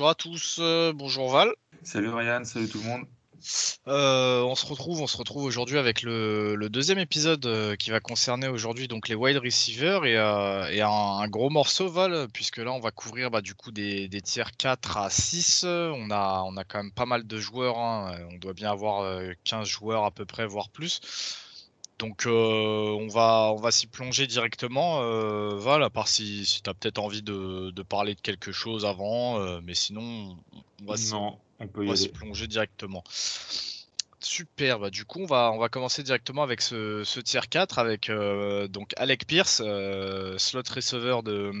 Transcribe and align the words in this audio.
bonjour 0.00 0.08
à 0.08 0.14
tous, 0.14 0.56
euh, 0.60 0.94
bonjour 0.94 1.30
Val. 1.30 1.52
Salut 1.82 2.08
Ryan, 2.08 2.42
salut 2.42 2.70
tout 2.70 2.78
le 2.78 2.84
monde. 2.84 3.04
Euh, 3.86 4.40
on 4.40 4.54
se 4.54 4.64
retrouve, 4.64 5.02
on 5.02 5.06
se 5.06 5.18
retrouve 5.18 5.44
aujourd'hui 5.44 5.76
avec 5.76 6.00
le, 6.00 6.56
deuxième 6.70 6.98
épisode 6.98 7.44
euh, 7.44 7.76
qui 7.76 7.90
va 7.90 8.00
concerner 8.00 8.48
aujourd'hui 8.48 8.88
donc 8.88 9.08
les 9.08 9.14
wide 9.14 9.36
receivers 9.36 10.06
et, 10.06 10.16
un, 10.16 11.28
gros 11.28 11.50
morceau 11.50 11.90
Val, 11.90 12.28
puisque 12.32 12.56
là 12.56 12.72
on 12.72 12.80
va 12.80 12.92
couvrir 12.92 13.30
bah, 13.30 13.42
du 13.42 13.54
coup 13.54 13.72
des, 13.72 14.08
tiers 14.24 14.52
4 14.56 14.96
à 14.96 15.10
6. 15.10 15.64
On 15.66 16.10
a, 16.10 16.44
on 16.46 16.56
a 16.56 16.64
quand 16.64 16.82
même 16.82 16.92
pas 16.92 17.04
mal 17.04 17.26
de 17.26 17.36
joueurs, 17.36 17.76
hein. 17.76 18.16
on 18.32 18.38
doit 18.38 18.54
bien 18.54 18.70
avoir 18.70 19.04
15 19.44 19.68
joueurs 19.68 20.06
à 20.06 20.12
peu 20.12 20.24
près, 20.24 20.46
voire 20.46 20.70
plus. 20.70 21.02
Donc 22.00 22.24
euh, 22.24 22.96
on 22.98 23.08
va, 23.08 23.52
on 23.52 23.56
va 23.56 23.70
s'y 23.70 23.86
plonger 23.86 24.26
directement. 24.26 25.02
Euh, 25.02 25.54
Val, 25.58 25.82
à 25.82 25.90
part 25.90 26.08
si, 26.08 26.46
si 26.46 26.62
tu 26.62 26.70
as 26.70 26.74
peut-être 26.74 26.98
envie 26.98 27.20
de, 27.20 27.82
parler 27.82 28.14
de 28.14 28.20
quelque 28.20 28.52
chose 28.52 28.86
avant, 28.86 29.38
euh, 29.38 29.60
mais 29.62 29.74
sinon 29.74 30.38
on 30.82 30.86
va 30.86 30.96
s'y 30.96 32.08
plonger 32.08 32.46
directement. 32.46 33.04
Super, 34.18 34.78
bah, 34.78 34.88
du 34.88 35.04
coup 35.04 35.20
on 35.20 35.26
va, 35.26 35.52
on 35.52 35.58
va 35.58 35.68
commencer 35.68 36.02
directement 36.02 36.42
avec 36.42 36.62
ce, 36.62 37.04
ce 37.04 37.20
tier 37.20 37.40
4 37.48 37.78
avec 37.78 38.10
donc 38.70 38.94
Alec 38.96 39.26
Pierce, 39.26 39.56
slot 39.56 40.62
receiver 40.74 41.18
de, 41.22 41.52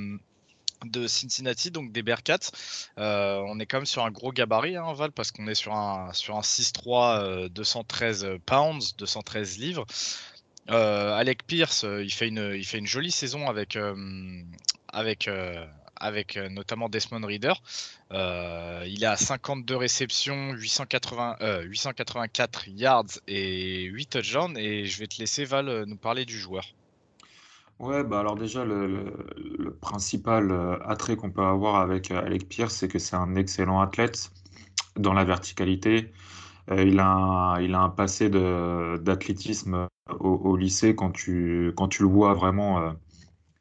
de 0.86 1.06
Cincinnati, 1.06 1.70
donc 1.70 1.92
des 1.92 2.02
Bearcats. 2.02 2.50
on 2.96 3.60
est 3.60 3.66
quand 3.66 3.78
même 3.78 3.86
sur 3.86 4.06
un 4.06 4.10
gros 4.10 4.32
gabarit, 4.32 4.76
hein, 4.76 4.94
Val, 4.94 5.12
parce 5.12 5.32
qu'on 5.32 5.48
est 5.48 5.54
sur 5.54 5.74
un, 5.74 6.14
sur 6.14 6.38
un 6.38 6.42
6-3, 6.42 7.50
213 7.50 8.38
pounds, 8.46 8.96
213 8.96 9.58
livres. 9.58 9.84
Euh, 10.70 11.12
Alec 11.14 11.46
Pierce, 11.46 11.84
euh, 11.84 12.02
il 12.02 12.12
fait 12.12 12.28
une, 12.28 12.52
il 12.54 12.64
fait 12.64 12.78
une 12.78 12.86
jolie 12.86 13.10
saison 13.10 13.48
avec, 13.48 13.76
euh, 13.76 13.94
avec, 14.92 15.28
avec 15.96 16.36
notamment 16.36 16.88
Desmond 16.88 17.26
Reader. 17.26 17.54
il 18.12 19.04
a 19.04 19.16
52 19.16 19.76
réceptions, 19.76 20.52
880, 20.52 21.36
884 21.64 22.68
yards 22.68 23.18
et 23.26 23.84
8 23.84 24.06
touchdowns. 24.06 24.56
Et 24.56 24.86
je 24.86 24.98
vais 24.98 25.06
te 25.06 25.18
laisser 25.18 25.44
Val 25.44 25.84
nous 25.86 25.96
parler 25.96 26.24
du 26.24 26.38
joueur. 26.38 26.64
Ouais, 27.78 28.04
bah 28.04 28.20
alors 28.20 28.36
déjà, 28.36 28.64
le, 28.64 29.74
principal 29.80 30.78
attrait 30.84 31.16
qu'on 31.16 31.30
peut 31.30 31.42
avoir 31.42 31.76
avec 31.76 32.10
Alec 32.10 32.48
Pierce, 32.48 32.74
c'est 32.74 32.88
que 32.88 32.98
c'est 32.98 33.16
un 33.16 33.36
excellent 33.36 33.80
athlète 33.80 34.30
dans 34.96 35.14
la 35.14 35.24
verticalité. 35.24 36.12
Il, 36.68 37.00
a 37.00 37.08
un, 37.08 37.60
il 37.60 37.74
a 37.74 37.80
un 37.80 37.90
passé 37.90 38.30
d'athlétisme 38.30 39.88
au, 40.18 40.56
lycée, 40.56 40.94
quand 40.94 41.10
tu, 41.10 41.72
quand 41.76 41.88
tu 41.88 42.02
le 42.02 42.08
vois 42.08 42.34
vraiment, 42.34 42.80
euh, 42.80 42.92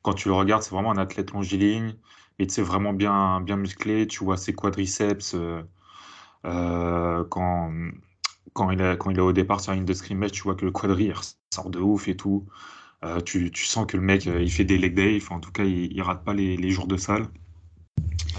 quand 0.01 0.13
tu 0.13 0.29
le 0.29 0.33
regardes, 0.33 0.63
c'est 0.63 0.71
vraiment 0.71 0.91
un 0.91 0.97
athlète 0.97 1.31
longiligne, 1.31 1.95
et 2.39 2.49
c'est 2.49 2.61
vraiment 2.61 2.93
bien, 2.93 3.41
bien 3.41 3.57
musclé. 3.57 4.07
Tu 4.07 4.23
vois 4.23 4.37
ses 4.37 4.53
quadriceps 4.53 5.35
euh, 5.35 5.61
euh, 6.45 7.23
quand, 7.29 7.71
quand, 8.53 8.71
il 8.71 8.81
est, 8.81 8.97
quand 8.97 9.11
il 9.11 9.17
est 9.17 9.21
au 9.21 9.33
départ 9.33 9.59
sur 9.61 9.71
la 9.71 9.77
ligne 9.77 9.85
de 9.85 9.93
scrimmage, 9.93 10.31
tu 10.31 10.43
vois 10.43 10.55
que 10.55 10.65
le 10.65 10.71
quadri 10.71 11.11
sort 11.53 11.69
de 11.69 11.79
ouf 11.79 12.07
et 12.07 12.15
tout. 12.15 12.47
tu, 13.25 13.51
tu, 13.51 13.65
sens 13.65 13.85
que 13.87 13.97
le 13.97 14.03
mec, 14.03 14.25
il 14.25 14.51
fait 14.51 14.65
des 14.65 14.77
leg 14.77 14.93
day, 14.95 15.19
en 15.29 15.39
tout 15.39 15.51
cas, 15.51 15.63
il, 15.63 15.91
il 15.93 16.01
rate 16.01 16.23
pas 16.23 16.33
les, 16.33 16.57
les 16.57 16.71
jours 16.71 16.87
de 16.87 16.97
salle. 16.97 17.27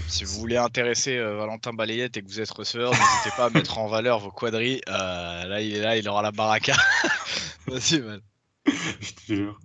Si 0.07 0.25
vous 0.25 0.39
voulez 0.39 0.57
intéresser 0.57 1.19
Valentin 1.19 1.73
Balayette 1.73 2.17
et 2.17 2.21
que 2.21 2.27
vous 2.27 2.41
êtes 2.41 2.51
receveur, 2.51 2.91
n'hésitez 2.91 3.35
pas 3.37 3.45
à 3.45 3.49
mettre 3.49 3.77
en 3.77 3.87
valeur 3.87 4.19
vos 4.19 4.31
quadris. 4.31 4.81
là, 4.87 5.61
il 5.61 5.75
est 5.75 5.81
là, 5.81 5.97
il 5.97 6.07
aura 6.09 6.21
la 6.21 6.31
baraka. 6.31 6.73
Vas-y, 7.67 8.01
man. 8.01 8.21
Je 8.65 9.13
te 9.13 9.33
jure. 9.33 9.59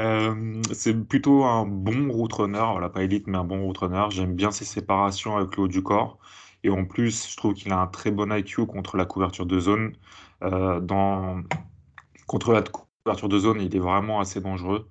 Euh, 0.00 0.60
c'est 0.72 0.94
plutôt 1.06 1.44
un 1.44 1.66
bon 1.66 2.10
route 2.10 2.32
runner, 2.32 2.64
voilà, 2.72 2.88
pas 2.88 3.02
élite, 3.04 3.26
mais 3.26 3.38
un 3.38 3.44
bon 3.44 3.62
route 3.64 3.78
runner. 3.78 4.06
J'aime 4.10 4.34
bien 4.34 4.50
ses 4.50 4.64
séparations 4.64 5.36
avec 5.36 5.56
le 5.56 5.64
haut 5.64 5.68
du 5.68 5.82
corps. 5.82 6.18
Et 6.64 6.70
en 6.70 6.84
plus, 6.84 7.30
je 7.30 7.36
trouve 7.36 7.54
qu'il 7.54 7.72
a 7.72 7.78
un 7.78 7.86
très 7.86 8.10
bon 8.10 8.32
IQ 8.32 8.66
contre 8.66 8.96
la 8.96 9.04
couverture 9.04 9.46
de 9.46 9.60
zone. 9.60 9.92
Euh. 10.42 10.80
Contre 12.26 12.52
la 12.52 12.62
couverture 12.62 13.28
de 13.28 13.38
zone, 13.38 13.60
il 13.60 13.74
est 13.76 13.80
vraiment 13.80 14.20
assez 14.20 14.40
dangereux. 14.40 14.88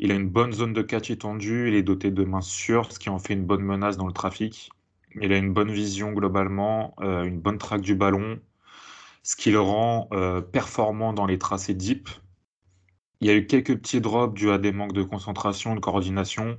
Il 0.00 0.10
a 0.10 0.16
une 0.16 0.28
bonne 0.28 0.52
zone 0.52 0.72
de 0.72 0.82
catch 0.82 1.10
étendue, 1.12 1.68
il 1.68 1.74
est 1.74 1.84
doté 1.84 2.10
de 2.10 2.24
mains 2.24 2.40
sûres, 2.40 2.90
ce 2.90 2.98
qui 2.98 3.08
en 3.08 3.20
fait 3.20 3.34
une 3.34 3.44
bonne 3.44 3.62
menace 3.62 3.96
dans 3.96 4.08
le 4.08 4.12
trafic. 4.12 4.70
Il 5.20 5.32
a 5.32 5.36
une 5.36 5.52
bonne 5.52 5.70
vision 5.70 6.10
globalement, 6.12 6.96
euh, 7.00 7.22
une 7.22 7.38
bonne 7.40 7.58
traque 7.58 7.82
du 7.82 7.94
ballon, 7.94 8.40
ce 9.22 9.36
qui 9.36 9.50
le 9.52 9.60
rend 9.60 10.08
euh, 10.12 10.40
performant 10.40 11.12
dans 11.12 11.26
les 11.26 11.38
tracés 11.38 11.74
deep. 11.74 12.08
Il 13.20 13.28
y 13.28 13.30
a 13.30 13.34
eu 13.34 13.46
quelques 13.46 13.76
petits 13.78 14.00
drops 14.00 14.34
dus 14.34 14.50
à 14.50 14.58
des 14.58 14.72
manques 14.72 14.92
de 14.92 15.02
concentration, 15.02 15.74
de 15.74 15.80
coordination. 15.80 16.58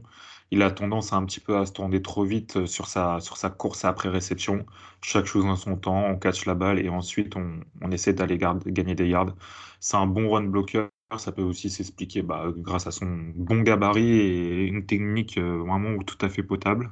Il 0.51 0.61
a 0.63 0.71
tendance 0.71 1.13
à 1.13 1.17
un 1.17 1.25
petit 1.25 1.39
peu 1.39 1.57
à 1.57 1.65
se 1.65 1.73
tourner 1.73 2.01
trop 2.01 2.23
vite 2.23 2.57
euh, 2.57 2.65
sur 2.67 2.87
sa, 2.87 3.19
sur 3.19 3.37
sa 3.37 3.49
course 3.49 3.85
après 3.85 4.09
réception. 4.09 4.65
Chaque 5.01 5.25
chose 5.25 5.45
en 5.45 5.55
son 5.55 5.75
temps, 5.77 6.05
on 6.05 6.17
catch 6.17 6.45
la 6.45 6.55
balle 6.55 6.79
et 6.79 6.89
ensuite 6.89 7.35
on, 7.35 7.59
on 7.81 7.91
essaie 7.91 8.13
d'aller 8.13 8.37
gagner 8.37 8.95
des 8.95 9.07
yards. 9.07 9.35
C'est 9.79 9.97
un 9.97 10.07
bon 10.07 10.29
run 10.29 10.43
blocker. 10.43 10.89
Ça 11.17 11.31
peut 11.31 11.41
aussi 11.41 11.69
s'expliquer 11.69 12.21
bah, 12.21 12.45
grâce 12.55 12.87
à 12.87 12.91
son 12.91 13.05
bon 13.35 13.61
gabarit 13.61 14.19
et 14.19 14.65
une 14.65 14.85
technique 14.85 15.37
euh, 15.37 15.57
vraiment 15.57 16.01
tout 16.03 16.17
à 16.21 16.29
fait 16.29 16.43
potable. 16.43 16.91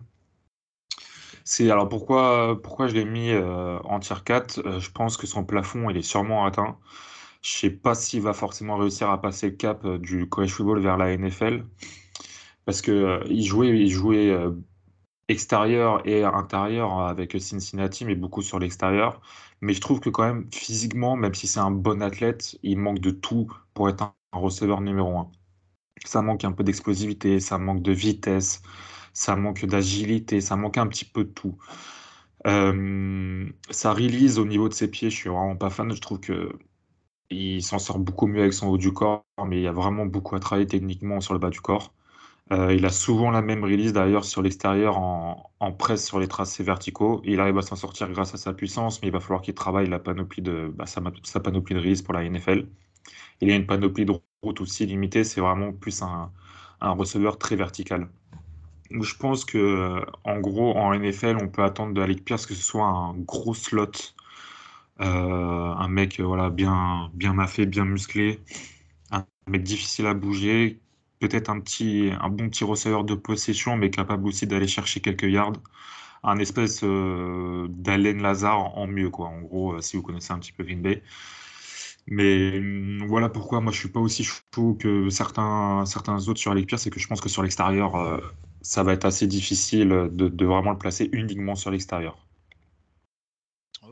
C'est 1.46 1.72
alors 1.72 1.88
pourquoi, 1.88 2.62
pourquoi 2.62 2.88
je 2.88 2.96
l'ai 2.96 3.06
mis 3.06 3.32
euh, 3.32 3.80
en 3.80 4.00
tier 4.00 4.18
4 4.24 4.60
euh, 4.66 4.80
Je 4.80 4.92
pense 4.92 5.18
que 5.18 5.26
son 5.26 5.46
plafond 5.46 5.90
il 5.90 5.98
est 5.98 6.02
sûrement 6.02 6.46
atteint. 6.46 6.78
Je 7.42 7.52
sais 7.52 7.70
pas 7.70 7.96
s'il 7.96 8.22
va 8.22 8.34
forcément 8.34 8.76
réussir 8.78 9.10
à 9.10 9.22
passer 9.22 9.52
le 9.52 9.56
cap 9.56 9.88
du 9.88 10.28
college 10.28 10.52
football 10.52 10.80
vers 10.82 10.98
la 10.98 11.16
NFL 11.16 11.66
parce 12.66 12.82
que 12.82 13.22
il 13.30 13.46
jouait, 13.46 13.70
il 13.70 13.90
jouait 13.90 14.38
extérieur 15.30 16.06
et 16.06 16.24
intérieur 16.24 17.00
avec 17.00 17.40
Cincinnati, 17.40 18.04
mais 18.04 18.16
beaucoup 18.16 18.42
sur 18.42 18.60
l'extérieur. 18.60 19.22
Mais 19.62 19.74
je 19.74 19.82
trouve 19.82 20.00
que 20.00 20.10
quand 20.10 20.24
même 20.26 20.48
physiquement, 20.54 21.16
même 21.16 21.34
si 21.36 21.48
c'est 21.48 21.60
un 21.60 21.72
bon 21.72 22.02
athlète, 22.02 22.58
il 22.64 22.78
manque 22.78 23.00
de 23.00 23.12
tout 23.12 23.52
pour 23.74 23.90
être 23.90 24.02
un, 24.04 24.16
un 24.34 24.40
receveur 24.40 24.82
numéro 24.82 25.18
1. 25.18 25.32
Ça 26.06 26.22
manque 26.22 26.44
un 26.46 26.52
peu 26.54 26.64
d'explosivité, 26.64 27.40
ça 27.40 27.58
manque 27.58 27.82
de 27.84 27.92
vitesse, 27.94 28.62
ça 29.14 29.36
manque 29.36 29.66
d'agilité, 29.66 30.42
ça 30.42 30.56
manque 30.58 30.78
un 30.78 30.88
petit 30.88 31.06
peu 31.06 31.24
de 31.26 31.30
tout. 31.32 31.58
Euh, 32.48 33.50
ça 33.70 33.94
release 33.94 34.40
au 34.40 34.46
niveau 34.46 34.70
de 34.70 34.74
ses 34.74 34.90
pieds, 34.90 35.10
je 35.10 35.16
suis 35.16 35.30
vraiment 35.30 35.56
pas 35.58 35.70
fan. 35.70 35.94
Je 35.94 36.02
trouve 36.02 36.20
que 36.20 36.58
il 37.32 37.64
s'en 37.64 37.80
sort 37.80 38.00
beaucoup 38.00 38.28
mieux 38.28 38.42
avec 38.42 38.54
son 38.54 38.68
haut 38.70 38.78
du 38.78 38.94
corps, 38.94 39.26
mais 39.48 39.58
il 39.60 39.64
y 39.64 39.68
a 39.68 39.72
vraiment 39.74 40.06
beaucoup 40.06 40.36
à 40.36 40.40
travailler 40.42 40.68
techniquement 40.68 41.22
sur 41.22 41.34
le 41.34 41.40
bas 41.40 41.50
du 41.52 41.62
corps. 41.62 41.94
Euh, 42.52 42.74
il 42.74 42.86
a 42.86 42.90
souvent 42.90 43.30
la 43.30 43.42
même 43.44 43.64
release 43.64 43.94
d'ailleurs 43.94 44.26
sur 44.26 44.42
l'extérieur 44.42 44.98
en, 44.98 45.72
presse 45.78 46.06
sur 46.06 46.20
les 46.20 46.28
tracés 46.28 46.64
verticaux. 46.64 47.22
Il 47.24 47.40
arrive 47.40 47.58
à 47.58 47.62
s'en 47.62 47.76
sortir 47.76 48.10
grâce 48.10 48.34
à 48.34 48.38
sa 48.38 48.54
puissance, 48.54 49.02
mais 49.02 49.10
il 49.10 49.12
va 49.12 49.20
falloir 49.20 49.42
qu'il 49.42 49.54
travaille 49.54 49.88
la 49.88 50.00
panoplie 50.00 50.42
de, 50.42 50.72
bah, 50.76 50.86
sa, 50.88 51.02
panoplie 51.40 51.76
de 51.76 51.80
release 51.80 52.02
pour 52.02 52.14
la 52.14 52.28
NFL. 52.28 52.68
Il 53.42 53.52
a 53.52 53.56
une 53.56 53.68
panoplie 53.68 54.06
de 54.06 54.14
route 54.44 54.62
aussi 54.62 54.86
limitée, 54.86 55.24
c'est 55.24 55.42
vraiment 55.42 55.72
plus 55.74 56.02
un, 56.02 56.32
receveur 56.82 57.38
très 57.38 57.56
vertical. 57.56 58.10
Je 58.92 59.16
pense 59.16 59.46
que, 59.46 60.02
en 60.24 60.40
gros, 60.40 60.76
en 60.76 60.98
NFL, 60.98 61.38
on 61.42 61.50
peut 61.50 61.64
attendre 61.64 61.94
de 61.94 62.02
Alec 62.02 62.26
Pierce 62.26 62.46
que 62.48 62.56
ce 62.56 62.64
soit 62.64 62.86
un 62.86 63.14
gros 63.14 63.54
slot, 63.54 63.92
euh, 65.02 65.06
un 65.06 65.88
mec 65.88 66.20
voilà, 66.20 66.50
bien, 66.50 67.12
bien 67.14 67.34
maffé, 67.34 67.66
bien 67.66 67.86
musclé, 67.86 68.40
un 69.12 69.26
mec 69.48 69.64
difficile 69.64 70.08
à 70.08 70.14
bouger, 70.14 70.80
peut-être 71.20 71.50
un, 71.50 71.60
petit, 71.60 72.12
un 72.22 72.30
bon 72.30 72.50
petit 72.50 72.64
receveur 72.64 73.04
de 73.04 73.16
possession, 73.16 73.78
mais 73.78 73.90
capable 73.90 74.28
aussi 74.28 74.48
d'aller 74.48 74.68
chercher 74.68 75.02
quelques 75.02 75.24
yards. 75.24 75.54
Un 76.24 76.40
espèce 76.40 76.82
euh, 76.84 77.68
Lazare 77.86 78.78
en 78.78 78.88
mieux, 78.88 79.10
quoi. 79.10 79.28
En 79.28 79.42
gros, 79.42 79.74
euh, 79.74 79.82
si 79.82 79.98
vous 79.98 80.04
connaissez 80.04 80.34
un 80.34 80.40
petit 80.40 80.52
peu 80.52 80.64
Green 80.64 80.82
Bay. 80.82 81.04
Mais 82.08 82.58
hum, 82.60 83.06
voilà 83.08 83.30
pourquoi 83.30 83.62
moi 83.62 83.72
je 83.72 83.80
suis 83.80 83.90
pas 83.90 84.00
aussi 84.00 84.24
chaud 84.24 84.76
que 84.80 85.10
certains, 85.10 85.86
certains 85.86 86.28
autres 86.28 86.40
sur 86.40 86.56
Pierce, 86.66 86.84
c'est 86.84 86.90
que 86.90 87.00
je 87.00 87.08
pense 87.08 87.22
que 87.22 87.30
sur 87.30 87.44
l'extérieur, 87.44 88.22
ça 88.62 88.84
va 88.84 88.94
être 88.94 89.06
assez 89.06 89.28
difficile 89.28 90.10
de, 90.12 90.46
vraiment 90.46 90.72
le 90.72 90.78
placer 90.78 91.10
uniquement 91.14 91.56
sur 91.56 91.72
l'extérieur. 91.72 92.29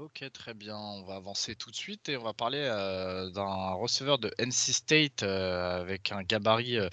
Ok, 0.08 0.24
très 0.32 0.54
bien. 0.54 0.78
On 0.78 1.04
va 1.04 1.16
avancer 1.16 1.54
tout 1.56 1.70
de 1.70 1.76
suite 1.76 2.08
et 2.08 2.16
on 2.16 2.24
va 2.24 2.32
parler 2.32 2.62
euh, 2.62 3.30
d'un 3.30 3.74
receveur 3.74 4.18
de 4.18 4.32
NC 4.40 4.72
State 4.72 5.24
euh, 5.24 5.82
avec 5.82 6.14
un 6.14 6.24
gabarit 6.24 6.78
euh, 6.78 6.88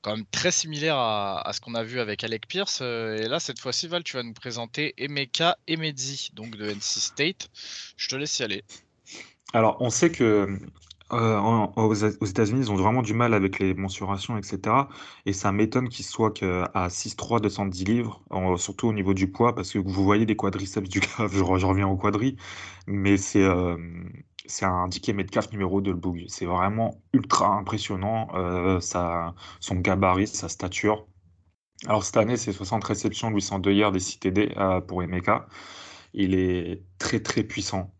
quand 0.00 0.14
même 0.14 0.26
très 0.26 0.52
similaire 0.52 0.96
à, 0.96 1.50
ce 1.52 1.60
qu'on 1.60 1.74
a 1.74 1.82
vu 1.82 1.98
avec 1.98 2.22
Alec 2.22 2.46
Pierce. 2.46 2.82
et 2.82 3.26
là, 3.26 3.40
cette 3.40 3.58
fois-ci, 3.58 3.88
Val, 3.88 4.04
tu 4.04 4.16
vas 4.16 4.22
nous 4.22 4.32
présenter 4.32 4.94
Emeka 4.96 5.58
Emedi, 5.66 6.30
donc 6.34 6.54
de 6.54 6.70
NC 6.70 7.00
State. 7.00 7.48
Je 7.96 8.08
te 8.08 8.14
laisse 8.14 8.38
y 8.38 8.44
aller. 8.44 8.62
Alors, 9.52 9.78
on 9.80 9.90
sait 9.90 10.12
que 10.12 10.60
euh, 11.12 11.38
aux 11.76 11.94
États-Unis, 11.94 12.62
ils 12.62 12.72
ont 12.72 12.74
vraiment 12.74 13.02
du 13.02 13.14
mal 13.14 13.32
avec 13.34 13.60
les 13.60 13.74
mensurations, 13.74 14.36
etc. 14.38 14.88
Et 15.24 15.32
ça 15.32 15.52
m'étonne 15.52 15.88
qu'ils 15.88 16.04
soient 16.04 16.32
qu'à 16.32 16.88
6'3", 16.88 17.40
210 17.40 17.84
livres, 17.84 18.22
surtout 18.58 18.88
au 18.88 18.92
niveau 18.92 19.14
du 19.14 19.30
poids, 19.30 19.54
parce 19.54 19.72
que 19.72 19.78
vous 19.78 20.04
voyez 20.04 20.26
des 20.26 20.36
quadriceps 20.36 20.88
du 20.88 21.00
gars, 21.00 21.06
je, 21.32 21.42
reviens 21.42 21.86
au 21.88 21.96
quadri, 21.96 22.36
mais 22.86 23.16
c'est 23.16 23.42
euh, 23.44 23.76
c'est 24.46 24.64
un 24.64 24.88
10 24.88 25.12
Metcalf 25.14 25.52
numéro 25.52 25.80
2, 25.80 25.92
le 25.92 25.96
boug. 25.96 26.24
C'est 26.28 26.46
vraiment 26.46 27.02
ultra 27.12 27.48
impressionnant, 27.48 28.28
euh, 28.34 28.80
son 28.80 29.76
gabarit, 29.76 30.26
sa 30.28 30.48
stature. 30.48 31.06
Alors 31.86 32.04
cette 32.04 32.16
année, 32.16 32.36
c'est 32.36 32.52
60 32.52 32.84
réceptions, 32.84 33.30
802 33.30 33.72
yards 33.72 33.96
et 33.96 34.00
6 34.00 34.18
TD 34.20 34.54
pour 34.88 35.02
Emeka. 35.02 35.46
Il 36.14 36.34
est 36.34 36.82
très 36.98 37.20
très 37.20 37.44
puissant. 37.44 37.95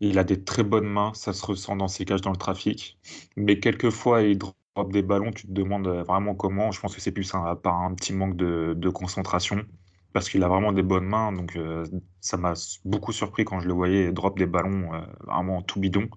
Il 0.00 0.18
a 0.18 0.24
des 0.24 0.42
très 0.44 0.62
bonnes 0.62 0.88
mains, 0.88 1.12
ça 1.14 1.32
se 1.32 1.44
ressent 1.44 1.76
dans 1.76 1.88
ses 1.88 2.04
cages 2.04 2.20
dans 2.20 2.30
le 2.30 2.36
trafic. 2.36 2.98
Mais 3.36 3.58
quelquefois, 3.60 4.22
il 4.22 4.38
drop 4.38 4.92
des 4.92 5.02
ballons, 5.02 5.32
tu 5.32 5.46
te 5.46 5.52
demandes 5.52 5.88
vraiment 5.88 6.34
comment. 6.34 6.70
Je 6.70 6.80
pense 6.80 6.94
que 6.94 7.00
c'est 7.00 7.12
plus 7.12 7.34
un, 7.34 7.56
par 7.56 7.80
un 7.82 7.94
petit 7.94 8.12
manque 8.12 8.36
de, 8.36 8.88
concentration, 8.90 9.64
parce 10.12 10.28
qu'il 10.28 10.42
a 10.44 10.48
vraiment 10.48 10.72
des 10.72 10.82
bonnes 10.82 11.06
mains. 11.06 11.32
Donc 11.32 11.56
euh, 11.56 11.86
ça 12.20 12.36
m'a 12.36 12.54
beaucoup 12.84 13.12
surpris 13.12 13.44
quand 13.44 13.60
je 13.60 13.68
le 13.68 13.74
voyais 13.74 14.12
drop 14.12 14.38
des 14.38 14.46
ballons 14.46 14.92
euh, 14.94 15.00
vraiment 15.26 15.62
tout 15.62 15.80
bidon. 15.80 16.08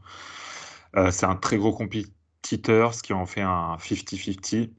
Euh, 0.96 1.12
c'est 1.12 1.26
un 1.26 1.36
très 1.36 1.58
gros 1.58 1.74
compétiteur, 1.74 2.94
ce 2.94 3.04
qui 3.04 3.14
en 3.14 3.26
fait 3.26 3.42
un 3.42 3.78
50-50 3.78 4.70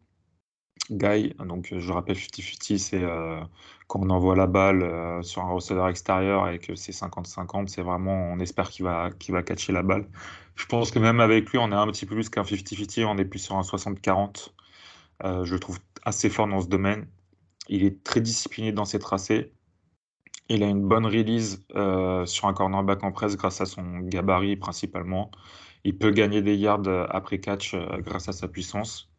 guy. 0.91 1.35
Donc 1.38 1.75
je 1.77 1.93
rappelle 1.93 2.17
50-50, 2.17 2.79
c'est 2.79 3.03
quand 3.87 4.00
on 4.03 4.11
envoie 4.11 4.37
la 4.37 4.47
balle 4.47 5.25
sur 5.25 5.43
un 5.43 5.50
receveur 5.50 5.88
extérieur 5.88 6.49
et 6.49 6.59
que 6.59 6.75
c'est 6.75 6.93
50-50, 6.93 7.69
c'est 7.69 7.82
vraiment, 7.82 8.31
on 8.32 8.38
espère 8.38 8.71
qu'il 8.71 8.85
va, 8.85 9.11
qu'il 9.19 9.35
va 9.35 9.43
catcher 9.43 9.73
la 9.73 9.82
balle. 9.82 10.09
Je 10.55 10.67
pense 10.67 10.91
que 10.91 10.99
même 10.99 11.21
avec 11.21 11.50
lui, 11.50 11.59
on 11.59 11.73
est 11.73 11.75
un 11.75 11.87
petit 11.87 12.06
peu 12.06 12.15
plus 12.15 12.29
qu'un 12.29 12.43
50-50, 12.43 13.05
on 13.05 13.19
est 13.19 13.25
plus 13.25 13.38
sur 13.38 13.56
un 13.56 13.62
60-40. 13.62 14.53
je 15.44 15.53
le 15.55 15.61
trouve 15.61 15.79
assez 16.05 16.31
fort 16.31 16.49
dans 16.49 16.61
ce 16.61 16.69
domaine. 16.69 17.06
Il 17.69 17.85
est 17.85 18.03
très 18.03 18.21
discipliné 18.21 18.73
dans 18.73 18.85
ses 18.85 18.99
tracés. 18.99 19.53
Il 20.49 20.62
a 20.65 20.67
une 20.67 20.87
bonne 20.87 21.06
release 21.06 21.65
sur 22.27 22.49
un 22.49 22.55
cornerback 22.55 23.05
en 23.05 23.12
presse 23.12 23.37
grâce 23.37 23.61
à 23.61 23.67
son 23.67 24.00
gabarit 24.00 24.56
principalement. 24.56 25.31
Il 25.85 25.97
peut 25.97 26.11
gagner 26.11 26.43
des 26.43 26.56
yards 26.56 26.88
après 27.11 27.38
catch 27.38 27.75
grâce 28.00 28.29
à 28.29 28.32
sa 28.32 28.49
puissance. 28.49 29.09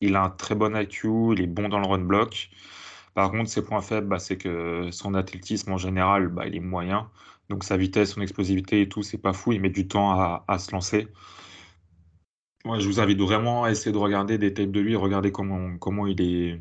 Il 0.00 0.16
a 0.16 0.24
un 0.24 0.30
très 0.30 0.54
bon 0.54 0.76
IQ, 0.76 1.34
il 1.34 1.40
est 1.40 1.46
bon 1.46 1.68
dans 1.68 1.80
le 1.80 1.86
run 1.86 1.98
block. 1.98 2.50
Par 3.14 3.30
contre, 3.32 3.50
ses 3.50 3.64
points 3.64 3.80
faibles, 3.82 4.06
bah, 4.08 4.18
c'est 4.18 4.36
que 4.36 4.90
son 4.92 5.14
athlétisme 5.14 5.72
en 5.72 5.76
général, 5.76 6.28
bah, 6.28 6.46
il 6.46 6.54
est 6.54 6.60
moyen. 6.60 7.10
Donc 7.48 7.64
sa 7.64 7.76
vitesse, 7.76 8.12
son 8.12 8.20
explosivité 8.20 8.82
et 8.82 8.88
tout, 8.88 9.02
c'est 9.02 9.18
pas 9.18 9.32
fou. 9.32 9.52
Il 9.52 9.60
met 9.60 9.70
du 9.70 9.88
temps 9.88 10.12
à, 10.46 10.58
se 10.58 10.70
lancer. 10.72 11.08
Moi, 12.64 12.78
je 12.78 12.86
vous 12.86 13.00
invite 13.00 13.18
vraiment 13.18 13.64
à 13.64 13.70
essayer 13.70 13.92
de 13.92 13.98
regarder 13.98 14.38
des 14.38 14.54
tapes 14.54 14.70
de 14.70 14.80
lui, 14.80 14.94
regarder 14.96 15.32
comment, 15.32 15.78
comment, 15.78 16.06
il, 16.06 16.20
est, 16.20 16.60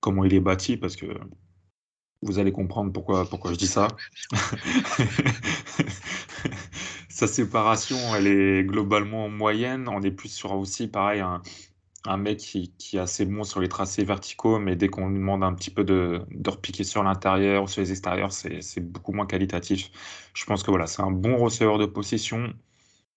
comment 0.00 0.24
il 0.24 0.34
est 0.34 0.40
bâti, 0.40 0.76
parce 0.76 0.96
que 0.96 1.06
vous 2.22 2.38
allez 2.38 2.52
comprendre 2.52 2.92
pourquoi, 2.92 3.24
pourquoi 3.24 3.52
je 3.52 3.56
dis 3.56 3.66
ça. 3.66 3.88
Sa 7.08 7.26
séparation, 7.26 7.96
elle 8.14 8.26
est 8.26 8.64
globalement 8.64 9.28
moyenne. 9.28 9.88
On 9.88 10.02
est 10.02 10.10
plus 10.10 10.28
sur 10.28 10.52
aussi, 10.52 10.88
pareil, 10.88 11.20
un, 11.20 11.42
un 12.06 12.16
mec 12.16 12.38
qui, 12.38 12.72
qui, 12.78 12.96
est 12.96 13.00
assez 13.00 13.26
bon 13.26 13.44
sur 13.44 13.60
les 13.60 13.68
tracés 13.68 14.04
verticaux, 14.04 14.58
mais 14.58 14.76
dès 14.76 14.88
qu'on 14.88 15.08
lui 15.08 15.18
demande 15.18 15.44
un 15.44 15.52
petit 15.54 15.70
peu 15.70 15.84
de, 15.84 16.22
de 16.30 16.50
repiquer 16.50 16.84
sur 16.84 17.02
l'intérieur 17.02 17.64
ou 17.64 17.68
sur 17.68 17.82
les 17.82 17.90
extérieurs, 17.90 18.32
c'est 18.32 18.80
beaucoup 18.80 19.12
moins 19.12 19.26
qualitatif. 19.26 19.90
Je 20.34 20.44
pense 20.46 20.62
que 20.62 20.70
voilà, 20.70 20.86
c'est 20.86 21.02
un 21.02 21.10
bon 21.10 21.36
receveur 21.38 21.78
de 21.78 21.86
possession 21.86 22.54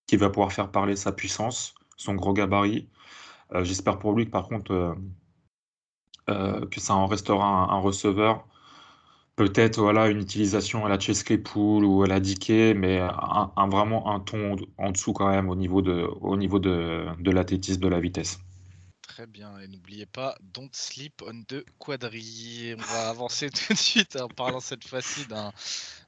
qui 0.08 0.18
va 0.18 0.30
pouvoir 0.30 0.52
faire 0.52 0.72
parler 0.72 0.96
sa 0.96 1.12
puissance, 1.12 1.76
son 1.98 2.16
gros 2.16 2.34
gabarit. 2.34 2.90
Euh, 3.54 3.64
j'espère 3.64 4.00
pour 4.00 4.14
lui 4.14 4.26
que 4.26 4.32
par 4.32 4.48
contre, 4.48 4.72
euh, 4.74 4.94
euh, 6.30 6.66
que 6.68 6.80
ça 6.80 6.96
en 6.96 7.08
restera 7.08 7.46
un, 7.74 7.80
receveur. 7.80 8.48
Peut-être 9.36 9.80
voilà, 9.82 10.10
une 10.10 10.20
utilisation 10.20 10.86
à 10.86 10.90
la 10.90 10.98
Claypool 10.98 11.86
ou 11.86 12.04
à 12.04 12.08
la 12.08 12.20
Dickey, 12.20 12.74
mais 12.76 13.00
un, 13.00 13.68
vraiment 13.68 14.14
un 14.14 14.20
ton 14.20 14.56
en 14.78 14.92
dessous 14.92 15.14
quand 15.14 15.30
même 15.30 15.50
au 15.50 15.56
niveau 15.56 15.82
de, 15.82 16.08
au 16.22 16.38
niveau 16.38 16.60
de, 16.60 17.06
de 17.20 17.32
l'athlétisme, 17.32 17.82
de 17.82 17.88
la 17.88 18.00
vitesse. 18.00 18.40
Très 19.14 19.28
bien, 19.28 19.60
et 19.60 19.68
n'oubliez 19.68 20.08
pas, 20.08 20.36
don't 20.42 20.72
sleep 20.72 21.22
on 21.22 21.44
the 21.44 21.64
quadri. 21.78 22.74
On 22.76 22.82
va 22.82 23.10
avancer 23.10 23.52
tout 23.52 23.74
de 23.74 23.78
suite 23.78 24.16
en 24.16 24.28
parlant 24.28 24.60
cette 24.60 24.88
fois-ci 24.88 25.28
d'un 25.28 25.54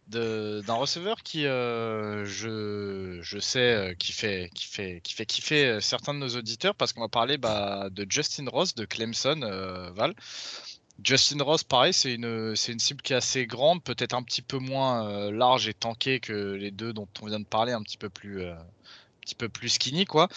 d'un 0.07 0.73
receveur 0.73 1.21
qui, 1.21 1.45
euh, 1.45 2.25
je, 2.25 3.19
je, 3.21 3.37
sais, 3.37 3.59
euh, 3.59 3.93
qui 3.93 4.11
fait, 4.11 4.49
qui, 4.55 4.65
fait, 4.65 5.01
qui 5.03 5.13
fait 5.13 5.25
kiffer 5.27 5.65
euh, 5.65 5.81
certains 5.81 6.15
de 6.15 6.19
nos 6.19 6.29
auditeurs 6.29 6.73
parce 6.73 6.93
qu'on 6.93 7.01
va 7.01 7.07
parler 7.07 7.37
bah, 7.37 7.89
de 7.91 8.07
Justin 8.09 8.49
Ross 8.49 8.73
de 8.73 8.85
Clemson, 8.85 9.39
Val. 9.93 10.15
Justin 11.03 11.43
Ross, 11.43 11.63
pareil, 11.63 11.93
c'est 11.93 12.15
une, 12.15 12.55
une 12.67 12.79
cible 12.79 13.03
qui 13.03 13.13
est 13.13 13.17
assez 13.17 13.45
grande, 13.45 13.83
peut-être 13.83 14.15
un 14.15 14.23
petit 14.23 14.41
peu 14.41 14.57
moins 14.57 15.29
large 15.29 15.67
et 15.67 15.75
tankée 15.75 16.19
que 16.19 16.53
les 16.53 16.71
deux 16.71 16.91
dont 16.91 17.07
on 17.21 17.27
vient 17.27 17.39
de 17.39 17.45
parler, 17.45 17.71
un 17.71 17.83
petit 17.83 17.97
peu 17.97 18.09
plus, 18.09 18.41
petit 19.25 19.35
peu 19.35 19.49
plus 19.49 19.69
skinny 19.69 20.05
quoi. 20.05 20.29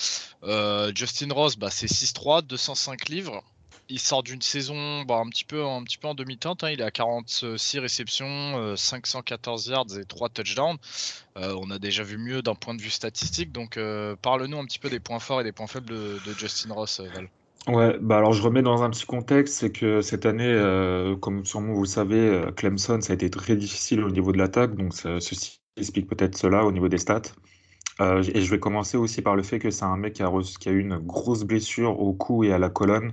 Euh, 0.42 0.90
Justin 0.94 1.32
Ross, 1.32 1.56
bah, 1.56 1.70
c'est 1.70 1.86
6-3, 1.86 2.42
205 2.42 3.08
livres. 3.08 3.44
Il 3.90 3.98
sort 3.98 4.22
d'une 4.22 4.42
saison 4.42 5.02
bah, 5.02 5.16
un, 5.24 5.28
petit 5.28 5.44
peu, 5.44 5.64
un 5.64 5.82
petit 5.82 5.96
peu 5.96 6.08
en 6.08 6.14
demi-teinte. 6.14 6.64
Hein. 6.64 6.70
Il 6.70 6.82
a 6.82 6.90
46 6.90 7.78
réceptions, 7.78 8.76
514 8.76 9.68
euh, 9.68 9.72
yards 9.72 9.98
et 9.98 10.04
3 10.04 10.28
touchdowns. 10.30 10.76
Euh, 11.36 11.56
on 11.58 11.70
a 11.70 11.78
déjà 11.78 12.02
vu 12.02 12.18
mieux 12.18 12.42
d'un 12.42 12.54
point 12.54 12.74
de 12.74 12.82
vue 12.82 12.90
statistique. 12.90 13.52
Donc 13.52 13.78
parle-nous 14.22 14.58
un 14.58 14.64
petit 14.64 14.78
peu 14.78 14.90
des 14.90 15.00
points 15.00 15.20
forts 15.20 15.40
et 15.40 15.44
des 15.44 15.52
points 15.52 15.66
faibles 15.66 15.88
de, 15.88 16.32
Justin 16.36 16.74
Ross, 16.74 17.00
Val. 17.00 17.28
Ouais, 17.66 17.98
bah 18.00 18.16
alors 18.16 18.32
je 18.32 18.40
remets 18.40 18.62
dans 18.62 18.82
un 18.82 18.88
petit 18.88 19.04
contexte, 19.04 19.54
c'est 19.54 19.70
que 19.70 20.00
cette 20.00 20.24
année, 20.24 20.54
comme 21.20 21.44
sûrement 21.44 21.74
vous 21.74 21.82
le 21.82 21.88
savez, 21.88 22.42
Clemson, 22.56 23.00
ça 23.02 23.12
a 23.12 23.14
été 23.14 23.28
très 23.28 23.56
difficile 23.56 24.02
au 24.04 24.10
niveau 24.10 24.32
de 24.32 24.38
l'attaque, 24.38 24.74
donc 24.74 24.94
ceci 24.94 25.60
explique 25.76 26.08
peut-être 26.08 26.36
cela 26.36 26.64
au 26.64 26.72
niveau 26.72 26.88
des 26.88 26.98
stats. 26.98 27.22
Euh, 28.00 28.22
et 28.34 28.42
je 28.42 28.50
vais 28.50 28.60
commencer 28.60 28.96
aussi 28.96 29.22
par 29.22 29.34
le 29.36 29.42
fait 29.42 29.58
que 29.58 29.70
c'est 29.70 29.84
un 29.84 29.96
mec 29.96 30.14
qui 30.14 30.22
a, 30.22 30.70
eu 30.70 30.80
une 30.80 30.98
grosse 30.98 31.44
blessure 31.44 32.00
au 32.00 32.12
cou 32.12 32.44
et 32.44 32.52
à 32.52 32.58
la 32.58 32.70
colonne, 32.70 33.12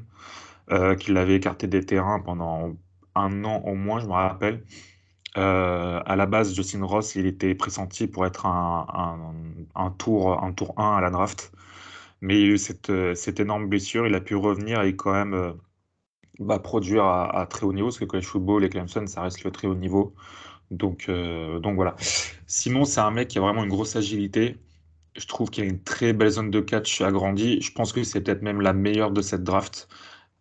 euh, 0.71 0.95
qui 0.95 1.11
l'avait 1.11 1.35
écarté 1.35 1.67
des 1.67 1.85
terrains 1.85 2.19
pendant 2.19 2.75
un 3.15 3.43
an 3.45 3.61
au 3.65 3.75
moins, 3.75 3.99
je 3.99 4.07
me 4.07 4.11
rappelle. 4.13 4.63
Euh, 5.37 6.01
à 6.05 6.15
la 6.15 6.25
base, 6.27 6.55
Justin 6.55 6.85
Ross, 6.85 7.15
il 7.15 7.25
était 7.25 7.55
pressenti 7.55 8.07
pour 8.07 8.25
être 8.25 8.45
un, 8.45 9.33
un, 9.75 9.91
tour, 9.91 10.43
un 10.43 10.53
tour 10.53 10.73
1 10.79 10.97
à 10.97 11.01
la 11.01 11.09
draft. 11.09 11.51
Mais 12.21 12.41
il 12.41 12.51
a 12.51 12.53
eu 12.53 12.57
cette, 12.57 12.91
cette 13.15 13.39
énorme 13.39 13.67
blessure. 13.67 14.07
Il 14.07 14.15
a 14.15 14.21
pu 14.21 14.35
revenir 14.35 14.81
et 14.83 14.95
quand 14.95 15.13
même 15.13 15.55
bah, 16.39 16.59
produire 16.59 17.05
à, 17.05 17.45
très 17.47 17.65
haut 17.65 17.73
niveau, 17.73 17.87
parce 17.87 17.99
que 17.99 18.05
college 18.05 18.25
football 18.25 18.63
et 18.63 18.69
Clemson, 18.69 19.07
ça 19.07 19.21
reste 19.23 19.43
le 19.43 19.51
très 19.51 19.67
haut 19.67 19.75
niveau. 19.75 20.15
Donc, 20.71 21.09
donc 21.09 21.75
voilà. 21.75 21.95
Sinon, 22.47 22.85
c'est 22.85 23.01
un 23.01 23.11
mec 23.11 23.29
qui 23.29 23.37
a 23.39 23.41
vraiment 23.41 23.63
une 23.63 23.69
grosse 23.69 23.95
agilité. 23.95 24.57
Je 25.15 25.25
trouve 25.27 25.49
qu'il 25.49 25.63
a 25.63 25.67
une 25.67 25.81
très 25.81 26.13
belle 26.13 26.29
zone 26.29 26.51
de 26.51 26.59
catch 26.59 27.01
agrandie. 27.01 27.61
Je 27.61 27.71
pense 27.71 27.93
que 27.93 28.03
c'est 28.03 28.21
peut-être 28.21 28.41
même 28.41 28.61
la 28.61 28.73
meilleure 28.73 29.11
de 29.11 29.21
cette 29.21 29.43
draft. 29.43 29.87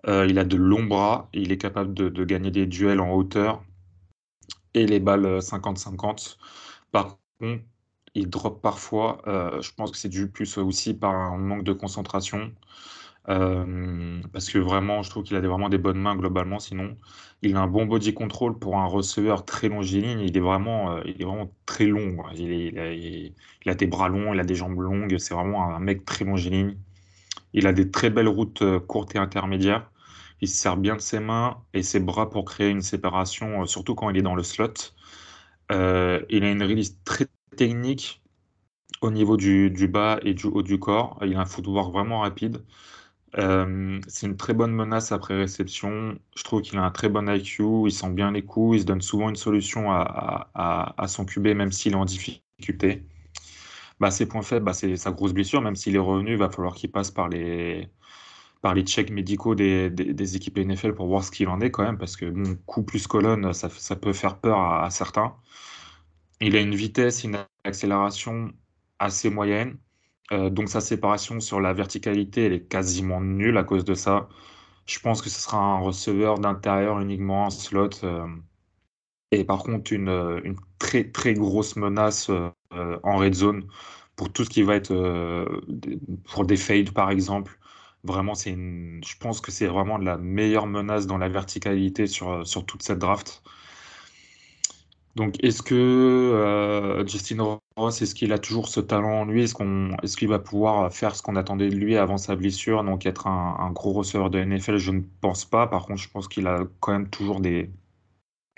Euh, 0.07 0.27
il 0.29 0.39
a 0.39 0.45
de 0.45 0.57
longs 0.57 0.85
bras, 0.85 1.29
il 1.33 1.53
est 1.53 1.59
capable 1.59 1.95
de, 1.95 2.25
gagner 2.25 2.51
des 2.51 2.67
duels 2.67 3.01
en 3.01 3.13
hauteur 3.13 3.65
et 4.75 4.87
les 4.87 5.01
balles 5.01 5.39
50-50. 5.39 6.37
Par 6.93 7.19
contre, 7.41 7.63
il 8.15 8.29
drop 8.29 8.61
parfois. 8.63 9.23
Euh, 9.27 9.61
je 9.63 9.73
pense 9.75 9.91
que 9.91 9.97
c'est 9.97 10.09
dû 10.09 10.29
plus 10.29 10.59
aussi 10.59 10.95
par 10.95 11.15
un 11.15 11.39
manque 11.39 11.65
de 11.65 11.73
concentration. 11.73 12.53
Euh, 13.31 14.21
parce 14.33 14.51
que 14.51 14.59
vraiment, 14.59 15.03
je 15.03 15.11
trouve 15.11 15.25
qu'il 15.25 15.37
a 15.37 15.41
vraiment 15.41 15.69
des 15.69 15.79
bonnes 15.79 15.99
mains 15.99 16.17
globalement. 16.17 16.59
Sinon, 16.59 16.97
il 17.43 17.57
a 17.57 17.61
un 17.61 17.67
bon 17.67 17.87
body 17.87 18.15
control 18.15 18.59
pour 18.59 18.77
un 18.79 18.87
receveur 18.87 19.45
très 19.45 19.69
longiligne. 19.69 20.21
Il 20.21 20.37
est 20.37 20.41
vraiment, 20.41 20.93
euh, 20.93 21.03
il 21.07 21.21
est 21.21 21.25
vraiment 21.25 21.51
très 21.67 21.87
long. 21.87 22.25
Il, 22.35 22.79
a, 23.67 23.75
des 23.75 23.87
bras 23.87 24.09
longs, 24.09 24.35
il 24.35 24.41
a 24.41 24.45
des 24.45 24.55
jambes 24.55 24.79
longues. 24.81 25.19
C'est 25.19 25.35
vraiment 25.35 25.75
un 25.75 25.81
mec 25.81 26.05
très 26.05 26.25
longiligne. 26.25 26.77
Il 27.55 27.67
a 27.67 27.73
des 27.73 27.91
très 27.91 28.11
belles 28.11 28.29
routes 28.29 28.63
euh, 28.63 28.81
courtes 28.81 29.15
et 29.15 29.19
intermédiaires. 29.19 29.91
Il 30.41 30.49
se 30.49 30.57
sert 30.57 30.77
bien 30.77 30.97
de 30.97 31.01
ses 31.01 31.21
mains 31.21 31.63
et 31.75 31.83
ses 31.83 32.01
bras 32.01 32.29
pour 32.31 32.45
créer 32.45 32.71
une 32.71 32.83
séparation, 32.83 33.67
surtout 33.67 33.95
quand 33.95 34.11
il 34.11 34.19
est 34.19 34.23
dans 34.23 34.35
le 34.35 34.43
slot. 34.43 34.75
il 35.71 35.75
a 36.45 36.51
une 36.51 36.63
release 36.63 36.99
très 37.05 37.27
technique 37.57 38.23
au 39.01 39.11
niveau 39.11 39.37
du, 39.37 39.71
du, 39.71 39.89
bas 39.89 40.19
et 40.23 40.35
du 40.35 40.47
haut 40.47 40.63
du 40.63 40.79
corps. 40.79 41.19
Il 41.23 41.37
a 41.37 41.41
un 41.41 41.47
footwork 41.47 41.93
vraiment 41.93 42.21
rapide. 42.21 42.63
Euh, 43.39 44.01
c'est 44.07 44.27
une 44.27 44.37
très 44.37 44.55
bonne 44.55 44.73
menace 44.73 45.13
après 45.13 45.37
réception. 45.37 46.19
Je 46.37 46.45
trouve 46.45 46.63
qu'il 46.63 46.79
a 46.79 46.85
un 46.85 46.91
très 46.91 47.09
bon 47.09 47.29
IQ, 47.29 47.87
il 47.87 47.93
sent 47.93 48.11
bien 48.11 48.31
les 48.31 48.43
coups, 48.43 48.77
il 48.77 48.81
se 48.83 48.87
donne 48.87 49.03
souvent 49.03 49.29
une 49.29 49.37
solution 49.37 49.91
à, 49.91 50.51
à, 50.55 51.09
son 51.09 51.25
QB, 51.25 51.49
même 51.49 51.73
s'il 51.73 51.93
est 51.93 51.97
en 51.97 52.05
difficulté. 52.05 53.05
Bah, 54.01 54.11
ses 54.11 54.27
points 54.27 54.43
faibles, 54.43 54.65
bah, 54.65 54.73
c'est 54.73 54.97
sa 54.97 55.13
grosse 55.13 55.33
blessure, 55.33 55.61
même 55.63 55.77
s'il 55.77 55.97
est 55.97 55.99
revenu, 55.99 56.33
il 56.33 56.39
va 56.39 56.51
falloir 56.51 56.75
qu'il 56.75 56.91
passe 56.91 57.11
par 57.11 57.29
les, 57.29 57.89
checks 58.85 59.11
médicaux 59.11 59.55
des, 59.55 59.91
des, 59.91 60.37
équipes 60.37 60.59
NFL 60.59 60.95
pour 60.95 61.07
voir 61.07 61.25
ce 61.25 61.31
qu'il 61.31 61.49
en 61.49 61.61
est 61.61 61.71
quand 61.71 61.85
même, 61.85 61.99
parce 61.99 62.17
que 62.17 62.27
bon, 62.27 62.57
coup 62.67 62.83
plus 62.83 63.07
colonne, 63.07 63.53
ça, 63.53 63.97
peut 63.97 64.13
faire 64.13 64.39
peur 64.39 64.59
à 64.61 64.91
certains. 64.91 65.35
Il 66.41 66.57
a 66.57 66.61
une 66.61 66.75
vitesse, 66.75 67.25
une 67.25 67.39
accélération 67.65 68.53
assez 68.99 69.31
moyenne. 69.31 69.77
Euh, 70.33 70.51
donc 70.51 70.69
sa 70.69 70.81
séparation 70.81 71.41
sur 71.41 71.61
la 71.61 71.73
verticalité, 71.73 72.47
elle 72.47 72.53
est 72.55 72.67
quasiment 72.67 73.21
nulle 73.21 73.59
à 73.59 73.65
cause 73.65 73.85
de 73.85 73.95
ça. 73.95 74.29
Je 74.87 74.99
pense 75.01 75.23
que 75.23 75.31
ce 75.31 75.41
sera 75.41 75.59
un 75.59 75.79
receveur 75.81 76.39
d'intérieur 76.39 77.01
uniquement 77.01 77.47
en 77.47 77.51
slot. 77.51 77.91
Euh, 78.05 78.27
et 79.31 79.45
par 79.45 79.63
contre, 79.63 79.93
une, 79.93 80.09
euh, 80.09 80.41
une, 80.45 80.57
très 80.79 81.05
très 81.11 81.35
grosse 81.35 81.77
menace 81.77 82.31
en 83.03 83.17
red 83.17 83.35
zone 83.35 83.67
pour 84.17 84.33
tout 84.33 84.45
ce 84.45 84.51
qui 84.51 84.63
va 84.63 84.77
être 84.77 84.95
pour 86.31 86.45
des 86.47 86.57
fades 86.57 86.93
par 86.93 87.11
exemple, 87.11 87.59
Vraiment, 88.05 88.35
je 88.35 89.17
pense 89.19 89.41
que 89.41 89.51
c'est 89.51 89.67
vraiment 89.67 89.97
la 89.97 90.19
meilleure 90.19 90.67
menace 90.67 91.07
dans 91.07 91.17
la 91.17 91.31
verticalité 91.31 92.07
sur, 92.07 92.47
sur 92.47 92.67
toute 92.67 92.83
cette 92.83 92.99
draft. 92.99 93.43
Donc, 95.17 95.43
est-ce 95.45 95.63
que 95.63 95.75
euh, 95.75 97.07
Justin 97.07 97.59
Ross, 97.77 98.03
est-ce 98.03 98.15
qu'il 98.17 98.33
a 98.33 98.39
toujours 98.39 98.69
ce 98.69 98.81
talent 98.81 99.21
en 99.21 99.25
lui? 99.27 99.45
Est-ce 99.45 99.55
qu'on, 99.55 99.97
est-ce 100.03 100.17
qu'il 100.17 100.29
va 100.29 100.41
pouvoir 100.41 100.93
faire 100.93 101.15
ce 101.15 101.23
qu'on 101.23 101.37
attendait 101.37 101.69
de 101.69 101.77
lui 101.77 101.97
avant 101.97 102.19
sa 102.19 102.35
blessure, 102.35 102.83
donc 102.83 103.07
être 103.07 103.29
un, 103.29 103.71
gros 103.71 103.93
receveur 103.93 104.29
de 104.31 104.43
NFL 104.43 104.77
Je 104.79 104.91
ne 104.91 105.03
pense 105.21 105.45
pas. 105.45 105.69
Par 105.69 105.87
contre, 105.87 106.01
je 106.01 106.09
pense 106.09 106.27
qu'il 106.27 106.49
a 106.49 106.65
quand 106.81 106.93
même 106.93 107.09
toujours 107.09 107.41
des, 107.41 107.71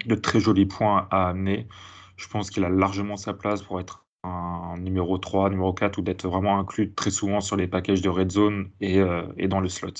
de 0.06 0.14
très 0.14 0.40
jolis 0.40 0.66
points 0.66 1.06
à 1.10 1.28
amener. 1.28 1.68
Je 2.16 2.26
pense 2.28 2.50
qu'il 2.50 2.64
a 2.64 2.70
largement 2.70 3.16
sa 3.18 3.34
place 3.34 3.62
pour 3.62 3.78
être 3.80 4.06
un 4.24 4.76
numéro 4.78 5.18
3, 5.18 5.50
numéro 5.50 5.74
4, 5.74 5.98
ou 5.98 6.02
d'être 6.02 6.26
vraiment 6.26 6.58
inclus 6.58 6.92
très 6.94 7.10
souvent 7.10 7.40
sur 7.42 7.56
les 7.56 7.66
packages 7.66 8.00
de 8.00 8.08
red 8.08 8.32
zone 8.32 8.70
et, 8.80 8.98
euh, 8.98 9.22
et 9.36 9.48
dans 9.48 9.60
le 9.60 9.68
slot. 9.68 9.92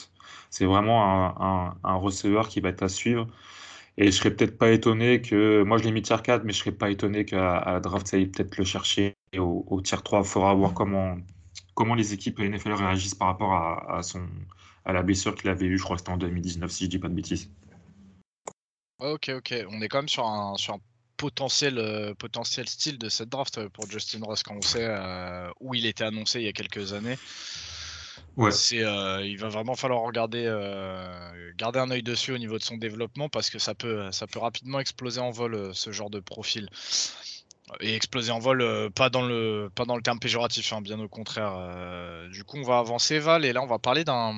C'est 0.51 0.65
vraiment 0.65 1.05
un, 1.05 1.35
un, 1.39 1.77
un 1.85 1.95
receveur 1.97 2.49
qui 2.49 2.61
va 2.61 2.71
être 2.71 2.83
à 2.83 2.89
suivre. 2.89 3.27
Et 3.99 4.07
je 4.07 4.11
serais 4.11 4.31
peut-être 4.31 4.59
pas 4.59 4.71
étonné 4.71 5.23
que, 5.23 5.63
moi 5.63 5.79
je 5.79 5.85
l'ai 5.85 5.93
mis 5.93 6.03
tier 6.03 6.17
4, 6.23 6.45
mais 6.45 6.53
je 6.53 6.59
serais 6.59 6.73
pas 6.73 6.91
étonné 6.91 7.25
qu'à 7.25 7.63
la 7.65 7.81
draft, 7.81 8.07
ça 8.07 8.17
aille 8.17 8.27
peut-être 8.27 8.57
le 8.59 8.65
chercher 8.65 9.15
au, 9.37 9.65
au 9.69 9.81
tier 9.81 9.99
3. 10.03 10.21
Il 10.21 10.27
faudra 10.27 10.55
voir 10.55 10.75
comment, 10.75 11.17
comment 11.75 11.95
les 11.95 12.13
équipes 12.13 12.39
NFL 12.39 12.73
réagissent 12.73 13.15
par 13.15 13.29
rapport 13.29 13.55
à, 13.55 14.01
à 14.85 14.93
la 14.93 15.03
blessure 15.03 15.35
qu'il 15.35 15.49
avait 15.49 15.67
eue, 15.67 15.79
je 15.79 15.83
crois 15.83 15.97
que 15.97 16.01
c'était 16.01 16.13
en 16.13 16.19
2019, 16.19 16.71
si 16.71 16.85
je 16.85 16.91
dis 16.91 16.99
pas 16.99 17.09
de 17.09 17.15
bêtises. 17.15 17.51
Ok, 18.99 19.31
ok. 19.31 19.55
On 19.71 19.81
est 19.83 19.89
quand 19.89 19.99
même 19.99 20.09
sur 20.09 20.27
un, 20.27 20.57
sur 20.57 20.75
un 20.75 20.81
potentiel, 21.17 21.79
euh, 21.79 22.15
potentiel 22.15 22.69
style 22.69 22.99
de 22.99 23.09
cette 23.09 23.29
draft 23.29 23.59
euh, 23.59 23.69
pour 23.69 23.91
Justin 23.91 24.21
Ross 24.23 24.43
quand 24.43 24.57
on 24.57 24.63
sait 24.63 24.87
euh, 24.87 25.51
où 25.61 25.75
il 25.75 25.87
était 25.87 26.05
annoncé 26.05 26.41
il 26.41 26.45
y 26.45 26.49
a 26.49 26.53
quelques 26.53 26.93
années. 26.93 27.19
Euh, 28.39 29.23
il 29.25 29.39
va 29.39 29.49
vraiment 29.49 29.75
falloir 29.75 30.03
regarder, 30.03 30.45
euh, 30.47 31.53
garder 31.57 31.79
un 31.79 31.91
œil 31.91 32.03
dessus 32.03 32.33
au 32.33 32.39
niveau 32.39 32.59
de 32.59 32.63
son 32.63 32.77
développement 32.77 33.29
parce 33.29 33.51
que 33.51 33.59
ça 33.59 33.75
peut, 33.75 34.11
ça 34.13 34.27
peut 34.27 34.39
rapidement 34.39 34.79
exploser 34.79 35.21
en 35.21 35.31
vol 35.31 35.55
euh, 35.55 35.73
ce 35.73 35.91
genre 35.91 36.11
de 36.11 36.21
profil. 36.21 36.69
Et 37.81 37.97
exploser 37.97 38.31
en 38.31 38.39
vol, 38.39 38.91
pas 38.93 39.11
dans 39.11 39.23
le, 39.27 39.71
pas 39.75 39.85
dans 39.87 39.97
le 39.97 40.03
terme 40.03 40.21
péjoratif, 40.21 40.73
hein, 40.73 40.81
bien 40.81 41.01
au 41.01 41.09
contraire. 41.09 42.29
Du 42.31 42.45
coup, 42.45 42.59
on 42.59 42.63
va 42.63 42.79
avancer 42.79 43.19
Val 43.19 43.45
et 43.45 43.53
là 43.53 43.61
on 43.61 43.67
va 43.67 43.81
parler 43.81 44.05
d'un, 44.05 44.33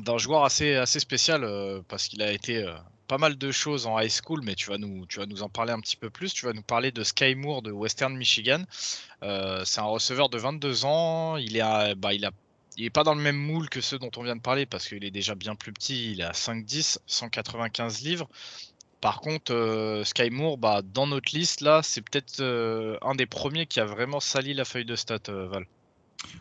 d'un 0.00 0.18
joueur 0.18 0.42
assez, 0.42 0.74
assez 0.74 0.98
spécial 0.98 1.48
parce 1.86 2.08
qu'il 2.08 2.20
a 2.22 2.32
été 2.32 2.66
pas 3.06 3.16
mal 3.16 3.38
de 3.38 3.52
choses 3.52 3.86
en 3.86 3.96
high 4.00 4.10
school, 4.10 4.40
mais 4.42 4.56
tu 4.56 4.70
vas 4.70 4.78
nous, 4.78 5.06
tu 5.06 5.20
vas 5.20 5.26
nous 5.26 5.44
en 5.44 5.48
parler 5.48 5.70
un 5.72 5.78
petit 5.78 5.96
peu 5.96 6.10
plus. 6.10 6.34
Tu 6.34 6.46
vas 6.46 6.52
nous 6.52 6.62
parler 6.62 6.90
de 6.90 7.04
Sky 7.04 7.36
Moore 7.36 7.62
de 7.62 7.70
Western 7.70 8.16
Michigan. 8.16 8.64
C'est 9.22 9.78
un 9.80 9.84
receveur 9.84 10.28
de 10.28 10.38
22 10.38 10.86
ans. 10.86 11.36
Il 11.36 11.56
est, 11.56 11.94
bah, 11.94 12.12
il 12.12 12.24
a 12.24 12.32
il 12.76 12.84
est 12.84 12.90
pas 12.90 13.04
dans 13.04 13.14
le 13.14 13.20
même 13.20 13.36
moule 13.36 13.68
que 13.68 13.80
ceux 13.80 13.98
dont 13.98 14.10
on 14.16 14.22
vient 14.22 14.36
de 14.36 14.40
parler 14.40 14.66
parce 14.66 14.88
qu'il 14.88 15.04
est 15.04 15.10
déjà 15.10 15.34
bien 15.34 15.54
plus 15.54 15.72
petit. 15.72 16.12
Il 16.12 16.20
est 16.20 16.24
à 16.24 16.32
5'10, 16.32 16.98
195 17.06 18.02
livres. 18.02 18.28
Par 19.00 19.20
contre, 19.20 19.52
euh, 19.52 20.02
Sky 20.02 20.30
Moore, 20.30 20.56
bah, 20.56 20.80
dans 20.82 21.06
notre 21.06 21.36
liste, 21.36 21.60
là, 21.60 21.82
c'est 21.82 22.00
peut-être 22.00 22.40
euh, 22.40 22.96
un 23.02 23.14
des 23.14 23.26
premiers 23.26 23.66
qui 23.66 23.78
a 23.78 23.84
vraiment 23.84 24.18
sali 24.18 24.54
la 24.54 24.64
feuille 24.64 24.86
de 24.86 24.96
stats, 24.96 25.18
euh, 25.28 25.46
Val. 25.46 25.66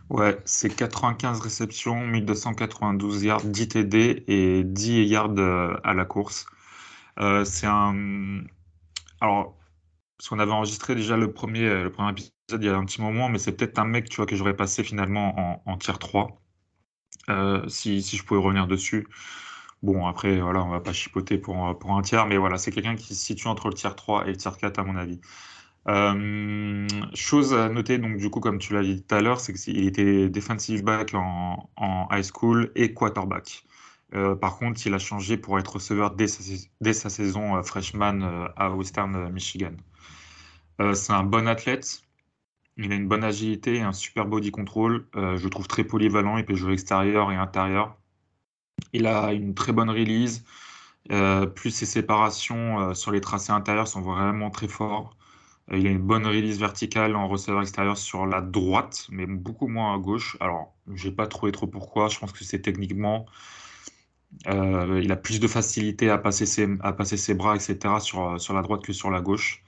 Ouais, 0.10 0.40
c'est 0.46 0.74
95 0.74 1.42
réceptions, 1.42 2.08
1292 2.08 3.24
yards, 3.24 3.44
10 3.44 3.68
TD 3.68 4.24
et 4.30 4.64
10 4.64 5.04
yards 5.04 5.38
euh, 5.40 5.76
à 5.84 5.94
la 5.94 6.06
course. 6.06 6.46
C'est 7.44 7.68
un. 7.68 8.44
Alors, 9.20 9.58
parce 10.18 10.30
qu'on 10.30 10.40
avait 10.40 10.52
enregistré 10.52 10.96
déjà 10.96 11.18
le 11.18 11.32
premier, 11.34 11.84
le 11.84 11.92
premier 11.92 12.12
épisode 12.12 12.32
il 12.52 12.64
y 12.64 12.70
a 12.70 12.76
un 12.76 12.86
petit 12.86 13.02
moment, 13.02 13.30
mais 13.30 13.40
c'est 13.40 13.54
peut-être 13.54 13.80
un 13.80 13.86
mec, 13.86 14.10
tu 14.10 14.18
vois, 14.18 14.26
que 14.26 14.36
j'aurais 14.36 14.56
passé 14.56 14.84
finalement 14.84 15.34
en, 15.66 15.72
en 15.72 15.78
tier 15.78 15.94
3, 16.00 16.42
euh, 17.30 17.68
si, 17.70 18.02
si 18.02 18.18
je 18.18 18.24
pouvais 18.24 18.40
revenir 18.42 18.68
dessus. 18.68 19.08
Bon, 19.84 20.08
après, 20.08 20.40
voilà, 20.40 20.64
on 20.64 20.70
va 20.70 20.80
pas 20.82 20.94
chipoter 20.94 21.38
pour, 21.38 21.78
pour 21.80 21.92
un 21.92 22.02
tiers, 22.02 22.26
mais 22.28 22.38
voilà, 22.38 22.58
c'est 22.58 22.72
quelqu'un 22.72 22.96
qui 22.96 23.16
se 23.16 23.26
situe 23.26 23.48
entre 23.48 23.70
le 23.70 23.74
tier 23.76 23.90
3 23.96 24.26
et 24.28 24.32
le 24.32 24.38
tier 24.38 24.52
4, 24.60 24.80
à 24.80 24.84
mon 24.84 24.96
avis. 24.98 25.20
Euh, 25.90 26.88
chose 27.14 27.54
à 27.54 27.70
noter, 27.70 27.98
donc 27.98 28.18
du 28.18 28.30
coup, 28.30 28.40
comme 28.40 28.60
tu 28.60 28.74
l'as 28.74 28.84
dit 28.84 29.04
tout 29.04 29.16
à 29.16 29.22
l'heure, 29.22 29.40
c'est 29.42 29.54
qu'il 29.54 29.86
était 29.88 30.30
defensive 30.30 30.84
back 30.84 31.14
en, 31.14 31.70
high 32.12 32.24
school 32.24 32.72
et 32.76 32.94
quarterback. 32.94 33.66
Euh, 34.16 34.36
par 34.36 34.58
contre, 34.58 34.86
il 34.86 34.94
a 34.94 35.00
changé 35.00 35.38
pour 35.38 35.60
être 35.60 35.76
receveur 35.76 36.12
dès 36.16 36.28
sa, 36.28 37.10
saison 37.10 37.62
freshman 37.64 38.50
à 38.56 38.70
Western 38.72 39.30
Michigan. 39.32 39.74
C'est 40.94 41.14
un 41.14 41.24
bon 41.24 41.48
athlète. 41.48 42.03
Il 42.78 42.92
a 42.92 42.96
une 42.96 43.08
bonne 43.08 43.24
agilité 43.24 43.76
et 43.76 43.82
un 43.82 43.94
super 43.94 44.26
body 44.26 44.52
control. 44.52 45.08
Euh, 45.16 45.38
je 45.38 45.44
le 45.44 45.50
trouve 45.50 45.68
très 45.68 45.84
polyvalent. 45.84 46.38
Il 46.38 46.46
peut 46.46 46.56
jouer 46.56 46.74
extérieur 46.74 47.32
et 47.32 47.36
intérieur. 47.36 47.98
Il 48.94 49.08
a 49.08 49.34
une 49.34 49.54
très 49.54 49.72
bonne 49.74 49.90
release. 49.90 50.44
Euh, 51.12 51.46
plus 51.46 51.72
ses 51.72 51.86
séparations 51.86 52.80
euh, 52.80 52.94
sur 52.94 53.12
les 53.12 53.22
tracés 53.22 53.52
intérieurs 53.52 53.88
sont 53.88 54.02
vraiment 54.02 54.50
très 54.50 54.68
forts. 54.68 55.16
Il 55.72 55.88
a 55.88 55.90
une 55.92 56.00
bonne 56.00 56.26
release 56.26 56.60
verticale 56.60 57.16
en 57.16 57.28
receveur 57.28 57.62
extérieur 57.62 57.98
sur 57.98 58.26
la 58.26 58.42
droite, 58.42 59.08
mais 59.12 59.26
beaucoup 59.28 59.68
moins 59.68 59.96
à 59.96 59.98
gauche. 59.98 60.38
Alors, 60.42 60.74
j'ai 60.94 61.12
pas 61.12 61.28
trouvé 61.28 61.52
trop 61.52 61.68
pourquoi. 61.68 62.10
Je 62.10 62.20
pense 62.20 62.32
que 62.34 62.44
c'est 62.44 62.62
techniquement. 62.62 63.26
Il 64.48 65.12
a 65.12 65.16
plus 65.16 65.40
de 65.40 65.48
facilité 65.48 66.10
à 66.10 66.18
passer 66.18 66.46
ses, 66.46 66.68
bras, 67.36 67.56
etc. 67.56 68.00
sur, 68.00 68.54
la 68.54 68.62
droite 68.62 68.84
que 68.84 68.94
sur 68.94 69.10
la 69.12 69.22
gauche. 69.22 69.64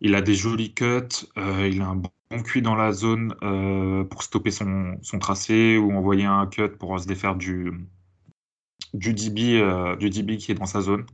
Il 0.00 0.14
a 0.14 0.22
des 0.22 0.34
jolis 0.34 0.72
cuts. 0.74 1.26
il 1.36 1.82
a 1.82 1.86
un 1.86 2.02
cuit 2.38 2.62
dans 2.62 2.76
la 2.76 2.92
zone 2.92 3.34
euh, 3.42 4.04
pour 4.04 4.22
stopper 4.22 4.50
son, 4.50 4.98
tracé 5.20 5.76
ou 5.78 5.92
envoyer 5.92 6.24
un 6.24 6.46
cut 6.46 6.68
pour 6.68 6.98
se 7.00 7.06
défaire 7.06 7.34
du, 7.34 7.72
du 8.94 9.12
DB, 9.12 9.60
euh, 9.60 9.96
qui 9.96 10.52
est 10.52 10.54
dans 10.54 10.66
sa 10.66 10.80
zone. 10.80 11.06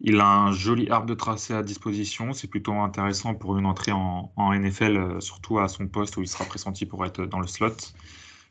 Il 0.00 0.20
a 0.20 0.26
un 0.26 0.52
joli 0.52 0.88
arbre 0.88 1.06
de 1.06 1.14
tracé 1.14 1.52
à 1.52 1.62
disposition. 1.62 2.32
C'est 2.32 2.48
plutôt 2.48 2.72
intéressant 2.74 3.34
pour 3.34 3.58
une 3.58 3.66
entrée 3.66 3.92
en, 3.92 4.32
NFL, 4.38 4.96
euh, 4.96 5.20
surtout 5.20 5.58
à 5.58 5.68
son 5.68 5.88
poste 5.88 6.16
où 6.16 6.22
il 6.22 6.28
sera 6.28 6.44
pressenti 6.44 6.86
pour 6.86 7.04
être 7.04 7.26
dans 7.26 7.40
le 7.40 7.46
slot. 7.46 7.76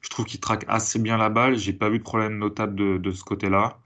Je 0.01 0.09
trouve 0.09 0.25
qu'il 0.25 0.39
traque 0.39 0.65
assez 0.67 0.99
bien 0.99 1.17
la 1.17 1.29
balle. 1.29 1.57
J'ai 1.57 1.73
pas 1.73 1.89
vu 1.89 1.99
de 1.99 2.03
problème 2.03 2.37
notable 2.37 3.01
de 3.01 3.11
ce 3.11 3.23
côté-là. 3.23 3.79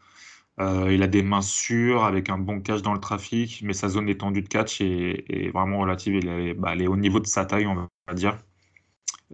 Euh, 0.60 0.94
il 0.94 1.02
a 1.02 1.08
des 1.08 1.24
mains 1.24 1.42
sûres 1.42 2.04
avec 2.04 2.30
un 2.30 2.38
bon 2.38 2.62
catch 2.62 2.82
dans 2.84 2.94
le 2.94 3.00
trafic, 3.00 3.62
mais 3.64 3.74
sa 3.74 3.90
zone 3.90 4.06
d'étendue 4.06 4.44
de 4.44 4.48
catch 4.48 4.82
est, 4.82 5.52
vraiment 5.52 5.80
relative. 5.80 6.16
Il 6.16 6.28
est, 6.28 6.54
bah, 6.54 6.72
elle 6.74 6.82
est 6.84 6.88
au 6.88 6.98
niveau 6.98 7.20
de 7.20 7.28
sa 7.28 7.46
taille, 7.46 7.66
on 7.66 7.76
va 7.76 8.14
dire. 8.14 8.38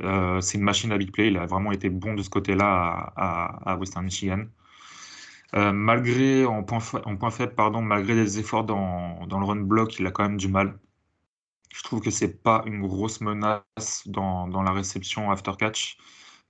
Euh, 0.02 0.42
c'est 0.42 0.58
une 0.58 0.64
machine 0.64 0.92
à 0.92 0.98
big 0.98 1.12
play. 1.12 1.28
Il 1.28 1.38
a 1.38 1.46
vraiment 1.46 1.72
été 1.72 1.90
bon 1.90 2.14
de 2.16 2.24
ce 2.24 2.30
côté-là 2.30 3.14
à, 3.16 3.76
Western 3.78 4.06
Michigan. 4.06 4.46
Euh, 5.56 5.72
malgré, 5.74 6.46
en 6.46 6.64
point, 6.64 6.80
faible, 7.32 7.56
pardon, 7.56 7.82
malgré 7.82 8.16
des 8.16 8.40
efforts 8.40 8.66
dans, 8.66 9.20
le 9.30 9.46
run 9.46 9.58
block, 9.58 10.00
il 10.00 10.08
a 10.08 10.12
quand 10.12 10.24
même 10.24 10.38
du 10.38 10.48
mal. 10.48 10.80
Je 11.74 11.84
trouve 11.84 12.02
que 12.02 12.12
c'est 12.12 12.42
pas 12.44 12.64
une 12.66 12.82
grosse 12.82 13.22
menace 13.22 14.04
dans, 14.08 14.48
la 14.48 14.72
réception 14.72 15.32
after 15.32 15.54
catch. 15.58 15.98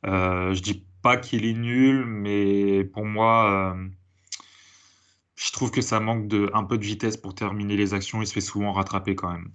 Euh, 0.06 0.54
je 0.54 0.62
dis 0.62 0.86
pas 1.02 1.18
qu'il 1.18 1.46
est 1.46 1.54
nul, 1.54 2.06
mais 2.06 2.84
pour 2.86 3.06
moi, 3.06 3.76
je 5.40 5.52
trouve 5.54 5.72
que 5.72 5.82
ça 5.82 6.00
manque 6.02 6.28
de 6.28 6.50
un 6.54 6.64
peu 6.66 6.78
de 6.78 6.84
vitesse 6.86 7.18
pour 7.18 7.34
terminer 7.36 7.78
les 7.78 7.94
actions. 7.94 8.22
Il 8.22 8.28
se 8.28 8.34
fait 8.34 8.42
souvent 8.42 8.74
rattraper 8.74 9.16
quand 9.16 9.32
même. 9.32 9.52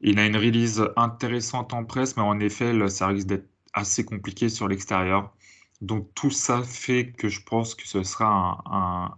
Il 0.00 0.18
a 0.18 0.26
une 0.26 0.36
release 0.36 0.88
intéressante 0.96 1.72
en 1.74 1.84
presse, 1.84 2.16
mais 2.16 2.22
en 2.22 2.38
effet, 2.40 2.88
ça 2.90 3.08
risque 3.08 3.26
d'être 3.28 3.48
assez 3.72 4.04
compliqué 4.04 4.48
sur 4.50 4.68
l'extérieur. 4.68 5.34
Donc 5.80 6.12
tout 6.14 6.30
ça 6.30 6.62
fait 6.62 7.12
que 7.12 7.28
je 7.28 7.42
pense 7.42 7.74
que 7.74 7.86
ce 7.88 8.02
sera 8.02 8.62
un, 8.66 9.16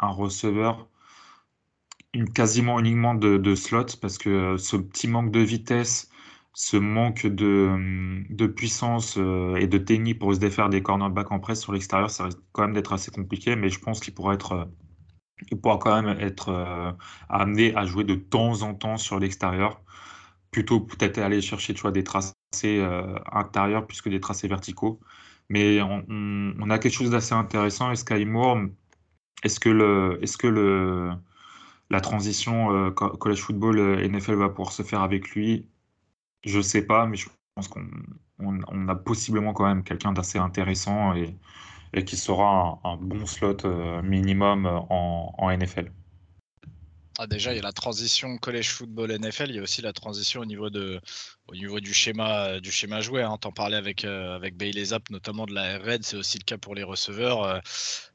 un, 0.00 0.10
receveur 0.10 0.88
une, 2.14 2.30
quasiment 2.32 2.78
uniquement 2.80 3.14
de, 3.14 3.36
de 3.36 3.54
slot 3.54 3.86
parce 4.00 4.18
que 4.18 4.56
ce 4.56 4.76
petit 4.76 5.08
manque 5.08 5.30
de 5.32 5.40
vitesse, 5.40 6.10
ce 6.54 6.76
manque 6.76 7.26
de, 7.26 8.24
de 8.30 8.46
puissance 8.46 9.16
euh, 9.18 9.56
et 9.56 9.66
de 9.66 9.78
technique 9.78 10.18
pour 10.20 10.34
se 10.34 10.40
défaire 10.40 10.68
des 10.70 10.82
cornerbacks 10.82 11.32
en 11.32 11.40
presse 11.40 11.60
sur 11.62 11.72
l'extérieur, 11.72 12.10
ça 12.10 12.24
risque 12.26 12.38
quand 12.52 12.62
même 12.62 12.74
d'être 12.74 12.92
assez 12.92 13.10
compliqué, 13.10 13.56
mais 13.56 13.68
je 13.70 13.80
pense 13.80 14.00
qu'il 14.00 14.14
pourra 14.14 14.34
être, 14.34 14.52
euh, 14.52 14.64
il 15.50 15.60
pourra 15.60 15.78
quand 15.78 16.02
même 16.02 16.18
être 16.20 16.50
euh, 16.50 16.92
amené 17.28 17.74
à 17.76 17.86
jouer 17.86 18.04
de 18.04 18.14
temps 18.14 18.62
en 18.62 18.74
temps 18.74 18.96
sur 18.96 19.18
l'extérieur, 19.18 19.82
plutôt 20.50 20.80
peut-être 20.80 21.18
aller 21.18 21.40
chercher 21.42 21.74
des 21.92 22.04
tracés 22.04 22.34
euh, 22.66 23.16
intérieurs 23.32 23.86
plus 23.86 24.02
que 24.02 24.08
des 24.10 24.20
tracés 24.20 24.48
verticaux. 24.48 25.00
Mais 25.50 25.80
on, 25.82 26.04
a 26.70 26.78
quelque 26.78 26.92
chose 26.94 27.10
d'assez 27.10 27.34
intéressant 27.34 27.90
et 27.92 27.96
Sky 27.96 28.24
Moore, 28.24 28.60
est-ce 29.42 29.60
que 29.60 29.68
le, 29.70 30.18
est-ce 30.22 30.36
que 30.38 30.46
le, 30.46 31.12
la 31.90 32.00
transition 32.00 32.72
euh, 32.74 32.90
co- 32.90 33.10
college 33.16 33.40
football 33.42 33.78
euh, 33.78 34.04
NFL 34.04 34.36
va 34.36 34.48
pouvoir 34.48 34.72
se 34.72 34.82
faire 34.82 35.02
avec 35.02 35.30
lui? 35.30 35.68
Je 36.44 36.60
sais 36.60 36.82
pas, 36.86 37.06
mais 37.06 37.16
je 37.16 37.28
pense 37.54 37.68
qu'on 37.68 37.86
on, 38.38 38.60
on 38.68 38.88
a 38.88 38.94
possiblement 38.96 39.52
quand 39.54 39.66
même 39.66 39.84
quelqu'un 39.84 40.12
d'assez 40.12 40.38
intéressant 40.38 41.14
et 41.94 42.04
qui 42.04 42.16
sera 42.16 42.80
un, 42.84 42.96
bon 42.96 43.24
slot 43.26 43.64
euh, 43.64 44.02
minimum 44.02 44.66
euh, 44.66 44.80
en 44.90 45.50
NFL. 45.56 45.90
Ah, 47.16 47.28
déjà, 47.28 47.52
il 47.52 47.56
y 47.56 47.58
a 47.60 47.62
la 47.62 47.72
transition 47.72 48.38
college 48.38 48.70
football 48.70 49.12
NFL, 49.12 49.50
il 49.50 49.54
y 49.56 49.58
a 49.60 49.62
aussi 49.62 49.82
la 49.82 49.92
transition 49.92 50.40
au 50.40 50.44
niveau, 50.44 50.68
de, 50.68 51.00
au 51.46 51.54
niveau 51.54 51.78
du, 51.78 51.94
schéma, 51.94 52.58
du 52.58 52.72
schéma 52.72 53.00
joué. 53.00 53.22
Hein. 53.22 53.38
T'en 53.40 53.52
parlais 53.52 53.76
avec, 53.76 54.04
euh, 54.04 54.34
avec 54.34 54.56
Bailey 54.56 54.86
Zapp, 54.86 55.08
notamment 55.10 55.46
de 55.46 55.54
la 55.54 55.78
Red, 55.78 56.02
c'est 56.04 56.16
aussi 56.16 56.38
le 56.38 56.44
cas 56.44 56.58
pour 56.58 56.74
les 56.74 56.82
receveurs. 56.82 57.44
Euh, 57.44 57.60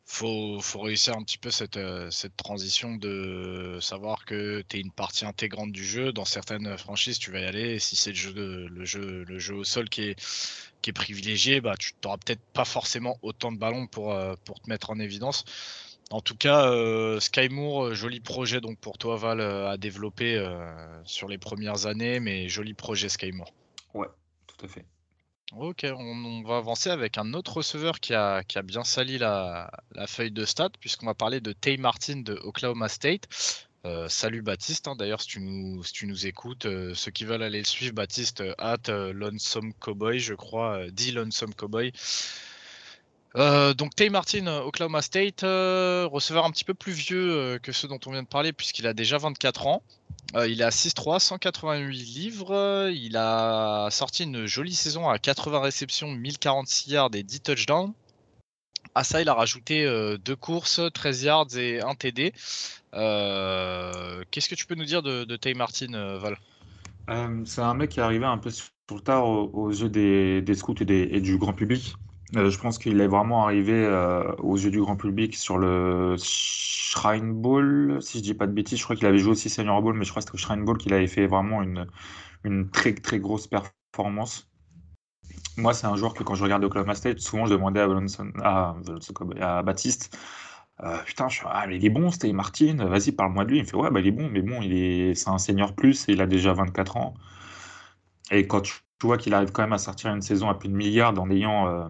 faut, 0.06 0.60
faut, 0.60 0.82
réussir 0.82 1.16
un 1.16 1.24
petit 1.24 1.38
peu 1.38 1.50
cette, 1.50 1.78
euh, 1.78 2.12
cette 2.12 2.36
transition 2.36 2.96
de 2.96 3.78
savoir 3.82 4.26
que 4.26 4.64
tu 4.68 4.78
es 4.78 4.80
une 4.82 4.92
partie 4.92 5.26
intégrante 5.26 5.72
du 5.72 5.86
jeu. 5.86 6.12
Dans 6.12 6.26
certaines 6.26 6.78
franchises, 6.78 7.20
tu 7.20 7.32
vas 7.32 7.40
y 7.40 7.46
aller. 7.46 7.80
Si 7.80 7.96
c'est 7.96 8.12
le 8.12 8.16
jeu, 8.18 8.68
le, 8.70 8.86
jeu, 8.86 9.24
le 9.26 9.40
jeu 9.40 9.56
au 9.56 9.64
sol 9.64 9.88
qui 9.88 10.02
est, 10.10 10.16
qui 10.82 10.90
est 10.90 10.94
privilégié, 10.94 11.62
bah, 11.62 11.76
tu 11.80 11.94
n'auras 12.04 12.18
peut-être 12.18 12.42
pas 12.54 12.66
forcément 12.66 13.18
autant 13.22 13.54
de 13.54 13.60
ballons 13.60 13.88
pour, 13.88 14.14
pour 14.44 14.60
te 14.60 14.70
mettre 14.70 14.90
en 14.90 15.00
évidence. 15.00 15.46
En 16.12 16.22
tout 16.22 16.36
cas, 16.36 16.72
euh, 16.72 17.20
euh, 17.38 17.94
joli 17.94 18.20
projet 18.20 18.62
donc 18.62 18.80
pour 18.80 18.98
toi 18.98 19.16
Val 19.16 19.40
euh, 19.40 19.70
à 19.70 19.78
développer 19.78 20.44
sur 21.06 21.28
les 21.28 21.38
premières 21.38 21.86
années, 21.86 22.20
mais 22.20 22.50
joli 22.50 22.74
projet 22.74 23.10
Skymour. 23.10 23.54
Ouais, 23.94 24.08
tout 24.48 24.66
à 24.66 24.68
fait. 24.68 24.86
Ok, 25.56 25.86
on, 25.96 26.44
va 26.44 26.58
avancer 26.58 26.90
avec 26.90 27.18
un 27.18 27.34
autre 27.34 27.58
receveur 27.58 28.00
qui 28.00 28.14
a, 28.14 28.44
qui 28.44 28.60
a 28.60 28.62
bien 28.62 28.84
sali 28.84 29.18
la, 29.18 29.72
feuille 30.08 30.32
de 30.32 30.46
stats, 30.46 30.70
puisqu'on 30.80 31.08
va 31.08 31.16
parler 31.16 31.42
de 31.42 31.54
Tay 31.54 31.78
Martin 31.78 32.18
de 32.18 32.34
Oklahoma 32.44 32.88
State. 32.88 33.28
salut 34.08 34.44
Baptiste, 34.44 34.88
hein. 34.88 34.96
d'ailleurs 34.96 35.22
si, 35.22 35.28
tu 35.28 35.40
nous, 35.42 35.84
si 35.84 35.94
tu 35.94 36.06
nous 36.06 36.28
écoutes, 36.28 36.68
ceux 36.94 37.12
qui 37.12 37.26
veulent 37.26 37.42
aller 37.42 37.60
le 37.60 37.66
suivre, 37.66 37.96
Baptiste, 37.96 38.44
at 38.60 38.90
Lonesome 38.90 39.74
Cowboy, 39.74 40.20
je 40.20 40.36
crois, 40.36 40.90
dit 40.92 41.12
Lonesome 41.12 41.56
Cowboy. 41.56 41.94
Euh, 43.36 43.74
donc 43.74 43.96
Tay 43.96 44.10
Martin, 44.10 44.48
euh, 44.48 44.62
Oklahoma 44.62 45.02
State, 45.02 45.44
euh, 45.44 46.08
receveur 46.12 46.46
un 46.46 46.52
petit 46.52 46.64
peu 46.64 46.74
plus 46.74 46.94
vieux 46.94 47.60
que 47.62 47.72
ceux 47.72 47.88
dont 47.88 48.00
on 48.08 48.12
vient 48.12 48.24
de 48.24 48.28
parler 48.28 48.54
puisqu'il 48.54 48.88
a 48.88 48.94
déjà 48.94 49.18
24 49.18 49.68
ans. 49.68 49.84
il 50.36 50.62
est 50.62 50.64
à 50.64 50.70
6-3, 50.70 51.20
188 51.20 51.92
livres. 51.94 52.90
Il 52.92 53.18
a 53.18 53.90
sorti 53.92 54.24
une 54.24 54.46
jolie 54.46 54.74
saison 54.74 55.10
à 55.10 55.20
80 55.20 55.60
réceptions, 55.60 56.12
1046 56.12 56.92
yards 56.92 57.10
et 57.14 57.24
10 57.24 57.42
touchdowns. 57.42 57.94
À 58.96 59.04
ça, 59.04 59.22
il 59.22 59.30
a 59.30 59.34
rajouté 59.34 59.86
deux 60.26 60.36
courses, 60.36 60.82
13 60.94 61.24
yards 61.24 61.58
et 61.58 61.82
un 61.82 61.94
TD. 61.94 62.34
Qu'est-ce 62.92 64.50
que 64.50 64.56
tu 64.56 64.66
peux 64.66 64.76
nous 64.76 64.86
dire 64.86 65.04
de, 65.04 65.24
de 65.24 65.36
Tay 65.36 65.54
Martin, 65.54 66.18
Val? 66.18 66.38
C'est 67.46 67.62
un 67.62 67.74
mec 67.76 67.92
qui 67.92 68.00
est 68.00 68.04
arrivé 68.04 68.26
un 68.26 68.38
peu 68.38 68.50
sur 68.50 68.70
le 68.92 69.02
tard 69.02 69.28
aux, 69.28 69.72
yeux 69.72 69.90
des, 69.90 70.56
scouts 70.56 70.76
et 70.82 71.22
du 71.22 71.38
grand 71.38 71.54
public. 71.54 71.96
Euh, 72.36 72.50
je 72.50 72.60
pense 72.60 72.78
qu'il 72.78 73.02
est 73.02 73.08
vraiment 73.08 73.44
arrivé 73.44 73.74
euh, 73.74 74.32
aux 74.38 74.56
yeux 74.56 74.70
du 74.70 74.80
grand 74.80 74.96
public 74.96 75.36
sur 75.36 75.58
le 75.58 76.16
Shrine 76.18 77.34
Ball, 77.34 77.98
si 78.02 78.20
je 78.20 78.24
dis 78.24 78.34
pas 78.36 78.46
de 78.46 78.52
bêtises. 78.52 78.78
Je 78.78 78.84
crois 78.84 78.96
qu'il 78.96 79.08
avait 79.08 79.18
joué 79.18 79.32
aussi 79.32 79.50
Senior 79.50 79.82
Ball, 79.82 79.96
mais 79.96 80.06
je 80.06 80.12
crois 80.12 80.22
que 80.22 80.28
c'était 80.28 80.36
au 80.36 80.38
Shrine 80.38 80.64
Ball 80.64 80.78
qu'il 80.78 80.94
avait 80.94 81.08
fait 81.08 81.26
vraiment 81.26 81.64
une, 81.64 81.88
une 82.44 82.70
très 82.70 82.94
très 82.94 83.20
grosse 83.20 83.48
performance. 83.48 84.48
Moi, 85.58 85.74
c'est 85.74 85.88
un 85.88 85.96
joueur 85.96 86.14
que 86.14 86.24
quand 86.24 86.36
je 86.36 86.44
regarde 86.44 86.64
Oklahoma 86.64 86.96
State, 86.96 87.20
souvent 87.20 87.46
je 87.46 87.54
demandais 87.54 87.82
à, 87.82 88.76
à, 89.42 89.64
Baptiste 89.64 90.18
euh, 90.84 90.98
Putain, 91.06 91.28
ah, 91.46 91.66
il 91.70 91.84
est 91.84 91.90
bon, 91.90 92.12
c'était 92.12 92.32
Martin, 92.32 92.76
vas-y, 92.86 93.12
parle-moi 93.12 93.44
de 93.46 93.50
lui. 93.50 93.58
Il 93.58 93.64
me 93.64 93.68
fait 93.68 93.76
Ouais, 93.76 93.92
bah, 93.92 94.00
il 94.00 94.08
est 94.08 94.12
bon, 94.12 94.30
mais 94.30 94.42
bon, 94.42 94.62
il 94.62 94.74
est, 94.74 95.16
c'est 95.16 95.30
un 95.30 95.38
senior 95.38 95.74
plus 95.76 96.08
et 96.08 96.14
il 96.14 96.22
a 96.22 96.28
déjà 96.28 96.54
24 96.54 96.98
ans. 96.98 97.14
Et 98.32 98.48
quand 98.48 98.62
tu 98.62 98.74
vois 99.02 99.18
qu'il 99.18 99.34
arrive 99.34 99.52
quand 99.52 99.64
même 99.64 99.74
à 99.74 99.78
sortir 99.78 100.14
une 100.14 100.22
saison 100.22 100.50
à 100.50 100.56
plus 100.56 100.70
de 100.70 100.76
milliards 100.76 101.20
en 101.20 101.30
ayant 101.32 101.90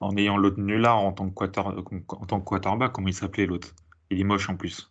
en 0.00 0.16
ayant 0.16 0.36
l'autre 0.36 0.60
nulard 0.60 0.98
en 0.98 1.12
tant 1.12 1.28
que, 1.28 1.34
quarter, 1.34 1.60
en 1.60 2.26
tant 2.26 2.40
que 2.40 2.44
quarterback, 2.44 2.92
comment 2.92 3.08
il 3.08 3.14
s'appelait 3.14 3.46
l'autre? 3.46 3.74
Il 4.10 4.20
est 4.20 4.24
moche 4.24 4.48
en 4.48 4.56
plus. 4.56 4.90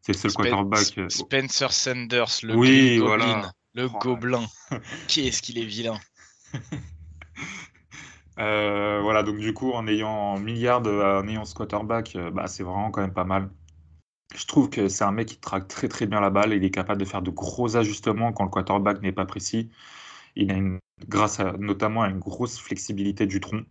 C'est 0.00 0.12
le 0.12 0.18
seul 0.18 0.32
quarterback. 0.32 0.96
Euh, 0.98 1.08
Spencer 1.08 1.72
Sanders, 1.72 2.38
le 2.44 2.56
oui, 2.56 2.98
voilà. 2.98 3.52
le 3.74 3.90
oh, 3.92 3.98
gobelin. 3.98 4.46
Qui 5.08 5.26
est-ce 5.26 5.42
qu'il 5.42 5.58
est 5.58 5.66
vilain? 5.66 5.98
Euh, 8.40 9.00
Voilà, 9.02 9.24
donc 9.24 9.38
du 9.38 9.52
coup, 9.52 9.72
en 9.72 9.88
ayant 9.88 10.38
milliard, 10.38 10.80
en 10.86 11.26
ayant 11.26 11.44
ce 11.44 11.56
quarterback, 11.56 12.14
euh, 12.14 12.30
bah, 12.30 12.46
c'est 12.46 12.62
vraiment 12.62 12.92
quand 12.92 13.00
même 13.00 13.12
pas 13.12 13.24
mal. 13.24 13.50
Je 14.32 14.46
trouve 14.46 14.70
que 14.70 14.86
c'est 14.86 15.02
un 15.02 15.10
mec 15.10 15.26
qui 15.26 15.40
traque 15.40 15.66
très 15.66 15.88
très 15.88 16.06
bien 16.06 16.20
la 16.20 16.30
balle. 16.30 16.52
Il 16.52 16.62
est 16.62 16.70
capable 16.70 17.00
de 17.00 17.04
faire 17.04 17.20
de 17.20 17.32
gros 17.32 17.76
ajustements 17.76 18.32
quand 18.32 18.44
le 18.44 18.50
quarterback 18.50 19.02
n'est 19.02 19.10
pas 19.10 19.26
précis. 19.26 19.70
Il 20.36 20.52
a 20.52 20.54
une, 20.54 20.78
grâce 21.08 21.40
à, 21.40 21.54
notamment 21.58 22.02
à 22.02 22.08
une 22.10 22.20
grosse 22.20 22.60
flexibilité 22.60 23.26
du 23.26 23.40
tronc 23.40 23.64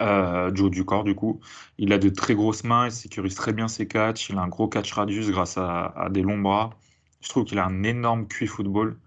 euh, 0.00 0.50
du 0.50 0.70
du 0.70 0.84
coup. 0.84 1.40
Il 1.78 1.92
a 1.92 1.98
de 1.98 2.08
très 2.08 2.34
grosses 2.34 2.64
mains, 2.64 2.86
il 2.86 2.92
sécurise 2.92 3.34
très 3.34 3.52
bien 3.52 3.68
ses 3.68 3.86
catchs, 3.86 4.30
il 4.30 4.38
a 4.38 4.42
un 4.42 4.48
gros 4.48 4.68
catch 4.68 4.92
radius 4.92 5.30
grâce 5.30 5.58
à, 5.58 6.08
des 6.10 6.22
longs 6.22 6.38
bras. 6.38 6.70
Je 7.20 7.28
trouve 7.28 7.44
qu'il 7.44 7.58
a 7.58 7.66
un 7.66 7.82
énorme 7.82 8.26
QI 8.26 8.46
football. 8.46 8.98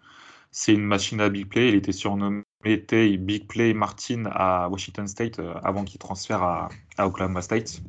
C'est 0.51 0.73
une 0.73 0.85
machine 0.85 1.19
à 1.21 1.29
big 1.29 1.47
play. 1.47 1.69
Il 1.69 1.75
était 1.75 1.91
surnommé 1.91 2.43
Big 2.63 3.47
Play 3.47 3.73
Martin 3.73 4.23
à 4.31 4.69
Washington 4.69 5.07
State 5.07 5.39
euh, 5.39 5.53
avant 5.63 5.83
qu'il 5.83 5.99
transfère 5.99 6.41
à, 6.43 6.69
Oklahoma 6.99 7.41
State. 7.41 7.81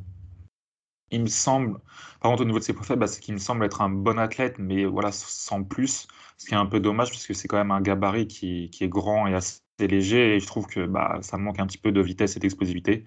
Il 1.10 1.22
me 1.22 1.26
semble, 1.28 1.78
par 2.20 2.30
contre 2.32 2.42
au 2.42 2.44
niveau 2.44 2.58
de 2.58 2.64
ses 2.64 2.72
profils, 2.72 2.96
bah, 2.96 3.06
c'est 3.06 3.20
qu'il 3.20 3.34
me 3.34 3.38
semble 3.38 3.64
être 3.64 3.80
un 3.80 3.88
bon 3.88 4.18
athlète, 4.18 4.56
mais 4.58 4.84
voilà, 4.84 5.12
sans 5.12 5.62
plus. 5.62 6.08
Ce 6.36 6.46
qui 6.46 6.54
est 6.54 6.58
un 6.58 6.66
peu 6.66 6.80
dommage, 6.80 7.10
puisque 7.10 7.34
c'est 7.34 7.48
quand 7.48 7.56
même 7.56 7.70
un 7.70 7.80
gabarit 7.80 8.26
qui 8.26 8.70
est 8.80 8.88
grand 8.88 9.26
et 9.26 9.34
assez 9.34 9.60
c'est 9.78 9.88
léger 9.88 10.36
et 10.36 10.40
je 10.40 10.46
trouve 10.46 10.66
que 10.66 10.86
bah, 10.86 11.18
ça 11.22 11.36
manque 11.36 11.60
un 11.60 11.66
petit 11.66 11.78
peu 11.78 11.92
de 11.92 12.00
vitesse 12.00 12.36
et 12.36 12.40
d'explosivité. 12.40 13.04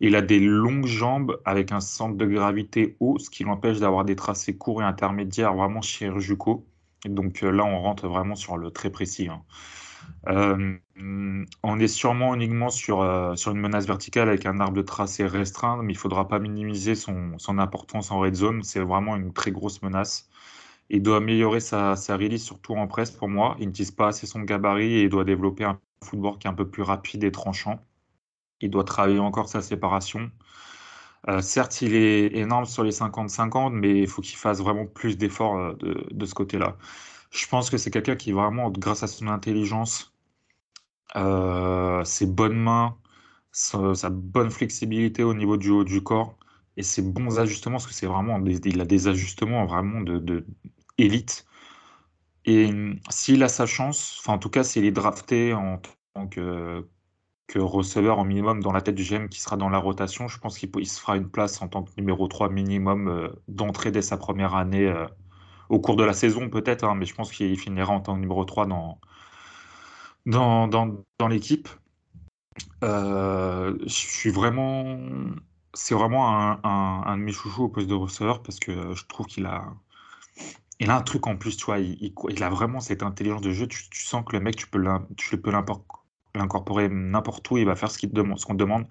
Il 0.00 0.14
a 0.16 0.22
des 0.22 0.38
longues 0.38 0.86
jambes 0.86 1.40
avec 1.44 1.72
un 1.72 1.80
centre 1.80 2.16
de 2.16 2.26
gravité 2.26 2.96
haut, 3.00 3.18
ce 3.18 3.30
qui 3.30 3.44
l'empêche 3.44 3.80
d'avoir 3.80 4.04
des 4.04 4.14
tracés 4.16 4.56
courts 4.56 4.82
et 4.82 4.84
intermédiaires 4.84 5.54
vraiment 5.54 5.82
chirurgicaux. 5.82 6.66
donc 7.06 7.42
euh, 7.42 7.50
là, 7.50 7.64
on 7.64 7.80
rentre 7.80 8.06
vraiment 8.08 8.36
sur 8.36 8.56
le 8.58 8.70
très 8.70 8.90
précis. 8.90 9.28
Hein. 9.28 9.42
Euh, 10.28 10.76
on 11.62 11.80
est 11.80 11.88
sûrement 11.88 12.34
uniquement 12.34 12.70
sur, 12.70 13.00
euh, 13.02 13.34
sur 13.36 13.52
une 13.52 13.60
menace 13.60 13.86
verticale 13.86 14.28
avec 14.28 14.46
un 14.46 14.60
arbre 14.60 14.76
de 14.76 14.82
tracé 14.82 15.26
restreint, 15.26 15.82
mais 15.82 15.92
il 15.92 15.96
ne 15.96 16.00
faudra 16.00 16.28
pas 16.28 16.38
minimiser 16.38 16.94
son, 16.94 17.38
son 17.38 17.58
importance 17.58 18.10
en 18.10 18.20
red 18.20 18.34
zone. 18.34 18.62
C'est 18.62 18.80
vraiment 18.80 19.16
une 19.16 19.32
très 19.32 19.50
grosse 19.50 19.82
menace. 19.82 20.28
Il 20.90 21.02
doit 21.02 21.18
améliorer 21.18 21.60
sa, 21.60 21.96
sa 21.96 22.16
release, 22.16 22.44
surtout 22.44 22.74
en 22.74 22.86
presse 22.86 23.10
pour 23.10 23.28
moi. 23.28 23.56
Il 23.60 23.66
n'utilise 23.66 23.90
pas 23.90 24.08
assez 24.08 24.26
son 24.26 24.40
gabarit 24.40 24.94
et 24.94 25.02
il 25.04 25.10
doit 25.10 25.24
développer 25.24 25.64
un 25.64 25.78
footwork 26.02 26.46
un 26.46 26.54
peu 26.54 26.68
plus 26.68 26.82
rapide 26.82 27.24
et 27.24 27.32
tranchant. 27.32 27.80
Il 28.60 28.70
doit 28.70 28.84
travailler 28.84 29.18
encore 29.18 29.48
sa 29.48 29.62
séparation. 29.62 30.30
Euh, 31.28 31.40
certes, 31.42 31.82
il 31.82 31.94
est 31.94 32.36
énorme 32.36 32.64
sur 32.64 32.84
les 32.84 32.92
50-50, 32.92 33.72
mais 33.72 34.00
il 34.00 34.06
faut 34.08 34.22
qu'il 34.22 34.36
fasse 34.36 34.60
vraiment 34.60 34.86
plus 34.86 35.18
d'efforts 35.18 35.56
euh, 35.58 35.74
de, 36.10 36.26
ce 36.26 36.34
côté-là. 36.34 36.76
Je 37.30 37.46
pense 37.48 37.70
que 37.70 37.76
c'est 37.78 37.90
quelqu'un 37.90 38.16
qui 38.16 38.32
vraiment, 38.32 38.70
grâce 38.70 39.02
à 39.02 39.06
son 39.08 39.28
intelligence, 39.28 40.14
euh, 41.16 42.04
ses 42.04 42.26
bonnes 42.26 42.56
mains, 42.58 42.96
sa, 43.52 44.10
bonne 44.10 44.50
flexibilité 44.50 45.22
au 45.22 45.34
niveau 45.34 45.56
du 45.56 45.70
haut 45.70 45.84
du 45.84 46.02
corps 46.02 46.36
et 46.76 46.82
ses 46.82 47.02
bons 47.02 47.38
ajustements, 47.40 47.76
parce 47.76 47.86
que 47.86 47.94
c'est 47.94 48.06
vraiment, 48.06 48.38
il 48.46 48.80
a 48.80 48.84
des 48.84 49.08
ajustements 49.08 49.66
vraiment 49.66 50.00
de 50.00 50.46
élite. 50.98 51.46
Et 52.44 52.70
s'il 53.10 53.42
a 53.42 53.48
sa 53.48 53.66
chance, 53.66 54.18
enfin 54.20 54.34
en 54.34 54.38
tout 54.38 54.50
cas 54.50 54.64
s'il 54.64 54.84
est 54.84 54.90
drafté 54.90 55.54
en 55.54 55.80
tant 56.14 56.26
que, 56.28 56.86
receveur 57.56 58.18
en 58.18 58.24
minimum 58.24 58.62
dans 58.62 58.72
la 58.72 58.82
tête 58.82 58.94
du 58.94 59.04
GM 59.04 59.28
qui 59.28 59.40
sera 59.40 59.56
dans 59.56 59.68
la 59.68 59.78
rotation, 59.78 60.28
je 60.28 60.38
pense 60.38 60.58
qu'il 60.58 60.86
se 60.86 61.00
fera 61.00 61.16
une 61.16 61.28
place 61.30 61.62
en 61.62 61.68
tant 61.68 61.82
que 61.82 61.90
numéro 61.98 62.28
3 62.28 62.50
minimum 62.50 63.08
euh, 63.08 63.28
d'entrée 63.48 63.90
dès 63.90 64.02
sa 64.02 64.16
première 64.16 64.54
année 64.54 64.86
euh, 64.86 65.06
au 65.68 65.80
cours 65.80 65.96
de 65.96 66.04
la 66.04 66.12
saison 66.14 66.48
peut-être, 66.50 66.84
hein, 66.84 66.94
mais 66.94 67.06
je 67.06 67.14
pense 67.14 67.32
qu'il 67.32 67.58
finira 67.58 67.92
en 67.92 68.00
tant 68.00 68.14
que 68.14 68.20
numéro 68.20 68.44
3 68.44 68.66
dans, 68.66 68.98
dans, 70.26 70.68
dans, 70.68 71.28
l'équipe. 71.28 71.68
Euh, 72.84 73.76
je 73.82 73.88
suis 73.88 74.30
vraiment... 74.30 74.98
C'est 75.74 75.94
vraiment 75.94 76.28
un, 76.30 76.60
un 76.64 77.16
de 77.18 77.22
mes 77.22 77.32
chouchous 77.32 77.64
au 77.64 77.68
poste 77.68 77.88
de 77.88 77.94
receveur 77.94 78.42
parce 78.42 78.58
que 78.58 78.94
je 78.94 79.04
trouve 79.06 79.26
qu'il 79.26 79.46
a 79.46 79.64
il 80.80 80.90
a 80.90 80.96
un 80.96 81.02
truc 81.02 81.26
en 81.26 81.36
plus, 81.36 81.56
tu 81.56 81.64
vois, 81.66 81.78
il, 81.78 82.42
a 82.42 82.50
vraiment 82.50 82.80
cette 82.80 83.02
intelligence 83.02 83.40
de 83.40 83.50
jeu. 83.50 83.66
Tu, 83.66 83.84
sens 83.92 84.24
que 84.24 84.36
le 84.36 84.40
mec, 84.40 84.56
tu 84.56 84.68
peux 84.68 84.80
l'incorporer 86.34 86.88
n'importe 86.88 87.50
où, 87.50 87.56
il 87.56 87.66
va 87.66 87.74
faire 87.74 87.90
ce 87.90 87.98
qu'on 87.98 88.08
demande, 88.12 88.38
demande. 88.56 88.88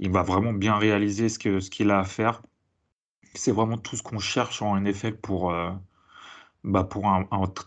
Il 0.00 0.10
va 0.12 0.22
vraiment 0.22 0.52
bien 0.52 0.76
réaliser 0.76 1.28
ce 1.28 1.38
qu'il 1.38 1.60
ce 1.60 1.88
a 1.88 1.98
à 1.98 2.04
faire. 2.04 2.42
C'est 3.34 3.52
vraiment 3.52 3.78
tout 3.78 3.96
ce 3.96 4.02
qu'on 4.02 4.18
cherche 4.18 4.62
en 4.62 4.80
NFL 4.80 5.16
pour, 5.16 5.50
euh, 5.52 5.70
bah 6.64 6.84
pour 6.84 7.06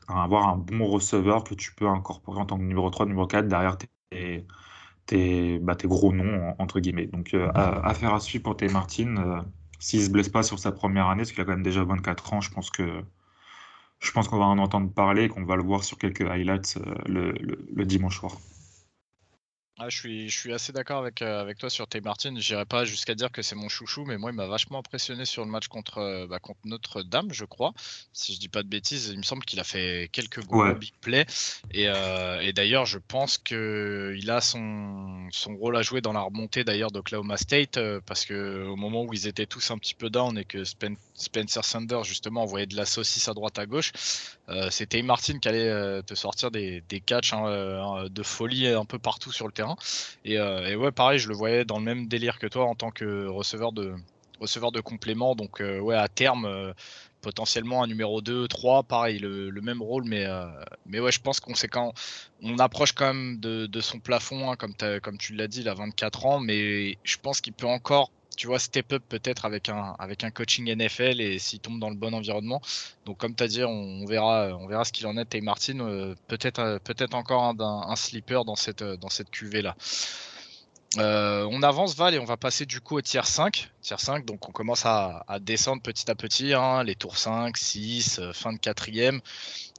avoir 0.09 0.49
un 0.49 0.57
bon 0.57 0.85
receveur 0.85 1.43
que 1.43 1.53
tu 1.53 1.73
peux 1.75 1.87
incorporer 1.87 2.39
en 2.39 2.45
tant 2.45 2.57
que 2.57 2.63
numéro 2.63 2.89
3, 2.89 3.05
numéro 3.07 3.27
4 3.27 3.47
derrière 3.47 3.77
tes, 3.77 4.45
tes, 5.05 5.59
bah, 5.59 5.75
tes 5.75 5.87
gros 5.87 6.13
noms, 6.13 6.55
entre 6.59 6.79
guillemets. 6.79 7.07
Donc, 7.07 7.33
euh, 7.33 7.51
affaire 7.53 8.13
à 8.13 8.19
suivre 8.19 8.43
pour 8.43 8.57
tes 8.57 8.69
Martin. 8.69 9.17
Euh, 9.17 9.41
s'il 9.79 9.99
ne 10.01 10.05
se 10.05 10.11
blesse 10.11 10.29
pas 10.29 10.43
sur 10.43 10.59
sa 10.59 10.71
première 10.71 11.07
année, 11.07 11.21
parce 11.21 11.31
qu'il 11.31 11.41
a 11.41 11.45
quand 11.45 11.51
même 11.51 11.63
déjà 11.63 11.83
24 11.83 12.33
ans, 12.33 12.41
je 12.41 12.51
pense 12.51 12.69
que 12.69 13.03
je 13.99 14.11
pense 14.11 14.27
qu'on 14.27 14.39
va 14.39 14.45
en 14.45 14.57
entendre 14.57 14.91
parler 14.91 15.25
et 15.25 15.29
qu'on 15.29 15.43
va 15.43 15.55
le 15.55 15.63
voir 15.63 15.83
sur 15.83 15.97
quelques 15.97 16.21
highlights 16.21 16.77
euh, 16.77 17.33
le, 17.75 17.85
dimanche 17.85 18.19
soir. 18.19 18.33
Ah, 19.81 19.87
je, 19.87 19.97
suis, 19.97 20.29
je 20.29 20.37
suis 20.37 20.51
assez 20.51 20.73
d'accord 20.73 20.99
avec, 20.99 21.21
euh, 21.21 21.39
avec 21.39 21.57
toi 21.57 21.69
sur 21.69 21.87
Tay 21.87 22.01
Martin. 22.01 22.33
J'irai 22.37 22.65
pas 22.65 22.83
jusqu'à 22.83 23.15
dire 23.15 23.31
que 23.31 23.41
c'est 23.41 23.55
mon 23.55 23.69
chouchou, 23.69 24.03
mais 24.03 24.17
moi, 24.17 24.29
il 24.31 24.35
m'a 24.35 24.45
vachement 24.45 24.79
impressionné 24.79 25.23
sur 25.23 25.45
le 25.45 25.49
match 25.49 25.69
contre, 25.69 25.99
euh, 25.99 26.27
bah, 26.27 26.39
contre 26.39 26.59
Notre-Dame, 26.65 27.31
je 27.31 27.45
crois. 27.45 27.73
Si 28.11 28.33
je 28.33 28.39
dis 28.41 28.49
pas 28.49 28.61
de 28.61 28.67
bêtises, 28.67 29.07
il 29.07 29.17
me 29.17 29.23
semble 29.23 29.45
qu'il 29.45 29.57
a 29.61 29.63
fait 29.63 30.09
quelques 30.11 30.45
gros 30.45 30.73
big 30.73 30.93
plays. 30.99 31.25
Et, 31.71 31.87
euh, 31.87 32.41
et 32.41 32.51
d'ailleurs, 32.51 32.85
je 32.85 32.97
pense 32.97 33.37
qu'il 33.37 34.29
a 34.29 34.41
son, 34.41 35.29
son 35.31 35.55
rôle 35.55 35.77
à 35.77 35.81
jouer 35.81 36.01
dans 36.01 36.11
la 36.11 36.21
remontée 36.21 36.65
d'ailleurs 36.65 36.91
d'Oklahoma 36.91 37.37
State, 37.37 37.79
parce 38.05 38.25
que 38.25 38.65
au 38.67 38.75
moment 38.75 39.03
où 39.03 39.13
ils 39.13 39.27
étaient 39.27 39.45
tous 39.45 39.71
un 39.71 39.77
petit 39.77 39.95
peu 39.95 40.09
down 40.09 40.37
et 40.37 40.43
que 40.43 40.65
Spencer 41.19 41.63
Sanders, 41.63 42.03
justement, 42.03 42.43
envoyait 42.43 42.65
de 42.65 42.75
la 42.75 42.85
saucisse 42.85 43.27
à 43.27 43.33
droite 43.33 43.59
à 43.59 43.65
gauche, 43.65 43.91
c'était 44.71 45.01
Martin 45.01 45.37
qui 45.39 45.47
allait 45.47 46.01
te 46.03 46.15
sortir 46.15 46.49
des, 46.49 46.81
des 46.89 47.01
catchs 47.01 47.33
hein, 47.33 48.05
de 48.09 48.23
folie 48.23 48.67
un 48.67 48.85
peu 48.85 48.99
partout 48.99 49.31
sur 49.31 49.45
le 49.45 49.51
terrain. 49.51 49.75
Euh, 50.27 50.67
et, 50.67 50.75
ouais, 50.75 50.91
pareil, 50.91 51.19
je 51.19 51.27
le 51.27 51.35
voyais 51.35 51.65
dans 51.65 51.77
le 51.77 51.83
même 51.83 52.07
délire 52.07 52.39
que 52.39 52.47
toi 52.47 52.65
en 52.65 52.75
tant 52.75 52.91
que 52.91 53.27
receveur 53.27 53.71
de, 53.71 53.95
receveur 54.39 54.71
de 54.71 54.81
complément. 54.81 55.35
Donc, 55.35 55.61
euh, 55.61 55.79
ouais, 55.79 55.95
à 55.95 56.07
terme, 56.07 56.45
euh, 56.45 56.73
potentiellement 57.21 57.83
un 57.83 57.87
numéro 57.87 58.21
2, 58.21 58.47
3, 58.47 58.83
pareil, 58.83 59.19
le, 59.19 59.61
même 59.61 59.81
rôle. 59.81 60.03
Mais, 60.05 60.25
mais 60.85 60.99
ouais, 60.99 61.11
je 61.11 61.19
pense 61.19 61.39
qu'on 61.39 61.55
sait 61.55 61.67
quand 61.67 61.93
on 62.41 62.57
approche 62.59 62.93
quand 62.93 63.13
même 63.13 63.39
de, 63.39 63.81
son 63.81 63.99
plafond, 63.99 64.51
hein, 64.51 64.55
comme, 64.55 64.73
comme 65.01 65.17
tu 65.17 65.33
l'as 65.35 65.47
dit, 65.47 65.61
il 65.61 65.69
a 65.69 65.73
24 65.73 66.25
ans. 66.25 66.39
Mais 66.39 66.97
je 67.03 67.17
pense 67.17 67.41
qu'il 67.41 67.53
peut 67.53 67.67
encore 67.67 68.11
tu 68.39 68.47
vois, 68.47 68.57
step 68.57 68.93
up 68.93 69.03
peut-être 69.09 69.43
avec 69.43 69.67
un, 69.67 69.97
avec 69.99 70.23
un 70.23 70.31
coaching 70.31 70.73
NFL 70.73 71.19
et 71.19 71.39
s'il 71.39 71.59
tombe 71.59 71.77
dans 71.77 71.89
le 71.89 71.97
bon 71.97 72.13
environnement. 72.13 72.61
Donc, 73.05 73.17
comme 73.17 73.35
tu 73.35 73.43
as 73.43 73.49
dit, 73.49 73.65
on, 73.65 74.05
verra, 74.05 74.57
on 74.57 74.65
verra 74.65 74.85
ce 74.85 74.93
qu'il 74.93 75.05
en 75.07 75.17
est. 75.17 75.25
Tay 75.25 75.41
Martin, 75.41 75.81
euh, 75.81 76.15
peut-être 76.29 76.59
euh, 76.59 76.79
peut-être 76.79 77.15
encore 77.15 77.43
un, 77.43 77.59
un, 77.59 77.95
sleeper 77.97 78.45
dans 78.45 78.55
cette, 78.55 78.81
dans 78.81 79.09
cette 79.09 79.29
QV-là. 79.29 79.75
Euh, 80.97 81.45
on 81.51 81.61
avance 81.63 81.97
Val 81.97 82.15
et 82.15 82.19
on 82.19 82.23
va 82.23 82.37
passer 82.37 82.65
du 82.65 82.79
coup 82.79 82.95
au 82.95 83.01
tiers 83.01 83.27
5. 83.27 83.71
Tiers 83.81 83.99
5, 83.99 84.25
donc 84.25 84.47
on 84.47 84.53
commence 84.53 84.85
à, 84.85 85.25
descendre 85.41 85.81
petit 85.81 86.09
à 86.09 86.15
petit, 86.15 86.53
hein, 86.53 86.81
les 86.85 86.95
tours 86.95 87.17
5, 87.17 87.57
6, 87.57 88.21
fin 88.31 88.53
de 88.53 88.57
quatrième. 88.57 89.19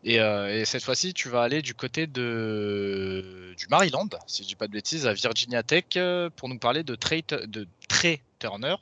Et, 0.04 0.16
et 0.16 0.64
cette 0.64 0.82
fois-ci, 0.82 1.12
tu 1.12 1.28
vas 1.28 1.42
aller 1.42 1.60
du 1.60 1.74
côté 1.74 2.06
de, 2.06 3.54
du 3.56 3.66
Maryland, 3.68 4.08
si 4.26 4.42
je 4.42 4.48
dis 4.48 4.54
pas 4.54 4.66
de 4.66 4.72
bêtises, 4.72 5.06
à 5.06 5.12
Virginia 5.12 5.62
Tech, 5.62 5.84
pour 6.36 6.48
nous 6.48 6.58
parler 6.58 6.82
de 6.82 6.94
Trey, 6.94 7.22
Turner. 8.38 8.76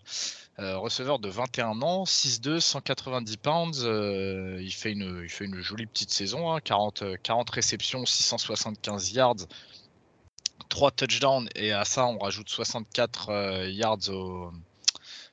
Euh, 0.61 0.77
receveur 0.77 1.21
de 1.21 1.29
21 1.29 1.83
ans, 1.83 2.03
6'2, 2.03 2.59
190 2.59 3.37
pounds. 3.37 3.83
Euh, 3.85 4.59
il, 4.61 4.73
fait 4.73 4.91
une, 4.91 5.21
il 5.23 5.29
fait 5.29 5.45
une 5.45 5.61
jolie 5.61 5.87
petite 5.87 6.11
saison, 6.11 6.59
40, 6.59 7.03
hein. 7.03 7.15
40 7.23 7.51
réceptions, 7.51 8.05
675 8.05 9.13
yards, 9.13 9.47
3 10.69 10.91
touchdowns 10.91 11.49
et 11.55 11.73
à 11.73 11.85
ça 11.85 12.07
on 12.07 12.19
rajoute 12.19 12.49
64 12.49 13.29
euh, 13.31 13.71
yards 13.71 14.09
au, 14.09 14.51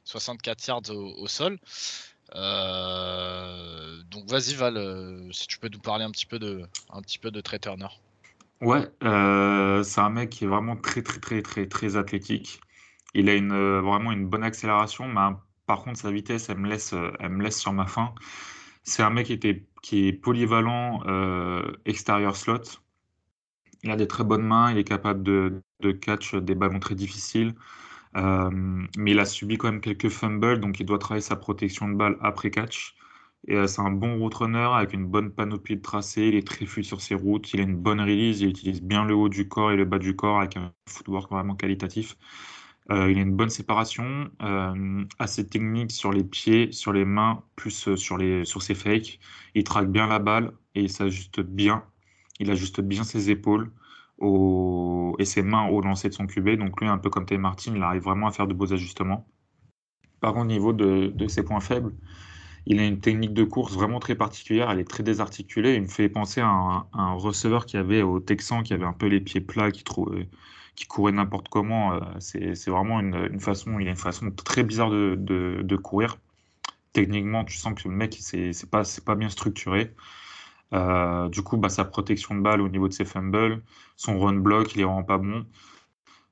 64 0.03 0.67
yards 0.67 0.89
au, 0.91 1.27
sol. 1.27 1.57
Donc 2.35 4.29
vas-y 4.29 4.55
Val, 4.55 5.29
si 5.31 5.47
tu 5.47 5.59
peux 5.59 5.69
nous 5.69 5.79
parler 5.79 6.03
un 6.05 6.11
petit 6.11 6.25
peu 6.25 6.39
de, 6.39 6.67
un. 6.91 7.01
Ouais, 8.61 8.91
c'est 9.83 10.01
un 10.01 10.09
mec 10.09 10.29
qui 10.29 10.43
est 10.45 10.47
vraiment 10.47 10.75
très 10.75 11.01
très 11.01 11.19
très 11.19 11.41
très 11.41 11.67
très 11.67 11.95
athlétique. 11.95 12.59
Il 13.15 13.29
a 13.29 13.35
une, 13.35 13.53
euh, 13.53 13.81
vraiment 13.81 14.11
une 14.11 14.27
bonne 14.27 14.43
accélération, 14.43 15.07
mais 15.07 15.35
par 15.67 15.83
contre, 15.83 15.99
sa 15.99 16.11
vitesse, 16.11 16.49
elle 16.49 16.57
me 16.57 16.67
laisse, 16.69 16.93
euh, 16.93 17.11
elle 17.19 17.29
me 17.29 17.43
laisse 17.43 17.59
sur 17.59 17.71
ma 17.73 17.87
faim. 17.87 18.13
C'est 18.83 19.03
un 19.03 19.09
mec 19.09 19.27
qui, 19.27 19.33
était, 19.33 19.65
est 19.93 20.13
polyvalent 20.13 21.01
euh, 21.07 21.63
extérieur 21.85 22.35
slot. 22.35 22.61
Il 23.83 23.91
a 23.91 23.95
des 23.95 24.07
très 24.07 24.25
bonnes 24.25 24.43
mains, 24.43 24.71
il 24.71 24.77
est 24.77 24.83
capable 24.83 25.23
de, 25.23 25.61
de 25.79 25.91
catch 25.93 26.35
des 26.35 26.55
ballons 26.55 26.79
très 26.79 26.95
difficiles. 26.95 27.55
Mais 28.15 29.11
il 29.11 29.19
a 29.19 29.25
subi 29.25 29.57
quand 29.57 29.71
même 29.71 29.81
quelques 29.81 30.09
fumbles, 30.09 30.59
donc 30.59 30.79
il 30.79 30.85
doit 30.85 30.99
travailler 30.99 31.21
sa 31.21 31.35
protection 31.35 31.89
de 31.89 31.95
balle 31.95 32.17
après 32.21 32.51
catch. 32.51 32.95
Et 33.47 33.67
c'est 33.67 33.81
un 33.81 33.91
bon 33.91 34.17
route 34.17 34.33
runner 34.33 34.69
avec 34.73 34.93
une 34.93 35.05
bonne 35.05 35.31
panoplie 35.31 35.75
de 35.77 35.81
tracés. 35.81 36.29
Il 36.29 36.35
est 36.35 36.47
très 36.47 36.65
fluide 36.65 36.85
sur 36.85 37.01
ses 37.01 37.13
routes. 37.15 37.53
Il 37.53 37.59
a 37.59 37.63
une 37.63 37.75
bonne 37.75 38.01
release. 38.01 38.41
Il 38.41 38.49
utilise 38.49 38.81
bien 38.81 39.05
le 39.05 39.13
haut 39.15 39.29
du 39.29 39.47
corps 39.47 39.71
et 39.71 39.75
le 39.75 39.85
bas 39.85 39.99
du 39.99 40.15
corps 40.15 40.39
avec 40.39 40.57
un 40.57 40.73
footwork 40.87 41.31
vraiment 41.31 41.55
qualitatif. 41.55 42.15
Euh, 42.91 43.11
il 43.11 43.17
a 43.17 43.21
une 43.21 43.35
bonne 43.35 43.49
séparation, 43.49 44.29
euh, 44.43 45.03
assez 45.17 45.47
technique 45.47 45.91
sur 45.91 46.11
les 46.11 46.23
pieds, 46.23 46.71
sur 46.71 46.93
les 46.93 47.05
mains, 47.05 47.43
plus 47.55 47.87
euh, 47.87 47.95
sur, 47.95 48.17
les, 48.17 48.45
sur 48.45 48.61
ses 48.61 48.75
fakes. 48.75 49.19
Il 49.55 49.63
traque 49.63 49.91
bien 49.91 50.07
la 50.07 50.19
balle 50.19 50.53
et 50.75 50.81
il 50.81 50.89
s'ajuste 50.89 51.41
bien. 51.41 51.83
Il 52.39 52.51
ajuste 52.51 52.81
bien 52.81 53.03
ses 53.03 53.31
épaules 53.31 53.71
et 54.21 55.25
ses 55.25 55.41
mains 55.43 55.67
au 55.67 55.81
lancer 55.81 56.09
de 56.09 56.13
son 56.13 56.27
QB. 56.27 56.57
Donc 56.57 56.79
lui, 56.81 56.87
un 56.87 56.97
peu 56.97 57.09
comme 57.09 57.25
Tay 57.25 57.37
Martin, 57.37 57.73
il 57.75 57.83
arrive 57.83 58.03
vraiment 58.03 58.27
à 58.27 58.31
faire 58.31 58.47
de 58.47 58.53
beaux 58.53 58.71
ajustements. 58.73 59.27
Par 60.21 60.33
contre, 60.33 60.45
au 60.45 60.49
niveau 60.49 60.73
de, 60.73 61.27
ses 61.27 61.43
points 61.43 61.59
faibles, 61.59 61.93
il 62.65 62.79
a 62.79 62.85
une 62.85 62.99
technique 62.99 63.33
de 63.33 63.43
course 63.43 63.73
vraiment 63.73 63.99
très 63.99 64.15
particulière. 64.15 64.71
Elle 64.71 64.79
est 64.79 64.89
très 64.89 65.03
désarticulée. 65.03 65.75
Il 65.75 65.83
me 65.83 65.87
fait 65.87 66.09
penser 66.09 66.41
à 66.41 66.47
un, 66.47 67.13
receveur 67.13 67.65
qui 67.65 67.77
avait 67.77 68.01
au 68.01 68.19
Texan, 68.19 68.63
qui 68.63 68.73
avait 68.73 68.85
un 68.85 68.93
peu 68.93 69.07
les 69.07 69.19
pieds 69.19 69.41
plats, 69.41 69.71
qui 69.71 69.83
qui 70.75 70.87
courait 70.87 71.11
n'importe 71.11 71.49
comment. 71.49 71.93
Euh, 71.93 71.99
c'est 72.19 72.69
vraiment 72.69 72.99
une, 72.99 73.39
façon, 73.39 73.79
il 73.79 73.87
a 73.87 73.91
une 73.91 73.97
façon 73.97 74.31
très 74.31 74.63
bizarre 74.63 74.89
de, 74.89 75.75
courir. 75.75 76.17
Techniquement, 76.93 77.43
tu 77.43 77.57
sens 77.57 77.73
que 77.75 77.87
le 77.87 77.95
mec, 77.95 78.17
c'est 78.19 78.69
pas 78.69 79.15
bien 79.15 79.29
structuré. 79.29 79.93
Euh, 80.75 81.29
du 81.29 81.41
coup, 81.41 81.57
bah, 81.57 81.69
sa 81.69 81.85
protection 81.85 82.35
de 82.35 82.41
balle 82.41 82.61
au 82.61 82.69
niveau 82.69 82.87
de 82.87 82.93
ses 82.93 83.05
fumbles, 83.05 83.63
son 83.95 84.19
run 84.19 84.35
block, 84.35 84.75
il 84.75 84.81
est 84.81 84.83
vraiment 84.83 85.03
pas 85.03 85.17
bon. 85.17 85.45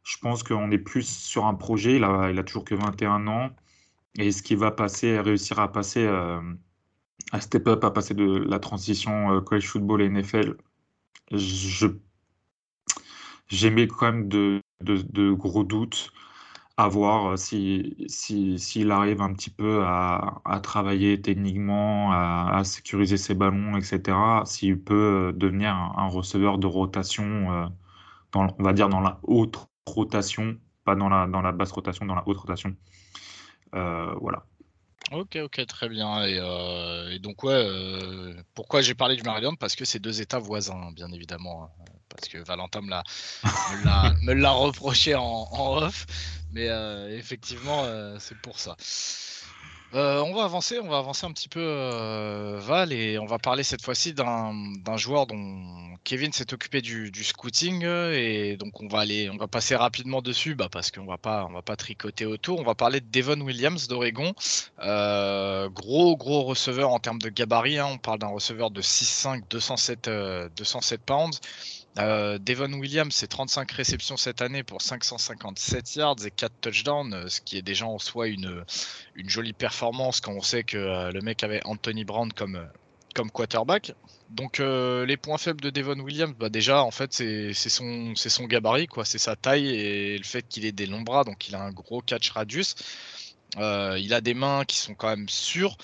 Je 0.04 0.18
pense 0.18 0.44
qu'on 0.44 0.70
est 0.72 0.78
plus 0.78 1.08
sur 1.08 1.46
un 1.46 1.56
projet. 1.56 1.96
Il 1.96 2.04
a, 2.04 2.44
toujours 2.44 2.66
que 2.66 2.76
21 2.76 3.28
ans. 3.28 3.52
Et 4.20 4.32
ce 4.32 4.44
qui 4.44 4.56
va 4.56 4.72
passer, 4.72 5.20
réussir 5.20 5.60
à 5.60 5.72
passer, 5.72 6.06
euh, 6.06 6.42
à 7.32 7.42
step 7.42 7.68
up, 7.68 7.84
à 7.84 7.92
passer 7.92 8.14
de 8.14 8.26
la 8.26 8.60
transition 8.60 9.42
college 9.42 9.68
football 9.68 10.02
et 10.02 10.10
NFL, 10.10 10.58
j'ai 13.48 13.70
mis 13.70 13.88
quand 13.88 14.12
même 14.12 14.28
de, 14.28 14.62
gros 15.34 15.64
doutes 15.64 16.12
à 16.78 16.88
voir 16.88 17.38
si 17.38 17.96
s'il 18.08 18.92
arrive 18.92 19.22
un 19.22 19.34
petit 19.34 19.50
peu 19.50 19.84
à, 19.86 20.42
travailler 20.64 21.22
techniquement, 21.22 22.12
à, 22.12 22.64
sécuriser 22.64 23.18
ses 23.18 23.36
ballons, 23.36 23.78
etc. 23.78 24.18
S'il 24.46 24.80
peut 24.82 25.34
devenir 25.36 25.74
un, 25.76 26.08
receveur 26.08 26.58
de 26.58 26.68
rotation, 26.68 27.52
euh, 27.52 27.68
dans, 28.32 28.48
on 28.60 28.64
va 28.64 28.74
dire 28.74 28.90
dans 28.90 29.02
la 29.02 29.20
haute 29.24 29.68
rotation, 29.86 30.58
pas 30.86 30.96
dans 30.96 31.10
la, 31.10 31.28
dans 31.28 31.42
la 31.42 31.52
basse 31.52 31.72
rotation, 31.72 32.06
dans 32.06 32.16
la 32.16 32.24
haute 32.28 32.38
rotation. 32.38 32.76
Euh, 33.76 34.14
voilà. 34.22 34.46
Ok, 35.14 35.38
ok, 35.38 35.66
très 35.68 35.90
bien. 35.90 36.26
Et, 36.26 36.38
euh, 36.40 37.18
donc, 37.20 37.44
ouais, 37.44 38.36
pourquoi 38.54 38.82
j'ai 38.82 38.96
parlé 38.96 39.16
du 39.16 39.24
Maryland? 39.24 39.56
Parce 39.56 39.76
que 39.76 39.86
c'est 39.86 40.00
deux 40.00 40.22
États 40.22 40.40
voisins, 40.40 40.92
bien 40.92 41.12
évidemment. 41.12 41.64
Hein 41.64 41.84
parce 42.16 42.28
que 42.30 42.38
Valentin 42.38 42.82
me 42.82 44.34
l'a 44.34 44.52
reproché 44.52 45.16
en, 45.16 45.48
off. 45.52 46.06
Mais 46.52 46.70
euh, 46.70 47.18
effectivement, 47.18 47.84
euh, 47.86 48.18
c'est 48.20 48.38
pour 48.38 48.60
ça. 48.60 48.76
Euh, 49.94 50.22
on 50.22 50.34
va 50.34 50.44
avancer, 50.44 50.80
on 50.80 50.88
va 50.88 50.98
avancer 50.98 51.26
un 51.28 51.32
petit 51.32 51.48
peu 51.48 52.58
Val 52.60 52.92
et 52.92 53.20
on 53.20 53.28
va 53.28 53.38
parler 53.38 53.64
cette 53.64 53.84
fois-ci 53.84 54.14
d'un 54.14 54.98
joueur 54.98 55.28
dont 55.28 55.96
Kevin 56.04 56.34
s'est 56.34 56.52
occupé 56.52 56.82
du, 56.82 57.12
scouting 57.24 57.84
et 57.86 58.58
donc 58.58 58.82
on 58.82 58.88
va 58.88 59.02
aller, 59.02 59.30
on 59.30 59.38
va 59.38 59.48
passer 59.48 59.76
rapidement 59.76 60.24
dessus 60.24 60.56
bah, 60.56 60.68
parce 60.72 60.90
qu'on 60.90 61.06
va 61.06 61.20
pas, 61.20 61.46
on 61.48 61.54
va 61.54 61.62
pas 61.62 61.76
tricoter 61.76 62.26
autour. 62.26 62.60
On 62.60 62.64
va 62.64 62.74
parler 62.74 63.02
de 63.02 63.08
Devon 63.12 63.40
Williams 63.42 63.88
d'Oregon, 63.88 64.34
gros 64.80 66.18
gros 66.18 66.44
receveur 66.44 66.90
en 66.90 67.00
termes 67.00 67.22
de 67.22 67.30
gabarit. 67.30 67.78
Hein. 67.78 67.90
on 67.92 67.98
parle 68.00 68.20
d'un 68.20 68.28
receveur 68.28 68.72
de 68.72 68.82
6'5", 68.82 69.44
207 69.50 70.10
207 70.58 71.02
pounds. 71.02 71.40
Euh, 72.00 72.40
Devon 72.40 72.74
Williams, 72.74 73.14
c'est 73.14 73.28
35 73.28 73.72
réceptions 73.72 74.18
cette 74.18 74.42
année 74.42 74.64
pour 74.64 74.82
557 74.82 75.96
yards 75.96 76.26
et 76.26 76.32
4 76.32 76.52
touchdowns, 76.62 77.14
euh, 77.14 77.30
ce 77.30 77.40
qui 77.40 77.58
est 77.58 77.62
déjà 77.62 77.86
en 77.86 78.00
soi 78.00 78.28
une, 78.28 78.64
jolie 79.28 79.54
performance 79.54 80.20
quand 80.20 80.34
on 80.34 80.42
sait 80.42 80.64
que 80.64 80.78
euh, 80.78 81.12
le 81.12 81.22
mec 81.22 81.44
avait 81.44 81.62
Anthony 81.66 82.04
Brown 82.04 82.32
comme, 82.34 82.68
quarterback. 83.32 83.94
Donc 84.32 84.58
les 84.58 85.18
points 85.18 85.38
faibles 85.38 85.62
de 85.62 85.70
Devon 85.70 86.00
Williams, 86.00 86.34
bah 86.40 86.50
déjà 86.50 86.82
en 86.82 86.90
fait 86.90 87.14
c'est 87.14 87.54
son, 87.54 88.16
son 88.16 88.46
gabarit, 88.46 88.88
quoi, 88.88 89.06
c'est 89.06 89.20
sa 89.20 89.36
taille 89.36 89.68
et 89.68 90.18
le 90.18 90.24
fait 90.24 90.48
qu'il 90.48 90.66
ait 90.66 90.72
des 90.72 90.88
longs 90.88 91.02
bras, 91.04 91.24
donc 91.24 91.48
il 91.48 91.54
a 91.54 91.62
un 91.62 91.72
gros 91.72 92.02
catch 92.02 92.32
radius. 92.32 92.74
Il 93.58 94.14
a 94.14 94.22
des 94.22 94.34
mains 94.34 94.66
qui 94.66 94.78
sont 94.78 94.96
quand 94.96 95.10
même 95.10 95.30
sûres. 95.30 95.78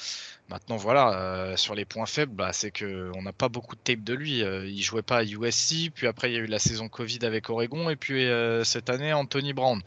Maintenant, 0.50 0.78
voilà, 0.78 1.14
euh, 1.14 1.58
sur 1.58 1.76
les 1.76 1.86
points 1.86 2.08
faibles, 2.08 2.34
bah, 2.34 2.54
c'est 2.54 2.72
qu'on 2.72 3.22
n'a 3.22 3.34
pas 3.34 3.50
beaucoup 3.50 3.76
de 3.76 3.82
tape 3.82 4.04
de 4.04 4.16
lui. 4.16 4.42
Euh, 4.42 4.66
il 4.66 4.82
jouait 4.82 5.04
pas 5.04 5.18
à 5.18 5.24
USC, 5.24 5.92
puis 5.94 6.08
après, 6.08 6.32
il 6.32 6.34
y 6.34 6.38
a 6.38 6.40
eu 6.40 6.48
la 6.48 6.58
saison 6.58 6.90
Covid 6.90 7.20
avec 7.22 7.52
Oregon, 7.52 7.92
et 7.92 7.96
puis 7.96 8.26
euh, 8.26 8.64
cette 8.64 8.90
année, 8.90 9.14
Anthony 9.14 9.54
Brown. 9.54 9.80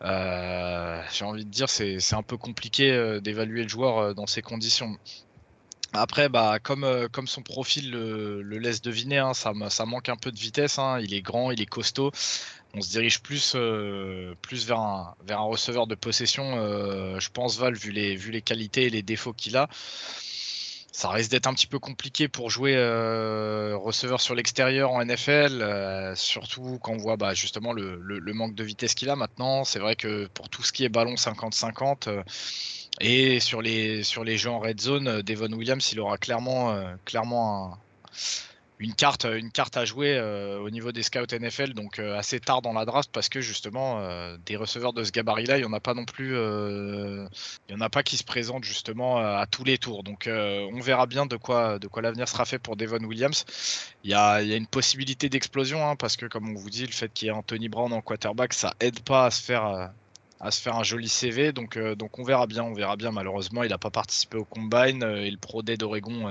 J'ai 0.00 1.24
envie 1.26 1.44
de 1.44 1.50
dire, 1.50 1.68
c'est 1.68 2.14
un 2.14 2.22
peu 2.22 2.38
compliqué 2.38 3.20
d'évaluer 3.22 3.64
le 3.64 3.68
joueur 3.68 4.14
dans 4.14 4.26
ces 4.26 4.40
conditions. 4.40 4.96
Après, 5.92 6.28
bah, 6.30 6.58
comme, 6.62 6.86
son 7.26 7.42
profil 7.42 7.90
le, 7.90 8.42
laisse 8.58 8.80
deviner, 8.80 9.18
hein, 9.18 9.34
ça, 9.34 9.52
ça, 9.68 9.84
manque 9.84 10.08
un 10.08 10.16
peu 10.16 10.32
de 10.32 10.38
vitesse. 10.38 10.78
Hein. 10.78 11.00
il 11.00 11.12
est 11.12 11.22
grand, 11.22 11.50
il 11.50 11.60
est 11.60 11.66
costaud. 11.66 12.12
On 12.74 12.80
se 12.80 12.90
dirige 12.90 13.20
plus, 13.22 13.56
plus 14.42 14.66
vers, 14.66 14.78
un, 14.80 15.14
vers 15.26 15.40
un 15.40 15.44
receveur 15.44 15.86
de 15.86 15.94
possession, 15.94 16.56
je 17.18 17.28
pense, 17.30 17.58
Val, 17.58 17.74
vu 17.74 17.90
les, 17.90 18.14
vu 18.14 18.30
les 18.30 18.42
qualités 18.42 18.84
et 18.84 18.90
les 18.90 19.02
défauts 19.02 19.32
qu'il 19.32 19.56
a 19.56 19.68
ça 20.98 21.10
risque 21.10 21.30
d'être 21.30 21.46
un 21.46 21.54
petit 21.54 21.68
peu 21.68 21.78
compliqué 21.78 22.26
pour 22.26 22.50
jouer 22.50 22.74
receveur 22.76 24.20
sur 24.20 24.34
l'extérieur 24.34 24.90
en 24.90 25.04
NFL, 25.04 26.12
surtout 26.16 26.80
quand 26.82 26.92
on 26.92 26.96
voit 26.96 27.16
bah, 27.16 27.34
justement 27.34 27.72
le, 27.72 28.32
manque 28.32 28.56
de 28.56 28.64
vitesse 28.64 28.96
qu'il 28.96 29.08
a 29.08 29.14
maintenant. 29.14 29.62
C'est 29.62 29.78
vrai 29.78 29.94
que 29.94 30.26
pour 30.34 30.48
tout 30.48 30.64
ce 30.64 30.72
qui 30.72 30.84
est 30.84 30.88
ballon 30.88 31.14
50-50 31.14 32.24
et 33.00 33.38
sur 33.38 33.62
les, 33.62 34.02
sur 34.02 34.24
les 34.24 34.36
jeux 34.38 34.50
en 34.50 34.58
red 34.58 34.80
zone, 34.80 35.22
Devon 35.22 35.52
Williams, 35.52 35.88
il 35.92 36.00
aura 36.00 36.18
clairement, 36.18 36.76
clairement 37.04 37.74
un, 37.74 37.78
une 38.80 38.94
carte, 38.94 39.24
une 39.24 39.50
carte 39.50 39.76
à 39.76 39.84
jouer 39.84 40.16
euh, 40.16 40.60
au 40.60 40.70
niveau 40.70 40.92
des 40.92 41.02
scouts 41.02 41.26
NFL, 41.32 41.74
donc 41.74 41.98
euh, 41.98 42.16
assez 42.16 42.38
tard 42.38 42.62
dans 42.62 42.72
la 42.72 42.84
draft, 42.84 43.10
parce 43.12 43.28
que 43.28 43.40
justement, 43.40 44.00
euh, 44.00 44.36
des 44.46 44.56
receveurs 44.56 44.92
de 44.92 45.02
ce 45.02 45.10
gabarit-là, 45.10 45.58
il 45.58 45.60
n'y 45.62 45.66
en 45.66 45.72
a 45.72 45.80
pas 45.80 45.94
non 45.94 46.04
plus, 46.04 46.34
il 46.36 47.70
y 47.70 47.74
en 47.74 47.80
a 47.80 47.88
pas 47.88 48.02
qui 48.02 48.16
se 48.16 48.24
présentent 48.24 48.64
justement 48.64 49.18
à 49.18 49.46
tous 49.46 49.64
les 49.64 49.78
tours. 49.78 50.02
Donc 50.04 50.28
on 50.28 50.80
verra 50.80 51.06
bien 51.06 51.26
de 51.26 51.36
quoi, 51.36 51.78
de 51.78 51.88
quoi 51.88 52.02
l'avenir 52.02 52.28
sera 52.28 52.44
fait 52.44 52.58
pour 52.58 52.76
Devon 52.76 53.02
Williams. 53.04 53.44
Il 54.04 54.10
y 54.10 54.14
a, 54.14 54.42
y 54.42 54.52
a, 54.52 54.56
une 54.56 54.66
possibilité 54.66 55.28
d'explosion, 55.28 55.88
hein, 55.88 55.96
parce 55.96 56.16
que 56.16 56.26
comme 56.26 56.48
on 56.50 56.54
vous 56.54 56.70
dit, 56.70 56.86
le 56.86 56.92
fait 56.92 57.12
qu'il 57.12 57.26
y 57.26 57.28
ait 57.28 57.32
Anthony 57.32 57.68
Brown 57.68 57.92
en 57.92 58.00
quarterback, 58.00 58.52
ça 58.52 58.74
aide 58.80 59.00
pas 59.00 59.26
à 59.26 59.30
se 59.30 59.42
faire 59.42 59.90
à 60.40 60.50
se 60.50 60.60
faire 60.60 60.76
un 60.76 60.82
joli 60.82 61.08
CV. 61.08 61.52
Donc, 61.52 61.76
euh, 61.76 61.94
donc 61.94 62.18
on 62.18 62.22
verra 62.22 62.46
bien, 62.46 62.62
on 62.62 62.72
verra 62.72 62.96
bien. 62.96 63.10
Malheureusement, 63.10 63.62
il 63.62 63.70
n'a 63.70 63.78
pas 63.78 63.90
participé 63.90 64.36
au 64.36 64.44
combine 64.44 65.02
euh, 65.02 65.24
et 65.24 65.30
le 65.30 65.36
Pro 65.36 65.62
Day 65.62 65.76
d'Oregon 65.76 66.28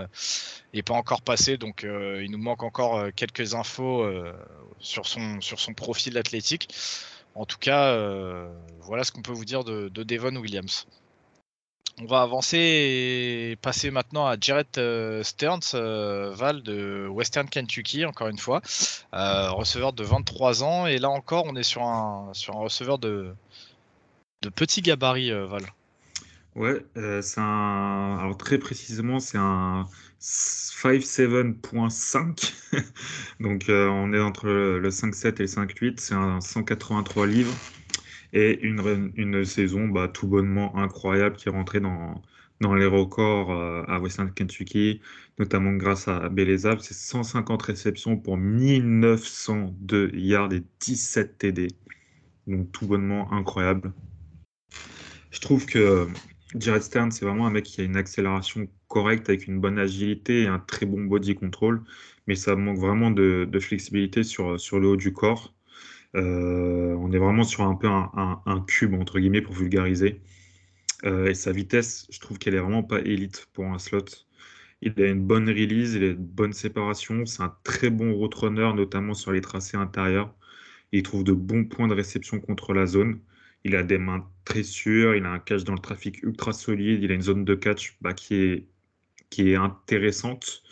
n'est 0.73 0.79
euh, 0.79 0.83
pas 0.83 0.93
encore 0.93 1.21
passé. 1.21 1.57
Donc 1.57 1.83
il 1.83 2.31
nous 2.31 2.37
manque 2.37 2.63
encore 2.63 3.07
quelques 3.15 3.53
infos 3.53 4.05
sur, 4.79 5.05
son, 5.05 5.41
sur 5.41 5.59
son 5.59 5.73
profil 5.73 6.17
athlétique. 6.17 6.69
En 7.35 7.45
tout 7.45 7.57
cas, 7.59 7.95
voilà 8.81 9.03
ce 9.03 9.11
qu'on 9.11 9.21
peut 9.21 9.33
vous 9.33 9.45
dire 9.45 9.63
de, 9.63 9.89
Devon 9.89 10.35
Williams. 10.35 10.87
On 11.99 12.05
va 12.05 12.21
avancer 12.21 12.57
et 12.57 13.55
passer 13.55 13.89
maintenant 13.89 14.27
à 14.27 14.35
Jared 14.39 14.67
Stearns, 15.23 15.73
Val 15.73 16.61
de 16.61 17.07
Western 17.07 17.49
Kentucky, 17.49 18.05
encore 18.05 18.27
une 18.27 18.37
fois, 18.37 18.61
receveur 19.11 19.93
de 19.93 20.03
23 20.03 20.63
ans. 20.63 20.87
Et 20.87 20.97
là 20.97 21.09
encore, 21.09 21.45
on 21.47 21.55
est 21.55 21.63
sur 21.63 21.83
un, 21.83 22.29
sur 22.33 22.55
un 22.55 22.59
receveur 22.59 22.99
de, 22.99 23.33
de 24.41 24.49
petits 24.49 24.81
gabarits, 24.81 25.31
euh, 25.31 25.45
Val. 25.45 25.61
Ouais, 26.55 26.83
euh, 26.97 27.21
c'est 27.21 27.39
un. 27.39 28.17
Alors, 28.19 28.35
très 28.37 28.57
précisément, 28.57 29.19
c'est 29.19 29.37
un 29.37 29.85
5.7.5. 30.19 32.53
Donc, 33.39 33.69
euh, 33.69 33.87
on 33.87 34.11
est 34.13 34.19
entre 34.19 34.47
le 34.47 34.89
5.7 34.89 35.35
et 35.35 35.43
le 35.43 35.45
5.8. 35.45 35.99
C'est 35.99 36.15
un 36.15 36.41
183 36.41 37.27
livres. 37.27 37.53
Et 38.33 38.59
une, 38.61 39.13
une 39.15 39.45
saison 39.45 39.87
bah, 39.87 40.09
tout 40.09 40.27
bonnement 40.27 40.75
incroyable 40.77 41.37
qui 41.37 41.47
est 41.47 41.51
rentrée 41.51 41.79
dans, 41.79 42.21
dans 42.59 42.75
les 42.75 42.85
records 42.85 43.51
à 43.89 43.99
Western 43.99 44.31
Kentucky, 44.33 44.99
notamment 45.39 45.71
grâce 45.73 46.09
à 46.09 46.27
Belezab. 46.29 46.79
C'est 46.81 46.93
150 46.93 47.61
réceptions 47.61 48.17
pour 48.17 48.37
1902 48.37 50.11
yards 50.15 50.51
et 50.53 50.63
17 50.81 51.37
TD. 51.37 51.67
Donc, 52.47 52.71
tout 52.71 52.87
bonnement 52.87 53.31
incroyable. 53.31 53.93
Je 55.37 55.41
trouve 55.41 55.67
que 55.67 56.07
Jared 56.55 56.81
Stern, 56.81 57.11
c'est 57.11 57.23
vraiment 57.23 57.45
un 57.45 57.51
mec 57.51 57.63
qui 57.63 57.81
a 57.81 57.83
une 57.83 57.95
accélération 57.95 58.67
correcte 58.87 59.29
avec 59.29 59.45
une 59.45 59.59
bonne 59.59 59.77
agilité 59.77 60.41
et 60.41 60.47
un 60.47 60.57
très 60.57 60.87
bon 60.87 61.03
body 61.03 61.35
control, 61.35 61.83
mais 62.25 62.33
ça 62.33 62.55
manque 62.55 62.79
vraiment 62.79 63.11
de, 63.11 63.47
flexibilité 63.59 64.23
sur, 64.23 64.59
sur 64.59 64.79
le 64.79 64.87
haut 64.87 64.95
du 64.95 65.13
corps. 65.13 65.53
Euh, 66.15 66.95
on 66.95 67.11
est 67.11 67.19
vraiment 67.19 67.43
sur 67.43 67.61
un 67.65 67.75
peu 67.75 67.87
un, 67.87 68.65
cube, 68.67 68.95
entre 68.95 69.19
guillemets, 69.19 69.43
pour 69.43 69.53
vulgariser. 69.53 70.21
Euh, 71.05 71.27
et 71.27 71.35
sa 71.35 71.51
vitesse, 71.51 72.07
je 72.09 72.19
trouve 72.19 72.39
qu'elle 72.39 72.55
est 72.55 72.59
vraiment 72.59 72.81
pas 72.81 72.99
élite 73.01 73.47
pour 73.53 73.65
un 73.65 73.77
slot. 73.77 74.05
Il 74.81 74.99
a 74.99 75.07
une 75.07 75.21
bonne 75.21 75.47
release, 75.49 75.93
il 75.93 76.03
a 76.03 76.07
une 76.07 76.15
bonne 76.15 76.53
séparation, 76.53 77.27
c'est 77.27 77.43
un 77.43 77.55
très 77.63 77.91
bon 77.91 78.11
route 78.11 78.33
runner, 78.33 78.71
notamment 78.73 79.13
sur 79.13 79.31
les 79.31 79.41
tracés 79.41 79.77
intérieurs. 79.77 80.33
Il 80.91 81.03
trouve 81.03 81.23
de 81.23 81.33
bons 81.33 81.65
points 81.65 81.87
de 81.87 81.93
réception 81.93 82.39
contre 82.39 82.73
la 82.73 82.87
zone. 82.87 83.19
Il 83.63 83.75
a 83.75 83.83
des 83.83 83.97
mains 83.97 84.29
très 84.45 84.63
sûres, 84.63 85.15
il 85.15 85.25
a 85.25 85.31
un 85.31 85.39
catch 85.39 85.63
dans 85.63 85.73
le 85.73 85.79
trafic 85.79 86.23
ultra 86.23 86.53
solide, 86.53 87.03
il 87.03 87.11
a 87.11 87.15
une 87.15 87.21
zone 87.21 87.45
de 87.45 87.55
catch 87.55 87.97
bah, 88.01 88.13
qui, 88.13 88.35
est, 88.35 88.67
qui 89.29 89.51
est 89.51 89.55
intéressante, 89.55 90.63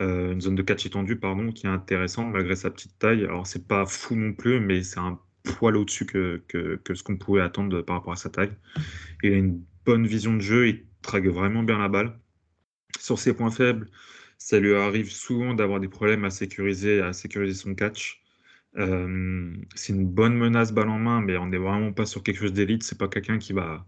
euh, 0.00 0.32
une 0.32 0.40
zone 0.40 0.54
de 0.54 0.62
catch 0.62 0.86
étendue, 0.86 1.16
pardon, 1.16 1.52
qui 1.52 1.66
est 1.66 1.70
intéressante 1.70 2.32
malgré 2.32 2.56
sa 2.56 2.70
petite 2.70 2.98
taille. 2.98 3.24
Alors, 3.24 3.46
c'est 3.46 3.66
pas 3.66 3.86
fou 3.86 4.16
non 4.16 4.32
plus, 4.32 4.60
mais 4.60 4.82
c'est 4.82 5.00
un 5.00 5.20
poil 5.42 5.76
au-dessus 5.76 6.06
que, 6.06 6.42
que, 6.48 6.94
ce 6.94 7.02
qu'on 7.02 7.16
pouvait 7.16 7.42
attendre 7.42 7.82
par 7.82 7.96
rapport 7.96 8.12
à 8.12 8.16
sa 8.16 8.30
taille. 8.30 8.52
Il 9.22 9.32
a 9.32 9.36
une 9.36 9.62
bonne 9.84 10.06
vision 10.06 10.34
de 10.34 10.40
jeu, 10.40 10.68
il 10.68 10.86
trague 11.02 11.28
vraiment 11.28 11.62
bien 11.62 11.78
la 11.78 11.88
balle. 11.88 12.18
Sur 12.98 13.18
ses 13.18 13.34
points 13.34 13.50
faibles, 13.50 13.88
ça 14.38 14.60
lui 14.60 14.74
arrive 14.74 15.10
souvent 15.10 15.54
d'avoir 15.54 15.80
des 15.80 15.88
problèmes 15.88 16.24
à 16.24 16.30
sécuriser, 16.30 17.00
à 17.00 17.12
sécuriser 17.12 17.54
son 17.54 17.74
catch. 17.74 18.22
Euh, 18.78 19.54
c'est 19.74 19.92
une 19.92 20.06
bonne 20.06 20.36
menace 20.36 20.72
balle 20.72 20.88
en 20.88 20.98
main, 20.98 21.20
mais 21.20 21.36
on 21.36 21.46
n'est 21.46 21.58
vraiment 21.58 21.92
pas 21.92 22.06
sur 22.06 22.22
quelque 22.22 22.38
chose 22.40 22.52
d'élite. 22.52 22.82
C'est 22.84 22.98
pas 22.98 23.08
quelqu'un 23.08 23.38
qui 23.38 23.52
va, 23.52 23.86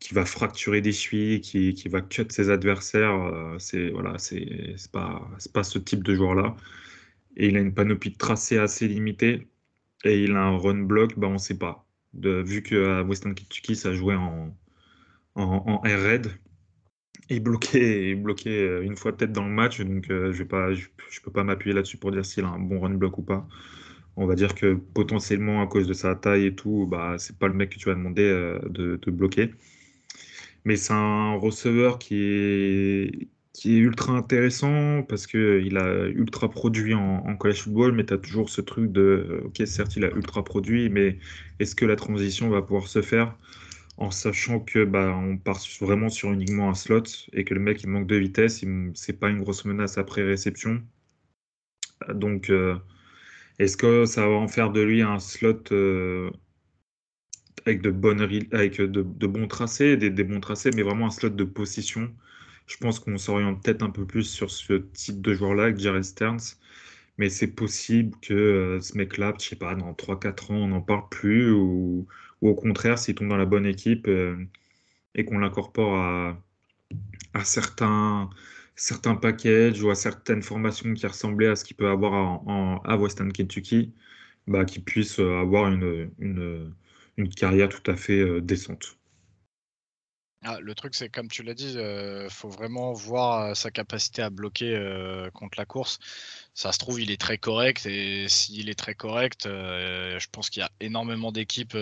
qui 0.00 0.14
va 0.14 0.26
fracturer 0.26 0.80
des 0.82 0.92
chevilles, 0.92 1.40
qui, 1.40 1.74
qui 1.74 1.88
va 1.88 2.02
cut 2.02 2.26
ses 2.30 2.50
adversaires. 2.50 3.12
Euh, 3.14 3.58
c'est 3.58 3.90
voilà, 3.90 4.18
c'est 4.18 4.76
pas, 4.92 5.30
pas 5.54 5.64
ce 5.64 5.78
type 5.78 6.02
de 6.04 6.14
joueur-là. 6.14 6.56
Et 7.36 7.48
il 7.48 7.56
a 7.56 7.60
une 7.60 7.74
panoplie 7.74 8.12
de 8.12 8.18
tracés 8.18 8.58
assez 8.58 8.88
limitée. 8.88 9.48
Et 10.04 10.24
il 10.24 10.32
a 10.36 10.42
un 10.44 10.58
run 10.58 10.82
block, 10.84 11.18
bah 11.18 11.28
on 11.28 11.38
sait 11.38 11.58
pas. 11.58 11.86
De, 12.14 12.42
vu 12.42 12.62
qu'à 12.62 13.02
Western 13.04 13.34
Kentucky, 13.34 13.76
ça 13.76 13.92
jouait 13.94 14.14
en, 14.16 14.56
en, 15.36 15.42
en 15.66 15.84
air 15.84 16.00
raid, 16.02 16.28
il 17.30 17.40
bloquait, 17.42 18.14
bloqué 18.14 18.50
euh, 18.62 18.82
une 18.82 18.96
fois 18.96 19.16
peut-être 19.16 19.32
dans 19.32 19.44
le 19.46 19.50
match, 19.52 19.80
donc 19.80 20.06
je 20.08 20.32
je 20.32 21.20
peux 21.22 21.32
pas 21.32 21.44
m'appuyer 21.44 21.74
là-dessus 21.74 21.96
pour 21.98 22.12
dire 22.12 22.24
s'il 22.24 22.44
a 22.44 22.48
un 22.48 22.58
bon 22.58 22.80
run 22.80 22.94
block 22.94 23.18
ou 23.18 23.22
pas 23.22 23.48
on 24.16 24.26
va 24.26 24.34
dire 24.34 24.54
que 24.54 24.74
potentiellement 24.74 25.62
à 25.62 25.66
cause 25.66 25.86
de 25.88 25.92
sa 25.94 26.14
taille 26.14 26.46
et 26.46 26.54
tout, 26.54 26.86
bah 26.86 27.16
c'est 27.18 27.38
pas 27.38 27.48
le 27.48 27.54
mec 27.54 27.70
que 27.70 27.78
tu 27.78 27.88
vas 27.88 27.94
demander 27.94 28.22
euh, 28.22 28.58
de, 28.68 29.10
bloquer. 29.10 29.54
Mais 30.64 30.76
c'est 30.76 30.92
un 30.94 31.34
receveur 31.34 31.98
qui 31.98 32.16
est, 32.16 33.28
ultra 33.64 34.12
intéressant 34.12 35.02
parce 35.08 35.26
qu'il 35.26 35.76
a 35.78 36.06
ultra 36.08 36.50
produit 36.50 36.94
en, 36.94 37.36
college 37.36 37.62
football, 37.62 37.92
mais 37.92 38.04
tu 38.04 38.14
as 38.14 38.18
toujours 38.18 38.50
ce 38.50 38.60
truc 38.60 38.92
de, 38.92 39.42
ok, 39.46 39.62
certes, 39.66 39.96
il 39.96 40.04
a 40.04 40.10
ultra 40.10 40.44
produit, 40.44 40.88
mais 40.90 41.18
est-ce 41.60 41.74
que 41.74 41.84
la 41.86 41.96
transition 41.96 42.50
va 42.50 42.62
pouvoir 42.62 42.88
se 42.88 43.02
faire 43.02 43.36
en 43.96 44.10
sachant 44.10 44.60
que 44.60 44.84
bah, 44.84 45.16
on 45.16 45.36
part 45.38 45.60
vraiment 45.80 46.08
sur 46.08 46.32
uniquement 46.32 46.68
un 46.70 46.74
slot 46.74 47.04
et 47.32 47.44
que 47.44 47.54
le 47.54 47.60
mec 47.60 47.82
il 47.82 47.88
manque 47.90 48.06
de 48.06 48.16
vitesse, 48.16 48.64
c'est 48.94 49.18
pas 49.18 49.30
une 49.30 49.40
grosse 49.40 49.64
menace 49.64 49.98
après 49.98 50.22
réception. 50.22 50.82
Donc, 52.12 52.50
euh, 52.50 52.76
est-ce 53.58 53.76
que 53.76 54.04
ça 54.04 54.26
va 54.28 54.34
en 54.34 54.48
faire 54.48 54.70
de 54.70 54.80
lui 54.80 55.02
un 55.02 55.18
slot 55.20 55.72
euh, 55.72 56.30
avec, 57.66 57.82
de, 57.82 57.90
bonnes, 57.90 58.20
avec 58.20 58.80
de, 58.80 59.26
bons 59.26 59.46
tracés, 59.48 59.96
des, 59.96 60.10
bons 60.24 60.40
tracés, 60.40 60.70
mais 60.74 60.82
vraiment 60.82 61.06
un 61.06 61.10
slot 61.10 61.30
de 61.30 61.44
position 61.44 62.12
Je 62.66 62.76
pense 62.78 62.98
qu'on 63.00 63.16
s'oriente 63.18 63.62
peut-être 63.62 63.82
un 63.82 63.90
peu 63.90 64.06
plus 64.06 64.24
sur 64.24 64.50
ce 64.50 64.74
type 64.74 65.20
de 65.22 65.34
joueur-là 65.34 65.64
avec 65.64 65.78
Jared 65.78 66.04
Stearns. 66.04 66.56
Mais 67.18 67.30
c'est 67.30 67.48
possible 67.48 68.16
que 68.22 68.34
euh, 68.34 68.80
ce 68.80 68.96
mec-là, 68.98 69.34
je 69.38 69.46
sais 69.50 69.56
pas, 69.56 69.74
dans 69.76 69.92
3-4 69.92 70.52
ans, 70.52 70.56
on 70.56 70.68
n'en 70.68 70.80
parle 70.82 71.08
plus, 71.10 71.52
ou, 71.52 72.06
au 72.42 72.54
contraire, 72.54 72.98
s'il 72.98 73.14
tombe 73.14 73.28
dans 73.28 73.36
la 73.36 73.46
bonne 73.46 73.66
équipe 73.66 74.08
euh, 74.08 74.36
et 75.14 75.24
qu'on 75.24 75.38
l'incorpore 75.38 75.96
à 77.34 77.44
certains 77.44 78.30
certains 78.76 79.14
packages 79.14 79.82
ou 79.82 79.90
à 79.90 79.94
certaines 79.94 80.42
formations 80.42 80.92
qui 80.94 81.06
ressemblaient 81.06 81.48
à 81.48 81.56
ce 81.56 81.64
qu'il 81.64 81.76
peut 81.76 81.88
avoir 81.88 82.12
en, 82.12 82.78
à 82.84 82.96
Western 82.96 83.32
Kentucky, 83.32 83.92
bah, 84.46 84.64
qui 84.64 84.80
puisse 84.80 85.18
euh, 85.20 85.40
avoir 85.40 85.68
une, 85.68 86.10
une, 86.18 87.28
carrière 87.34 87.68
tout 87.68 87.90
à 87.90 87.96
fait 87.96 88.20
euh, 88.20 88.40
décente. 88.40 88.98
Ah, 90.46 90.60
le 90.60 90.74
truc, 90.74 90.94
c'est 90.94 91.08
comme 91.08 91.28
tu 91.28 91.42
l'as 91.42 91.54
dit, 91.54 91.72
il 91.72 91.78
euh, 91.78 92.28
faut 92.28 92.50
vraiment 92.50 92.92
voir 92.92 93.56
sa 93.56 93.70
capacité 93.70 94.20
à 94.20 94.28
bloquer 94.28 94.76
contre 95.32 95.58
la 95.58 95.64
course. 95.64 95.98
Ça 96.52 96.70
se 96.70 96.78
trouve, 96.78 97.00
il 97.00 97.10
est 97.10 97.20
très 97.20 97.38
correct 97.38 97.86
et 97.86 98.28
s'il 98.28 98.68
est 98.68 98.78
très 98.78 98.94
correct, 98.94 99.44
je 99.44 100.26
pense 100.30 100.50
qu'il 100.50 100.60
y 100.60 100.64
a 100.64 100.70
énormément 100.80 101.32
d'équipes 101.32 101.76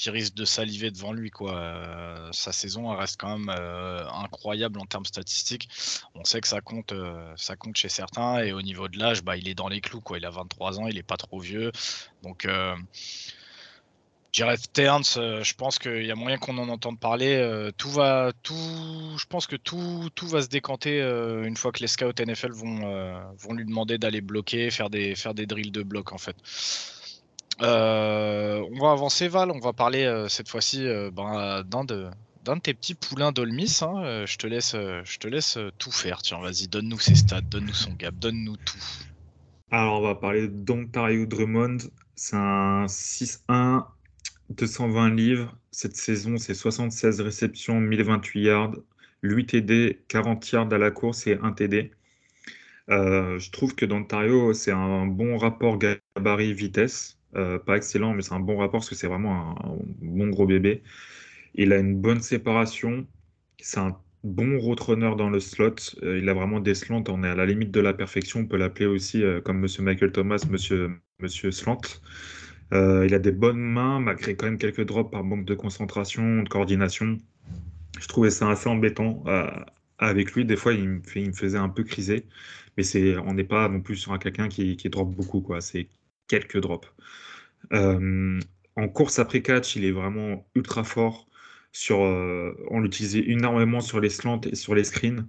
qui 0.00 0.08
risque 0.08 0.34
de 0.34 0.46
saliver 0.46 0.90
devant 0.90 1.12
lui. 1.12 1.30
Quoi. 1.30 1.54
Euh, 1.54 2.28
sa 2.32 2.52
saison 2.52 2.88
reste 2.96 3.20
quand 3.20 3.36
même 3.36 3.54
euh, 3.54 4.08
incroyable 4.10 4.80
en 4.80 4.86
termes 4.86 5.04
statistiques. 5.04 5.68
On 6.14 6.24
sait 6.24 6.40
que 6.40 6.48
ça 6.48 6.62
compte, 6.62 6.92
euh, 6.92 7.32
ça 7.36 7.54
compte 7.54 7.76
chez 7.76 7.90
certains. 7.90 8.38
Et 8.38 8.52
au 8.52 8.62
niveau 8.62 8.88
de 8.88 8.98
l'âge, 8.98 9.22
bah, 9.22 9.36
il 9.36 9.46
est 9.46 9.54
dans 9.54 9.68
les 9.68 9.82
clous. 9.82 10.00
Quoi. 10.00 10.16
Il 10.16 10.24
a 10.24 10.30
23 10.30 10.80
ans, 10.80 10.86
il 10.86 10.94
n'est 10.94 11.02
pas 11.02 11.18
trop 11.18 11.38
vieux. 11.38 11.70
Donc, 12.22 12.48
Jared 14.32 14.60
Stearns, 14.60 15.42
je 15.42 15.54
pense 15.54 15.78
qu'il 15.78 16.06
y 16.06 16.10
a 16.10 16.14
moyen 16.14 16.38
qu'on 16.38 16.56
en 16.56 16.68
entende 16.70 16.98
parler. 16.98 17.70
tout 17.76 17.90
va, 17.90 18.32
tout, 18.42 18.54
je 19.18 19.26
pense 19.26 19.46
que 19.46 19.56
tout, 19.56 20.08
tout 20.14 20.28
va 20.28 20.40
se 20.40 20.48
décanter 20.48 21.00
une 21.00 21.56
fois 21.56 21.72
que 21.72 21.80
les 21.80 21.88
scouts 21.88 22.12
NFL 22.18 22.52
vont, 22.52 23.32
vont 23.36 23.52
lui 23.52 23.66
demander 23.66 23.98
d'aller 23.98 24.20
bloquer, 24.20 24.70
faire 24.70 24.88
des, 24.88 25.14
faire 25.14 25.34
des 25.34 25.46
drills 25.46 25.72
de 25.72 25.82
bloc 25.82 26.12
en 26.12 26.18
fait. 26.18 26.36
On 27.60 28.78
va 28.80 28.90
avancer 28.90 29.28
Val, 29.28 29.50
on 29.50 29.60
va 29.60 29.72
parler 29.72 30.26
cette 30.28 30.48
fois-ci 30.48 30.86
ben, 31.12 31.62
d'un 31.64 31.84
de, 31.84 32.10
tes 32.62 32.74
petits 32.74 32.94
poulains 32.94 33.32
d'Olmis. 33.32 33.80
Hein, 33.82 34.24
je 34.26 34.36
te 34.36 34.46
laisse, 34.46 34.72
je 34.72 35.18
te 35.18 35.28
laisse 35.28 35.58
tout 35.78 35.92
faire. 35.92 36.22
Tiens, 36.22 36.40
vas-y, 36.40 36.68
donne-nous 36.68 36.98
ses 36.98 37.14
stats, 37.14 37.40
donne-nous 37.42 37.74
son 37.74 37.92
gap, 37.92 38.14
donne-nous 38.14 38.56
tout. 38.56 38.78
Alors, 39.72 40.00
on 40.00 40.02
va 40.02 40.16
parler 40.16 40.48
d'Ontario 40.48 41.26
Drummond. 41.26 41.78
C'est 42.16 42.36
un 42.36 42.86
6-1, 42.86 43.84
220 44.50 45.14
livres. 45.14 45.56
Cette 45.70 45.96
saison, 45.96 46.38
c'est 46.38 46.54
76 46.54 47.20
réceptions, 47.20 47.78
1028 47.80 48.42
yards, 48.42 48.74
8 49.22 49.46
TD, 49.46 50.02
40 50.08 50.50
yards 50.50 50.72
à 50.72 50.78
la 50.78 50.90
course 50.90 51.26
et 51.28 51.38
1 51.40 51.52
TD. 51.52 51.92
Euh, 52.90 53.38
je 53.38 53.50
trouve 53.52 53.76
que 53.76 53.86
d'Ontario, 53.86 54.52
c'est 54.52 54.72
un 54.72 55.06
bon 55.06 55.38
rapport 55.38 55.78
gabarit-vitesse. 55.78 57.19
Euh, 57.36 57.58
pas 57.58 57.76
excellent, 57.76 58.14
mais 58.14 58.22
c'est 58.22 58.34
un 58.34 58.40
bon 58.40 58.56
rapport 58.56 58.80
parce 58.80 58.88
que 58.88 58.94
c'est 58.94 59.06
vraiment 59.06 59.58
un, 59.64 59.76
bon 60.02 60.28
gros 60.28 60.46
bébé. 60.46 60.82
Il 61.54 61.72
a 61.72 61.78
une 61.78 61.96
bonne 62.00 62.20
séparation. 62.20 63.06
C'est 63.58 63.80
un 63.80 63.96
bon 64.24 64.58
route 64.58 64.80
runner 64.80 65.14
dans 65.16 65.30
le 65.30 65.40
slot. 65.40 65.76
Euh, 66.02 66.18
il 66.18 66.28
a 66.28 66.34
vraiment 66.34 66.60
des 66.60 66.74
slants. 66.74 67.04
On 67.08 67.22
est 67.24 67.28
à 67.28 67.34
la 67.34 67.46
limite 67.46 67.70
de 67.70 67.80
la 67.80 67.92
perfection. 67.94 68.40
On 68.40 68.46
peut 68.46 68.56
l'appeler 68.56 68.86
aussi, 68.86 69.22
comme 69.44 69.60
Monsieur 69.60 69.82
Michael 69.82 70.12
Thomas, 70.12 70.44
Monsieur, 70.50 70.90
Monsieur 71.20 71.50
Slant. 71.50 71.80
il 72.72 73.14
a 73.14 73.18
des 73.18 73.32
bonnes 73.32 73.60
mains, 73.60 74.00
malgré 74.00 74.34
quand 74.36 74.46
même 74.46 74.58
quelques 74.58 74.84
drops 74.84 75.10
par 75.10 75.24
manque 75.24 75.44
de 75.44 75.54
concentration, 75.54 76.42
de 76.42 76.48
coordination. 76.48 77.18
Je 78.00 78.08
trouvais 78.08 78.30
ça 78.30 78.50
assez 78.50 78.68
embêtant 78.68 79.24
avec 79.98 80.32
lui. 80.32 80.44
Des 80.44 80.56
fois, 80.56 80.72
il 80.72 80.88
me, 80.88 81.00
il 81.14 81.28
me 81.28 81.32
faisait 81.32 81.58
un 81.58 81.68
peu 81.68 81.84
criser 81.84 82.26
mais 82.76 82.82
c'est, 82.82 83.16
on 83.18 83.34
n'est 83.34 83.44
pas 83.44 83.68
non 83.68 83.80
plus 83.80 83.96
sur 83.96 84.12
un 84.12 84.18
quelqu'un 84.18 84.48
qui, 84.48 84.76
qui 84.76 84.88
drop 84.88 85.14
beaucoup. 85.14 85.44
C'est 85.60 85.88
quelques 86.30 86.60
drops. 86.60 86.88
Euh, 87.72 88.40
en 88.76 88.88
course 88.88 89.18
après 89.18 89.42
catch, 89.42 89.76
il 89.76 89.84
est 89.84 89.90
vraiment 89.90 90.48
ultra 90.54 90.84
fort. 90.84 91.26
Sur, 91.72 92.02
euh, 92.04 92.52
on 92.70 92.80
l'utilisait 92.80 93.24
énormément 93.30 93.80
sur 93.80 94.00
les 94.00 94.10
slants 94.10 94.40
et 94.42 94.54
sur 94.54 94.74
les 94.74 94.84
screens. 94.84 95.26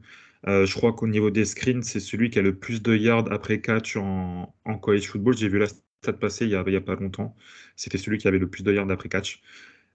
Euh, 0.48 0.66
je 0.66 0.74
crois 0.76 0.94
qu'au 0.94 1.08
niveau 1.08 1.32
des 1.32 1.46
screens, 1.46 1.84
c'est 1.84 2.00
celui 2.00 2.30
qui 2.30 2.40
a 2.40 2.42
le 2.44 2.56
plus 2.56 2.82
de 2.82 2.96
yards 2.96 3.32
après 3.32 3.62
catch 3.62 3.96
en, 3.98 4.54
college 4.82 5.08
football. 5.08 5.36
J'ai 5.38 5.50
vu 5.50 5.60
la 5.60 5.68
stat 5.68 6.14
passer 6.14 6.46
il 6.46 6.50
n'y 6.50 6.56
a, 6.56 6.62
a, 6.62 6.82
pas 6.82 6.96
longtemps. 6.96 7.36
C'était 7.76 7.98
celui 7.98 8.18
qui 8.18 8.28
avait 8.28 8.40
le 8.40 8.50
plus 8.50 8.64
de 8.64 8.74
yards 8.74 8.90
après 8.92 9.10
catch. 9.10 9.42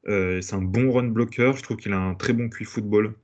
c'est 0.07 0.55
un 0.55 0.63
bon 0.63 0.93
run 0.93 1.09
blocker. 1.09 1.53
Je 1.57 1.63
trouve 1.63 1.77
qu'il 1.79 1.93
a 1.93 1.99
un 1.99 2.15
très 2.15 2.33
bon 2.33 2.49
QI 2.49 2.65
football. 2.65 3.15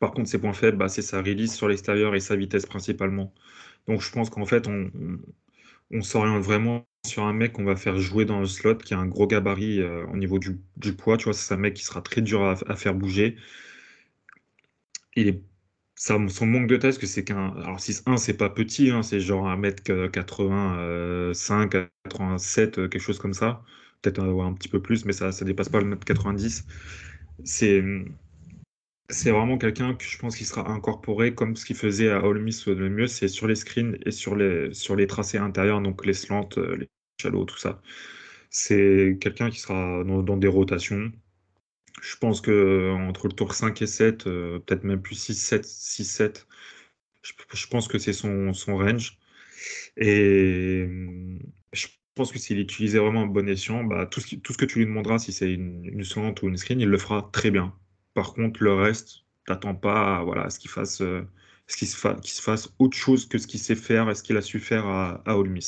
Par 0.00 0.12
contre, 0.12 0.28
ses 0.28 0.38
points 0.40 0.52
faibles, 0.52 0.78
bah, 0.78 0.88
c'est 0.88 1.02
sa 1.02 1.18
release 1.22 1.54
sur 1.54 1.68
l'extérieur 1.68 2.14
et 2.14 2.20
sa 2.20 2.36
vitesse 2.36 2.66
principalement. 2.66 3.32
Donc 3.86 4.00
je 4.00 4.10
pense 4.10 4.30
qu'en 4.30 4.46
fait, 4.46 4.66
on, 4.68 4.90
s'oriente 6.02 6.42
vraiment 6.42 6.86
sur 7.06 7.24
un 7.24 7.32
mec 7.32 7.52
qu'on 7.52 7.64
va 7.64 7.76
faire 7.76 7.98
jouer 7.98 8.24
dans 8.24 8.40
le 8.40 8.46
slot, 8.46 8.76
qui 8.76 8.94
a 8.94 8.98
un 8.98 9.06
gros 9.06 9.26
gabarit 9.26 9.80
euh, 9.80 10.06
au 10.06 10.16
niveau 10.16 10.38
du, 10.38 10.58
poids. 10.96 11.16
Tu 11.16 11.24
vois, 11.24 11.34
c'est 11.34 11.54
un 11.54 11.58
mec 11.58 11.74
qui 11.74 11.84
sera 11.84 12.02
très 12.02 12.20
dur 12.22 12.42
à, 12.44 12.76
faire 12.76 12.94
bouger. 12.94 13.36
Il 15.16 15.42
ça, 15.96 16.18
son 16.28 16.46
manque 16.46 16.66
de 16.66 16.76
taille, 16.76 16.98
que 16.98 17.06
c'est 17.06 17.24
qu'un. 17.24 17.50
Alors 17.56 17.78
6-1, 17.78 18.16
c'est 18.16 18.36
pas 18.36 18.50
petit, 18.50 18.90
hein, 18.90 19.02
c'est 19.02 19.20
genre 19.20 19.46
1m85, 19.48 21.88
87, 22.04 22.88
quelque 22.88 22.98
chose 22.98 23.18
comme 23.18 23.34
ça. 23.34 23.62
Peut-être 24.02 24.18
un, 24.20 24.46
un, 24.46 24.52
petit 24.54 24.68
peu 24.68 24.82
plus, 24.82 25.04
mais 25.04 25.12
ça 25.12 25.28
ne 25.28 25.44
dépasse 25.44 25.68
pas 25.68 25.80
le 25.80 25.86
mètre 25.86 26.04
90. 26.04 26.66
C'est 27.44 27.82
c'est 29.10 29.30
vraiment 29.30 29.58
quelqu'un 29.58 29.94
que 29.94 30.04
je 30.04 30.18
pense 30.18 30.36
qu'il 30.36 30.46
sera 30.46 30.70
incorporé 30.70 31.34
comme 31.34 31.56
ce 31.56 31.64
qu'il 31.66 31.76
faisait 31.76 32.10
à 32.10 32.24
Ole 32.24 32.40
Miss 32.40 32.66
le 32.66 32.88
mieux, 32.88 33.06
c'est 33.06 33.28
sur 33.28 33.46
les 33.46 33.54
screens 33.54 33.98
et 34.06 34.10
sur 34.10 34.34
les, 34.36 34.72
sur 34.74 34.96
les 34.96 35.06
tracés 35.06 35.38
intérieurs, 35.38 35.80
donc 35.82 36.04
les 36.06 36.14
slants, 36.14 36.48
euh, 36.56 36.76
les 36.76 36.88
shallows, 37.20 37.44
tout 37.44 37.58
ça. 37.58 37.82
C'est 38.50 39.18
quelqu'un 39.20 39.50
qui 39.50 39.60
sera 39.60 40.04
dans, 40.04 40.36
des 40.36 40.48
rotations. 40.48 41.12
Je 42.02 42.16
pense 42.16 42.40
que 42.40 42.50
euh, 42.50 42.92
entre 42.92 43.28
le 43.28 43.34
tour 43.34 43.54
5 43.54 43.82
et 43.82 43.86
7, 43.86 44.26
euh, 44.26 44.58
peut-être 44.60 44.84
même 44.84 45.02
plus 45.02 45.16
6, 45.16 45.34
7, 45.34 45.64
6, 45.64 46.04
7, 46.04 46.46
je, 47.22 47.66
pense 47.68 47.88
que 47.88 47.98
c'est 47.98 48.12
son, 48.12 48.52
son 48.54 48.76
range. 48.78 49.18
Et 49.96 50.86
je 51.72 51.86
pense 52.14 52.32
que 52.32 52.38
s'il 52.38 52.58
utilisait 52.60 52.98
vraiment 52.98 53.22
un 53.22 53.26
bon 53.26 53.48
escient, 53.48 53.84
bah, 53.84 54.06
tout, 54.06 54.20
ce, 54.20 54.36
que 54.36 54.64
tu 54.66 54.78
lui 54.80 54.86
demanderas, 54.86 55.18
si 55.18 55.32
c'est 55.32 55.52
une, 55.52 55.84
une 55.84 56.04
slant 56.04 56.34
ou 56.42 56.48
une 56.48 56.56
screen, 56.56 56.80
il 56.80 56.88
le 56.88 56.98
fera 56.98 57.30
très 57.32 57.50
bien. 57.50 57.74
Par 58.14 58.32
contre, 58.32 58.62
le 58.62 58.74
reste, 58.74 59.24
t'attends 59.46 59.74
pas 59.74 60.18
à, 60.18 60.22
voilà, 60.22 60.48
ce 60.50 60.58
qu'il 60.58 60.70
fasse, 60.70 61.00
euh, 61.00 61.26
ce 61.66 61.84
se, 61.84 61.96
se, 62.22 62.42
fasse 62.42 62.68
autre 62.78 62.96
chose 62.96 63.26
que 63.26 63.38
ce 63.38 63.46
qu'il 63.46 63.60
sait 63.60 63.74
faire 63.74 64.08
et 64.08 64.14
ce 64.14 64.22
qu'il 64.22 64.36
a 64.36 64.42
su 64.42 64.60
faire 64.60 64.86
à, 64.86 65.20
à 65.26 65.36
Ole. 65.36 65.58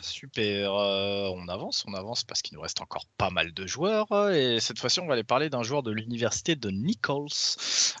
Super, 0.00 0.74
euh, 0.74 1.30
on 1.34 1.48
avance, 1.48 1.84
on 1.88 1.94
avance 1.94 2.24
parce 2.24 2.42
qu'il 2.42 2.54
nous 2.54 2.60
reste 2.60 2.80
encore 2.80 3.06
pas 3.16 3.30
mal 3.30 3.54
de 3.54 3.66
joueurs 3.66 4.06
et 4.30 4.60
cette 4.60 4.78
fois-ci 4.78 5.00
on 5.00 5.06
va 5.06 5.14
aller 5.14 5.24
parler 5.24 5.48
d'un 5.48 5.62
joueur 5.62 5.82
de 5.82 5.90
l'université 5.90 6.56
de 6.56 6.70
Nichols. 6.70 7.28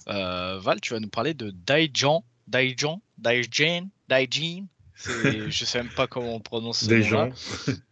Euh, 0.08 0.58
Val, 0.58 0.80
tu 0.80 0.92
vas 0.92 1.00
nous 1.00 1.08
parler 1.08 1.32
de 1.32 1.50
Daijan, 1.50 2.24
Daijan, 2.46 3.00
Daijan, 3.16 3.88
Daijin, 4.08 4.66
je 4.96 5.64
sais 5.64 5.78
même 5.78 5.92
pas 5.94 6.06
comment 6.06 6.36
on 6.36 6.40
prononce 6.40 6.86
Des 6.86 7.02
gens. 7.02 7.30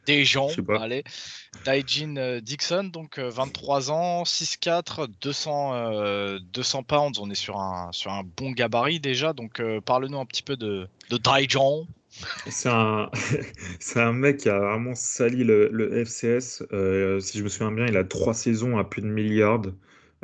Des 0.07 0.25
gens, 0.25 0.49
allez. 0.81 1.05
Daijin 1.65 2.17
euh, 2.17 2.41
Dixon, 2.41 2.85
donc 2.85 3.19
23 3.19 3.91
euh, 3.91 3.93
ans, 3.93 4.23
6'4, 4.23 5.09
200, 5.21 6.39
200 6.53 6.83
pounds. 6.85 7.19
On 7.19 7.31
est 7.31 7.35
sur 7.35 7.59
un, 7.59 7.91
sur 7.93 8.13
un 8.13 8.23
bon 8.37 8.53
gabarit 8.53 9.01
déjà. 9.01 9.33
Donc 9.33 9.61
euh, 9.61 9.81
parle-nous 9.81 10.19
un 10.19 10.27
petit 10.27 10.43
peu 10.43 10.57
de, 10.57 10.89
de 11.11 11.17
Daijan. 11.17 11.87
C'est 12.47 12.69
un, 12.69 13.11
un 13.97 14.13
mec 14.13 14.39
qui 14.39 14.49
a 14.49 14.59
vraiment 14.59 14.95
sali 14.95 15.45
le, 15.45 16.05
FCS. 16.05 16.63
si 17.21 17.39
je 17.39 17.43
me 17.43 17.49
souviens 17.49 17.73
bien, 17.73 17.87
il 17.87 17.97
a 17.97 18.05
trois 18.05 18.35
saisons 18.35 18.79
à 18.79 18.85
plus 18.85 19.03
de 19.03 19.09
milliards. 19.09 19.63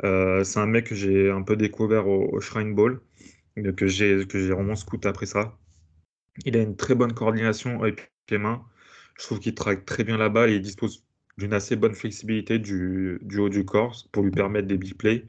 c'est 0.01 0.59
un 0.59 0.65
mec 0.65 0.87
que 0.87 0.95
j'ai 0.95 1.29
un 1.29 1.41
peu 1.41 1.55
découvert 1.55 2.07
au, 2.07 2.29
au 2.31 2.39
Shrine 2.39 2.73
Ball, 2.73 2.99
que 3.75 3.87
j'ai 3.87 4.23
vraiment 4.23 4.75
scout 4.75 5.05
après 5.05 5.25
ça. 5.25 5.58
Il 6.45 6.57
a 6.57 6.61
une 6.61 6.75
très 6.75 6.95
bonne 6.95 7.13
coordination 7.13 7.81
avec 7.81 8.11
les 8.29 8.37
mains. 8.37 8.63
Je 9.17 9.23
trouve 9.25 9.39
qu'il 9.39 9.55
traque 9.55 9.85
très 9.85 10.03
bien 10.03 10.17
la 10.17 10.29
balle 10.29 10.49
et 10.49 10.55
il 10.55 10.61
dispose 10.61 11.03
d'une 11.37 11.53
assez 11.53 11.75
bonne 11.75 11.95
flexibilité 11.95 12.59
du, 12.59 13.19
haut 13.37 13.49
du 13.49 13.65
corps 13.65 14.07
pour 14.11 14.23
lui 14.23 14.31
permettre 14.31 14.67
des 14.67 14.77
big 14.77 14.95
plays. 14.95 15.25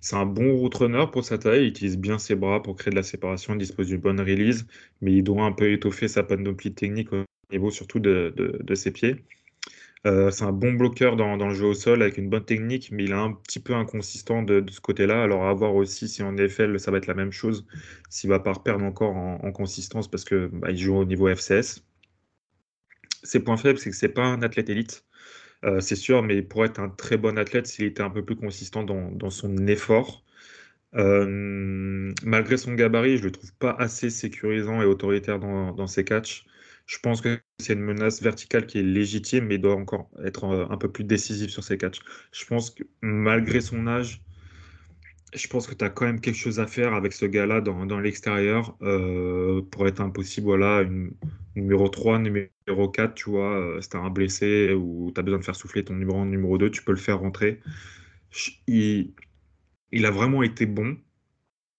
C'est 0.00 0.16
un 0.16 0.26
bon 0.26 0.56
route 0.56 0.74
runner 0.74 1.06
pour 1.12 1.24
sa 1.24 1.38
taille. 1.38 1.62
Il 1.62 1.68
utilise 1.68 1.98
bien 1.98 2.18
ses 2.18 2.34
bras 2.34 2.62
pour 2.62 2.76
créer 2.76 2.90
de 2.90 2.96
la 2.96 3.02
séparation. 3.02 3.54
Il 3.54 3.58
dispose 3.58 3.88
d'une 3.88 4.00
bonne 4.00 4.20
release, 4.20 4.66
mais 5.00 5.12
il 5.12 5.22
doit 5.22 5.44
un 5.44 5.52
peu 5.52 5.70
étoffer 5.72 6.08
sa 6.08 6.22
panoplie 6.22 6.72
technique 6.74 7.12
au 7.12 7.24
niveau 7.52 7.70
surtout 7.70 8.00
de 8.00 8.74
ses 8.74 8.92
pieds. 8.92 9.24
Euh, 10.06 10.30
c'est 10.30 10.44
un 10.44 10.52
bon 10.52 10.72
bloqueur 10.72 11.16
dans, 11.16 11.36
le 11.36 11.54
jeu 11.54 11.66
au 11.66 11.74
sol 11.74 12.02
avec 12.02 12.16
une 12.16 12.30
bonne 12.30 12.44
technique, 12.44 12.90
mais 12.90 13.04
il 13.04 13.10
est 13.10 13.14
un 13.14 13.32
petit 13.32 13.60
peu 13.60 13.74
inconsistant 13.74 14.42
de, 14.42 14.64
ce 14.70 14.80
côté-là. 14.80 15.22
Alors 15.22 15.46
à 15.46 15.52
voir 15.52 15.74
aussi 15.74 16.08
si 16.08 16.22
en 16.22 16.36
effet 16.38 16.78
ça 16.78 16.90
va 16.90 16.98
être 16.98 17.06
la 17.06 17.14
même 17.14 17.32
chose, 17.32 17.66
s'il 18.08 18.30
va 18.30 18.40
pas 18.40 18.54
perdre 18.54 18.84
encore 18.84 19.14
en, 19.16 19.52
consistance 19.52 20.08
parce 20.10 20.24
que 20.24 20.48
bah, 20.52 20.74
joue 20.74 20.96
au 20.96 21.04
niveau 21.04 21.28
FCS. 21.28 21.84
Ses 23.22 23.40
points 23.44 23.58
faibles, 23.58 23.78
c'est 23.78 23.90
que 23.90 23.96
c'est 23.96 24.08
pas 24.08 24.24
un 24.24 24.42
athlète 24.42 24.70
élite, 24.70 25.04
euh, 25.64 25.80
c'est 25.80 25.96
sûr, 25.96 26.22
mais 26.22 26.42
pour 26.42 26.64
être 26.64 26.80
un 26.80 26.88
très 26.88 27.16
bon 27.18 27.38
athlète, 27.38 27.66
s'il 27.66 27.84
était 27.84 28.02
un 28.02 28.10
peu 28.10 28.24
plus 28.24 28.36
consistant 28.36 28.82
dans, 28.84 29.30
son 29.30 29.66
effort. 29.66 30.24
Euh, 30.96 32.12
malgré 32.24 32.56
son 32.56 32.74
gabarit, 32.74 33.18
je 33.18 33.24
le 33.24 33.32
trouve 33.32 33.52
pas 33.54 33.72
assez 33.72 34.10
sécurisant 34.10 34.82
et 34.82 34.86
autoritaire 34.86 35.38
dans, 35.38 35.72
dans 35.72 35.86
ses 35.86 36.04
catchs. 36.04 36.46
Je 36.90 36.98
pense 36.98 37.20
que 37.20 37.40
c'est 37.60 37.74
une 37.74 37.82
menace 37.82 38.20
verticale 38.20 38.66
qui 38.66 38.80
est 38.80 38.82
légitime, 38.82 39.46
mais 39.46 39.58
doit 39.58 39.76
encore 39.76 40.10
être 40.24 40.42
euh, 40.44 40.66
un 40.70 40.76
peu 40.76 40.90
plus 40.90 41.04
décisive 41.04 41.48
sur 41.48 41.62
ses 41.62 41.78
catchs. 41.78 42.00
Je 42.32 42.44
pense 42.44 42.70
que 42.72 42.82
malgré 43.00 43.60
son 43.60 43.86
âge, 43.86 44.20
je 45.32 45.46
pense 45.46 45.68
que 45.68 45.74
tu 45.76 45.84
as 45.84 45.90
quand 45.90 46.06
même 46.06 46.20
quelque 46.20 46.36
chose 46.36 46.58
à 46.58 46.66
faire 46.66 46.92
avec 46.94 47.12
ce 47.12 47.26
gars-là 47.26 47.60
dans, 47.60 48.00
l'extérieur 48.00 48.76
euh, 48.82 49.62
pour 49.70 49.86
être 49.86 50.00
impossible. 50.00 50.46
Voilà, 50.46 50.82
numéro 51.54 51.88
3, 51.88 52.18
numéro 52.18 52.88
4, 52.88 53.14
tu 53.14 53.30
vois, 53.30 53.56
euh, 53.56 53.80
si 53.80 53.90
tu 53.90 53.96
as 53.96 54.00
un 54.00 54.10
blessé 54.10 54.72
ou 54.74 55.12
tu 55.14 55.20
as 55.20 55.22
besoin 55.22 55.38
de 55.38 55.44
faire 55.44 55.54
souffler 55.54 55.84
ton 55.84 55.94
numéro 55.94 56.18
1, 56.18 56.26
numéro 56.26 56.58
2, 56.58 56.72
tu 56.72 56.82
peux 56.82 56.90
le 56.90 56.98
faire 56.98 57.20
rentrer. 57.20 57.60
Il 58.66 59.14
a 60.06 60.10
vraiment 60.10 60.42
été 60.42 60.66
bon. 60.66 60.96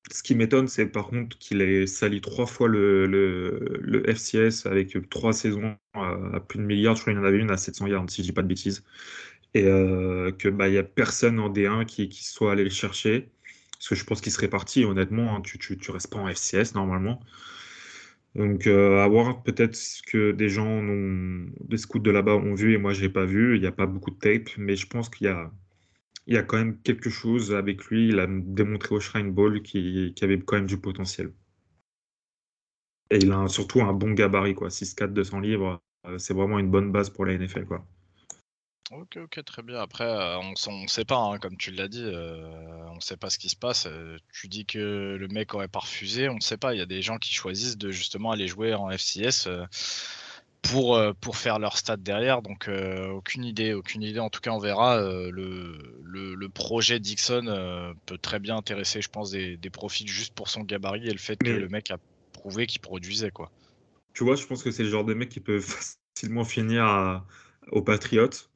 Ce 0.09 0.23
qui 0.23 0.35
m'étonne, 0.35 0.67
c'est 0.67 0.87
par 0.87 1.07
contre 1.07 1.37
qu'il 1.37 1.61
ait 1.61 1.85
sali 1.87 2.21
trois 2.21 2.45
fois 2.45 2.67
le, 2.67 4.03
FCS 4.07 4.65
avec 4.65 4.97
trois 5.09 5.31
saisons 5.31 5.77
à, 5.93 6.39
plus 6.39 6.59
de 6.59 6.63
milliards. 6.63 6.95
Je 6.95 7.01
crois 7.01 7.13
qu'il 7.13 7.21
y 7.21 7.23
en 7.23 7.27
avait 7.27 7.39
une 7.39 7.51
à 7.51 7.57
700 7.57 7.87
yards, 7.87 8.09
si 8.09 8.21
je 8.21 8.27
dis 8.27 8.33
pas 8.33 8.41
de 8.41 8.47
bêtises. 8.47 8.83
Et 9.53 9.65
euh, 9.65 10.31
que 10.31 10.49
bah 10.49 10.69
il 10.69 10.75
y 10.75 10.77
a 10.77 10.83
personne 10.83 11.39
en 11.39 11.49
D1 11.51 11.85
qui, 11.85 12.09
soit 12.23 12.53
allé 12.53 12.63
le 12.63 12.69
chercher. 12.69 13.29
Parce 13.73 13.89
que 13.89 13.95
je 13.95 14.05
pense 14.05 14.21
qu'il 14.21 14.31
serait 14.31 14.47
parti, 14.49 14.85
honnêtement. 14.85 15.35
Hein, 15.37 15.41
tu, 15.41 15.57
tu, 15.59 15.91
restes 15.91 16.11
pas 16.11 16.19
en 16.19 16.27
FCS 16.27 16.75
normalement. 16.75 17.19
Donc, 18.35 18.67
euh, 18.67 18.99
à 19.03 19.07
voir 19.07 19.43
peut-être 19.43 19.75
ce 19.75 20.01
que 20.03 20.31
des 20.31 20.49
gens, 20.49 20.81
des 20.83 21.77
scouts 21.77 21.99
de 21.99 22.11
là-bas 22.11 22.35
ont 22.35 22.53
vu 22.55 22.73
et 22.73 22.77
moi, 22.77 22.93
je 22.93 23.01
l'ai 23.01 23.09
pas 23.09 23.25
vu. 23.25 23.55
Il 23.55 23.61
n'y 23.61 23.67
a 23.67 23.71
pas 23.71 23.85
beaucoup 23.87 24.11
de 24.11 24.19
tape, 24.19 24.49
mais 24.57 24.75
je 24.75 24.87
pense 24.87 25.09
qu'il 25.09 25.27
y 25.27 25.29
a, 25.29 25.51
il 26.31 26.35
y 26.35 26.37
a 26.37 26.43
quand 26.43 26.57
même 26.57 26.81
quelque 26.81 27.09
chose 27.09 27.53
avec 27.53 27.83
lui. 27.85 28.07
Il 28.07 28.19
a 28.21 28.25
démontré 28.27 28.95
au 28.95 29.01
Shrine 29.01 29.31
Ball 29.31 29.61
qu'il 29.61 30.13
avait 30.21 30.39
quand 30.39 30.55
même 30.55 30.65
du 30.65 30.79
potentiel. 30.79 31.33
Et 33.09 33.17
il 33.17 33.31
a 33.33 33.49
surtout 33.49 33.81
un 33.81 33.91
bon 33.91 34.11
gabarit, 34.11 34.55
quoi. 34.55 34.69
6-4, 34.69 35.07
200 35.07 35.39
livres. 35.41 35.81
c'est 36.17 36.33
vraiment 36.33 36.57
une 36.57 36.71
bonne 36.71 36.89
base 36.89 37.09
pour 37.09 37.25
la 37.25 37.37
NFL. 37.37 37.65
Quoi. 37.65 37.85
Ok, 38.91 39.17
ok, 39.17 39.43
très 39.43 39.61
bien. 39.61 39.81
Après, 39.81 40.05
on 40.37 40.51
ne 40.51 40.87
sait 40.87 41.03
pas, 41.03 41.17
hein, 41.17 41.37
comme 41.37 41.57
tu 41.57 41.71
l'as 41.71 41.89
dit, 41.89 42.05
on 42.05 42.95
ne 42.95 43.01
sait 43.01 43.17
pas 43.17 43.29
ce 43.29 43.37
qui 43.37 43.49
se 43.49 43.57
passe. 43.57 43.89
tu 44.31 44.47
dis 44.47 44.65
que 44.65 45.17
le 45.19 45.27
mec 45.27 45.53
aurait 45.53 45.67
pas 45.67 45.79
refusé, 45.79 46.29
on 46.29 46.35
ne 46.35 46.39
sait 46.39 46.55
pas. 46.57 46.73
Il 46.73 46.77
y 46.77 46.81
a 46.81 46.85
des 46.85 47.01
gens 47.01 47.17
qui 47.17 47.33
choisissent 47.33 47.77
de 47.77 47.91
justement 47.91 48.31
aller 48.31 48.47
jouer 48.47 48.73
en 48.73 48.89
FCS 48.89 49.47
euh, 49.47 49.65
pour 50.61 51.37
faire 51.37 51.59
leur 51.59 51.77
stade 51.77 52.03
derrière. 52.03 52.41
Donc 52.41 52.67
euh, 52.67 53.09
aucune 53.09 53.43
idée, 53.43 53.73
aucune 53.73 54.03
idée. 54.03 54.19
En 54.19 54.29
tout 54.29 54.41
cas, 54.41 54.51
on 54.51 54.59
verra. 54.59 54.97
Euh, 54.97 55.31
le, 55.31 55.77
le, 56.35 56.49
projet 56.49 56.99
Dixon 56.99 57.95
peut 58.05 58.17
très 58.17 58.39
bien 58.39 58.57
intéresser, 58.57 59.01
je 59.01 59.09
pense, 59.09 59.31
des, 59.31 59.57
des, 59.57 59.69
profits 59.69 60.07
juste 60.07 60.33
pour 60.33 60.49
son 60.49 60.61
gabarit 60.61 61.07
et 61.07 61.11
le 61.11 61.17
fait 61.17 61.37
que 61.37 61.49
le 61.49 61.69
mec 61.69 61.89
a 61.91 61.97
prouvé 62.33 62.67
qu'il 62.67 62.81
produisait. 62.81 63.31
quoi. 63.31 63.51
Tu 64.13 64.23
vois, 64.25 64.35
je 64.35 64.45
pense 64.45 64.61
que 64.63 64.71
c'est 64.71 64.83
le 64.83 64.89
genre 64.89 65.05
de 65.05 65.13
mec 65.13 65.29
qui 65.29 65.39
peut 65.39 65.59
facilement 66.15 66.43
finir 66.43 67.23
aux 67.71 67.81
Patriotes. 67.81 68.49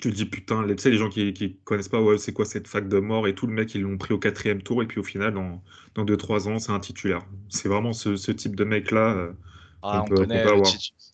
Tu 0.00 0.10
te 0.10 0.14
dis 0.14 0.24
putain, 0.24 0.66
tu 0.66 0.78
sais, 0.78 0.90
les 0.90 0.96
gens 0.96 1.10
qui, 1.10 1.34
qui 1.34 1.56
connaissent 1.64 1.88
pas, 1.88 2.00
ouais, 2.00 2.16
c'est 2.16 2.32
quoi 2.32 2.46
cette 2.46 2.68
fac 2.68 2.88
de 2.88 2.98
mort 2.98 3.26
et 3.26 3.34
tout, 3.34 3.46
le 3.46 3.52
mec, 3.52 3.74
ils 3.74 3.82
l'ont 3.82 3.98
pris 3.98 4.14
au 4.14 4.18
quatrième 4.18 4.62
tour 4.62 4.82
et 4.82 4.86
puis 4.86 5.00
au 5.00 5.04
final, 5.04 5.34
dans, 5.34 5.62
dans 5.94 6.04
2-3 6.04 6.48
ans, 6.48 6.58
c'est 6.58 6.72
un 6.72 6.80
titulaire. 6.80 7.26
C'est 7.50 7.68
vraiment 7.68 7.92
ce, 7.92 8.16
ce, 8.16 8.32
type 8.32 8.56
de 8.56 8.64
mec-là. 8.64 9.32
Ah, 9.82 10.04
on, 10.04 10.14
connaît 10.14 10.44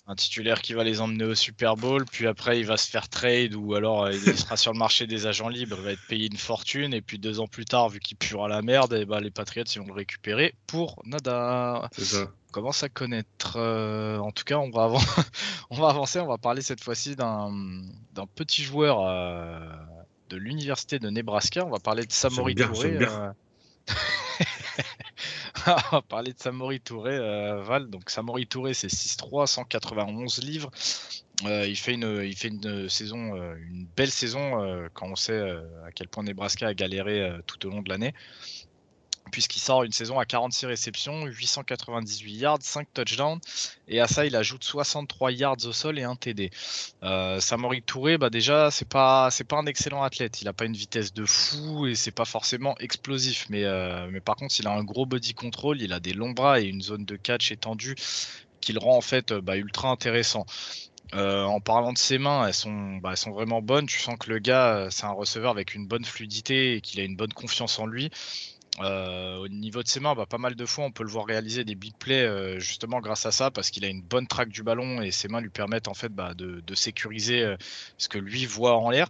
un 0.09 0.15
titulaire 0.15 0.63
qui 0.63 0.73
va 0.73 0.85
les 0.85 1.01
emmener 1.03 1.25
au 1.25 1.35
Super 1.35 1.77
Bowl, 1.77 2.05
puis 2.07 2.27
après 2.27 2.59
il 2.59 2.67
va 2.67 2.79
se 2.79 2.91
faire 2.91 3.09
trade 3.11 3.55
ou 3.55 3.75
alors 3.75 4.05
euh, 4.05 4.13
il 4.13 4.39
sera 4.39 4.57
sur 4.57 4.73
le 4.73 4.79
marché 4.79 5.07
des 5.07 5.27
agents 5.27 5.51
libres, 5.51 5.77
il 5.79 5.85
va 5.85 5.93
être 5.93 6.07
payé 6.09 6.29
une 6.31 6.39
fortune 6.39 6.95
et 6.95 7.03
puis 7.03 7.19
deux 7.19 7.41
ans 7.41 7.47
plus 7.47 7.67
tard, 7.67 7.91
vu 7.91 8.01
qu'il 8.01 8.17
puera 8.17 8.49
la 8.49 8.63
merde, 8.63 8.95
et 8.95 9.01
eh 9.03 9.05
bah, 9.05 9.17
ben, 9.17 9.25
les 9.25 9.31
Patriots 9.31 9.65
ils 9.65 9.81
vont 9.81 9.87
le 9.87 9.93
récupérer 9.93 10.55
pour 10.67 11.03
nada. 11.05 11.91
Ça. 11.93 12.23
On 12.49 12.53
commence 12.53 12.83
à 12.83 12.89
connaître. 12.89 13.57
Euh, 13.57 14.19
en 14.19 14.33
tout 14.33 14.45
cas, 14.45 14.57
on 14.57 14.71
va, 14.71 14.91
on 15.71 15.77
va 15.77 15.91
avancer, 15.91 16.19
on 16.19 16.27
va 16.27 16.39
parler 16.39 16.63
cette 16.63 16.83
fois-ci 16.83 17.15
d'un 17.15 17.53
petit 18.35 18.63
joueur 18.63 19.07
euh, 19.07 19.61
de 20.31 20.37
l'université 20.39 20.99
de 20.99 21.11
Nebraska. 21.11 21.67
On 21.67 21.71
va 21.71 21.79
parler 21.79 22.07
de 22.07 22.13
Samori 22.13 22.55
Touré. 22.55 22.99
parler 26.09 26.33
de 26.33 26.39
Samori 26.39 26.81
Touré, 26.81 27.17
euh, 27.17 27.63
Val. 27.63 27.89
Donc 27.91 28.11
Samori 28.11 28.47
Touré, 28.47 28.75
c'est 28.75 28.89
6-3, 28.93 29.47
191 29.47 30.43
livres. 30.43 30.71
Euh, 31.45 31.67
il 31.67 31.77
fait 31.77 31.95
une, 31.95 32.23
il 32.25 32.37
fait 32.37 32.49
une 32.49 32.89
saison, 32.89 33.37
euh, 33.37 33.55
une 33.57 33.87
belle 33.97 34.11
saison 34.11 34.89
quand 34.95 35.07
on 35.07 35.17
sait 35.17 35.41
à 35.87 35.93
quel 35.95 36.09
point 36.09 36.25
Nebraska 36.25 36.69
a 36.69 36.75
galéré 36.75 37.31
tout 37.47 37.67
au 37.67 37.71
long 37.71 37.83
de 37.83 37.89
l'année 37.89 38.15
puisqu'il 39.31 39.61
sort 39.61 39.85
une 39.85 39.93
saison 39.93 40.19
à 40.19 40.25
46 40.25 40.67
réceptions, 40.67 41.27
898 41.27 42.33
yards, 42.33 42.59
5 42.61 42.89
touchdowns, 42.93 43.41
et 43.89 44.01
à 44.01 44.07
ça 44.07 44.27
il 44.27 44.37
ajoute 44.37 44.65
63 44.65 45.33
yards 45.33 45.67
au 45.67 45.73
sol 45.73 45.99
et 45.99 46.05
un 46.05 46.17
TD. 46.17 46.51
Euh, 47.03 47.41
Samori 47.41 47.83
Touré, 47.83 48.19
bah 48.19 48.31
déjà 48.31 48.71
c'est 48.71 48.89
pas 48.89 49.31
c'est 49.31 49.45
pas 49.45 49.57
un 49.57 49.67
excellent 49.67 50.03
athlète, 50.03 50.41
il 50.43 50.49
a 50.49 50.53
pas 50.53 50.65
une 50.65 50.77
vitesse 50.77 51.13
de 51.13 51.25
fou 51.25 51.87
et 51.87 51.95
c'est 51.95 52.11
pas 52.11 52.25
forcément 52.25 52.77
explosif, 52.79 53.47
mais 53.51 53.65
euh, 53.65 54.09
mais 54.11 54.21
par 54.21 54.37
contre 54.37 54.55
il 54.59 54.67
a 54.67 54.73
un 54.73 54.85
gros 54.85 55.07
body 55.07 55.35
control, 55.35 55.81
il 55.81 55.93
a 55.93 56.01
des 56.01 56.13
longs 56.13 56.33
bras 56.33 56.61
et 56.61 56.65
une 56.65 56.83
zone 56.83 57.05
de 57.05 57.17
catch 57.17 57.53
étendue 57.53 57.97
qui 58.61 58.73
le 58.73 58.81
rend 58.81 58.97
en 58.97 59.01
fait 59.01 59.33
bah, 59.33 59.57
ultra 59.57 59.91
intéressant. 59.91 60.47
Euh, 61.15 61.45
en 61.45 61.61
parlant 61.61 61.93
de 61.93 61.99
ses 61.99 62.19
mains, 62.19 62.47
elles 62.47 62.55
sont, 62.55 62.97
bah, 62.97 63.11
elles 63.13 63.17
sont 63.17 63.31
vraiment 63.31 63.63
bonnes. 63.63 63.87
Tu 63.87 63.99
sens 63.99 64.17
que 64.19 64.29
le 64.31 64.39
gars, 64.41 64.89
c'est 64.91 65.05
un 65.05 65.13
receveur 65.13 65.51
avec 65.51 65.75
une 65.75 65.87
bonne 65.87 66.05
fluidité 66.05 66.75
et 66.75 66.81
qu'il 66.83 67.01
a 67.01 67.05
une 67.05 67.17
bonne 67.17 67.33
confiance 67.33 67.79
en 67.79 67.87
lui. 67.87 68.11
Euh, 68.81 69.37
au 69.39 69.49
niveau 69.49 69.83
de 69.83 69.89
ses 69.89 70.01
mains, 70.01 70.15
bah, 70.15 70.27
pas 70.27 70.39
mal 70.39 70.55
de 70.55 70.67
fois, 70.67 70.85
on 70.85 70.93
peut 70.93 71.03
le 71.03 71.11
voir 71.11 71.27
réaliser 71.27 71.65
des 71.65 71.75
big 71.75 71.95
plays 71.97 72.23
euh, 72.23 72.59
justement 72.61 73.01
grâce 73.01 73.27
à 73.27 73.33
ça, 73.33 73.51
parce 73.51 73.71
qu'il 73.71 73.85
a 73.85 73.89
une 73.89 74.03
bonne 74.03 74.27
traque 74.27 74.51
du 74.51 74.63
ballon 74.63 75.03
et 75.03 75.11
ses 75.11 75.29
mains 75.29 75.41
lui 75.41 75.51
permettent 75.51 75.89
en 75.89 75.95
fait 75.95 76.11
bah, 76.11 76.35
de, 76.35 76.75
sécuriser 76.75 77.43
euh, 77.43 77.57
ce 77.97 78.09
que 78.09 78.19
lui 78.19 78.47
voit 78.47 78.77
en 78.77 78.91
l'air. 78.91 79.09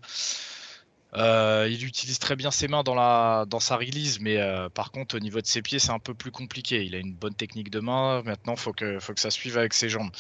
il 1.15 1.85
utilise 1.85 2.19
très 2.19 2.37
bien 2.37 2.51
ses 2.51 2.69
mains 2.69 2.83
dans, 2.83 3.61
sa 3.61 3.77
release, 3.77 4.21
mais 4.21 4.39
par 4.75 4.91
contre 4.91 5.17
au 5.17 5.21
niveau 5.21 5.41
de 5.41 5.47
ses 5.47 5.63
pieds 5.63 5.79
c'est 5.79 5.91
un 5.91 5.99
peu 5.99 6.15
plus 6.15 6.31
compliqué. 6.31 6.85
Il 6.85 6.95
a 6.95 6.99
une 6.99 7.15
bonne 7.15 7.35
technique 7.35 7.71
de 7.71 7.81
main, 7.81 8.23
maintenant 8.23 8.55
il 8.55 8.61
faut 8.61 8.73
que, 8.73 8.99
faut 9.01 9.15
que 9.15 9.21
ça 9.21 9.31
suive 9.31 9.59
avec 9.59 9.75
ses 9.75 9.89
jambes. 9.89 10.11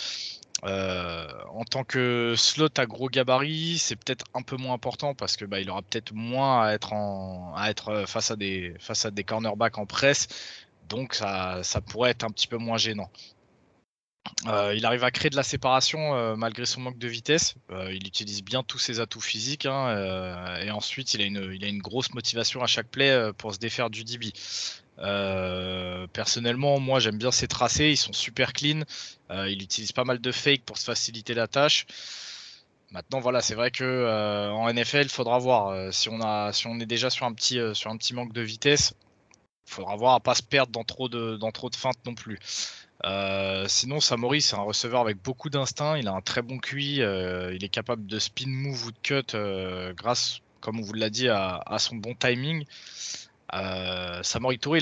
Euh, 0.64 1.28
en 1.50 1.64
tant 1.64 1.84
que 1.84 2.34
slot 2.36 2.68
à 2.78 2.86
gros 2.86 3.08
gabarit, 3.08 3.78
c'est 3.78 3.94
peut-être 3.94 4.24
un 4.34 4.42
peu 4.42 4.56
moins 4.56 4.74
important 4.74 5.14
parce 5.14 5.36
que 5.36 5.44
bah, 5.44 5.60
il 5.60 5.70
aura 5.70 5.82
peut-être 5.82 6.12
moins 6.12 6.66
à 6.66 6.72
être, 6.72 6.92
en, 6.92 7.54
à 7.56 7.70
être 7.70 7.88
euh, 7.90 8.06
face 8.06 8.32
à 8.32 8.36
des 8.36 8.74
face 8.80 9.04
à 9.04 9.12
des 9.12 9.22
cornerbacks 9.22 9.78
en 9.78 9.86
presse, 9.86 10.26
donc 10.88 11.14
ça, 11.14 11.62
ça 11.62 11.80
pourrait 11.80 12.10
être 12.10 12.24
un 12.24 12.30
petit 12.30 12.48
peu 12.48 12.56
moins 12.56 12.76
gênant. 12.76 13.10
Euh, 14.46 14.74
il 14.76 14.84
arrive 14.84 15.04
à 15.04 15.10
créer 15.10 15.30
de 15.30 15.36
la 15.36 15.42
séparation 15.42 16.36
malgré 16.36 16.66
son 16.66 16.80
manque 16.82 16.98
de 16.98 17.08
vitesse. 17.08 17.54
il 17.90 18.06
utilise 18.06 18.42
bien 18.42 18.62
tous 18.62 18.78
ses 18.78 19.00
atouts 19.00 19.22
physiques 19.22 19.64
hein, 19.64 20.58
et 20.60 20.70
ensuite 20.70 21.14
il 21.14 21.22
a, 21.22 21.24
une, 21.24 21.50
il 21.54 21.64
a 21.64 21.68
une 21.68 21.80
grosse 21.80 22.12
motivation 22.12 22.62
à 22.62 22.66
chaque 22.66 22.88
play 22.88 23.32
pour 23.38 23.54
se 23.54 23.58
défaire 23.58 23.88
du 23.88 24.04
DB. 24.04 24.32
Euh, 25.00 26.06
personnellement, 26.12 26.80
moi 26.80 26.98
j'aime 26.98 27.18
bien 27.18 27.30
ses 27.30 27.48
tracés, 27.48 27.90
ils 27.90 27.96
sont 27.96 28.12
super 28.12 28.52
clean. 28.52 28.82
Euh, 29.30 29.48
il 29.48 29.62
utilise 29.62 29.92
pas 29.92 30.04
mal 30.04 30.20
de 30.20 30.32
fake 30.32 30.64
pour 30.64 30.78
se 30.78 30.84
faciliter 30.84 31.34
la 31.34 31.46
tâche. 31.48 31.86
Maintenant, 32.90 33.20
voilà, 33.20 33.42
c'est 33.42 33.54
vrai 33.54 33.70
que 33.70 33.84
euh, 33.84 34.50
en 34.50 34.72
NFL, 34.72 35.02
il 35.02 35.08
faudra 35.10 35.38
voir 35.38 35.92
si 35.92 36.08
on 36.08 36.80
est 36.80 36.86
déjà 36.86 37.10
sur 37.10 37.26
un 37.26 37.34
petit, 37.34 37.60
manque 38.12 38.32
de 38.32 38.40
vitesse. 38.40 38.94
Il 39.66 39.74
faudra 39.74 39.96
voir 39.96 40.14
à 40.14 40.20
pas 40.20 40.34
se 40.34 40.42
perdre 40.42 40.72
dans 40.72 40.84
trop 40.84 41.08
de, 41.08 41.38
feintes 41.76 41.98
non 42.06 42.14
plus. 42.14 42.38
sinon, 43.68 44.00
Samori, 44.00 44.40
c'est 44.40 44.56
un 44.56 44.62
receveur 44.62 45.00
avec 45.02 45.22
beaucoup 45.22 45.50
d'instinct. 45.50 45.98
Il 45.98 46.08
a 46.08 46.12
un 46.12 46.22
très 46.22 46.40
bon 46.42 46.58
QI. 46.58 46.96
il 46.96 47.62
est 47.62 47.68
capable 47.68 48.06
de 48.06 48.18
spin 48.18 48.48
move 48.48 48.86
ou 48.86 48.92
de 48.92 48.98
cut 49.02 49.36
grâce, 49.94 50.40
comme 50.60 50.78
on 50.80 50.82
vous 50.82 50.94
l'a 50.94 51.10
dit, 51.10 51.28
à, 51.28 51.76
son 51.78 51.96
bon 51.96 52.14
timing. 52.14 52.64
Euh, 53.54 54.22
Samori 54.22 54.58
Touré, 54.58 54.80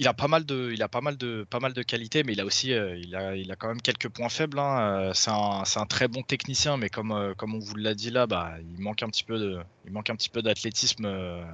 il 0.00 0.08
a, 0.08 0.14
pas 0.14 0.28
mal 0.28 0.44
de, 0.46 1.82
qualités, 1.82 2.24
mais 2.24 2.32
il 2.32 2.40
a 2.40 2.46
aussi, 2.46 2.72
euh, 2.72 2.96
il 2.96 3.14
a, 3.14 3.56
quand 3.56 3.68
même 3.68 3.82
quelques 3.82 4.08
points 4.08 4.30
faibles. 4.30 4.58
Hein. 4.58 5.10
Euh, 5.10 5.12
c'est 5.14 5.30
un, 5.30 5.86
très 5.86 6.08
bon 6.08 6.22
technicien, 6.22 6.78
mais 6.78 6.88
comme, 6.88 7.12
euh, 7.12 7.34
on 7.42 7.58
vous 7.58 7.76
l'a 7.76 7.94
dit 7.94 8.10
là, 8.10 8.26
bah, 8.26 8.54
il 8.74 8.80
manque 8.80 9.02
un 9.02 9.10
petit 9.10 9.24
peu 9.24 10.42
d'athlétisme 10.42 11.44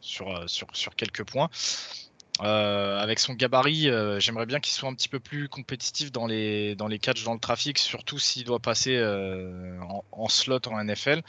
sur, 0.00 0.46
quelques 0.96 1.24
points. 1.24 1.48
avec 2.40 3.18
son 3.18 3.32
gabarit, 3.32 3.88
j'aimerais 4.18 4.46
bien 4.46 4.60
qu'il 4.60 4.74
soit 4.74 4.88
un 4.90 4.94
petit 4.94 5.08
peu 5.08 5.18
plus 5.20 5.48
compétitif 5.48 6.12
dans 6.12 6.26
les, 6.26 6.76
catchs 7.00 7.24
dans 7.24 7.34
le 7.34 7.40
trafic, 7.40 7.78
surtout 7.78 8.18
s'il 8.18 8.44
doit 8.44 8.60
passer 8.60 9.02
en, 10.12 10.28
slot 10.28 10.60
en 10.66 10.84
NFL. 10.84 11.22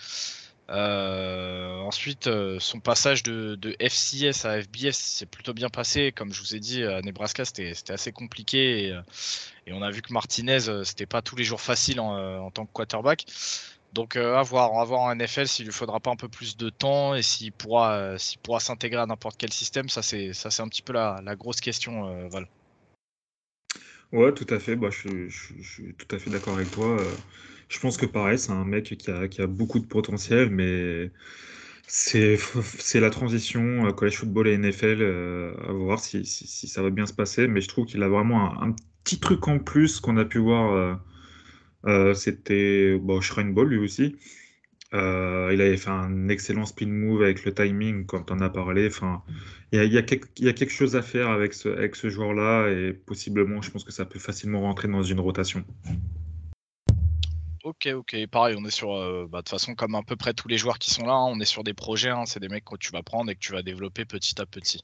Euh, 0.71 1.79
ensuite, 1.81 2.27
euh, 2.27 2.57
son 2.59 2.79
passage 2.79 3.23
de, 3.23 3.75
FCS 3.79 4.45
à 4.45 4.61
FBS 4.61 4.93
s'est 4.93 5.25
plutôt 5.25 5.53
bien 5.53 5.69
passé. 5.69 6.13
Comme 6.13 6.33
je 6.33 6.39
vous 6.41 6.55
ai 6.55 6.59
dit, 6.59 6.83
à 6.83 7.01
Nebraska, 7.01 7.43
c'était 7.43 7.73
assez 7.89 8.11
compliqué. 8.11 8.85
Et, 8.85 8.91
euh, 8.93 9.01
on 9.71 9.81
a 9.81 9.91
vu 9.91 10.01
que 10.01 10.13
Martinez, 10.13 10.59
c'était 10.83 11.05
pas 11.05 11.21
tous 11.21 11.35
les 11.35 11.43
jours 11.43 11.61
facile 11.61 11.99
en, 11.99 12.49
tant 12.51 12.65
que 12.65 12.71
quarterback. 12.71 13.25
Donc 13.93 14.15
à 14.15 14.41
voir, 14.41 14.71
en 14.71 15.15
NFL 15.15 15.47
s'il 15.47 15.65
lui 15.65 15.73
faudra 15.73 15.99
pas 15.99 16.11
un 16.11 16.15
peu 16.15 16.29
plus 16.29 16.55
de 16.55 16.69
temps 16.69 17.13
et 17.13 17.21
s'il 17.21 17.51
pourra, 17.51 18.17
s'intégrer 18.59 19.01
à 19.01 19.05
n'importe 19.05 19.35
quel 19.37 19.51
système. 19.51 19.89
Ça 19.89 20.01
c'est, 20.01 20.33
ça 20.33 20.49
c'est 20.49 20.61
un 20.61 20.67
petit 20.67 20.81
peu 20.81 20.93
la, 20.93 21.35
grosse 21.35 21.61
question, 21.61 22.27
Val. 22.29 22.47
Ouais, 24.11 24.33
tout 24.33 24.47
à 24.49 24.59
fait. 24.59 24.75
Bah, 24.75 24.89
je, 24.91 25.29
suis 25.29 25.93
tout 25.93 26.15
à 26.15 26.19
fait 26.19 26.29
d'accord 26.29 26.55
avec 26.55 26.71
toi. 26.71 26.97
Je 27.71 27.79
pense 27.79 27.95
que 27.95 28.05
pareil, 28.05 28.37
c'est 28.37 28.51
un 28.51 28.65
mec 28.65 28.97
qui 28.97 29.41
a, 29.41 29.47
beaucoup 29.47 29.79
de 29.79 29.85
potentiel, 29.85 30.49
mais 30.49 31.09
c'est 31.87 32.37
la 32.95 33.09
transition 33.09 33.85
euh, 33.87 33.91
college 33.91 34.17
football 34.17 34.49
et 34.49 34.57
NFL, 34.57 34.97
euh, 35.01 35.53
à 35.69 35.71
voir 35.71 35.99
si, 35.99 36.25
ça 36.25 36.81
va 36.81 36.89
bien 36.89 37.05
se 37.05 37.13
passer. 37.13 37.47
Mais 37.47 37.61
je 37.61 37.69
trouve 37.69 37.85
qu'il 37.85 38.03
a 38.03 38.09
vraiment 38.09 38.61
un, 38.61 38.75
petit 39.05 39.19
truc 39.19 39.47
en 39.47 39.57
plus 39.59 40.01
qu'on 40.01 40.17
a 40.17 40.25
pu 40.25 40.39
voir. 40.39 40.99
Euh, 41.87 42.13
c'était 42.13 42.97
bon, 42.99 43.21
Shrine 43.21 43.53
Ball 43.53 43.69
lui 43.69 43.77
aussi. 43.79 44.17
il 44.93 44.97
avait 44.97 45.77
fait 45.77 45.89
un 45.89 46.27
excellent 46.27 46.65
spin 46.65 46.87
move 46.87 47.23
avec 47.23 47.45
le 47.45 47.53
timing 47.53 48.05
quand 48.05 48.31
on 48.31 48.41
a 48.41 48.49
parlé. 48.49 48.87
Enfin, 48.87 49.23
il 49.71 49.77
y 49.77 49.81
a, 49.81 49.85
il 49.85 49.93
y 49.93 49.97
a, 49.97 50.03
quelque, 50.03 50.27
il 50.37 50.45
y 50.45 50.49
a 50.49 50.53
quelque 50.53 50.73
chose 50.73 50.97
à 50.97 51.01
faire 51.01 51.29
avec 51.29 51.53
ce, 51.53 51.69
avec 51.69 51.95
ce 51.95 52.09
joueur-là 52.09 52.69
et 52.69 52.91
possiblement, 52.93 53.61
je 53.61 53.71
pense 53.71 53.85
que 53.85 53.93
ça 53.93 54.05
peut 54.05 54.19
facilement 54.19 54.61
rentrer 54.61 54.89
dans 54.89 55.03
une 55.03 55.21
rotation. 55.21 55.63
Ok, 57.63 57.87
ok, 57.93 58.25
pareil, 58.31 58.55
on 58.57 58.65
est 58.65 58.71
sur, 58.71 58.95
euh, 58.95 59.27
bah, 59.29 59.39
de 59.39 59.43
toute 59.43 59.49
façon, 59.49 59.75
comme 59.75 59.93
à 59.93 60.01
peu 60.01 60.15
près 60.15 60.33
tous 60.33 60.47
les 60.47 60.57
joueurs 60.57 60.79
qui 60.79 60.89
sont 60.89 61.05
là, 61.05 61.13
hein, 61.13 61.27
on 61.27 61.39
est 61.39 61.45
sur 61.45 61.63
des 61.63 61.75
projets, 61.75 62.09
hein, 62.09 62.25
c'est 62.25 62.39
des 62.39 62.47
mecs 62.49 62.65
que 62.65 62.75
tu 62.75 62.91
vas 62.91 63.03
prendre 63.03 63.29
et 63.29 63.35
que 63.35 63.39
tu 63.39 63.51
vas 63.51 63.61
développer 63.61 64.03
petit 64.03 64.41
à 64.41 64.47
petit. 64.47 64.81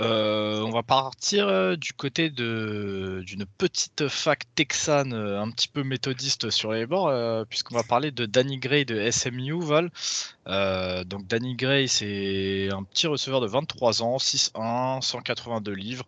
Euh, 0.00 0.60
on 0.62 0.70
va 0.70 0.82
partir 0.82 1.48
euh, 1.48 1.76
du 1.76 1.92
côté 1.92 2.30
d'une 2.30 3.46
petite 3.58 4.08
fac 4.08 4.44
texane 4.54 5.12
un 5.12 5.50
petit 5.50 5.68
peu 5.68 5.82
méthodiste 5.82 6.48
sur 6.50 6.72
les 6.72 6.86
bords, 6.86 7.12
puisqu'on 7.46 7.74
va 7.74 7.82
parler 7.82 8.10
de 8.10 8.24
Danny 8.24 8.58
Gray 8.58 8.86
de 8.86 9.10
SMU 9.10 9.62
Val. 9.62 9.90
donc 11.04 11.26
Danny 11.26 11.56
Gray, 11.56 11.88
c'est 11.88 12.70
un 12.72 12.84
petit 12.84 13.06
receveur 13.06 13.42
de 13.42 13.46
23 13.48 14.02
ans, 14.02 14.16
6'1, 14.16 15.02
182 15.02 15.72
livres. 15.72 16.06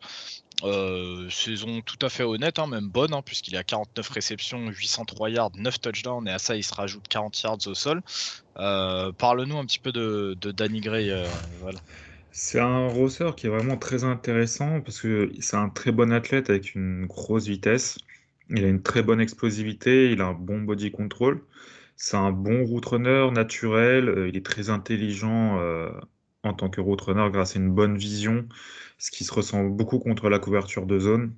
Euh, 0.64 1.30
saison 1.30 1.80
tout 1.82 2.04
à 2.04 2.08
fait 2.08 2.24
honnête, 2.24 2.58
hein, 2.58 2.66
même 2.66 2.88
bonne, 2.88 3.14
hein, 3.14 3.22
puisqu'il 3.24 3.56
a 3.56 3.62
49 3.62 4.08
réceptions, 4.08 4.68
803 4.68 5.30
yards, 5.30 5.52
9 5.56 5.80
touchdowns, 5.80 6.26
et 6.26 6.32
à 6.32 6.38
ça 6.38 6.56
il 6.56 6.64
se 6.64 6.74
rajoute 6.74 7.06
40 7.08 7.40
yards 7.42 7.66
au 7.66 7.74
sol. 7.74 8.02
Euh, 8.58 9.12
parle-nous 9.12 9.56
un 9.56 9.64
petit 9.64 9.78
peu 9.78 9.92
de, 9.92 10.34
Danny 10.50 10.80
Gray. 10.80 11.10
Euh, 11.10 11.26
c'est 12.32 12.60
un 12.60 12.88
rosseur 12.88 13.36
qui 13.36 13.46
est 13.46 13.50
vraiment 13.50 13.76
très 13.76 14.04
intéressant 14.04 14.80
parce 14.80 15.00
que 15.00 15.30
c'est 15.40 15.56
un 15.56 15.68
très 15.68 15.92
bon 15.92 16.12
athlète 16.12 16.50
avec 16.50 16.74
une 16.74 17.06
grosse 17.06 17.46
vitesse. 17.46 17.98
Il 18.50 18.64
a 18.64 18.68
une 18.68 18.82
très 18.82 19.02
bonne 19.02 19.20
explosivité, 19.20 20.10
il 20.10 20.20
a 20.20 20.26
un 20.26 20.34
bon 20.34 20.62
body 20.62 20.90
control. 20.90 21.40
C'est 21.96 22.16
un 22.16 22.32
bon 22.32 22.64
route 22.64 22.86
runner 22.86 23.30
naturel, 23.32 24.26
il 24.28 24.36
est 24.36 24.46
très 24.46 24.70
intelligent 24.70 25.58
en 26.42 26.54
tant 26.54 26.70
que 26.70 26.80
route 26.80 27.00
runner 27.00 27.28
grâce 27.30 27.56
à 27.56 27.58
une 27.58 27.72
bonne 27.72 27.96
vision 27.98 28.46
ce 28.98 29.10
qui 29.10 29.24
se 29.24 29.32
ressent 29.32 29.64
beaucoup 29.64 29.98
contre 29.98 30.28
la 30.28 30.38
couverture 30.38 30.86
de 30.86 30.98
zone. 30.98 31.34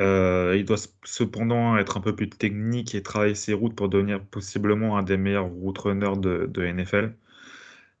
Euh, 0.00 0.54
il 0.56 0.64
doit 0.64 0.76
cependant 1.04 1.76
être 1.78 1.96
un 1.96 2.00
peu 2.00 2.14
plus 2.14 2.28
technique 2.28 2.94
et 2.94 3.02
travailler 3.02 3.34
ses 3.34 3.54
routes 3.54 3.74
pour 3.74 3.88
devenir 3.88 4.22
possiblement 4.24 4.98
un 4.98 5.02
des 5.02 5.16
meilleurs 5.16 5.46
route 5.48 5.78
runners 5.78 6.16
de, 6.18 6.66
NFL. 6.66 7.14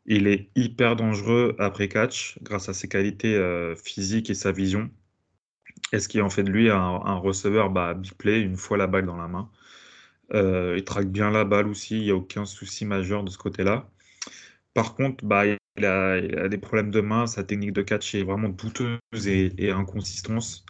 Il 0.06 0.28
est 0.28 0.50
hyper 0.54 0.96
dangereux 0.96 1.56
après 1.58 1.88
catch 1.88 2.38
grâce 2.42 2.68
à 2.68 2.74
ses 2.74 2.88
qualités 2.88 3.34
euh, 3.34 3.74
physiques 3.76 4.30
et 4.30 4.34
sa 4.34 4.52
vision. 4.52 4.90
Et 5.92 5.98
ce 6.00 6.08
qui 6.08 6.20
en 6.20 6.30
fait 6.30 6.44
de 6.44 6.50
lui 6.50 6.70
un, 6.70 7.16
receveur 7.16 7.70
bah, 7.70 7.94
biplay 7.94 8.40
une 8.40 8.56
fois 8.56 8.76
la 8.76 8.86
balle 8.86 9.06
dans 9.06 9.16
la 9.16 9.28
main. 9.28 9.50
Euh, 10.34 10.74
il 10.76 10.84
traque 10.84 11.08
bien 11.08 11.30
la 11.30 11.44
balle 11.44 11.68
aussi, 11.68 11.96
il 11.98 12.04
n'y 12.04 12.10
a 12.10 12.16
aucun 12.16 12.44
souci 12.46 12.84
majeur 12.84 13.24
de 13.24 13.30
ce 13.30 13.38
côté-là. 13.38 13.88
Par 14.74 14.94
contre, 14.94 15.24
bah, 15.24 15.46
il 15.46 15.58
a, 15.84 16.48
des 16.48 16.58
problèmes 16.58 16.90
de 16.90 17.00
main, 17.00 17.26
sa 17.26 17.44
technique 17.44 17.72
de 17.72 17.82
catch 17.82 18.14
est 18.14 18.22
vraiment 18.22 18.48
douteuse 18.48 18.98
et, 19.26 19.70
inconsistante. 19.70 20.64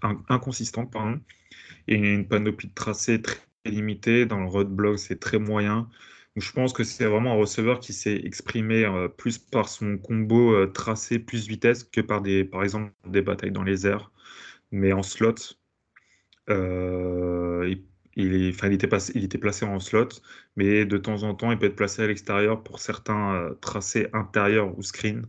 Il 1.88 2.04
a 2.04 2.12
une 2.12 2.26
panoplie 2.28 2.68
de 2.68 2.74
tracés 2.74 3.22
très 3.22 3.38
limitée. 3.64 4.26
Dans 4.26 4.40
le 4.40 4.46
roadblock, 4.46 4.98
c'est 4.98 5.20
très 5.20 5.38
moyen. 5.38 5.88
je 6.36 6.52
pense 6.52 6.72
que 6.72 6.84
c'est 6.84 7.06
vraiment 7.06 7.32
un 7.32 7.36
receveur 7.36 7.80
qui 7.80 7.92
s'est 7.92 8.16
exprimé 8.24 8.84
euh, 8.84 9.08
plus 9.08 9.38
par 9.38 9.68
son 9.68 9.98
combo 9.98 10.52
euh, 10.54 10.66
tracé 10.66 11.18
plus 11.18 11.48
vitesse 11.48 11.84
que 11.84 12.00
par, 12.00 12.22
des, 12.22 12.44
par 12.44 12.62
exemple 12.62 12.92
des 13.06 13.22
batailles 13.22 13.52
dans 13.52 13.62
les 13.64 13.86
airs. 13.86 14.10
Mais 14.72 14.92
en 14.92 15.02
slot, 15.02 15.34
euh, 16.50 17.66
il, 17.68 17.84
il, 18.16 18.46
était 18.74 19.38
placé 19.38 19.64
en 19.66 19.78
slot, 19.78 20.08
mais 20.56 20.86
de 20.86 20.96
temps 20.98 21.22
en 21.22 21.34
temps, 21.34 21.52
il 21.52 21.58
peut 21.58 21.66
être 21.66 21.76
placé 21.76 22.02
à 22.02 22.06
l'extérieur 22.06 22.62
pour 22.62 22.80
certains 22.80 23.34
euh, 23.34 23.54
tracés 23.60 24.08
intérieurs 24.14 24.76
ou 24.78 24.82
screen. 24.82 25.26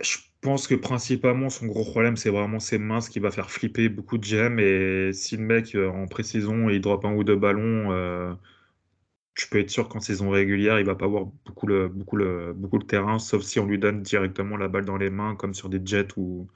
Je 0.00 0.18
pense 0.42 0.66
que 0.66 0.74
principalement, 0.74 1.48
son 1.48 1.66
gros 1.66 1.84
problème, 1.84 2.16
c'est 2.16 2.30
vraiment 2.30 2.58
ses 2.58 2.78
mains, 2.78 3.00
ce 3.00 3.08
qui 3.10 3.20
va 3.20 3.30
faire 3.30 3.50
flipper 3.50 3.88
beaucoup 3.88 4.18
de 4.18 4.24
GM. 4.24 4.58
Et 4.58 5.12
si 5.12 5.36
le 5.36 5.44
mec, 5.44 5.74
euh, 5.74 5.88
en 5.88 6.06
pré-saison, 6.06 6.68
il 6.68 6.80
drop 6.80 7.04
un 7.04 7.14
ou 7.14 7.24
deux 7.24 7.36
ballons, 7.36 7.92
euh, 7.92 8.34
je 9.34 9.46
peux 9.48 9.60
être 9.60 9.70
sûr 9.70 9.88
qu'en 9.88 10.00
saison 10.00 10.30
régulière, 10.30 10.78
il 10.80 10.86
va 10.86 10.94
pas 10.94 11.06
avoir 11.06 11.24
beaucoup 11.24 11.66
le, 11.66 11.94
terrain, 12.86 13.18
sauf 13.18 13.42
si 13.42 13.58
on 13.60 13.66
lui 13.66 13.78
donne 13.78 14.02
directement 14.02 14.56
la 14.56 14.68
balle 14.68 14.84
dans 14.84 14.98
les 14.98 15.10
mains, 15.10 15.36
comme 15.36 15.54
sur 15.54 15.68
des 15.70 15.80
jets 15.84 16.08
ou, 16.16 16.48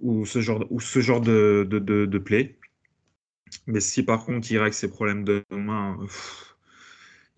ou 0.00 0.24
ce 0.26 0.40
genre, 0.40 0.64
ou 0.70 0.80
ce 0.80 1.00
genre 1.00 1.20
de, 1.20 1.66
de, 1.68 1.78
de 2.06 2.18
play. 2.18 2.58
Mais 3.66 3.80
si 3.80 4.02
par 4.02 4.24
contre 4.24 4.50
il 4.50 4.58
règle 4.58 4.74
ses 4.74 4.88
problèmes 4.90 5.24
de 5.24 5.44
main, 5.50 5.98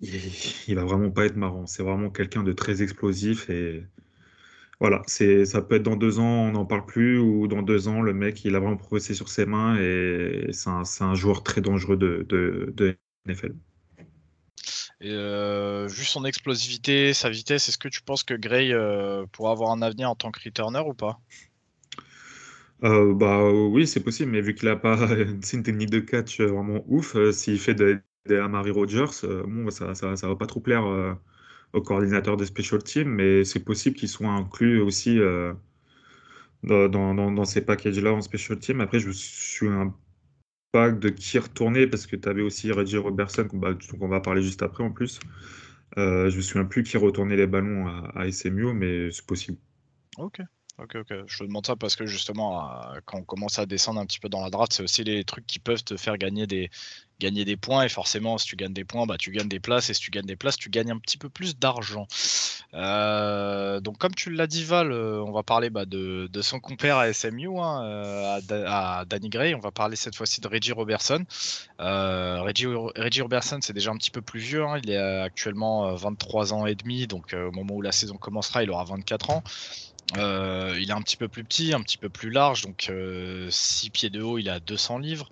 il, 0.00 0.74
va 0.74 0.84
vraiment 0.84 1.10
pas 1.10 1.26
être 1.26 1.36
marrant. 1.36 1.66
C'est 1.66 1.82
vraiment 1.82 2.10
quelqu'un 2.10 2.42
de 2.42 2.52
très 2.52 2.82
explosif 2.82 3.48
et 3.50 3.84
voilà, 4.80 5.02
c'est 5.06 5.44
ça 5.44 5.62
peut 5.62 5.76
être 5.76 5.82
dans 5.82 5.96
deux 5.96 6.18
ans 6.18 6.48
on 6.48 6.52
n'en 6.52 6.66
parle 6.66 6.84
plus 6.84 7.18
ou 7.18 7.46
dans 7.46 7.62
deux 7.62 7.88
ans 7.88 8.02
le 8.02 8.12
mec 8.12 8.44
il 8.44 8.56
a 8.56 8.60
vraiment 8.60 8.76
progressé 8.76 9.14
sur 9.14 9.28
ses 9.28 9.46
mains 9.46 9.78
et 9.78 10.48
c'est 10.52 10.68
un, 10.68 11.14
joueur 11.14 11.42
très 11.42 11.60
dangereux 11.60 11.96
de, 11.96 12.26
de, 12.28 12.96
NFL. 13.26 13.54
Euh, 15.02 15.86
vu 15.86 16.04
son 16.04 16.24
explosivité, 16.24 17.12
sa 17.12 17.28
vitesse, 17.28 17.68
est-ce 17.68 17.78
que 17.78 17.88
tu 17.88 18.02
penses 18.02 18.22
que 18.22 18.34
Gray 18.34 18.72
euh, 18.72 19.26
pourra 19.32 19.52
avoir 19.52 19.70
un 19.70 19.82
avenir 19.82 20.10
en 20.10 20.14
tant 20.14 20.30
que 20.30 20.42
returner 20.42 20.80
ou 20.80 20.94
pas? 20.94 21.20
Euh, 22.84 23.14
bah 23.14 23.50
oui, 23.50 23.86
c'est 23.86 24.02
possible, 24.02 24.30
mais 24.32 24.42
vu 24.42 24.54
qu'il 24.54 24.68
a 24.68 24.76
pas 24.76 24.96
une 25.52 25.62
technique 25.62 25.90
de 25.90 26.00
catch 26.00 26.40
euh, 26.40 26.46
vraiment 26.46 26.84
ouf, 26.86 27.16
euh, 27.16 27.32
s'il 27.32 27.58
fait 27.58 27.74
des, 27.74 27.96
des 28.26 28.36
Amari 28.36 28.70
Rogers, 28.70 29.06
bon, 29.46 29.70
ça, 29.70 29.94
ça, 29.94 30.16
ça 30.16 30.28
va 30.28 30.36
pas 30.36 30.46
trop 30.46 30.60
plaire 30.60 30.84
au 31.72 31.82
coordinateur 31.82 32.36
des 32.36 32.46
special 32.46 32.82
teams, 32.82 33.08
mais 33.08 33.44
c'est 33.44 33.60
possible 33.64 33.96
qu'il 33.96 34.08
soit 34.08 34.28
inclus 34.28 34.80
aussi 34.80 35.18
dans, 36.62 37.14
dans, 37.14 37.44
ces 37.44 37.60
packages-là 37.64 38.12
en 38.12 38.20
special 38.22 38.58
team. 38.58 38.80
Après, 38.80 38.98
je 39.00 39.10
suis 39.10 39.68
un 39.68 39.94
pack 40.72 40.98
de 40.98 41.08
qui 41.10 41.38
retourner 41.38 41.86
parce 41.86 42.06
que 42.06 42.16
tu 42.16 42.28
avais 42.28 42.42
aussi 42.42 42.72
Reggie 42.72 42.98
Robertson, 42.98 43.48
bah, 43.52 43.74
dont 43.74 43.98
on 44.00 44.08
va 44.08 44.20
parler 44.20 44.42
juste 44.42 44.62
après 44.62 44.84
en 44.84 44.90
plus. 44.90 45.20
je 45.96 46.36
me 46.36 46.40
souviens 46.42 46.64
plus 46.64 46.82
qui 46.82 46.96
retournait 46.96 47.36
les 47.36 47.46
ballons 47.46 47.86
à, 47.88 48.12
à 48.14 48.30
SMU, 48.30 48.72
mais 48.72 49.10
c'est 49.10 49.26
possible. 49.26 49.58
Ok. 50.18 50.40
Ok, 50.78 50.96
ok. 50.96 51.14
Je 51.26 51.38
te 51.38 51.44
demande 51.44 51.64
ça 51.64 51.76
parce 51.76 51.94
que 51.94 52.04
justement, 52.04 52.68
euh, 52.68 52.98
quand 53.04 53.18
on 53.18 53.22
commence 53.22 53.60
à 53.60 53.66
descendre 53.66 54.00
un 54.00 54.06
petit 54.06 54.18
peu 54.18 54.28
dans 54.28 54.42
la 54.42 54.50
draft, 54.50 54.72
c'est 54.72 54.82
aussi 54.82 55.04
les 55.04 55.22
trucs 55.22 55.46
qui 55.46 55.60
peuvent 55.60 55.84
te 55.84 55.96
faire 55.96 56.18
gagner 56.18 56.48
des, 56.48 56.68
gagner 57.20 57.44
des 57.44 57.56
points. 57.56 57.84
Et 57.84 57.88
forcément, 57.88 58.38
si 58.38 58.48
tu 58.48 58.56
gagnes 58.56 58.72
des 58.72 58.84
points, 58.84 59.06
bah, 59.06 59.16
tu 59.16 59.30
gagnes 59.30 59.48
des 59.48 59.60
places. 59.60 59.90
Et 59.90 59.94
si 59.94 60.00
tu 60.00 60.10
gagnes 60.10 60.26
des 60.26 60.34
places, 60.34 60.56
tu 60.56 60.70
gagnes 60.70 60.90
un 60.90 60.98
petit 60.98 61.16
peu 61.16 61.28
plus 61.28 61.56
d'argent. 61.56 62.08
Euh, 62.74 63.78
donc, 63.78 63.98
comme 63.98 64.16
tu 64.16 64.30
l'as 64.30 64.48
dit, 64.48 64.64
Val, 64.64 64.90
euh, 64.90 65.22
on 65.22 65.30
va 65.30 65.44
parler 65.44 65.70
bah, 65.70 65.84
de, 65.86 66.28
son 66.42 66.58
compère 66.58 66.98
à 66.98 67.12
SMU, 67.12 67.48
hein, 67.56 68.40
à, 68.50 69.04
Danny 69.06 69.28
Gray. 69.28 69.54
On 69.54 69.60
va 69.60 69.70
parler 69.70 69.94
cette 69.94 70.16
fois-ci 70.16 70.40
de 70.40 70.48
Reggie 70.48 70.72
Robertson. 70.72 71.24
Reggie, 71.78 72.66
Reggie, 72.66 73.22
Robertson, 73.22 73.60
c'est 73.62 73.74
déjà 73.74 73.92
un 73.92 73.96
petit 73.96 74.10
peu 74.10 74.22
plus 74.22 74.40
vieux. 74.40 74.64
Hein. 74.64 74.80
Il 74.82 74.90
est 74.90 74.98
actuellement 74.98 75.94
23 75.94 76.52
ans 76.52 76.66
et 76.66 76.74
demi. 76.74 77.06
Donc, 77.06 77.32
au 77.32 77.52
moment 77.52 77.74
où 77.74 77.82
la 77.82 77.92
saison 77.92 78.16
commencera, 78.16 78.64
il 78.64 78.70
aura 78.72 78.82
24 78.82 79.30
ans. 79.30 79.44
Euh, 80.16 80.76
il 80.78 80.90
est 80.90 80.92
un 80.92 81.02
petit 81.02 81.16
peu 81.16 81.28
plus 81.28 81.44
petit, 81.44 81.74
un 81.74 81.80
petit 81.80 81.98
peu 81.98 82.08
plus 82.08 82.30
large, 82.30 82.62
donc 82.62 82.82
6 82.82 82.90
euh, 82.90 83.90
pieds 83.92 84.10
de 84.10 84.22
haut, 84.22 84.38
il 84.38 84.48
a 84.48 84.60
200 84.60 84.98
livres. 84.98 85.30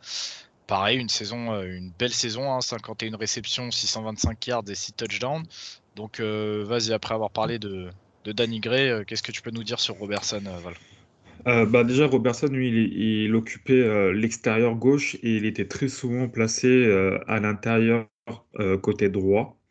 Pareil, 0.66 0.99
une 0.99 1.09
saison, 1.09 1.53
euh, 1.53 1.64
une 1.64 1.93
belle 1.99 2.12
saison, 2.12 2.61
51 2.61 3.12
hein, 3.12 3.16
réceptions, 3.18 3.70
625 3.70 4.47
yards 4.47 4.64
et 4.68 4.75
6 4.75 4.93
touchdowns. 4.95 5.45
Donc 5.97 6.20
vas-y, 6.20 6.93
après 6.93 7.14
avoir 7.14 7.31
parlé 7.31 7.59
de, 7.59 7.91
Danny 8.25 8.61
Gray, 8.61 9.05
qu'est-ce 9.05 9.23
que 9.23 9.33
tu 9.33 9.43
peux 9.43 9.51
nous 9.51 9.64
dire 9.64 9.79
sur 9.79 9.97
Robertson, 9.97 10.43
Val? 10.64 11.66
Bah 11.68 11.85
déjà, 11.85 12.07
Robertson, 12.07 12.47
lui, 12.47 12.70
il 13.25 13.35
occupait 13.35 14.12
l'extérieur 14.14 14.75
gauche 14.75 15.16
et 15.16 15.37
il 15.37 15.45
était 15.45 15.66
très 15.66 15.89
souvent 15.89 16.29
placé 16.29 16.91
à 17.27 17.41
l'intérieur 17.41 18.07
côté 18.81 19.11
droit. 19.11 19.61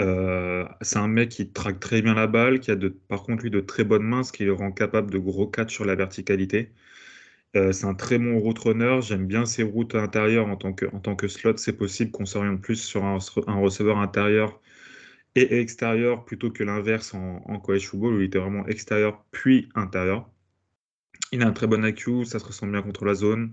Euh, 0.00 0.66
c'est 0.80 0.98
un 0.98 1.08
mec 1.08 1.30
qui 1.30 1.50
traque 1.50 1.80
très 1.80 2.02
bien 2.02 2.14
la 2.14 2.26
balle, 2.26 2.60
qui 2.60 2.70
a 2.70 2.76
par 3.08 3.22
contre 3.22 3.42
lui 3.42 3.50
de 3.50 3.60
très 3.60 3.84
bonnes 3.84 4.04
mains, 4.04 4.22
ce 4.24 4.32
qui 4.32 4.44
le 4.44 4.52
rend 4.54 4.72
capable 4.72 5.10
de 5.10 5.18
gros 5.18 5.46
catch 5.46 5.72
sur 5.74 5.84
la 5.84 5.94
verticalité. 5.94 6.72
Euh, 7.56 7.72
c'est 7.72 7.86
un 7.86 7.94
très 7.94 8.18
bon 8.18 8.38
route 8.38 8.58
runner. 8.58 9.00
J'aime 9.02 9.26
bien 9.26 9.44
ses 9.46 9.62
routes 9.62 9.94
intérieures 9.94 10.48
en 10.48 10.56
tant 10.56 10.72
que, 10.72 10.86
en 10.94 11.00
tant 11.00 11.16
que 11.16 11.28
slot. 11.28 11.58
C'est 11.58 11.74
possible 11.74 12.10
qu'on 12.10 12.26
s'oriente 12.26 12.62
plus 12.62 12.76
sur 12.82 13.04
un, 13.04 13.18
receveur 13.60 13.98
intérieur 13.98 14.60
et 15.36 15.60
extérieur 15.60 16.24
plutôt 16.24 16.50
que 16.50 16.64
l'inverse 16.64 17.14
en, 17.14 17.42
en 17.46 17.58
college 17.60 17.88
football 17.88 18.14
où 18.14 18.20
il 18.20 18.26
était 18.26 18.38
vraiment 18.38 18.66
extérieur 18.66 19.24
puis 19.32 19.68
intérieur. 19.74 20.30
Il 21.32 21.42
a 21.42 21.48
un 21.48 21.52
très 21.52 21.66
bon 21.66 21.84
IQ, 21.84 22.24
ça 22.24 22.38
se 22.38 22.44
ressent 22.46 22.66
bien 22.66 22.82
contre 22.82 23.04
la 23.04 23.14
zone, 23.14 23.52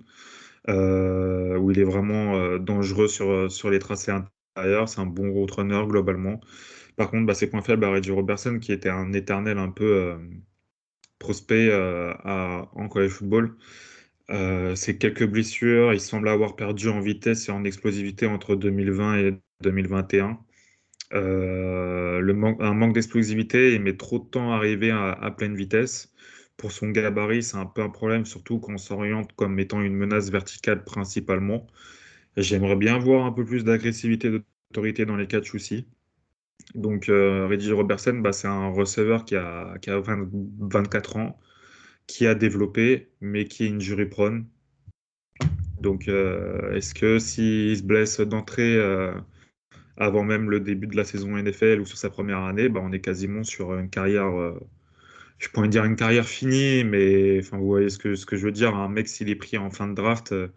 euh, 0.70 1.58
où 1.58 1.72
il 1.72 1.80
est 1.80 1.84
vraiment 1.84 2.58
dangereux 2.60 3.08
sur, 3.08 3.52
sur 3.52 3.70
les 3.70 3.80
tracés 3.80 4.12
intérieurs 4.12 4.39
c'est 4.88 5.00
un 5.00 5.06
bon 5.06 5.32
road 5.32 5.52
runner 5.52 5.84
globalement. 5.88 6.40
Par 7.00 7.12
contre, 7.12 7.26
bah, 7.26 7.34
ses 7.34 7.50
points 7.50 7.62
faibles 7.62 7.86
à 7.86 7.92
Reggie 7.92 8.12
Robertson, 8.12 8.60
qui 8.60 8.74
était 8.74 8.90
un 8.90 9.14
éternel 9.14 9.58
un 9.58 9.70
peu 9.70 9.86
euh, 9.86 10.18
prospect 11.18 11.70
euh, 11.72 12.14
en 12.26 12.90
college 12.90 13.12
football. 13.12 13.56
Euh, 14.32 14.76
quelques 15.00 15.26
blessures. 15.26 15.94
Il 15.94 16.02
semble 16.02 16.28
avoir 16.28 16.58
perdu 16.58 16.90
en 16.90 17.00
vitesse 17.00 17.48
et 17.48 17.52
en 17.54 17.64
explosivité 17.64 18.28
entre 18.28 18.56
2020 18.56 19.18
et 19.20 19.34
2021. 19.62 20.40
le 21.12 22.62
un 22.62 22.74
manque 22.74 22.94
d'explosivité, 22.94 23.76
il 23.76 23.82
met 23.82 23.96
trop 23.96 24.20
de 24.20 24.26
temps 24.26 24.52
à 24.52 24.58
arriver 24.58 24.92
à, 24.92 25.34
pleine 25.38 25.56
vitesse. 25.56 26.14
Pour 26.58 26.74
son 26.74 26.90
gabarit, 26.90 27.44
c'est 27.44 27.58
un 27.58 27.66
peu 27.66 27.82
un 27.82 27.90
problème, 27.90 28.26
surtout 28.26 28.60
quand 28.60 28.74
on 28.74 28.78
s'oriente 28.78 29.32
comme 29.38 29.58
étant 29.60 29.82
une 29.82 29.96
menace 29.96 30.30
verticale 30.32 30.84
principalement. 30.84 31.66
J'aimerais 32.38 32.76
bien 32.76 32.98
voir 33.00 33.26
un 33.26 33.32
peu 33.32 33.46
plus 33.46 33.64
d'agressivité, 33.64 34.30
d'autorité 34.30 35.06
dans 35.06 35.16
les 35.16 35.28
catchs 35.28 35.56
aussi. 35.56 35.88
Donc, 36.76 37.10
euh, 37.10 37.48
Reggie 37.48 37.72
Robertson, 37.72 38.14
bah, 38.14 38.32
c'est 38.32 38.48
un 38.48 38.70
receveur 38.70 39.26
qui 39.26 39.36
a, 39.36 39.78
qui 39.82 39.90
a 39.90 40.02
24 40.02 41.18
ans, 41.18 41.40
qui 42.08 42.28
a 42.28 42.36
développé, 42.36 43.10
mais 43.22 43.46
qui 43.46 43.66
est 43.66 43.70
injury 43.70 44.06
prone. 44.06 44.46
Donc, 45.82 46.08
euh, 46.08 46.74
est-ce 46.74 46.94
que 46.94 47.20
s'il 47.20 47.78
se 47.78 47.84
blesse 47.84 48.20
d'entrée 48.20 48.76
euh, 48.76 49.14
avant 49.98 50.24
même 50.24 50.50
le 50.50 50.60
début 50.60 50.88
de 50.88 50.96
la 50.96 51.06
saison 51.06 51.38
NFL 51.38 51.80
ou 51.82 51.86
sur 51.86 51.98
sa 51.98 52.10
première 52.10 52.40
année, 52.40 52.70
bah, 52.70 52.82
on 52.84 52.92
est 52.92 53.02
quasiment 53.02 53.44
sur 53.44 53.74
une 53.78 53.90
carrière 53.90 54.56
je 55.40 55.48
pourrais 55.50 55.70
dire 55.70 55.86
une 55.86 55.96
carrière 55.96 56.28
finie, 56.28 56.84
mais 56.84 57.40
enfin, 57.40 57.58
vous 57.58 57.68
voyez 57.68 57.90
ce 57.90 57.98
que, 57.98 58.16
je 58.16 58.46
veux 58.46 58.52
dire. 58.52 58.76
Un 58.76 58.90
mec, 58.90 59.08
s'il 59.08 59.30
est 59.30 59.36
pris 59.36 59.58
en 59.58 59.72
fin 59.72 59.88
de 59.88 59.96
draft, 59.96 60.34
euh, 60.34 60.50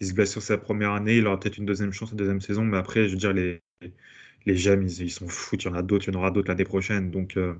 il 0.00 0.06
se 0.08 0.14
blesse 0.14 0.32
sur 0.32 0.42
sa 0.42 0.58
première 0.58 0.92
année, 0.92 1.18
il 1.18 1.26
aura 1.26 1.38
peut-être 1.38 1.58
une 1.58 1.66
deuxième 1.66 1.92
chance, 1.92 2.10
une 2.12 2.16
deuxième 2.16 2.40
saison, 2.40 2.64
mais 2.64 2.78
après, 2.78 3.06
je 3.06 3.12
veux 3.12 3.18
dire, 3.18 3.34
les, 3.34 3.62
les 4.46 4.56
gemmes, 4.56 4.86
ils, 4.86 5.10
sont 5.10 5.28
fous. 5.28 5.56
Il 5.56 5.64
y 5.64 5.68
en 5.68 5.74
a 5.74 5.82
d'autres, 5.82 6.08
il 6.08 6.14
y 6.14 6.16
en 6.16 6.20
aura 6.20 6.30
d'autres 6.30 6.48
l'année 6.48 6.64
prochaine. 6.64 7.10
Donc, 7.10 7.34
il 7.36 7.54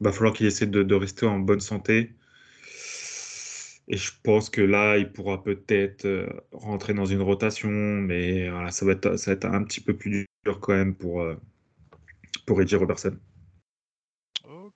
va 0.00 0.12
falloir 0.12 0.34
qu'il 0.34 0.46
essaie 0.46 0.66
de, 0.66 0.94
rester 0.94 1.26
en 1.26 1.38
bonne 1.38 1.60
santé. 1.60 2.14
Et 3.88 3.96
je 3.96 4.12
pense 4.22 4.50
que 4.50 4.60
là, 4.60 4.96
il 4.98 5.12
pourra 5.12 5.42
peut-être 5.42 6.04
euh, 6.06 6.28
rentrer 6.52 6.94
dans 6.94 7.06
une 7.06 7.22
rotation, 7.22 7.70
mais 7.70 8.48
ça, 8.70 8.86
va 8.86 8.92
être, 8.92 9.44
un 9.44 9.64
petit 9.64 9.80
peu 9.80 9.96
plus 9.96 10.26
dur 10.44 10.60
quand 10.60 10.74
même 10.74 10.94
pour, 10.94 11.22
euh, 11.22 11.34
pour 12.46 12.58
Reggie 12.58 12.76
Robertson. 12.76 13.16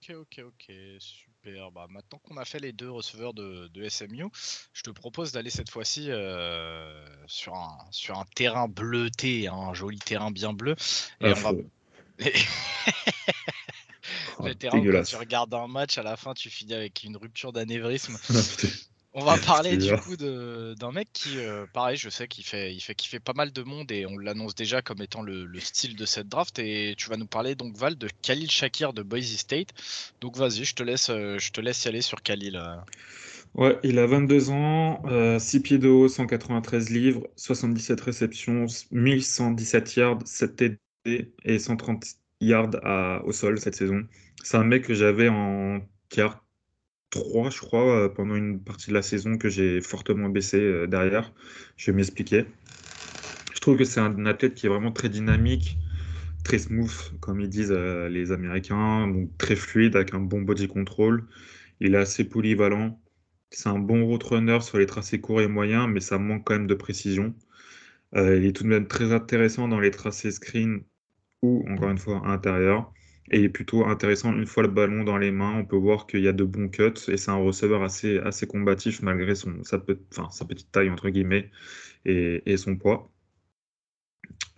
Ok, 0.07 0.17
ok, 0.17 0.45
ok, 0.47 0.77
super. 0.99 1.71
Bah, 1.71 1.87
maintenant 1.89 2.19
qu'on 2.19 2.37
a 2.37 2.45
fait 2.45 2.59
les 2.59 2.73
deux 2.73 2.91
receveurs 2.91 3.33
de, 3.33 3.69
de 3.69 3.89
SMU, 3.89 4.27
je 4.75 4.83
te 4.83 4.91
propose 4.91 5.33
d'aller 5.33 5.49
cette 5.49 5.71
fois-ci 5.71 6.11
euh, 6.11 7.07
sur, 7.27 7.55
un, 7.55 7.79
sur 7.91 8.19
un 8.19 8.27
terrain 8.35 8.69
bleuté, 8.69 9.49
hein, 9.49 9.55
un 9.55 9.73
joli 9.73 9.99
terrain 9.99 10.31
bien 10.31 10.53
bleu. 10.53 10.77
Et 11.23 11.33
on 11.33 11.35
va... 11.35 11.53
oh, 14.39 14.47
le 14.47 14.55
terrain 14.55 14.79
où 14.79 14.93
quand 14.93 15.03
tu 15.05 15.17
regardes 15.17 15.55
un 15.55 15.69
match, 15.69 15.97
à 15.97 16.03
la 16.03 16.19
fin, 16.19 16.35
tu 16.35 16.51
finis 16.51 16.75
avec 16.75 17.03
une 17.05 17.17
rupture 17.17 17.53
d'anévrisme. 17.53 18.19
On 19.17 19.25
va 19.25 19.39
parler 19.39 19.77
du 19.77 19.97
coup 19.99 20.17
d'un 20.17 20.91
mec 20.93 21.09
qui, 21.13 21.39
euh, 21.39 21.67
pareil, 21.73 21.97
je 21.97 22.09
sais 22.09 22.27
qu'il 22.27 22.45
fait, 22.45 22.75
il 22.75 22.81
fait, 22.81 22.97
fait 23.01 23.21
pas 23.21 23.33
mal 23.33 23.53
de 23.53 23.63
monde 23.63 23.93
et 23.93 24.07
on 24.07 24.19
l'annonce 24.19 24.57
déjà 24.57 24.83
comme 24.83 25.01
étant 25.01 25.23
le, 25.23 25.49
style 25.61 25.95
de 25.95 26.05
cette 26.05 26.29
draft. 26.29 26.59
Et 26.59 26.97
tu 26.99 27.09
vas 27.09 27.17
nous 27.17 27.27
parler 27.27 27.55
donc 27.55 27.77
Val 27.77 27.97
de 27.97 28.09
Khalil 28.23 28.51
Shakir 28.51 28.93
de 28.93 29.03
Boise 29.03 29.37
State. 29.37 29.69
Donc 30.21 30.37
vas-y, 30.37 30.65
je 30.65 30.75
te 30.75 30.83
laisse, 30.83 31.11
euh, 31.11 31.39
je 31.39 31.53
te 31.53 31.61
laisse 31.61 31.85
y 31.85 31.89
aller 31.89 32.01
sur 32.01 32.23
Khalil. 32.23 32.57
Euh. 32.57 32.75
Ouais, 33.55 33.79
il 33.85 34.01
a 34.01 34.07
22 34.07 34.51
ans, 34.51 35.01
6 35.39 35.61
pieds 35.61 35.79
de 35.79 35.89
haut, 35.89 36.09
193 36.09 36.91
livres, 36.91 37.23
77 37.37 38.01
réceptions, 38.01 38.67
1117 38.91 39.95
yards, 39.95 40.19
7 40.25 40.57
TD 40.57 41.33
et 41.45 41.61
130 41.61 42.05
yards 42.41 43.23
au 43.25 43.31
sol 43.31 43.61
cette 43.61 43.77
saison. 43.77 44.03
C'est 44.43 44.57
un 44.57 44.65
mec 44.65 44.85
que 44.85 44.95
j'avais 44.95 45.29
en 45.29 45.79
carte 46.09 46.44
3, 47.15 47.51
je 47.51 47.61
crois, 47.61 48.05
euh, 48.05 48.09
pendant 48.09 48.35
une 48.35 48.61
partie 48.61 48.91
de 48.91 48.95
la 48.95 49.03
saison 49.03 49.39
que 49.39 49.49
j'ai 49.49 49.81
fortement 49.81 50.29
baissé 50.29 50.59
euh, 50.59 50.87
derrière. 50.87 51.33
Je 51.77 51.91
vais 51.91 51.97
m'expliquer. 51.97 52.45
Je 53.55 53.61
trouve 53.61 53.77
que 53.77 53.85
c'est 53.85 54.01
un 54.01 54.27
athlète 54.27 54.55
qui 54.55 54.67
est 54.67 54.69
vraiment 54.69 54.93
très 54.93 55.09
dynamique, 55.09 55.79
très 56.45 56.59
smooth, 56.59 57.19
comme 57.21 57.41
ils 57.41 57.49
disent 57.49 57.73
euh, 57.73 58.09
les 58.09 58.33
Américains, 58.33 59.07
donc 59.09 59.37
très 59.39 59.57
fluide, 59.57 59.97
avec 59.97 60.13
un 60.15 60.21
bon 60.21 60.43
body 60.43 60.69
control. 60.69 61.25
Il 61.81 61.95
est 61.95 61.99
assez 61.99 62.25
polyvalent. 62.25 63.01
C'est 63.51 63.69
un 63.69 63.79
bon 63.79 64.05
route 64.05 64.25
runner 64.25 64.61
sur 64.61 64.79
les 64.79 64.87
tracés 64.87 65.21
courts 65.21 65.41
et 65.41 65.49
moyens, 65.49 65.89
mais 65.89 66.01
ça 66.01 66.19
manque 66.19 66.45
quand 66.45 66.55
même 66.55 66.67
de 66.67 66.75
précision. 66.75 67.35
il 68.15 68.45
est 68.47 68.53
tout 68.57 68.65
de 68.65 68.69
même 68.69 68.89
très 68.89 69.13
intéressant 69.13 69.69
dans 69.69 69.81
les 69.81 69.91
tracés 69.93 70.33
screen 70.33 70.83
ou, 71.43 71.65
encore 71.69 71.91
une 71.91 71.99
fois, 71.99 72.23
intérieur 72.27 72.93
et 73.31 73.49
plutôt 73.49 73.87
intéressant 73.87 74.33
une 74.33 74.47
fois 74.47 74.63
le 74.63 74.69
ballon 74.69 75.05
dans 75.05 75.19
les 75.19 75.31
mains. 75.31 75.55
On 75.59 75.65
peut 75.65 75.77
voir 75.77 76.07
qu'il 76.07 76.21
y 76.21 76.29
a 76.29 76.33
de 76.33 76.45
bons 76.45 76.69
cuts 76.69 76.93
et 77.09 77.17
c'est 77.17 77.31
un 77.31 77.37
receveur 77.37 77.83
assez, 77.83 78.19
assez 78.19 78.47
combatif 78.47 79.03
malgré 79.03 79.35
son, 79.35 79.63
sa, 79.65 79.83
enfin, 80.13 80.31
sa 80.31 80.45
petite 80.45 80.71
taille 80.73 80.91
entre 80.91 81.09
guillemets 81.11 81.51
et, 82.05 82.43
et 82.47 82.57
son 82.57 82.77
poids. 82.77 83.11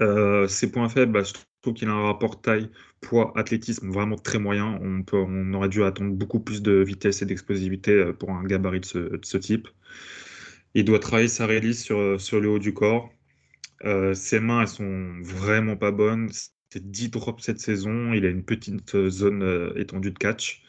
Euh, 0.01 0.47
ses 0.49 0.71
points 0.71 0.89
faibles, 0.89 1.13
bah, 1.13 1.23
je 1.23 1.33
trouve 1.63 1.75
qu'il 1.75 1.89
a 1.89 1.93
un 1.93 2.03
rapport 2.03 2.41
taille, 2.41 2.71
poids, 3.01 3.33
athlétisme 3.37 3.91
vraiment 3.91 4.17
très 4.17 4.39
moyen. 4.39 4.79
On, 4.83 5.03
peut, 5.03 5.17
on 5.17 5.53
aurait 5.55 5.69
dû 5.69 5.83
attendre 5.85 6.15
beaucoup 6.15 6.41
plus 6.41 6.63
de 6.63 6.73
vitesse 6.83 7.23
et 7.23 7.27
d'explosivité 7.27 7.93
euh, 7.93 8.13
pour 8.13 8.31
un 8.31 8.45
gabarit 8.45 8.81
de 8.81 8.85
ce, 8.85 8.99
de 8.99 9.25
ce, 9.25 9.39
type. 9.39 9.69
Il 10.75 10.85
doit 10.85 10.99
travailler 10.99 11.29
sa 11.29 11.47
release 11.47 11.83
sur, 11.83 12.21
sur 12.21 12.41
le 12.41 12.49
haut 12.51 12.59
du 12.59 12.75
corps. 12.75 13.11
Euh, 13.85 14.15
ses 14.15 14.41
mains, 14.41 14.63
elles 14.63 14.69
sont 14.69 15.21
vraiment 15.23 15.77
pas 15.77 15.91
bonnes. 15.91 16.31
C'est 16.77 16.91
10 16.91 17.09
drops 17.09 17.43
cette 17.43 17.59
saison. 17.59 18.13
Il 18.13 18.27
a 18.27 18.29
une 18.29 18.43
petite 18.43 18.95
euh, 18.95 19.09
zone 19.09 19.43
euh, 19.43 19.73
étendue 19.77 20.11
de 20.11 20.19
catch. 20.19 20.63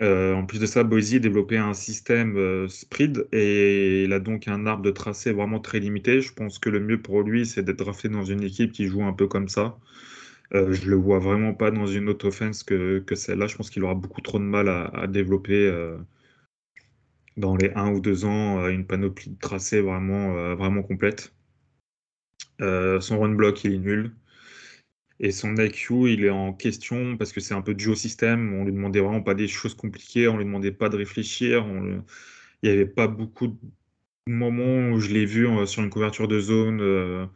Euh, 0.00 0.32
en 0.34 0.46
plus 0.46 0.60
de 0.60 0.66
ça, 0.66 0.84
Boise 0.84 1.12
a 1.14 1.18
développé 1.18 1.58
un 1.58 1.74
système 1.74 2.68
spread 2.68 3.26
et 3.32 4.04
il 4.04 4.12
a 4.12 4.20
donc 4.20 4.46
un 4.46 4.64
arbre 4.66 4.84
de 4.84 4.92
tracé 4.92 5.32
vraiment 5.32 5.58
très 5.58 5.80
limité. 5.80 6.20
Je 6.20 6.32
pense 6.32 6.60
que 6.60 6.70
le 6.70 6.78
mieux 6.78 7.02
pour 7.02 7.22
lui, 7.22 7.46
c'est 7.46 7.64
d'être 7.64 7.78
drafté 7.78 8.08
dans 8.08 8.24
une 8.24 8.44
équipe 8.44 8.70
qui 8.70 8.86
joue 8.86 9.02
un 9.02 9.12
peu 9.12 9.26
comme 9.26 9.48
ça. 9.48 9.76
Euh, 10.54 10.72
je 10.72 10.88
le 10.88 10.96
vois 10.96 11.18
vraiment 11.18 11.54
pas 11.54 11.72
dans 11.72 11.86
une 11.86 12.08
autre 12.08 12.28
offense 12.28 12.62
que, 12.62 13.00
que 13.00 13.16
celle-là. 13.16 13.48
Je 13.48 13.56
pense 13.56 13.70
qu'il 13.70 13.82
aura 13.84 13.96
beaucoup 13.96 14.20
trop 14.20 14.38
de 14.38 14.44
mal 14.44 14.68
à, 14.68 14.84
à 14.86 15.06
développer 15.08 15.68
dans 17.36 17.56
les 17.56 17.72
1 17.74 17.92
ou 17.92 18.00
2 18.00 18.24
ans 18.24 18.68
une 18.68 18.86
panoplie 18.86 19.30
de 19.32 19.38
tracés 19.38 19.80
vraiment, 19.80 20.54
vraiment 20.54 20.82
complète. 20.84 21.32
son 22.60 23.20
run 23.20 23.34
block, 23.34 23.64
il 23.64 23.74
est 23.74 23.78
nul. 23.78 24.12
Et 25.22 25.30
son 25.30 25.56
IQ, 25.56 26.10
il 26.12 26.24
est 26.24 26.30
en 26.30 26.52
question 26.52 27.16
parce 27.16 27.32
que 27.32 27.40
c'est 27.40 27.54
un 27.54 27.62
peu 27.62 27.74
duo 27.74 27.94
système. 27.94 28.54
On 28.54 28.64
lui 28.64 28.72
demandait 28.72 29.00
vraiment 29.00 29.22
pas 29.22 29.34
des 29.34 29.48
choses 29.48 29.74
compliquées, 29.74 30.28
on 30.28 30.36
lui 30.36 30.44
demandait 30.44 30.72
pas 30.72 30.88
de 30.88 30.96
réfléchir. 30.96 31.64
Il 32.62 32.68
n'y 32.68 32.70
avait 32.70 32.86
pas 32.86 33.06
beaucoup 33.08 33.48
de 33.48 33.56
moments 34.26 34.90
où 34.90 35.00
je 35.00 35.10
l'ai 35.12 35.26
vu 35.26 35.48
euh, 35.48 35.66
sur 35.66 35.82
une 35.82 35.90
couverture 35.90 36.28
de 36.28 36.40
zone 36.40 36.80
euh, 36.80 37.26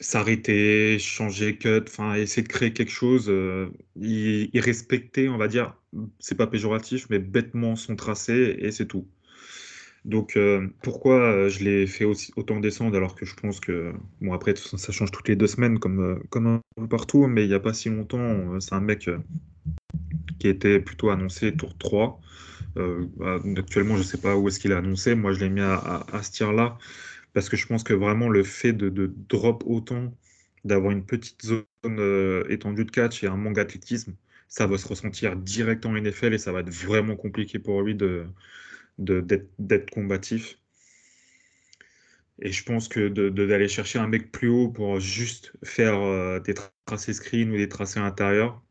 s'arrêter, 0.00 0.98
changer 0.98 1.56
cut, 1.58 1.82
enfin 1.88 2.14
essayer 2.14 2.42
de 2.42 2.48
créer 2.48 2.72
quelque 2.72 2.92
chose. 2.92 3.26
Euh, 3.28 3.70
il, 3.96 4.50
il, 4.52 4.60
respectait, 4.60 5.28
on 5.28 5.38
va 5.38 5.48
dire, 5.48 5.76
c'est 6.20 6.36
pas 6.36 6.46
péjoratif, 6.46 7.06
mais 7.10 7.18
bêtement 7.18 7.76
son 7.76 7.96
tracé 7.96 8.56
et 8.60 8.70
c'est 8.72 8.86
tout. 8.86 9.08
Donc 10.08 10.38
euh, 10.38 10.66
pourquoi 10.82 11.20
euh, 11.20 11.48
je 11.50 11.62
l'ai 11.62 11.86
fait 11.86 12.06
aussi, 12.06 12.32
autant 12.36 12.60
descendre 12.60 12.96
alors 12.96 13.14
que 13.14 13.26
je 13.26 13.34
pense 13.34 13.60
que, 13.60 13.92
bon 14.22 14.32
après 14.32 14.54
ça 14.56 14.90
change 14.90 15.10
toutes 15.10 15.28
les 15.28 15.36
deux 15.36 15.46
semaines 15.46 15.78
comme, 15.78 16.00
euh, 16.00 16.54
un 16.78 16.82
peu 16.82 16.88
partout, 16.88 17.26
mais 17.26 17.44
il 17.44 17.48
n'y 17.48 17.54
a 17.54 17.60
pas 17.60 17.74
si 17.74 17.90
longtemps, 17.90 18.58
c'est 18.58 18.74
un 18.74 18.80
mec 18.80 19.10
qui 20.38 20.48
était 20.48 20.80
plutôt 20.80 21.10
annoncé 21.10 21.54
tour 21.54 21.76
3. 21.76 22.20
Bah, 23.16 23.40
actuellement 23.56 23.94
je 23.96 24.00
ne 24.00 24.04
sais 24.04 24.18
pas 24.18 24.36
où 24.36 24.48
est-ce 24.48 24.60
qu'il 24.60 24.70
est 24.70 24.74
annoncé, 24.74 25.14
moi 25.14 25.32
je 25.32 25.40
l'ai 25.40 25.50
mis 25.50 25.60
à, 25.60 26.06
à, 26.12 26.22
ce 26.22 26.30
tir-là, 26.30 26.78
parce 27.34 27.48
que 27.50 27.56
je 27.56 27.66
pense 27.66 27.82
que 27.82 27.92
vraiment 27.92 28.28
le 28.30 28.44
fait 28.44 28.72
de, 28.72 28.88
de 28.88 29.12
drop 29.28 29.62
autant, 29.66 30.14
d'avoir 30.64 30.92
une 30.92 31.04
petite 31.04 31.44
zone 31.44 32.44
étendue 32.48 32.84
de 32.84 32.90
catch 32.90 33.24
et 33.24 33.26
un 33.26 33.36
manque 33.36 33.56
d'athlétisme, 33.56 34.14
ça 34.48 34.66
va 34.66 34.78
se 34.78 34.88
ressentir 34.88 35.36
direct 35.36 35.84
en 35.86 35.96
NFL 35.96 36.32
et 36.34 36.38
ça 36.38 36.52
va 36.52 36.60
être 36.60 36.70
vraiment 36.70 37.16
compliqué 37.16 37.58
pour 37.58 37.82
lui 37.82 37.94
de 37.94 38.26
d'être 38.98 39.90
combatif. 39.90 40.58
Et 42.40 42.52
je 42.52 42.62
pense 42.64 42.88
que 42.88 43.08
d'aller 43.08 43.64
de, 43.64 43.68
chercher 43.68 43.98
un 43.98 44.06
mec 44.06 44.30
plus 44.30 44.48
haut 44.48 44.68
pour 44.68 45.00
juste 45.00 45.52
faire 45.64 46.00
euh, 46.00 46.38
des 46.40 46.54
tracés 46.86 47.12
screen 47.12 47.50
ou 47.50 47.56
des 47.56 47.68
tracés 47.68 47.98
intérieurs, 47.98 48.62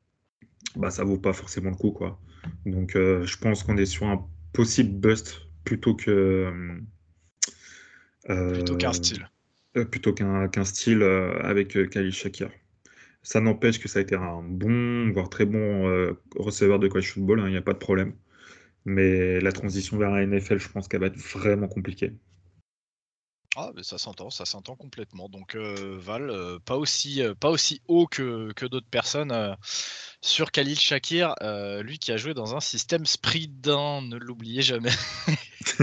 bah 0.76 0.90
ça 0.90 1.04
vaut 1.04 1.18
pas 1.18 1.34
forcément 1.34 1.70
le 1.70 1.76
coup 1.76 1.92
quoi. 1.92 2.20
Donc 2.66 2.96
euh, 2.96 3.26
je 3.26 3.38
pense 3.38 3.64
qu'on 3.64 3.78
est 3.78 3.86
sur 3.86 4.08
un 4.08 4.26
possible 4.54 4.98
bust 4.98 5.42
plutôt 5.66 5.96
que 5.96 6.80
euh, 8.30 8.54
plutôt 8.54 8.78
qu'un 8.78 8.94
style. 8.94 9.30
Plutôt 9.92 10.14
qu'un 10.14 10.64
style 10.64 11.04
avec 11.04 11.78
Khalil 11.90 12.12
Shakir. 12.12 12.50
Ça 13.22 13.42
n'empêche 13.42 13.80
que 13.80 13.88
ça 13.90 14.00
a 14.00 14.02
été 14.02 14.16
un 14.16 14.42
bon, 14.42 15.12
voire 15.12 15.30
très 15.30 15.46
bon 15.46 16.16
receveur 16.36 16.80
de 16.80 16.88
college 16.88 17.12
football, 17.12 17.40
il 17.40 17.46
hein, 17.46 17.50
n'y 17.50 17.58
a 17.58 17.62
pas 17.62 17.74
de 17.74 17.78
problème. 17.78 18.14
Mais 18.90 19.42
la 19.42 19.52
transition 19.52 19.98
vers 19.98 20.12
la 20.12 20.26
NFL, 20.26 20.60
je 20.60 20.70
pense 20.70 20.88
qu'elle 20.88 21.02
va 21.02 21.08
être 21.08 21.18
vraiment 21.18 21.68
compliquée. 21.68 22.14
Ah, 23.58 23.72
mais 23.76 23.84
ça 23.84 23.98
s'entend, 23.98 24.30
ça 24.30 24.46
s'entend 24.46 24.78
complètement. 24.78 25.28
Donc 25.28 25.56
euh, 25.56 25.98
Val, 26.00 26.30
euh, 26.30 26.58
pas 26.64 26.78
aussi, 26.78 27.22
euh, 27.22 27.34
pas 27.36 27.50
aussi 27.50 27.82
haut 27.90 28.08
que, 28.08 28.54
que 28.54 28.66
d'autres 28.66 28.88
personnes 28.90 29.58
sur 30.22 30.52
Khalil 30.52 30.80
Shakir, 30.80 31.36
lui 31.82 32.00
qui 32.00 32.14
a 32.14 32.18
joué 32.18 32.34
dans 32.34 32.56
un 32.56 32.62
système 32.62 33.06
spread, 33.06 33.68
ne 33.68 34.16
l'oubliez 34.16 34.62
jamais. 34.62 34.92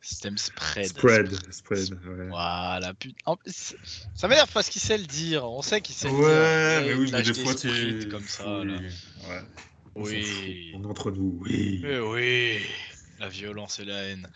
système 0.00 0.38
spread. 0.38 0.86
Spread, 0.86 1.52
spread. 1.52 1.92
Ouais. 2.04 2.28
Voilà, 2.28 2.94
putain. 2.94 3.34
Ça 4.14 4.28
m'énerve 4.28 4.52
parce 4.52 4.68
qu'il 4.68 4.80
sait 4.80 4.98
le 4.98 5.06
dire. 5.06 5.44
On 5.50 5.62
sait 5.62 5.80
qu'il 5.80 5.96
sait 5.96 6.08
le 6.08 6.14
dire. 6.14 6.24
Ouais, 6.24 6.84
mais 6.86 6.94
oui, 6.94 7.10
mais 7.10 7.22
des 7.22 7.34
fois 7.34 7.56
tu. 7.56 8.08
comme 8.08 8.22
ça. 8.28 8.44
Là. 8.44 8.78
Ouais. 9.28 9.42
Oui. 9.94 10.72
On 10.74 10.84
entre 10.84 11.10
nous, 11.10 11.38
oui. 11.40 11.82
Eh 11.84 12.00
oui. 12.00 12.58
La 13.22 13.28
violence 13.28 13.78
et 13.78 13.84
la 13.84 14.02
haine. 14.02 14.28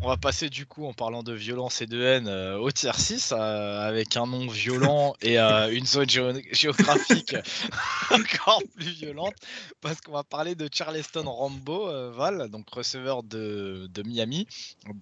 On 0.00 0.08
va 0.08 0.16
passer 0.16 0.50
du 0.50 0.66
coup 0.66 0.84
en 0.86 0.92
parlant 0.92 1.22
de 1.22 1.32
violence 1.32 1.80
et 1.80 1.86
de 1.86 2.02
haine 2.02 2.26
euh, 2.26 2.58
au 2.58 2.72
tier 2.72 2.90
6 2.92 3.30
euh, 3.30 3.88
avec 3.88 4.16
un 4.16 4.26
nom 4.26 4.48
violent 4.48 5.14
et 5.22 5.38
euh, 5.38 5.72
une 5.72 5.86
zone 5.86 6.08
géographique 6.50 7.36
encore 8.10 8.60
plus 8.74 8.90
violente 8.90 9.36
parce 9.80 10.00
qu'on 10.00 10.10
va 10.10 10.24
parler 10.24 10.56
de 10.56 10.68
Charleston 10.72 11.30
Rambo 11.30 11.86
Val, 12.10 12.48
donc 12.48 12.68
receveur 12.70 13.22
de, 13.22 13.88
de 13.94 14.02
Miami, 14.02 14.48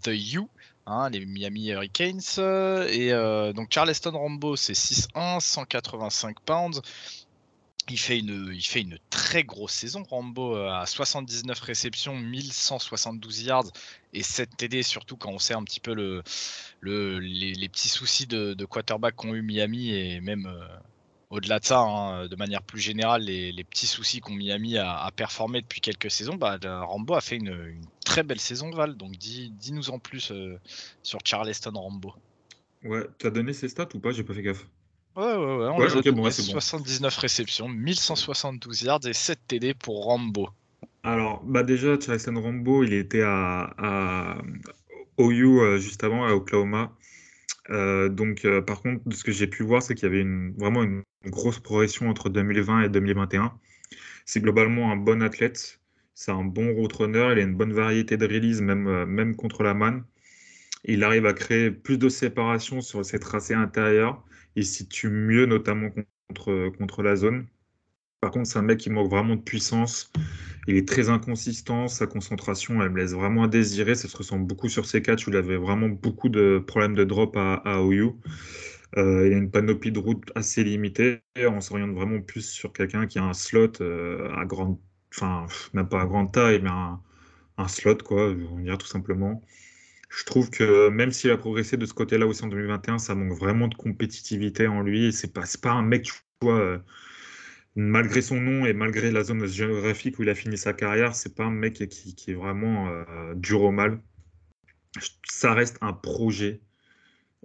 de 0.04 0.12
U. 0.12 0.42
Hein, 0.84 1.08
les 1.08 1.24
Miami 1.24 1.68
Hurricanes 1.68 2.20
et 2.90 3.12
donc 3.54 3.68
Charleston 3.70 4.10
Rambo 4.12 4.56
c'est 4.56 4.74
6-1, 4.74 5.40
185 5.40 6.40
pounds, 6.40 6.82
Il 7.90 7.98
fait, 7.98 8.18
une, 8.18 8.52
il 8.54 8.64
fait 8.64 8.82
une 8.82 8.98
très 9.10 9.42
grosse 9.42 9.72
saison, 9.72 10.04
Rambo, 10.04 10.54
à 10.54 10.86
79 10.86 11.60
réceptions, 11.60 12.16
1172 12.16 13.42
yards 13.42 13.72
et 14.12 14.22
7 14.22 14.56
TD, 14.56 14.82
surtout 14.82 15.16
quand 15.16 15.30
on 15.30 15.38
sait 15.38 15.54
un 15.54 15.64
petit 15.64 15.80
peu 15.80 15.94
le, 15.94 16.22
le, 16.80 17.18
les, 17.18 17.68
petits 17.68 17.88
soucis 17.88 18.26
de, 18.26 18.64
quarterback 18.64 19.16
qu'ont 19.16 19.34
eu 19.34 19.42
Miami 19.42 19.92
et 19.92 20.20
même 20.20 20.48
au-delà 21.30 21.60
de 21.60 21.64
ça, 21.64 21.80
hein, 21.80 22.26
de 22.26 22.36
manière 22.36 22.62
plus 22.62 22.80
générale, 22.80 23.22
les, 23.22 23.64
petits 23.64 23.86
soucis 23.86 24.20
qu'ont 24.20 24.34
Miami 24.34 24.76
à, 24.78 25.08
performer 25.14 25.60
depuis 25.62 25.80
quelques 25.80 26.10
saisons, 26.10 26.34
bah, 26.34 26.58
Rambo 26.62 27.14
a 27.14 27.20
fait 27.20 27.36
une, 27.36 27.80
très 28.04 28.24
belle 28.24 28.40
saison, 28.40 28.70
Val. 28.70 28.96
Donc 28.96 29.12
dis-nous 29.12 29.90
en 29.90 29.98
plus 29.98 30.32
euh, 30.32 30.58
sur 31.02 31.20
Charleston 31.24 31.72
Rambo. 31.74 32.12
Ouais, 32.82 33.06
tu 33.18 33.26
as 33.26 33.30
donné 33.30 33.52
ses 33.52 33.68
stats 33.68 33.88
ou 33.94 34.00
pas? 34.00 34.10
J'ai 34.10 34.24
pas 34.24 34.34
fait 34.34 34.42
gaffe. 34.42 34.66
Ouais, 35.16 35.24
ouais, 35.24 35.56
ouais. 35.56 35.68
On 35.68 35.80
a 35.80 36.12
bon, 36.12 36.30
79 36.30 37.16
réceptions, 37.16 37.68
1172 37.68 38.82
yards 38.82 39.06
et 39.06 39.12
7 39.12 39.38
TD 39.48 39.74
pour 39.74 40.04
Rambo. 40.04 40.48
Alors, 41.02 41.42
bah 41.44 41.62
déjà, 41.62 41.98
Charleston 41.98 42.40
Rambo, 42.40 42.84
il 42.84 42.92
était 42.92 43.22
à, 43.22 43.74
à 43.78 44.38
OU 45.18 45.60
euh, 45.60 45.78
juste 45.78 46.04
avant, 46.04 46.26
à 46.26 46.32
Oklahoma. 46.32 46.92
Euh, 47.70 48.08
donc, 48.08 48.46
par 48.66 48.82
contre, 48.82 49.02
ce 49.14 49.24
que 49.24 49.32
j'ai 49.32 49.46
pu 49.46 49.62
voir, 49.62 49.82
c'est 49.82 49.94
qu'il 49.94 50.04
y 50.04 50.12
avait 50.12 50.20
une, 50.20 50.54
vraiment 50.56 50.82
une 50.82 51.02
grosse 51.26 51.58
progression 51.58 52.08
entre 52.08 52.28
2020 52.28 52.82
et 52.82 52.88
2021. 52.88 53.52
C'est 54.24 54.40
globalement 54.40 54.92
un 54.92 54.96
bon 54.96 55.22
athlète, 55.22 55.80
c'est 56.14 56.30
un 56.30 56.44
bon 56.44 56.72
route 56.74 56.92
runner, 56.92 57.30
il 57.32 57.38
a 57.38 57.42
une 57.42 57.56
bonne 57.56 57.72
variété 57.72 58.16
de 58.16 58.26
release, 58.26 58.60
même, 58.60 58.86
euh, 58.86 59.06
même 59.06 59.36
contre 59.36 59.62
la 59.62 59.74
manne. 59.74 60.04
Il 60.84 61.02
arrive 61.04 61.26
à 61.26 61.32
créer 61.32 61.70
plus 61.70 61.98
de 61.98 62.08
séparation 62.08 62.80
sur 62.80 63.04
ses 63.04 63.18
tracés 63.18 63.54
intérieurs. 63.54 64.22
Il 64.56 64.66
situe 64.66 65.08
mieux, 65.08 65.46
notamment 65.46 65.90
contre, 66.28 66.70
contre 66.76 67.02
la 67.02 67.16
zone. 67.16 67.46
Par 68.20 68.30
contre, 68.30 68.48
c'est 68.48 68.58
un 68.58 68.62
mec 68.62 68.78
qui 68.78 68.90
manque 68.90 69.10
vraiment 69.10 69.36
de 69.36 69.40
puissance. 69.40 70.12
Il 70.66 70.76
est 70.76 70.86
très 70.86 71.08
inconsistant. 71.08 71.88
Sa 71.88 72.06
concentration, 72.06 72.82
elle 72.82 72.90
me 72.90 72.98
laisse 72.98 73.12
vraiment 73.12 73.44
à 73.44 73.48
désirer. 73.48 73.94
Ça 73.94 74.08
se 74.08 74.16
ressent 74.16 74.38
beaucoup 74.38 74.68
sur 74.68 74.86
ses 74.86 75.02
catchs 75.02 75.26
où 75.26 75.30
il 75.30 75.36
avait 75.36 75.56
vraiment 75.56 75.88
beaucoup 75.88 76.28
de 76.28 76.62
problèmes 76.66 76.94
de 76.94 77.04
drop 77.04 77.36
à, 77.36 77.54
à 77.54 77.80
OU. 77.80 78.18
Euh, 78.96 79.26
il 79.26 79.32
a 79.32 79.36
une 79.36 79.50
panoplie 79.50 79.92
de 79.92 79.98
routes 79.98 80.30
assez 80.34 80.64
limitée. 80.64 81.22
On 81.36 81.60
s'oriente 81.60 81.92
vraiment 81.92 82.20
plus 82.20 82.42
sur 82.42 82.72
quelqu'un 82.72 83.06
qui 83.06 83.18
a 83.18 83.24
un 83.24 83.34
slot 83.34 83.80
euh, 83.80 84.28
à 84.36 84.44
grande, 84.44 84.78
enfin, 85.14 85.46
même 85.74 85.88
pas 85.88 86.02
à 86.02 86.06
grande 86.06 86.32
taille, 86.32 86.60
mais 86.62 86.70
un, 86.70 87.68
slot, 87.68 87.98
quoi, 87.98 88.30
on 88.30 88.58
dire 88.60 88.78
tout 88.78 88.86
simplement. 88.86 89.42
Je 90.10 90.24
trouve 90.24 90.50
que 90.50 90.88
même 90.90 91.12
s'il 91.12 91.30
a 91.30 91.36
progressé 91.38 91.76
de 91.76 91.86
ce 91.86 91.94
côté-là 91.94 92.26
aussi 92.26 92.44
en 92.44 92.48
2021, 92.48 92.98
ça 92.98 93.14
manque 93.14 93.38
vraiment 93.38 93.68
de 93.68 93.74
compétitivité 93.74 94.66
en 94.66 94.82
lui. 94.82 95.12
C'est 95.12 95.32
pas, 95.32 95.44
pas 95.62 95.72
un 95.72 95.82
mec, 95.82 96.10
euh, 96.44 96.78
malgré 97.76 98.20
son 98.22 98.40
nom 98.40 98.66
et 98.66 98.72
malgré 98.74 99.10
la 99.10 99.24
zone 99.24 99.46
géographique 99.46 100.18
où 100.18 100.24
il 100.24 100.28
a 100.28 100.34
fini 100.34 100.58
sa 100.58 100.72
carrière, 100.72 101.14
c'est 101.14 101.34
pas 101.34 101.44
un 101.44 101.50
mec 101.50 101.88
qui, 101.88 102.30
est 102.30 102.34
vraiment 102.34 102.90
dur 103.34 103.62
au 103.62 103.70
mal. 103.70 104.00
Ça 105.24 105.54
reste 105.54 105.78
un 105.80 105.92
projet 105.92 106.60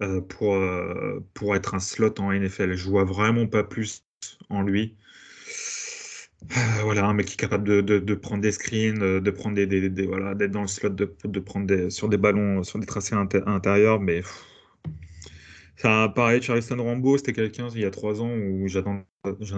euh, 0.01 0.19
pour, 0.19 0.55
euh, 0.55 1.25
pour 1.33 1.55
être 1.55 1.73
un 1.73 1.79
slot 1.79 2.19
en 2.19 2.33
NFL. 2.33 2.73
Je 2.75 2.89
vois 2.89 3.05
vraiment 3.05 3.47
pas 3.47 3.63
plus 3.63 4.03
en 4.49 4.61
lui. 4.61 4.97
Euh, 6.43 6.81
voilà, 6.83 7.05
un 7.05 7.13
mec 7.13 7.25
qui 7.25 7.33
est 7.33 7.37
capable 7.37 7.83
de, 7.83 8.13
prendre 8.15 8.41
des 8.41 8.51
screens, 8.51 9.19
de 9.19 9.31
prendre 9.31 9.55
des, 9.55 9.65
des, 9.67 10.05
voilà, 10.05 10.35
d'être 10.35 10.51
dans 10.51 10.61
le 10.61 10.67
slot, 10.67 10.89
de, 10.89 11.39
prendre 11.39 11.89
sur 11.89 12.07
des 12.09 12.17
ballons, 12.17 12.63
sur 12.63 12.79
des 12.79 12.85
tracés 12.85 13.15
intérieurs, 13.15 13.99
mais 13.99 14.21
ça, 15.77 16.11
pareil, 16.15 16.41
Charleston 16.41 16.81
Rambo, 16.81 17.17
c'était 17.17 17.33
quelqu'un 17.33 17.67
il 17.75 17.81
y 17.81 17.85
a 17.85 17.91
trois 17.91 18.21
ans 18.21 18.31
où 18.31 18.67
j'en 18.67 19.05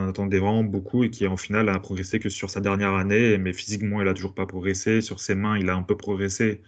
attendais 0.08 0.40
vraiment 0.40 0.64
beaucoup 0.64 1.04
et 1.04 1.10
qui 1.12 1.28
en 1.28 1.38
final 1.38 1.70
a 1.70 1.80
progressé 1.80 2.20
que 2.20 2.30
sur 2.30 2.50
sa 2.50 2.60
dernière 2.60 2.94
année, 2.96 3.38
mais 3.38 3.54
physiquement 3.54 4.02
il 4.02 4.08
a 4.08 4.14
toujours 4.14 4.34
pas 4.34 4.46
progressé. 4.48 5.02
Sur 5.02 5.20
ses 5.20 5.36
mains, 5.36 5.58
il 5.58 5.70
a 5.70 5.76
un 5.76 5.84
peu 5.84 5.96
progressé, 5.96 6.62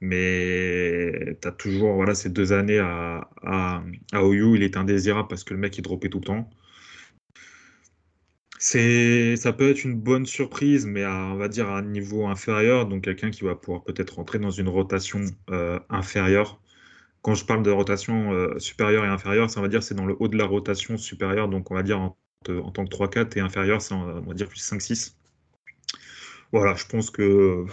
mais 0.00 1.38
tu 1.42 1.48
as 1.48 1.52
toujours 1.52 1.94
voilà, 1.94 2.14
ces 2.14 2.30
deux 2.30 2.52
années 2.52 2.78
à, 2.78 3.30
à, 3.42 3.82
à 4.12 4.24
OU, 4.24 4.56
il 4.56 4.62
est 4.62 4.76
indésirable 4.76 5.28
parce 5.28 5.44
que 5.44 5.54
le 5.54 5.60
mec 5.60 5.76
il 5.78 5.82
dropait 5.82 6.08
tout 6.08 6.20
le 6.20 6.24
temps. 6.26 6.50
C'est, 8.58 9.36
ça 9.36 9.52
peut 9.52 9.70
être 9.70 9.84
une 9.84 9.94
bonne 9.94 10.26
surprise, 10.26 10.84
mais 10.84 11.06
on 11.06 11.36
va 11.36 11.48
dire 11.48 11.68
à 11.68 11.78
un 11.78 11.82
niveau 11.82 12.26
inférieur, 12.26 12.86
donc 12.86 13.04
quelqu'un 13.04 13.30
qui 13.30 13.44
va 13.44 13.54
pouvoir 13.54 13.84
peut-être 13.84 14.16
rentrer 14.16 14.38
dans 14.40 14.50
une 14.50 14.68
rotation 14.68 15.20
euh, 15.50 15.78
inférieure. 15.88 16.60
Quand 17.22 17.34
je 17.34 17.44
parle 17.44 17.62
de 17.62 17.70
rotation 17.70 18.32
euh, 18.32 18.58
supérieure 18.58 19.04
et 19.04 19.08
inférieure, 19.08 19.50
ça 19.50 19.60
va 19.60 19.68
dire 19.68 19.82
c'est 19.82 19.94
dans 19.94 20.06
le 20.06 20.16
haut 20.18 20.28
de 20.28 20.36
la 20.36 20.46
rotation 20.46 20.96
supérieure, 20.96 21.48
donc 21.48 21.70
on 21.70 21.74
va 21.74 21.82
dire 21.84 22.00
en, 22.00 22.16
tant 22.72 22.84
que 22.84 22.90
3-4 22.90 23.38
et 23.38 23.40
inférieur, 23.40 23.82
c'est 23.82 23.94
on 23.94 24.22
va 24.22 24.34
dire 24.34 24.48
plus 24.48 24.60
5-6. 24.60 25.14
Voilà, 26.52 26.74
je 26.74 26.86
pense 26.86 27.10
que 27.10 27.64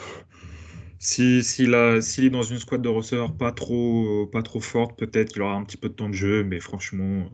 si, 1.00 1.44
s'il 1.44 1.74
est 1.74 2.30
dans 2.30 2.44
une 2.44 2.60
squad 2.60 2.82
de 2.82 2.90
receveurs 2.90 3.36
pas 3.36 3.52
trop, 3.52 4.28
pas 4.28 4.44
trop 4.44 4.60
forte, 4.60 4.98
peut-être 5.00 5.34
qu'il 5.34 5.42
aura 5.42 5.56
un 5.56 5.64
petit 5.64 5.78
peu 5.78 5.90
de 5.90 5.94
temps 5.94 6.10
de 6.10 6.14
jeu, 6.16 6.44
mais 6.44 6.60
franchement, 6.60 7.30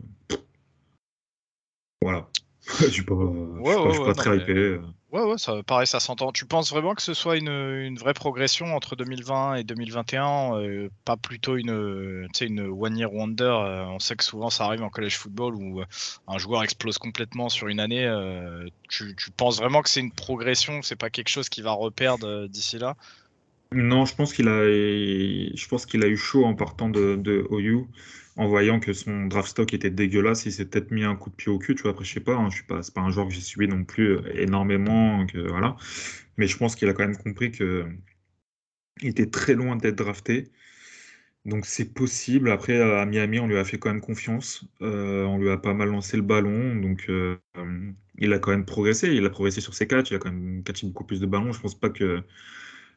voilà. 2.02 2.28
Je 2.66 2.86
suis 2.86 3.02
pas, 3.02 3.14
suis 3.92 4.04
pas, 4.04 4.14
très 4.14 4.36
hypé. 4.38 4.78
Ouais, 5.10 5.20
ouais, 5.20 5.36
ça, 5.36 5.62
pareil, 5.62 5.86
ça 5.86 6.00
s'entend. 6.00 6.32
Tu 6.32 6.46
penses 6.46 6.70
vraiment 6.70 6.94
que 6.94 7.02
ce 7.02 7.12
soit 7.12 7.36
une, 7.36 7.50
une 7.50 7.98
vraie 7.98 8.14
progression 8.14 8.74
entre 8.74 8.96
2020 8.96 9.56
et 9.56 9.64
2021, 9.64 10.54
euh, 10.56 10.88
pas 11.04 11.18
plutôt 11.18 11.56
une, 11.56 12.28
une 12.40 12.60
one 12.60 12.96
year 12.96 13.12
wonder. 13.12 13.44
Euh, 13.44 13.84
on 13.86 13.98
sait 13.98 14.16
que 14.16 14.24
souvent 14.24 14.48
ça 14.48 14.64
arrive 14.64 14.82
en 14.82 14.88
college 14.88 15.18
football 15.18 15.54
où 15.54 15.80
euh, 15.80 15.84
un 16.28 16.38
joueur 16.38 16.62
explose 16.62 16.96
complètement 16.96 17.50
sur 17.50 17.68
une 17.68 17.78
année. 17.78 18.08
Tu, 18.88 19.14
tu, 19.16 19.30
penses 19.32 19.58
vraiment 19.58 19.82
que 19.82 19.90
c'est 19.90 20.00
une 20.00 20.12
progression, 20.12 20.80
c'est 20.80 20.96
pas 20.96 21.10
quelque 21.10 21.28
chose 21.28 21.50
qui 21.50 21.60
va 21.60 21.72
reperdre 21.72 22.46
d'ici 22.46 22.78
là? 22.78 22.96
Non, 23.70 24.06
je 24.06 24.14
pense 24.14 24.32
qu'il 24.32 24.48
a, 24.48 24.64
je 24.64 25.68
pense 25.68 25.84
qu'il 25.84 26.02
a 26.04 26.06
eu 26.06 26.16
chaud 26.16 26.44
en 26.44 26.54
partant 26.54 26.88
de, 26.88 27.16
de 27.16 27.46
OU, 27.50 27.86
en 28.36 28.48
voyant 28.48 28.80
que 28.80 28.92
son 28.92 29.26
draft 29.26 29.48
stock 29.50 29.74
était 29.74 29.90
dégueulasse. 29.90 30.46
Il 30.46 30.52
s'est 30.52 30.64
peut-être 30.66 30.90
mis 30.90 31.04
un 31.04 31.16
coup 31.16 31.30
de 31.30 31.34
pied 31.36 31.50
au 31.52 31.58
cul, 31.58 31.74
tu 31.74 31.82
vois. 31.82 31.92
Après, 31.92 32.04
je 32.04 32.12
sais 32.12 32.20
pas, 32.20 32.34
hein, 32.34 32.48
je 32.50 32.56
suis 32.56 32.64
pas, 32.66 32.82
c'est 32.82 32.94
pas 32.94 33.02
un 33.02 33.10
joueur 33.10 33.28
que 33.28 33.34
j'ai 33.34 33.40
suivi 33.40 33.68
non 33.68 33.84
plus 33.84 34.16
euh, 34.16 34.22
énormément, 34.40 35.26
que, 35.26 35.38
voilà. 35.38 35.76
Mais 36.38 36.46
je 36.46 36.56
pense 36.56 36.76
qu'il 36.76 36.88
a 36.88 36.94
quand 36.94 37.06
même 37.06 37.16
compris 37.16 37.50
que 37.52 37.86
il 39.02 39.08
était 39.08 39.26
très 39.30 39.54
loin 39.54 39.76
d'être 39.76 39.96
drafté. 39.96 40.50
Donc 41.44 41.66
c'est 41.66 41.92
possible. 41.92 42.50
Après, 42.50 42.80
à 42.80 43.04
Miami, 43.06 43.40
on 43.40 43.46
lui 43.48 43.58
a 43.58 43.64
fait 43.64 43.78
quand 43.78 43.90
même 43.90 44.00
confiance. 44.00 44.64
Euh, 44.80 45.24
on 45.24 45.38
lui 45.38 45.50
a 45.50 45.56
pas 45.58 45.74
mal 45.74 45.88
lancé 45.90 46.16
le 46.16 46.22
ballon. 46.22 46.76
Donc 46.76 47.06
euh, 47.08 47.36
il 48.18 48.32
a 48.32 48.38
quand 48.38 48.52
même 48.52 48.64
progressé. 48.64 49.08
Il 49.14 49.24
a 49.26 49.30
progressé 49.30 49.60
sur 49.60 49.74
ses 49.74 49.86
catchs. 49.88 50.10
Il 50.10 50.16
a 50.16 50.18
quand 50.18 50.32
même 50.32 50.62
catché 50.62 50.86
beaucoup 50.86 51.04
plus 51.04 51.20
de 51.20 51.26
ballons. 51.26 51.52
Je 51.52 51.60
pense 51.60 51.78
pas 51.78 51.90
que 51.90 52.22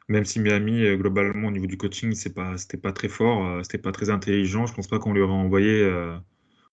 même 0.08 0.24
si 0.24 0.40
Miami, 0.40 0.84
euh, 0.84 0.96
globalement, 0.96 1.48
au 1.48 1.50
niveau 1.50 1.66
du 1.66 1.76
coaching, 1.76 2.14
c'est 2.14 2.34
pas, 2.34 2.54
pas 2.82 2.92
très 2.92 3.08
fort, 3.08 3.44
euh, 3.44 3.62
c'était 3.62 3.78
pas 3.78 3.92
très 3.92 4.10
intelligent. 4.10 4.66
Je 4.66 4.74
pense 4.74 4.86
pas 4.86 4.98
qu'on 4.98 5.12
lui 5.12 5.20
aurait 5.20 5.32
envoyé 5.32 5.82
euh, 5.82 6.16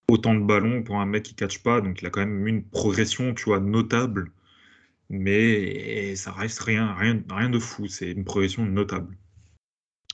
autant 0.08 0.36
de 0.36 0.42
ballons 0.42 0.84
pour 0.84 1.00
un 1.00 1.06
mec 1.06 1.24
qui 1.24 1.34
catch 1.34 1.60
pas. 1.64 1.82
Donc, 1.82 2.02
il 2.02 2.08
a 2.08 2.10
quand 2.10 2.22
même 2.22 2.48
eu 2.48 2.50
une 2.50 2.64
progression, 2.64 3.34
tu 3.34 3.46
vois, 3.46 3.60
notable. 3.60 4.32
Mais 5.10 6.16
ça 6.16 6.32
reste 6.32 6.60
rien, 6.62 6.94
rien, 6.94 7.22
rien 7.30 7.50
de 7.50 7.60
fou. 7.60 7.88
C'est 7.88 8.12
une 8.12 8.24
progression 8.24 8.66
notable. 8.66 9.16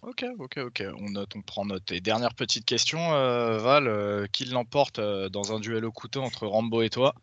Ok, 0.01 0.25
ok, 0.39 0.57
ok. 0.57 0.83
On 0.97 1.41
prend 1.41 1.65
note. 1.65 1.91
Et 1.91 2.01
dernière 2.01 2.33
petite 2.33 2.65
question, 2.65 2.97
Val, 2.99 4.27
qui 4.31 4.45
l'emporte 4.45 4.99
dans 4.99 5.53
un 5.55 5.59
duel 5.59 5.85
au 5.85 5.91
couteau 5.91 6.21
entre 6.21 6.47
Rambo 6.47 6.81
et 6.81 6.89
toi? 6.89 7.13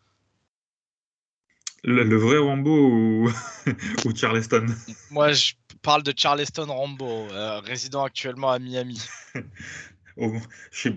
Le, 1.86 2.16
vrai 2.16 2.38
Rambo 2.38 2.70
ou, 2.70 3.30
ou 4.04 4.14
Charleston? 4.14 4.66
Moi, 5.10 5.32
je 5.32 5.52
parle 5.82 6.02
de 6.02 6.12
Charleston 6.16 6.66
Rambo, 6.66 7.06
euh, 7.06 7.60
résident 7.60 8.04
actuellement 8.04 8.50
à 8.50 8.58
Miami. 8.58 9.00
oh, 10.16 10.32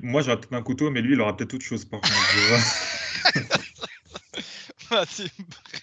moi, 0.01 0.21
j'aurais 0.21 0.37
peut-être 0.39 0.53
un 0.53 0.63
couteau, 0.63 0.89
mais 0.89 1.01
lui, 1.01 1.13
il 1.13 1.21
aura 1.21 1.37
peut-être 1.37 1.53
autre 1.53 1.65
chose 1.65 1.85
par 1.85 2.01
contre. 2.01 2.13
Vas-y, 4.89 5.29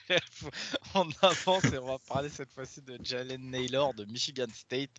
bref, 0.09 0.44
on 0.94 1.09
avance 1.22 1.64
et 1.66 1.78
on 1.78 1.86
va 1.86 1.98
parler 2.09 2.28
cette 2.28 2.52
fois-ci 2.52 2.82
de 2.82 2.98
Jalen 3.00 3.50
Naylor 3.50 3.94
de 3.94 4.04
Michigan 4.07 4.48
State. 4.52 4.90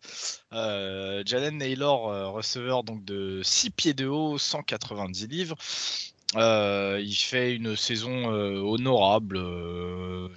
Euh, 0.53 1.23
Jalen 1.25 1.57
Naylor, 1.57 2.07
euh, 2.07 2.29
receveur 2.29 2.85
donc 2.85 3.03
de 3.03 3.41
6 3.43 3.71
pieds 3.71 3.93
de 3.93 4.07
haut, 4.07 4.37
190 4.37 5.27
livres. 5.27 5.57
Euh, 6.36 6.99
il 7.01 7.15
fait 7.15 7.55
une 7.55 7.78
saison 7.78 8.34
euh, 8.34 8.59
honorable, 8.59 9.39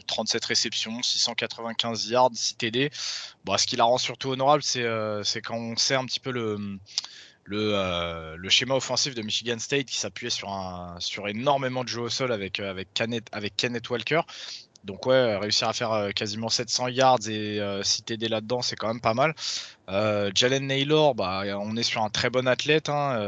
37 0.07 0.43
euh, 0.43 0.47
réceptions, 0.47 1.03
695 1.03 2.11
yards, 2.11 2.31
6 2.33 2.57
TD. 2.57 2.91
Bon, 3.45 3.57
ce 3.59 3.67
qui 3.67 3.77
la 3.77 3.85
rend 3.85 3.99
surtout 3.99 4.31
honorable, 4.31 4.63
c'est 4.63 5.43
quand 5.43 5.57
on 5.57 5.77
sait 5.77 5.97
un 5.97 6.05
petit 6.05 6.21
peu 6.21 6.31
le, 6.31 6.79
schéma 8.49 8.77
offensif 8.77 9.15
de 9.15 9.23
Michigan 9.23 9.59
State 9.59 9.87
qui 9.87 9.99
s'appuyait 9.99 10.31
sur, 10.31 11.29
énormément 11.29 11.83
de 11.83 11.89
jeux 11.89 12.03
au 12.03 12.09
sol 12.09 12.31
avec 12.33 12.63
Kenneth 12.95 13.91
Walker. 13.91 14.21
Donc 14.85 15.07
ouais, 15.07 15.37
réussir 15.37 15.69
à 15.69 15.73
faire 15.73 16.09
quasiment 16.15 16.49
700 16.49 16.89
yards 16.89 17.29
et 17.29 17.61
si 17.83 18.03
TD 18.03 18.29
là-dedans, 18.29 18.63
c'est 18.63 18.77
quand 18.77 18.89
même 18.89 19.01
pas 19.01 19.15
mal. 19.15 19.35
Jalen 19.89 20.67
Naylor, 20.67 21.15
bah, 21.15 21.43
on 21.61 21.77
est 21.77 21.83
sur 21.83 22.03
un 22.03 22.11
très 22.11 22.31
bon 22.31 22.49
athlète. 22.49 22.89
Hein, 22.89 23.19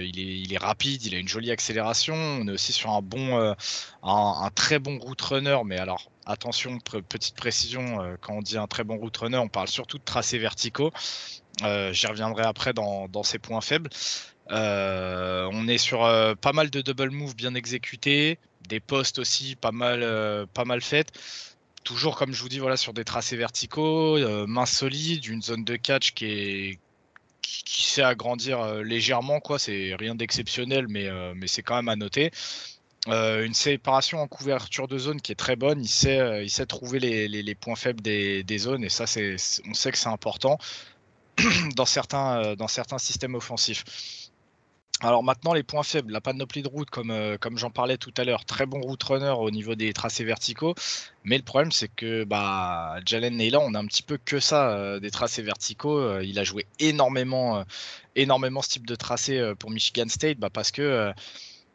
il, 0.00 0.52
est, 0.52 0.58
rapide, 0.58 1.04
il 1.04 1.14
a 1.14 1.18
une 1.18 1.28
jolie 1.28 1.50
accélération. 1.50 2.14
On 2.14 2.46
est 2.48 2.50
aussi 2.50 2.72
sur 2.72 2.90
un 2.90 4.50
très 4.54 4.78
bon 4.78 4.98
route 4.98 5.22
runner. 5.22 5.58
Mais 5.64 5.78
alors 5.78 6.10
attention, 6.26 6.78
petite 7.08 7.36
précision, 7.36 8.16
quand 8.20 8.34
on 8.34 8.42
dit 8.42 8.58
un 8.58 8.66
très 8.66 8.84
bon 8.84 8.96
route 8.96 9.16
runner, 9.16 9.38
on 9.38 9.48
parle 9.48 9.68
surtout 9.68 9.98
de 9.98 10.04
tracés 10.04 10.38
verticaux. 10.38 10.90
J'y 11.60 12.06
reviendrai 12.06 12.42
après 12.42 12.74
dans, 12.74 13.08
dans 13.08 13.22
ses 13.22 13.38
points 13.38 13.60
faibles. 13.60 13.90
on 14.50 15.68
est 15.68 15.78
sur 15.78 16.00
pas 16.40 16.52
mal 16.52 16.68
de 16.68 16.82
double 16.82 17.10
move 17.10 17.34
bien 17.34 17.54
exécutés, 17.54 18.38
des 18.72 18.80
postes 18.80 19.18
aussi 19.18 19.54
pas 19.54 19.70
mal, 19.70 20.00
euh, 20.02 20.46
pas 20.54 20.64
mal 20.64 20.80
faites. 20.80 21.12
Toujours, 21.84 22.16
comme 22.16 22.32
je 22.32 22.40
vous 22.42 22.48
dis, 22.48 22.58
voilà, 22.58 22.78
sur 22.78 22.94
des 22.94 23.04
tracés 23.04 23.36
verticaux, 23.36 24.16
euh, 24.16 24.46
main 24.46 24.66
solide, 24.66 25.26
une 25.26 25.42
zone 25.42 25.64
de 25.64 25.76
catch 25.76 26.12
qui 26.14 26.26
est 26.26 26.78
qui, 27.42 27.82
sait 27.84 28.02
agrandir 28.02 28.60
euh, 28.60 28.82
légèrement, 28.82 29.40
quoi. 29.40 29.58
C'est 29.58 29.94
rien 29.98 30.14
d'exceptionnel, 30.14 30.86
mais, 30.88 31.10
mais 31.34 31.48
c'est 31.48 31.62
quand 31.62 31.76
même 31.76 31.88
à 31.90 31.96
noter. 31.96 32.30
une 33.08 33.54
séparation 33.54 34.20
en 34.20 34.28
couverture 34.28 34.88
de 34.88 34.96
zone 34.98 35.20
qui 35.20 35.32
est 35.32 35.40
très 35.46 35.56
bonne. 35.56 35.80
Il 35.82 35.88
sait, 35.88 36.44
il 36.44 36.50
sait 36.50 36.66
trouver 36.66 36.98
les, 37.00 37.54
points 37.54 37.76
faibles 37.76 38.00
des, 38.00 38.42
des, 38.44 38.58
zones 38.58 38.84
et 38.84 38.88
ça, 38.88 39.06
c'est, 39.06 39.36
on 39.68 39.74
sait 39.74 39.92
que 39.92 39.98
c'est 39.98 40.08
important 40.08 40.58
dans 41.76 41.86
certains, 41.86 42.54
dans 42.54 42.68
certains 42.68 42.98
systèmes 42.98 43.34
offensifs. 43.34 43.84
Alors 45.04 45.24
maintenant, 45.24 45.52
les 45.52 45.64
points 45.64 45.82
faibles, 45.82 46.12
la 46.12 46.20
panoplie 46.20 46.62
de 46.62 46.68
route, 46.68 46.88
comme, 46.88 47.10
euh, 47.10 47.36
comme 47.36 47.58
j'en 47.58 47.70
parlais 47.70 47.96
tout 47.96 48.14
à 48.16 48.24
l'heure, 48.24 48.44
très 48.44 48.66
bon 48.66 48.80
route 48.80 49.02
runner 49.02 49.34
au 49.36 49.50
niveau 49.50 49.74
des 49.74 49.92
tracés 49.92 50.22
verticaux. 50.22 50.76
Mais 51.24 51.36
le 51.36 51.42
problème, 51.42 51.72
c'est 51.72 51.88
que 51.88 52.22
bah, 52.22 52.98
Jalen 53.04 53.36
Naylor, 53.36 53.62
on 53.64 53.74
a 53.74 53.80
un 53.80 53.86
petit 53.86 54.04
peu 54.04 54.16
que 54.24 54.38
ça, 54.38 54.70
euh, 54.70 55.00
des 55.00 55.10
tracés 55.10 55.42
verticaux. 55.42 55.98
Euh, 55.98 56.24
il 56.24 56.38
a 56.38 56.44
joué 56.44 56.66
énormément, 56.78 57.64
énormément 58.14 58.62
ce 58.62 58.68
type 58.68 58.86
de 58.86 58.94
tracé 58.94 59.52
pour 59.58 59.70
Michigan 59.72 60.08
State 60.08 60.38
bah, 60.38 60.50
parce 60.50 60.70
que, 60.70 61.12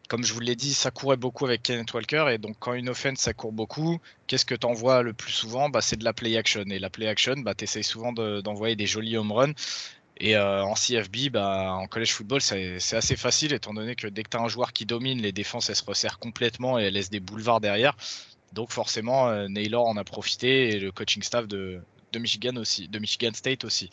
comme 0.08 0.24
je 0.24 0.34
vous 0.34 0.40
l'ai 0.40 0.56
dit, 0.56 0.74
ça 0.74 0.90
courait 0.92 1.18
beaucoup 1.18 1.46
avec 1.46 1.64
Kenneth 1.64 1.94
Walker. 1.94 2.28
Et 2.32 2.38
donc, 2.38 2.56
quand 2.60 2.74
une 2.76 2.88
offense, 2.88 3.20
ça 3.20 3.34
court 3.34 3.52
beaucoup, 3.52 4.00
qu'est-ce 4.28 4.46
que 4.46 4.56
tu 4.56 4.66
envoies 4.66 5.02
le 5.02 5.12
plus 5.12 5.34
souvent? 5.34 5.70
Bah, 5.70 5.82
C'est 5.82 5.98
de 5.98 6.06
la 6.06 6.14
play 6.14 6.38
action. 6.38 6.64
Et 6.70 6.80
la 6.80 6.90
play 6.90 7.08
action, 7.08 7.36
bah, 7.38 7.56
tu 7.56 7.66
essayes 7.66 7.84
souvent 7.84 8.14
d'envoyer 8.14 8.78
des 8.78 8.88
jolis 8.88 9.18
home 9.18 9.34
runs. 9.34 9.54
Et 10.20 10.36
euh, 10.36 10.64
en 10.64 10.74
CFB, 10.74 11.30
bah, 11.32 11.74
en 11.74 11.88
college 11.88 12.12
football, 12.12 12.42
c'est 12.42 12.78
assez 12.96 13.16
facile 13.16 13.54
étant 13.54 13.74
donné 13.74 13.96
que 13.96 14.08
dès 14.08 14.24
que 14.24 14.30
tu 14.30 14.38
un 14.38 14.48
joueur 14.48 14.74
qui 14.74 14.86
domine, 14.86 15.22
les 15.22 15.32
défenses 15.32 15.70
elles 15.70 15.76
se 15.76 15.86
resserrent 15.86 16.20
complètement 16.20 16.80
et 16.80 16.84
elles 16.84 16.94
laissent 16.94 17.10
des 17.10 17.20
boulevards 17.20 17.62
derrière. 17.62 17.96
Donc 18.54 18.72
forcément, 18.72 19.30
euh, 19.30 19.48
Naylor 19.48 19.86
en 19.86 19.98
a 19.98 20.04
profité 20.04 20.70
et 20.70 20.80
le 20.80 20.92
coaching 20.92 21.22
staff 21.22 21.48
de, 21.48 21.82
de 22.14 22.20
Michigan 22.20 22.56
aussi, 22.58 22.88
de 22.88 23.00
Michigan 23.00 23.32
State 23.34 23.66
aussi. 23.66 23.90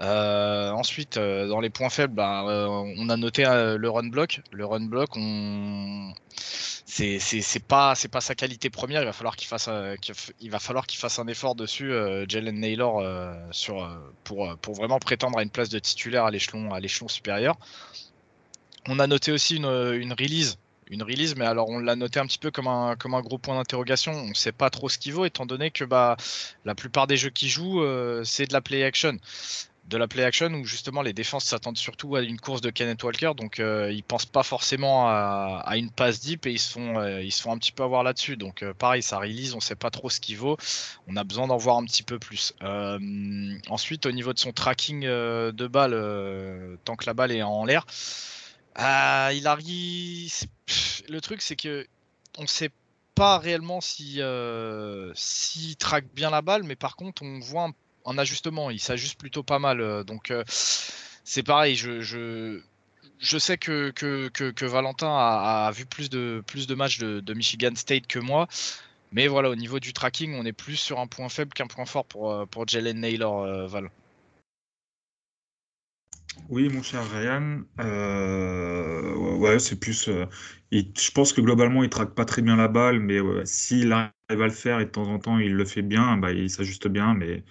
Euh, 0.00 0.70
ensuite, 0.70 1.16
euh, 1.16 1.48
dans 1.48 1.60
les 1.60 1.70
points 1.70 1.90
faibles, 1.90 2.14
bah, 2.14 2.44
euh, 2.46 2.66
on 2.66 3.08
a 3.08 3.16
noté 3.16 3.44
le 3.44 3.88
run 3.88 4.08
block. 4.08 4.40
Le 4.52 4.66
run 4.66 4.86
block, 4.86 5.10
on 5.16 6.12
c'est 6.86 7.18
pas 7.66 7.94
sa 7.94 8.34
qualité 8.34 8.70
première. 8.70 9.02
Il 9.02 9.06
va 9.06 9.12
falloir 9.12 9.36
qu'il 9.36 9.48
fasse 9.48 11.18
un 11.18 11.26
effort 11.26 11.54
dessus, 11.54 11.92
Jalen 12.28 12.60
Naylor, 12.60 13.02
pour 14.24 14.74
vraiment 14.74 14.98
prétendre 14.98 15.38
à 15.38 15.42
une 15.42 15.50
place 15.50 15.68
de 15.68 15.78
titulaire 15.78 16.24
à 16.24 16.30
l'échelon 16.30 17.08
supérieur. 17.08 17.56
On 18.88 18.98
a 19.00 19.06
noté 19.06 19.32
aussi 19.32 19.56
une 19.56 19.66
release 19.66 20.58
une 20.90 21.02
release, 21.02 21.34
mais 21.36 21.44
alors 21.44 21.68
on 21.68 21.78
l'a 21.78 21.96
noté 21.96 22.20
un 22.20 22.26
petit 22.26 22.38
peu 22.38 22.50
comme 22.50 22.68
un, 22.68 22.96
comme 22.96 23.14
un 23.14 23.20
gros 23.20 23.38
point 23.38 23.56
d'interrogation. 23.56 24.12
On 24.12 24.28
ne 24.28 24.34
sait 24.34 24.52
pas 24.52 24.70
trop 24.70 24.88
ce 24.88 24.98
qu'il 24.98 25.12
vaut, 25.12 25.24
étant 25.24 25.46
donné 25.46 25.70
que 25.70 25.84
bah, 25.84 26.16
la 26.64 26.74
plupart 26.74 27.06
des 27.06 27.16
jeux 27.16 27.30
qui 27.30 27.48
jouent, 27.48 27.82
euh, 27.82 28.22
c'est 28.24 28.46
de 28.46 28.52
la 28.52 28.60
play 28.60 28.84
action. 28.84 29.18
De 29.88 29.96
la 29.96 30.08
play 30.08 30.24
action 30.24 30.52
où 30.52 30.64
justement 30.64 31.00
les 31.00 31.12
défenses 31.12 31.44
s'attendent 31.44 31.78
surtout 31.78 32.16
à 32.16 32.22
une 32.22 32.40
course 32.40 32.60
de 32.60 32.70
Kenneth 32.70 33.04
Walker, 33.04 33.32
donc 33.36 33.60
euh, 33.60 33.92
ils 33.92 34.02
pensent 34.02 34.26
pas 34.26 34.42
forcément 34.42 35.08
à, 35.08 35.76
une 35.76 35.90
passe 35.90 36.18
deep 36.20 36.46
et 36.46 36.52
ils 36.52 36.58
se 36.58 36.72
font, 36.72 36.98
euh, 36.98 37.22
ils 37.22 37.30
se 37.30 37.40
font 37.40 37.52
un 37.52 37.58
petit 37.58 37.70
peu 37.70 37.84
avoir 37.84 38.02
là-dessus. 38.02 38.36
Donc 38.36 38.64
pareil, 38.78 39.02
ça 39.02 39.18
release, 39.18 39.54
on 39.54 39.60
sait 39.60 39.76
pas 39.76 39.90
trop 39.90 40.10
ce 40.10 40.20
qu'il 40.20 40.38
vaut. 40.38 40.56
On 41.06 41.16
a 41.16 41.22
besoin 41.22 41.46
d'en 41.46 41.56
voir 41.56 41.76
un 41.76 41.84
petit 41.84 42.02
peu 42.02 42.18
plus. 42.18 42.52
ensuite, 43.68 44.06
au 44.06 44.12
niveau 44.12 44.32
de 44.32 44.40
son 44.40 44.52
tracking 44.52 45.02
de 45.02 45.66
balle, 45.68 46.78
tant 46.84 46.96
que 46.96 47.06
la 47.06 47.14
balle 47.14 47.30
est 47.30 47.42
en 47.42 47.64
l'air. 47.64 47.86
Euh, 48.78 49.32
il 49.34 49.46
arrive. 49.46 50.32
Le 51.08 51.20
truc, 51.20 51.42
c'est 51.42 51.56
que 51.56 51.86
on 52.38 52.46
sait 52.46 52.70
pas 53.14 53.38
réellement 53.38 53.80
si 53.80 54.20
euh, 54.20 55.12
s'il 55.14 55.76
traque 55.76 56.06
bien 56.14 56.30
la 56.30 56.42
balle, 56.42 56.64
mais 56.64 56.76
par 56.76 56.96
contre, 56.96 57.22
on 57.22 57.38
voit 57.40 57.70
un, 58.04 58.18
ajustement. 58.18 58.70
Il 58.70 58.80
s'ajuste 58.80 59.18
plutôt 59.18 59.42
pas 59.42 59.58
mal. 59.58 59.80
Euh, 59.80 60.04
donc, 60.04 60.32
c'est 61.24 61.42
pareil. 61.42 61.76
Je, 61.76 62.60
sais 63.38 63.56
que, 63.56 64.66
Valentin 64.66 65.08
a, 65.08 65.70
vu 65.72 65.86
plus 65.86 66.10
de, 66.10 66.42
plus 66.46 66.66
de 66.66 66.74
matchs 66.74 66.98
de, 66.98 67.34
Michigan 67.34 67.74
State 67.74 68.06
que 68.06 68.18
moi. 68.18 68.48
Mais 69.12 69.28
voilà, 69.28 69.50
au 69.50 69.56
niveau 69.56 69.80
du 69.80 69.92
tracking, 69.92 70.34
on 70.34 70.44
est 70.44 70.52
plus 70.52 70.76
sur 70.76 71.00
un 71.00 71.06
point 71.06 71.28
faible 71.28 71.52
qu'un 71.54 71.68
point 71.68 71.86
fort 71.86 72.04
pour, 72.04 72.46
pour 72.48 72.68
Jalen 72.68 73.00
Naylor, 73.00 73.66
Val. 73.68 73.90
Oui, 76.48 76.68
mon 76.68 76.80
cher 76.82 77.08
Ryan, 77.10 77.62
euh, 77.80 79.14
ouais, 79.36 79.58
c'est 79.58 79.80
plus. 79.80 80.08
Euh, 80.08 80.26
je 80.72 81.10
pense 81.10 81.32
que 81.32 81.40
globalement, 81.40 81.82
il 81.82 81.90
traque 81.90 82.14
pas 82.14 82.24
très 82.24 82.40
bien 82.42 82.56
la 82.56 82.68
balle, 82.68 83.00
mais 83.00 83.18
s'il 83.44 83.92
arrive 83.92 84.12
à 84.28 84.46
le 84.46 84.50
faire 84.50 84.78
et 84.80 84.84
de 84.84 84.90
temps 84.90 85.08
en 85.08 85.18
temps 85.18 85.38
il 85.38 85.54
le 85.54 85.64
fait 85.64 85.82
bien, 85.82 86.16
bah, 86.16 86.32
il 86.32 86.48
s'ajuste 86.50 86.88
bien. 86.88 87.14
Mais 87.14 87.44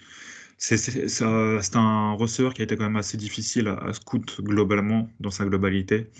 c'est 0.58 1.76
un 1.76 2.12
receveur 2.14 2.54
qui 2.54 2.62
a 2.62 2.64
été 2.64 2.76
quand 2.76 2.84
même 2.84 2.96
assez 2.96 3.16
difficile 3.18 3.68
à, 3.68 3.92
scout 3.92 4.40
globalement, 4.42 5.10
dans 5.20 5.30
sa 5.30 5.44
globalité. 5.46 6.10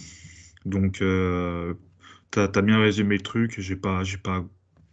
Donc, 0.67 1.03
euh, 1.03 1.75
tu 2.33 2.41
as, 2.41 2.62
bien 2.62 2.81
résumé 2.81 3.17
le 3.17 3.23
truc. 3.23 3.61
J'ai 3.61 3.77
pas, 3.77 4.03
pas 4.23 4.45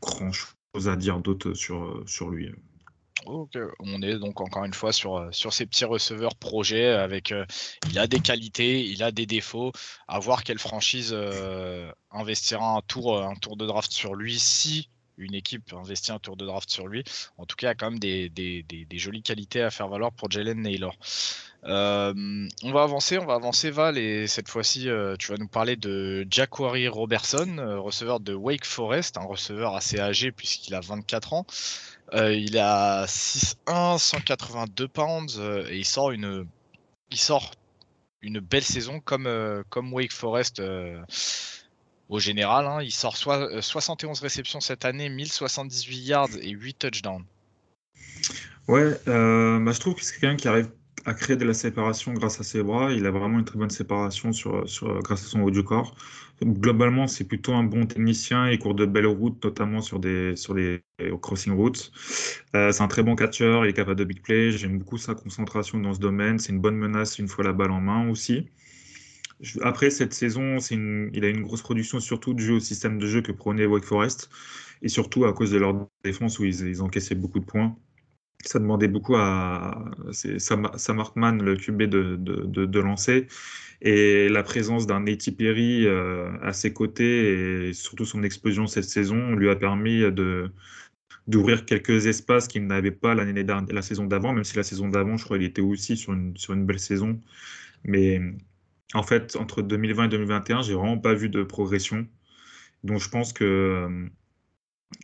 grand 0.02 0.32
chose 0.32 0.88
à 0.88 0.96
dire 0.98 1.20
d'autre 1.20 1.54
sur, 1.54 2.04
sur 2.08 2.30
lui. 2.30 2.52
On 3.26 4.02
est 4.02 4.18
donc 4.18 4.42
encore 4.42 4.66
une 4.66 4.74
fois 4.74 4.92
sur, 4.92 5.18
euh, 5.18 5.32
ces 5.32 5.66
petits 5.66 5.86
receveurs 5.86 6.36
projets 6.36 6.88
avec 6.88 7.32
euh, 7.32 7.46
il 7.90 7.98
a 8.00 8.08
des 8.08 8.20
qualités, 8.20 8.84
il 8.84 9.04
a 9.04 9.12
des 9.12 9.26
défauts. 9.26 9.72
À 10.08 10.20
voir 10.20 10.44
quelle 10.44 10.60
franchise 10.60 11.12
euh, 11.14 11.92
investira 12.12 12.76
un 12.76 12.82
tour, 12.82 13.22
de 13.56 13.66
draft 13.66 13.92
sur 13.92 14.16
lui 14.16 14.40
si 14.40 14.90
une 15.18 15.36
équipe 15.36 15.72
investit 15.74 16.12
un 16.12 16.18
tour 16.18 16.36
de 16.36 16.46
draft 16.46 16.70
sur 16.72 16.88
lui. 16.88 17.04
En 17.38 17.46
tout 17.46 17.56
cas, 17.56 17.68
il 17.68 17.70
y 17.70 17.72
a 17.72 17.76
quand 17.76 17.92
même 17.92 18.00
des, 18.00 18.30
des, 18.30 18.98
jolies 18.98 19.22
qualités 19.22 19.62
à 19.62 19.70
faire 19.70 19.88
valoir 19.88 20.12
pour 20.12 20.32
Jalen 20.32 20.60
Naylor. 20.60 20.98
on 21.64 22.72
va 22.72 22.82
avancer, 22.82 23.20
on 23.20 23.26
va 23.28 23.36
avancer 23.36 23.70
Val 23.70 24.00
et 24.00 24.26
cette 24.26 24.50
fois-ci 24.50 24.90
tu 25.20 25.32
vas 25.32 25.38
nous 25.38 25.48
parler 25.48 25.76
de 25.76 26.26
Jacquari 26.32 26.88
Robertson, 26.88 27.58
receveur 27.78 28.22
de 28.22 28.34
Wake 28.34 28.66
Forest, 28.66 29.18
un 29.20 29.26
receveur 29.26 29.76
assez 29.76 30.00
âgé 30.00 30.32
puisqu'il 30.32 30.74
a 30.74 30.80
24 30.80 31.34
ans. 31.34 31.46
Euh, 32.14 32.34
il 32.34 32.58
a 32.60 33.06
6'1, 33.06 33.98
182 33.98 34.88
pounds 34.88 35.40
euh, 35.40 35.66
et 35.70 35.78
il 35.78 35.86
sort 35.86 36.12
une, 36.12 36.48
il 37.10 37.18
sort 37.18 37.52
une 38.22 38.40
belle 38.40 38.64
saison 38.64 39.00
comme, 39.00 39.26
euh, 39.26 39.64
comme 39.70 39.92
Wake 39.94 40.12
Forest 40.12 40.62
au 42.10 42.20
général. 42.20 42.68
Hein. 42.68 42.84
Il 42.84 42.92
sort 42.92 43.18
soit, 43.18 43.62
71 43.62 44.20
réceptions 44.20 44.62
cette 44.62 44.86
année, 44.86 45.10
1078 45.10 45.98
yards 45.98 46.30
et 46.40 46.52
8 46.52 46.74
touchdowns. 46.76 47.26
Ouais, 48.68 48.92
bah, 49.06 49.72
je 49.72 49.80
trouve 49.80 49.96
que 49.96 50.04
c'est 50.04 50.20
quelqu'un 50.20 50.38
qui 50.38 50.48
arrive 50.48 50.70
à 51.06 51.14
créer 51.14 51.36
de 51.36 51.46
la 51.46 51.54
séparation 51.54 52.14
grâce 52.14 52.40
à 52.40 52.44
ses 52.44 52.64
bras. 52.64 52.92
Il 52.94 53.06
a 53.06 53.12
vraiment 53.12 53.40
une 53.40 53.46
très 53.46 53.60
bonne 53.60 53.70
séparation 53.70 54.32
sur, 54.32 54.68
sur, 54.70 55.00
grâce 55.02 55.26
à 55.26 55.28
son 55.28 55.42
haut 55.42 55.52
du 55.52 55.64
corps. 55.64 55.96
Globalement, 56.42 57.08
c'est 57.08 57.26
plutôt 57.26 57.54
un 57.54 57.64
bon 57.64 57.86
technicien. 57.86 58.50
Il 58.50 58.60
court 58.60 58.76
de 58.76 58.86
belles 58.86 59.08
routes, 59.08 59.44
notamment 59.44 59.82
sur 59.82 60.00
des 60.00 60.36
sur 60.36 60.54
les 60.54 60.84
crossing 61.22 61.54
routes. 61.54 61.92
Euh, 62.56 62.72
c'est 62.72 62.84
un 62.84 62.88
très 62.88 63.04
bon 63.04 63.16
catcher. 63.16 63.62
Il 63.64 63.70
est 63.70 63.74
capable 63.74 64.00
de 64.00 64.04
big 64.06 64.22
play. 64.22 64.52
J'aime 64.52 64.78
beaucoup 64.80 64.98
sa 64.98 65.16
concentration 65.16 65.80
dans 65.80 65.94
ce 65.94 66.00
domaine. 66.00 66.40
C'est 66.40 66.52
une 66.52 66.60
bonne 66.60 66.78
menace 66.78 67.20
une 67.20 67.28
fois 67.28 67.44
la 67.44 67.54
balle 67.54 67.72
en 67.72 67.82
main 67.82 68.10
aussi. 68.10 68.50
Après 69.62 69.90
cette 69.90 70.14
saison, 70.14 70.58
il 70.60 71.26
a 71.26 71.28
une 71.28 71.42
grosse 71.42 71.62
production 71.62 72.00
surtout 72.00 72.34
du 72.34 72.52
au 72.52 72.60
système 72.60 72.98
de 72.98 73.08
jeu 73.08 73.22
que 73.22 73.32
prenait 73.32 73.66
Wake 73.66 73.84
Forest 73.84 74.30
et 74.82 74.88
surtout 74.90 75.26
à 75.26 75.34
cause 75.34 75.52
de 75.52 75.58
leur 75.58 75.88
défense 76.04 76.40
où 76.40 76.46
ils, 76.46 76.62
ils 76.68 76.82
encaissaient 76.82 77.16
beaucoup 77.16 77.40
de 77.40 77.46
points 77.46 77.76
ça 78.46 78.60
demandait 78.60 78.88
beaucoup 78.88 79.16
à 79.16 79.86
Sam, 80.12 80.68
le 81.42 81.56
QB, 81.56 81.84
de, 81.84 82.16
de, 82.18 82.66
de, 82.66 82.80
lancer. 82.80 83.28
Et 83.82 84.30
la 84.30 84.44
présence 84.44 84.88
d'un 84.88 85.02
Nate 85.02 85.30
Perry 85.38 85.86
euh, 85.86 86.30
à 86.42 86.54
ses 86.54 86.74
côtés 86.74 87.70
et 87.70 87.74
surtout 87.74 88.06
son 88.06 88.24
explosion 88.24 88.68
cette 88.68 88.86
saison 88.86 89.34
lui 89.36 89.50
a 89.50 89.56
permis 89.56 90.04
d'ouvrir 91.28 91.66
quelques 91.66 92.06
espaces 92.06 92.48
qu'il 92.48 92.66
n'avait 92.68 92.92
pas 92.92 93.16
la 93.16 93.82
saison 93.82 94.06
d'avant, 94.06 94.34
même 94.34 94.44
si 94.44 94.56
la 94.56 94.64
saison 94.64 94.88
d'avant, 94.88 95.18
je 95.18 95.26
crois, 95.26 95.38
il 95.38 95.44
était 95.44 95.62
aussi 95.62 95.98
sur 95.98 96.14
une, 96.14 96.36
sur 96.38 96.54
une 96.54 96.66
belle 96.66 96.80
saison. 96.80 97.20
Mais 97.84 98.22
en 98.94 99.04
fait, 99.04 99.36
entre 99.36 99.62
2020 99.62 100.06
et 100.06 100.10
2021, 100.10 100.62
j'ai 100.62 100.74
vraiment 100.74 100.98
pas 100.98 101.14
vu 101.14 101.30
de 101.30 101.44
progression. 101.44 102.08
Donc 102.84 103.00
je 103.00 103.10
pense 103.10 103.34
que 103.34 104.10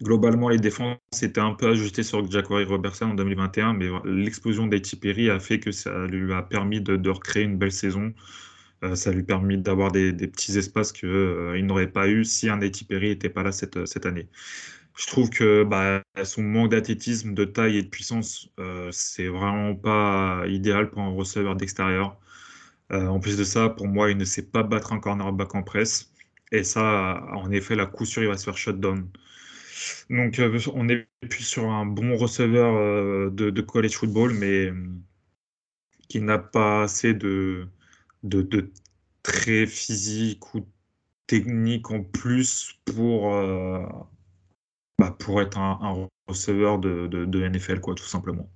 globalement, 0.01 0.49
les 0.49 0.57
défenses 0.57 0.97
étaient 1.21 1.41
un 1.41 1.53
peu 1.53 1.69
ajustées 1.69 2.03
sur 2.03 2.29
Jacqueline 2.29 2.67
Robertson 2.67 3.05
en 3.05 3.13
2021, 3.15 3.73
mais 3.73 3.87
l'explosion 4.05 4.67
d'Haiti 4.67 4.95
Perry 4.95 5.29
a 5.29 5.39
fait 5.39 5.59
que 5.59 5.71
ça 5.71 6.07
lui 6.07 6.33
a 6.33 6.41
permis 6.41 6.81
de, 6.81 7.09
recréer 7.09 7.43
une 7.43 7.57
belle 7.57 7.71
saison. 7.71 8.13
Euh, 8.83 8.95
ça 8.95 9.11
lui 9.11 9.21
a 9.21 9.23
permis 9.23 9.57
d'avoir 9.57 9.91
des, 9.91 10.13
petits 10.13 10.57
espaces 10.57 10.91
qu'il 10.91 11.09
euh, 11.09 11.61
n'aurait 11.61 11.91
pas 11.91 12.07
eu 12.07 12.23
si 12.23 12.49
un 12.49 12.61
Haiti 12.61 12.85
Perry 12.85 13.09
n'était 13.09 13.29
pas 13.29 13.43
là 13.43 13.51
cette, 13.51 13.85
cette 13.85 14.05
année. 14.05 14.27
Je 14.99 15.07
trouve 15.07 15.29
que 15.29 15.63
bah, 15.63 16.03
son 16.25 16.43
manque 16.43 16.71
d'athlétisme, 16.71 17.33
de 17.33 17.45
taille 17.45 17.77
et 17.77 17.83
de 17.83 17.87
puissance, 17.87 18.49
euh, 18.59 18.89
c'est 18.91 19.29
vraiment 19.29 19.73
pas 19.73 20.43
idéal 20.47 20.89
pour 20.89 21.01
un 21.01 21.11
receveur 21.11 21.55
d'extérieur. 21.55 22.19
Euh, 22.91 23.07
en 23.07 23.19
plus 23.21 23.37
de 23.37 23.45
ça, 23.45 23.69
pour 23.69 23.87
moi, 23.87 24.11
il 24.11 24.17
ne 24.17 24.25
sait 24.25 24.43
pas 24.43 24.63
battre 24.63 24.93
un 24.93 24.99
cornerback 24.99 25.55
en 25.55 25.63
presse. 25.63 26.11
Et 26.51 26.63
ça, 26.63 27.23
en 27.33 27.51
effet, 27.51 27.75
la 27.75 27.85
coup 27.85 28.05
sûr, 28.05 28.23
il 28.23 28.27
va 28.27 28.37
se 28.37 28.43
faire 28.43 28.57
shutdown. 28.57 29.07
Donc, 30.09 30.39
euh, 30.39 30.59
on 30.73 30.89
est 30.89 31.07
plus 31.29 31.43
sur 31.43 31.69
un 31.69 31.85
bon 31.85 32.17
receveur 32.17 32.75
euh, 32.75 33.29
de, 33.29 33.61
college 33.61 33.95
football, 33.95 34.33
mais 34.33 34.71
qui 36.07 36.21
n'a 36.21 36.39
pas 36.39 36.83
assez 36.83 37.13
de, 37.13 37.67
de, 38.23 38.71
très 39.23 39.67
physique 39.67 40.53
ou 40.55 40.65
technique 41.27 41.91
en 41.91 42.03
plus 42.03 42.73
pour, 42.85 43.29
bah, 44.97 45.15
être 45.41 45.57
un, 45.57 46.09
receveur 46.27 46.79
de, 46.79 47.47
NFL, 47.47 47.79
quoi, 47.79 47.95
tout 47.95 48.05
simplement. 48.05 48.49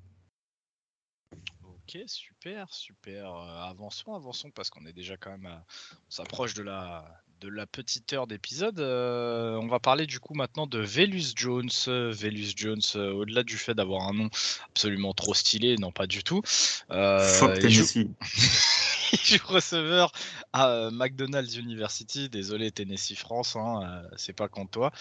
Ok, 1.63 1.99
super, 2.07 2.74
super. 2.74 3.36
avançons, 3.36 4.15
avançons, 4.15 4.49
parce 4.51 4.69
qu'on 4.69 4.86
est 4.86 4.93
déjà 4.93 5.17
quand 5.17 5.38
même, 5.38 5.61
on 6.07 6.11
s'approche 6.11 6.55
de 6.55 6.63
la, 6.63 7.24
de 7.44 7.50
la 7.50 7.66
petite 7.66 8.14
heure 8.14 8.26
d'épisode. 8.26 8.80
on 8.80 9.68
va 9.68 9.80
parler 9.80 10.06
du 10.06 10.20
coup 10.20 10.34
maintenant 10.34 10.66
de 10.66 10.80
Velus 10.80 11.34
Jones. 11.36 11.70
Velus 11.88 12.54
Jones, 12.56 12.82
au-delà 12.96 13.44
du 13.44 13.58
fait 13.58 13.74
d'avoir 13.74 14.08
un 14.08 14.14
nom 14.14 14.30
absolument 14.70 15.14
trop 15.14 15.34
stylé, 15.34 15.76
non 15.78 15.91
pas 15.91 16.08
du 16.08 16.24
tout. 16.24 16.41
Fuck 16.46 17.60
Tennessee. 17.60 18.08
il 19.12 19.20
joue 19.20 19.46
receveur 19.46 20.12
à 20.54 20.89
McDonald's 20.91 21.58
University. 21.58 22.30
Désolé 22.30 22.72
Tennessee 22.72 23.18
France, 23.18 23.58
hein, 23.58 24.04
c'est 24.16 24.34
pas 24.34 24.48
contre 24.48 24.72
toi. 24.72 24.91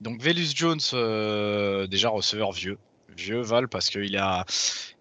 Donc 0.00 0.22
Velus 0.22 0.52
Jones, 0.54 0.78
déjà 1.88 2.10
receveur 2.10 2.52
vieux, 2.52 2.78
vieux 3.16 3.40
Val 3.40 3.68
parce 3.68 3.90
qu'il 3.90 4.20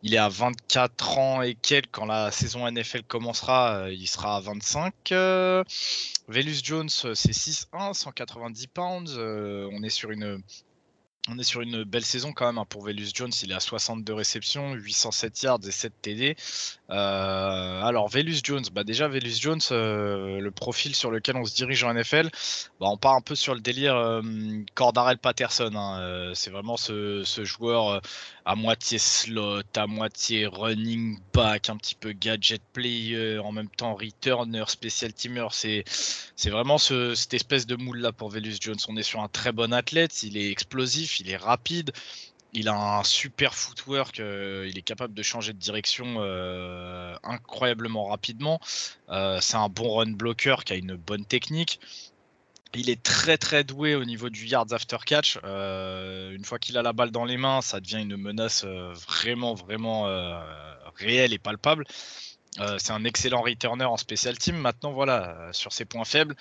il 0.03 0.14
est 0.14 0.18
à 0.18 0.30
24 0.30 1.18
ans 1.18 1.41
et 1.41 1.55
quelques 1.55 1.88
quand 1.91 2.05
la 2.05 2.32
saison 2.32 2.70
NFL 2.70 3.03
commencera, 3.03 3.86
euh, 3.86 3.93
il 3.93 4.08
sera 4.08 4.38
à 4.38 4.39
25. 4.39 4.93
Euh, 5.12 5.64
Velus 6.28 6.62
Jones 6.64 6.89
c'est 6.89 7.32
6-1, 7.32 7.93
190 7.93 8.68
pounds. 8.68 9.16
Euh, 9.18 9.70
on 9.74 9.84
est 9.84 9.89
sur 9.89 10.12
une 10.12 10.41
on 11.30 11.38
est 11.38 11.43
sur 11.43 11.61
une 11.61 11.84
belle 11.84 12.05
saison 12.05 12.32
quand 12.32 12.45
même 12.45 12.57
hein, 12.57 12.65
pour 12.67 12.84
Velus 12.84 13.09
Jones. 13.13 13.32
Il 13.43 13.51
est 13.51 13.55
à 13.55 13.59
62 13.59 14.13
réceptions, 14.13 14.73
807 14.73 15.43
yards 15.43 15.59
et 15.67 15.71
7 15.71 15.93
TD. 16.01 16.36
Euh, 16.89 17.82
alors, 17.82 18.07
Velus 18.07 18.39
Jones, 18.43 18.63
bah 18.71 18.84
déjà, 18.84 19.07
Velus 19.07 19.39
Jones, 19.39 19.59
euh, 19.71 20.39
le 20.39 20.51
profil 20.51 20.95
sur 20.95 21.11
lequel 21.11 21.36
on 21.36 21.45
se 21.45 21.53
dirige 21.53 21.84
en 21.84 21.93
NFL, 21.93 22.30
bah, 22.80 22.88
on 22.89 22.97
part 22.97 23.15
un 23.15 23.21
peu 23.21 23.36
sur 23.36 23.53
le 23.53 23.59
délire 23.59 23.95
euh, 23.95 24.21
Cordarel 24.75 25.17
Patterson. 25.17 25.71
Hein. 25.75 26.32
c'est 26.34 26.49
vraiment 26.49 26.78
ce, 26.78 27.23
joueur 27.43 28.01
à 28.48 28.56
moitié 28.56 28.98
slot, 28.98 29.64
à 29.76 29.88
moitié 29.88 30.45
running 30.45 31.20
back, 31.34 31.70
un 31.70 31.76
petit 31.76 31.95
peu 31.95 32.14
gadget 32.14 32.62
player, 32.72 33.39
en 33.39 33.52
même 33.52 33.68
temps 33.68 33.93
returner, 33.93 34.64
special 34.68 35.12
teamer. 35.12 35.50
C'est, 35.52 35.84
vraiment 36.50 36.78
cette 36.78 37.34
espèce 37.34 37.68
de 37.68 37.76
moule 37.76 38.00
là 38.00 38.14
pour 38.14 38.30
Velus 38.30 38.56
Jones. 38.62 38.78
On 38.88 38.95
est 38.95 39.04
sur 39.04 39.20
un 39.20 39.28
très 39.28 39.52
bon 39.52 39.74
athlète, 39.74 40.24
il 40.24 40.38
est 40.38 40.50
explosif, 40.50 41.20
il 41.20 41.30
est 41.30 41.36
rapide. 41.36 41.91
Il 42.54 42.70
a 42.70 43.00
un 43.00 43.04
super 43.04 43.54
footwork, 43.54 44.22
euh, 44.22 44.66
il 44.70 44.78
est 44.78 44.82
capable 44.82 45.14
de 45.14 45.22
changer 45.22 45.52
de 45.52 45.60
direction 45.60 46.16
euh, 46.20 47.14
incroyablement 47.24 48.06
rapidement. 48.06 48.62
Euh, 49.10 49.39
c'est 49.41 49.58
un 49.58 49.68
bon 49.68 49.95
run 49.95 50.12
blocker 50.12 50.64
qui 50.66 50.72
a 50.72 50.78
une 50.78 50.95
bonne 50.95 51.26
technique. 51.26 51.82
Il 52.74 52.89
est 52.89 53.01
très 53.01 53.38
très 53.38 53.63
doué 53.63 53.95
au 53.95 54.05
niveau 54.05 54.30
du 54.30 54.45
yards 54.45 54.72
after 54.72 54.97
catch. 55.05 55.38
une 55.43 56.45
fois 56.45 56.59
qu'il 56.59 56.78
a 56.78 56.82
la 56.82 56.93
balle 56.93 57.11
dans 57.11 57.26
les 57.26 57.38
mains, 57.38 57.61
ça 57.61 57.80
devient 57.80 58.01
une 58.01 58.18
menace 58.18 58.65
vraiment 58.65 59.53
vraiment 59.53 60.03
réelle 60.95 61.34
et 61.34 61.39
palpable. 61.39 61.86
c'est 62.78 62.91
un 62.91 63.03
excellent 63.03 63.41
returner 63.41 63.86
en 63.86 63.97
special 63.97 64.38
team. 64.38 64.57
Maintenant, 64.57 64.91
voilà, 64.91 65.49
sur 65.53 65.72
ses 65.72 65.86
points 65.86 66.05
faibles, 66.05 66.36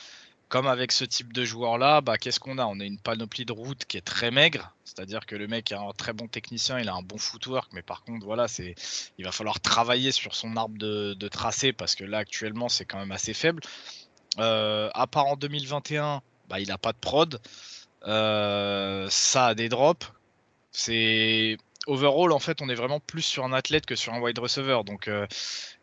comme 0.48 0.66
avec 0.66 0.92
ce 0.92 1.04
type 1.04 1.32
de 1.32 1.44
joueur-là, 1.44 2.00
bah, 2.00 2.18
qu'est-ce 2.18 2.38
qu'on 2.38 2.58
a? 2.58 2.66
On 2.66 2.78
a 2.78 2.84
une 2.84 2.98
panoplie 2.98 3.44
de 3.44 3.52
route 3.52 3.84
qui 3.84 3.96
est 3.96 4.02
très 4.02 4.30
maigre, 4.30 4.74
c'est-à-dire 4.84 5.26
que 5.26 5.34
le 5.34 5.48
mec 5.48 5.72
est 5.72 5.76
un 5.76 5.90
très 5.96 6.12
bon 6.12 6.28
technicien, 6.28 6.78
il 6.78 6.88
a 6.88 6.94
un 6.94 7.02
bon 7.02 7.18
footwork, 7.18 7.72
mais 7.72 7.82
par 7.82 8.02
contre, 8.04 8.24
voilà, 8.24 8.46
c'est, 8.46 8.74
il 9.18 9.24
va 9.24 9.32
falloir 9.32 9.60
travailler 9.60 10.12
sur 10.12 10.34
son 10.34 10.56
arbre 10.56 10.78
de, 10.78 11.28
tracé 11.28 11.72
parce 11.72 11.96
que 11.96 12.04
là, 12.04 12.18
actuellement, 12.18 12.68
c'est 12.68 12.84
quand 12.84 12.98
même 12.98 13.12
assez 13.12 13.34
faible. 13.34 13.60
Euh, 14.38 14.90
à 14.94 15.06
part 15.06 15.26
en 15.26 15.36
2021, 15.36 16.22
bah, 16.48 16.60
il 16.60 16.68
n'a 16.68 16.78
pas 16.78 16.92
de 16.92 16.98
prod. 16.98 17.40
Euh, 18.06 19.06
ça 19.10 19.48
a 19.48 19.54
des 19.54 19.68
drops. 19.68 20.12
C'est 20.72 21.56
overall, 21.86 22.32
en 22.32 22.38
fait, 22.38 22.60
on 22.62 22.68
est 22.68 22.74
vraiment 22.74 23.00
plus 23.00 23.22
sur 23.22 23.44
un 23.44 23.52
athlète 23.52 23.86
que 23.86 23.96
sur 23.96 24.12
un 24.14 24.20
wide 24.20 24.38
receiver. 24.38 24.80
Donc, 24.84 25.08
euh, 25.08 25.26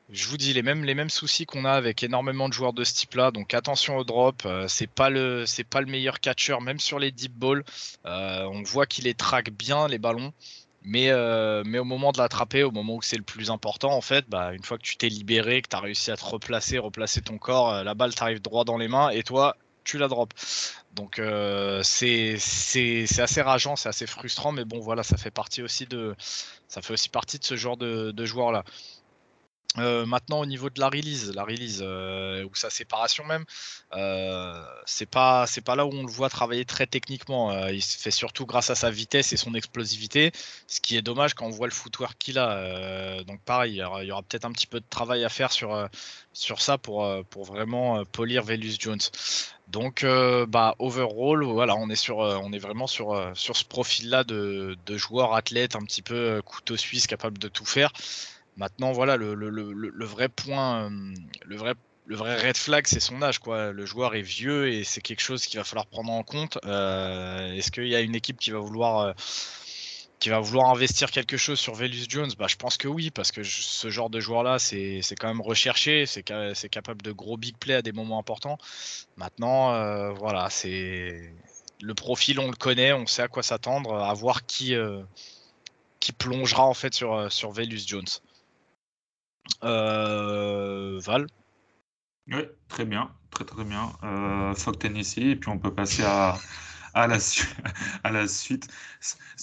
je 0.10 0.28
vous 0.28 0.38
dis 0.38 0.54
les 0.54 0.62
mêmes, 0.62 0.84
les 0.84 0.94
mêmes 0.94 1.10
soucis 1.10 1.46
qu'on 1.46 1.66
a 1.66 1.72
avec 1.72 2.04
énormément 2.04 2.48
de 2.50 2.54
joueurs 2.54 2.74
de 2.74 2.84
ce 2.84 2.94
type-là. 2.94 3.32
Donc 3.32 3.54
attention 3.54 3.98
au 3.98 4.04
drop. 4.04 4.44
Euh, 4.46 4.68
c'est 4.68 4.88
pas 4.88 5.10
le 5.10 5.46
c'est 5.46 5.64
pas 5.64 5.82
le 5.82 5.88
meilleur 5.88 6.20
catcher 6.20 6.58
même 6.62 6.80
sur 6.80 7.00
les 7.00 7.12
deep 7.12 7.34
balls. 7.34 7.64
On 8.06 8.62
voit 8.64 8.86
qu'il 8.86 9.06
les 9.06 9.14
traque 9.14 9.50
bien 9.52 9.88
les 9.88 10.00
ballons. 10.00 10.34
Mais, 10.86 11.10
euh, 11.12 11.64
mais 11.66 11.80
au 11.80 11.86
moment 11.86 12.12
de 12.12 12.18
l'attraper, 12.18 12.64
au 12.64 12.72
moment 12.72 12.96
où 12.96 13.02
c'est 13.02 13.18
le 13.18 13.24
plus 13.24 13.50
important, 13.52 13.92
en 13.94 14.02
fait, 14.02 14.26
bah, 14.30 14.54
une 14.54 14.64
fois 14.64 14.78
que 14.78 14.84
tu 14.84 14.98
t'es 14.98 15.10
libéré, 15.10 15.62
que 15.62 15.70
tu 15.70 15.76
as 15.76 15.80
réussi 15.80 16.12
à 16.12 16.18
te 16.18 16.26
replacer, 16.26 16.78
replacer 16.78 17.22
ton 17.22 17.38
corps, 17.38 17.84
la 17.84 17.94
balle 17.94 18.14
t'arrive 18.14 18.42
droit 18.42 18.66
dans 18.66 18.78
les 18.78 18.88
mains 18.88 19.10
et 19.10 19.24
toi, 19.24 19.56
tu 19.86 19.98
la 19.98 20.08
drops. 20.08 20.76
Donc 20.94 21.22
c'est 21.84 22.36
assez 22.36 23.42
rageant, 23.42 23.76
c'est 23.76 23.90
assez 23.90 24.08
frustrant, 24.08 24.52
mais 24.52 24.66
bon 24.66 24.80
voilà, 24.80 25.04
ça 25.04 25.18
fait 25.18 25.32
partie 25.32 25.62
aussi 25.62 25.86
de 25.86 26.16
ça 26.68 26.82
fait 26.82 26.94
aussi 26.94 27.10
partie 27.10 27.40
de 27.40 27.44
ce 27.46 27.56
genre 27.56 27.78
de, 27.78 28.12
de 28.12 28.26
joueurs 28.26 28.52
là. 28.52 28.64
Euh, 29.80 30.06
maintenant 30.06 30.40
au 30.40 30.46
niveau 30.46 30.70
de 30.70 30.80
la 30.80 30.88
release, 30.88 31.34
la 31.34 31.44
release 31.44 31.80
euh, 31.82 32.44
ou 32.46 32.54
sa 32.54 32.70
séparation 32.70 33.24
même, 33.26 33.44
euh, 33.96 34.64
c'est 34.86 35.08
pas 35.08 35.48
c'est 35.48 35.62
pas 35.62 35.76
là 35.76 35.86
où 35.88 35.92
on 35.92 36.04
le 36.04 36.12
voit 36.12 36.30
travailler 36.30 36.64
très 36.64 36.86
techniquement. 36.86 37.68
il 37.70 37.82
se 37.82 37.98
fait 37.98 38.12
surtout 38.12 38.46
grâce 38.46 38.70
à 38.70 38.76
sa 38.76 38.92
vitesse 38.92 39.34
et 39.34 39.38
son 39.38 39.56
explosivité, 39.56 40.32
ce 40.68 40.80
qui 40.80 40.96
est 40.96 41.02
dommage 41.02 41.34
quand 41.34 41.48
on 41.48 41.50
voit 41.50 41.66
le 41.68 41.74
footwork 41.74 42.16
qu'il 42.20 42.38
a. 42.38 43.24
donc 43.24 43.42
pareil, 43.42 43.74
il 43.74 44.08
y 44.08 44.12
aura, 44.12 44.22
peut-être 44.24 44.46
un 44.46 44.52
petit 44.52 44.68
peu 44.68 44.80
de 44.80 44.86
travail 44.90 45.24
à 45.24 45.30
faire 45.30 45.52
sur 45.52 45.90
sur 46.34 46.62
ça 46.62 46.78
pour 46.78 47.08
pour 47.32 47.46
vraiment 47.46 48.06
polir 48.06 48.44
Velus 48.44 48.76
Jones. 48.80 49.00
Donc 49.70 50.06
bah 50.48 50.76
overall, 50.80 51.44
voilà, 51.46 51.76
on 51.76 51.90
est 51.90 51.96
sur 51.96 52.18
on 52.20 52.52
est 52.54 52.60
vraiment 52.60 52.88
sur 52.88 53.32
sur 53.34 53.58
ce 53.58 53.66
profil 53.66 54.10
là 54.10 54.24
de, 54.24 54.78
de 54.86 54.98
joueur 54.98 55.34
athlète 55.34 55.76
un 55.76 55.84
petit 55.84 56.04
peu 56.04 56.42
couteau 56.46 56.78
suisse 56.78 57.08
capable 57.08 57.40
de 57.40 57.48
tout 57.48 57.66
faire. 57.66 57.92
Maintenant, 58.58 58.92
voilà, 58.92 59.18
le, 59.18 60.06
vrai 60.06 60.30
point, 60.30 60.86
euh, 60.86 61.14
le 61.46 61.56
vrai, 61.56 61.74
red 62.08 62.56
flag, 62.58 62.86
c'est 62.88 63.00
son 63.00 63.22
âge. 63.22 63.40
Quoi. 63.40 63.72
Le 63.72 63.86
joueur 63.86 64.16
est 64.16 64.22
vieux 64.22 64.72
et 64.72 64.84
c'est 64.84 65.02
quelque 65.02 65.22
chose 65.22 65.46
qu'il 65.46 65.60
va 65.60 65.64
falloir 65.64 65.88
prendre 65.88 66.12
en 66.12 66.24
compte. 66.24 66.60
Euh, 66.66 67.54
est-ce 67.54 67.72
qu'il 67.72 67.88
y 67.88 67.96
a 67.96 68.02
une 68.02 68.16
équipe 68.16 68.38
qui 68.38 68.52
va 68.52 68.60
vouloir, 68.60 69.00
euh, 69.00 69.14
investir 70.72 71.10
quelque 71.10 71.36
chose 71.36 71.60
sur 71.60 71.74
Velus 71.74 72.06
Jones? 72.08 72.30
Bah, 72.38 72.46
Je 72.48 72.56
pense 72.56 72.78
que 72.78 72.88
oui, 72.88 73.10
parce 73.10 73.32
que 73.32 73.44
ce 73.44 73.90
genre 73.90 74.12
de 74.12 74.20
joueur-là, 74.20 74.60
c'est 74.60 75.02
quand 75.20 75.28
même 75.28 75.42
recherché, 75.42 76.06
c'est 76.06 76.24
capable 76.24 77.02
de 77.02 77.12
gros 77.12 77.38
big 77.38 77.58
play 77.58 77.74
à 77.74 77.82
des 77.82 77.92
moments 77.92 78.20
importants. 78.20 78.60
Maintenant, 79.18 80.14
voilà, 80.14 80.50
c'est 80.50 81.34
le 81.82 81.94
profil, 81.96 82.40
on 82.40 82.50
le 82.50 82.56
connaît, 82.56 82.94
on 82.94 83.08
sait 83.08 83.24
à 83.24 83.28
quoi 83.28 83.44
s'attendre, 83.44 83.96
à 83.96 84.14
voir 84.14 84.46
qui, 84.46 84.76
qui 86.00 86.14
plongera 86.14 86.66
en 86.66 86.74
fait 86.74 86.94
sur, 86.94 87.30
sur 87.32 87.52
Velus 87.52 87.82
Jones. 87.86 88.06
Euh, 89.64 91.00
Val 91.04 91.28
Oui, 92.28 92.44
très 92.68 92.86
bien, 92.86 93.12
très 93.30 93.46
très 93.46 93.64
bien. 93.64 93.92
Euh, 94.04 94.54
Fuck 94.56 94.80
Tennessee, 94.80 95.18
et 95.20 95.36
puis 95.36 95.50
on 95.50 95.58
peut 95.58 95.74
passer 95.74 96.04
à, 96.04 96.36
à, 96.94 97.08
la, 97.08 98.28
suite. 98.28 98.68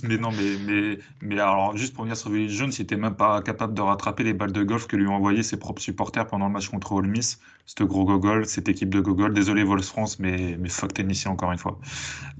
Mais 0.05 0.17
non, 0.19 0.31
mais, 0.31 0.57
mais, 0.65 0.99
mais 1.21 1.41
alors, 1.41 1.77
juste 1.77 1.95
pour 1.95 2.05
venir 2.05 2.17
sur 2.17 2.31
Willie 2.31 2.55
Jones, 2.55 2.71
il 2.73 2.81
n'était 2.81 2.97
même 2.97 3.17
pas 3.17 3.43
capable 3.43 3.75
de 3.75 3.81
rattraper 3.83 4.23
les 4.23 4.33
balles 4.35 4.53
de 4.53 4.63
golf 4.63 4.87
que 4.87 4.97
lui 4.97 5.07
ont 5.09 5.15
envoyé 5.15 5.43
ses 5.43 5.59
propres 5.59 5.83
supporters 5.83 6.27
pendant 6.27 6.47
le 6.47 6.53
match 6.53 6.69
contre 6.69 6.93
Ole 6.93 7.09
Miss. 7.09 7.41
Gros 7.79 8.05
gogol, 8.05 8.47
cette 8.47 8.69
équipe 8.69 8.91
de 8.91 9.01
gogol. 9.01 9.33
Désolé, 9.35 9.65
Vols 9.65 9.83
France, 9.83 10.19
mais, 10.19 10.57
mais 10.59 10.69
fuck 10.69 10.93
Tennessee 10.93 11.27
encore 11.27 11.53
une 11.53 11.59
fois. 11.59 11.79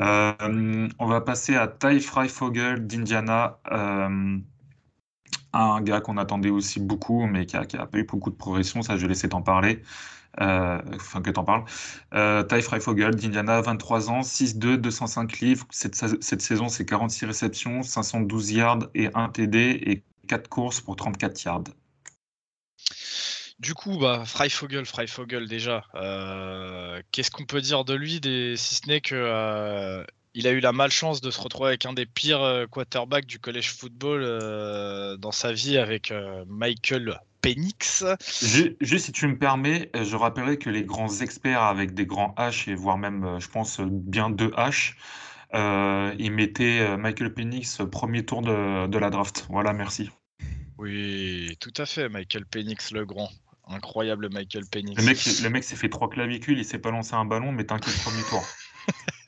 Euh, 0.01 0.89
on 0.99 1.07
va 1.07 1.21
passer 1.21 1.57
à 1.57 1.67
Ty 1.69 2.01
Freifogel 2.01 2.87
d'Indiana. 2.87 3.59
Euh, 3.73 4.39
un 5.53 5.81
gars 5.81 6.01
qu'on 6.01 6.17
attendait 6.17 6.51
aussi 6.51 6.81
beaucoup, 6.81 7.27
mais 7.27 7.47
qui 7.47 7.57
a, 7.57 7.65
pas 7.65 7.99
eu 7.99 8.05
beaucoup 8.05 8.31
de 8.31 8.37
progression, 8.37 8.83
ça 8.83 8.97
je 8.97 9.03
vais 9.03 9.09
laisser 9.09 9.29
t'en 9.29 9.43
parler. 9.43 9.83
enfin 10.39 11.23
que 11.23 11.31
t'en 11.31 11.45
parles. 11.45 11.65
Euh, 12.15 12.43
Ty 12.45 12.63
Freifogel 12.63 13.15
d'Indiana, 13.15 13.61
23 13.61 14.11
ans, 14.11 14.21
6-2, 14.21 14.77
205 14.77 15.41
livres. 15.41 15.67
Cette, 15.71 15.95
cette 15.97 16.43
saison, 16.43 16.69
c'est 16.69 16.85
46 16.85 17.27
réceptions, 17.27 17.83
512 17.83 18.53
yards 18.53 18.89
et 18.95 19.11
1 19.15 19.29
TD 19.31 19.59
et 19.59 20.03
4 20.29 20.49
courses 20.49 20.81
pour 20.81 20.97
34 20.97 21.43
yards. 21.45 21.65
Du 23.61 23.75
coup, 23.75 23.99
bah, 23.99 24.25
Freifogel, 24.25 24.87
Freifogel 24.87 25.47
déjà, 25.47 25.85
euh, 25.95 27.03
qu'est-ce 27.13 27.31
qu'on 27.31 27.45
peut 27.45 27.61
dire 27.61 27.85
de 27.85 27.93
lui, 27.93 28.19
si 28.57 28.75
ce 28.75 28.89
n'est 28.89 29.03
que 29.03 29.15
euh, 29.15 30.03
il 30.35 30.47
a 30.47 30.53
eu 30.53 30.61
la 30.61 30.73
malchance 30.73 31.21
de 31.21 31.31
se 31.31 31.41
retrouver 31.41 31.69
avec 31.69 31.87
un 31.87 31.93
des 31.93 32.07
pires 32.07 32.43
euh, 32.43 32.67
quarterbacks 32.67 33.27
du 33.27 33.39
collège 33.39 33.73
football 33.73 34.21
dans 35.19 35.33
sa 35.33 35.53
vie 35.53 35.79
avec 35.79 36.13
Michael 36.47 37.19
Penix. 37.43 38.05
Juste, 38.81 39.07
si 39.07 39.13
tu 39.13 39.27
me 39.27 39.39
permets, 39.39 39.91
je 39.95 40.17
rappellerai 40.17 40.59
que 40.59 40.71
les 40.71 40.85
grands 40.85 41.21
experts 41.21 41.63
avec 41.63 41.95
des 41.95 42.07
grands 42.07 42.35
H 42.37 42.71
et 42.71 42.75
voire 42.75 42.99
même, 42.99 43.39
je 43.41 43.49
pense, 43.49 43.81
bien 43.81 44.31
deux 44.31 44.51
H, 44.51 44.95
ils 46.19 46.33
mettaient 46.33 46.97
Michael 46.97 47.33
Penix 47.33 47.81
premier 47.91 48.25
tour 48.25 48.43
de, 48.43 48.87
de 48.87 48.99
la 48.99 49.11
draft. 49.11 49.47
Voilà, 49.49 49.73
merci. 49.73 50.11
Oui, 50.81 51.59
tout 51.61 51.75
à 51.77 51.85
fait, 51.85 52.09
Michael 52.09 52.47
Penix 52.47 52.91
le 52.91 53.05
grand. 53.05 53.29
Incroyable 53.69 54.31
Michael 54.33 54.65
Penix. 54.65 54.99
Le 54.99 55.05
mec, 55.05 55.19
le 55.43 55.51
mec 55.51 55.63
s'est 55.63 55.77
fait 55.77 55.91
trois 55.91 56.09
clavicules, 56.09 56.59
il 56.59 56.65
s'est 56.65 56.79
pas 56.79 56.91
lancé 56.91 57.15
un 57.15 57.27
ballon, 57.27 57.53
mais 57.53 57.65
t'inquiète, 57.65 57.95
premier 58.03 58.23
tour. 58.23 58.43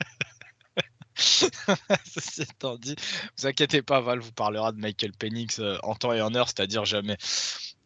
Ceci 2.05 2.41
étant 2.41 2.77
dit, 2.77 2.95
vous 3.37 3.47
inquiétez 3.47 3.81
pas, 3.81 4.01
Val 4.01 4.19
vous 4.19 4.31
parlera 4.31 4.71
de 4.71 4.77
Michael 4.77 5.13
Penix 5.13 5.59
euh, 5.59 5.77
en 5.83 5.95
temps 5.95 6.13
et 6.13 6.21
en 6.21 6.33
heure, 6.35 6.47
c'est-à-dire 6.47 6.85
jamais. 6.85 7.17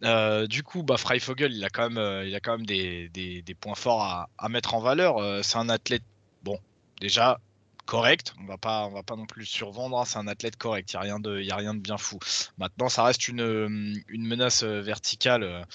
Euh, 0.04 0.48
du 0.48 0.64
coup, 0.64 0.84
bah, 0.84 0.98
Freifogel, 0.98 1.54
il 1.54 1.64
a 1.66 1.70
quand 1.70 1.90
même, 1.90 1.98
euh, 1.98 2.26
il 2.26 2.36
a 2.36 2.40
quand 2.40 2.58
même 2.58 2.66
des, 2.66 3.56
points 3.60 3.76
forts 3.76 4.04
à, 4.04 4.30
à, 4.38 4.50
mettre 4.50 4.74
en 4.74 4.80
valeur. 4.80 5.44
c'est 5.44 5.58
un 5.58 5.70
athlète, 5.70 6.04
bon, 6.44 6.60
déjà 7.02 7.40
correct. 7.86 8.34
On 8.42 8.46
va 8.46 8.58
pas, 8.58 8.86
on 8.86 8.92
va 8.92 9.04
pas 9.04 9.16
non 9.16 9.26
plus 9.26 9.46
survendre. 9.46 10.00
Hein, 10.00 10.06
c'est 10.06 10.20
un 10.20 10.28
athlète 10.28 10.58
correct. 10.58 10.92
Il 10.92 10.96
y 10.96 10.98
a 10.98 11.02
rien 11.02 11.20
de, 11.20 11.50
a 11.50 11.56
rien 11.56 11.74
de 11.74 11.80
bien 11.80 11.98
fou. 11.98 12.20
Maintenant, 12.58 12.90
ça 12.90 13.04
reste 13.04 13.28
une, 13.28 14.04
une 14.08 14.28
menace 14.28 14.64
verticale 14.64 15.66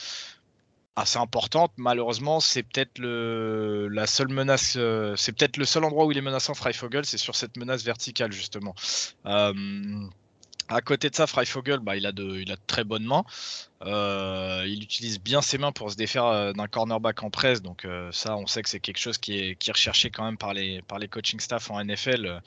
assez 0.96 1.18
importante. 1.18 1.72
Malheureusement, 1.76 2.40
c'est 2.40 2.62
peut-être 2.62 2.98
le 2.98 3.88
la 3.88 4.06
seule 4.06 4.28
menace, 4.28 4.74
euh, 4.76 5.14
c'est 5.16 5.32
peut-être 5.32 5.56
le 5.56 5.64
seul 5.64 5.84
endroit 5.84 6.06
où 6.06 6.12
il 6.12 6.18
est 6.18 6.22
menaçant 6.22 6.54
Freifogel, 6.54 7.04
c'est 7.04 7.18
sur 7.18 7.34
cette 7.36 7.56
menace 7.56 7.82
verticale 7.82 8.32
justement. 8.32 8.74
Euh, 9.26 9.52
à 10.68 10.80
côté 10.80 11.10
de 11.10 11.14
ça, 11.14 11.26
Freifogel, 11.26 11.80
bah, 11.80 11.96
il, 11.96 12.06
a 12.06 12.12
de, 12.12 12.40
il 12.40 12.50
a 12.50 12.56
de 12.56 12.60
très 12.66 12.84
bonnes 12.84 13.04
mains. 13.04 13.24
Euh, 13.82 14.64
il 14.66 14.82
utilise 14.82 15.20
bien 15.20 15.42
ses 15.42 15.58
mains 15.58 15.72
pour 15.72 15.90
se 15.90 15.96
défaire 15.96 16.54
d'un 16.54 16.66
cornerback 16.68 17.22
en 17.22 17.30
presse. 17.30 17.60
Donc 17.62 17.86
ça, 18.10 18.36
on 18.36 18.46
sait 18.46 18.62
que 18.62 18.68
c'est 18.68 18.80
quelque 18.80 18.98
chose 18.98 19.18
qui 19.18 19.38
est, 19.38 19.56
qui 19.56 19.70
recherché 19.70 20.10
quand 20.10 20.24
même 20.24 20.38
par 20.38 20.54
les, 20.54 20.80
par 20.82 20.98
les 20.98 21.08
coaching 21.08 21.40
staff 21.40 21.70
en 21.70 21.84
NFL 21.84 22.40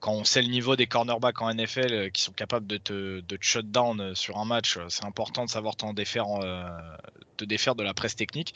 quand 0.00 0.12
on 0.12 0.24
sait 0.24 0.42
le 0.42 0.48
niveau 0.48 0.76
des 0.76 0.86
cornerbacks 0.86 1.40
en 1.40 1.52
NFL 1.52 1.92
euh, 1.92 2.08
qui 2.10 2.22
sont 2.22 2.32
capables 2.32 2.66
de 2.66 2.76
te, 2.76 3.20
de 3.20 3.38
shut 3.40 3.70
down 3.70 4.00
euh, 4.00 4.14
sur 4.14 4.38
un 4.38 4.44
match, 4.44 4.76
euh, 4.76 4.86
c'est 4.88 5.04
important 5.04 5.44
de 5.44 5.50
savoir 5.50 5.74
défaire, 5.94 6.26
te 7.36 7.44
défaire 7.44 7.74
de 7.74 7.82
la 7.82 7.94
presse 7.94 8.16
technique. 8.16 8.54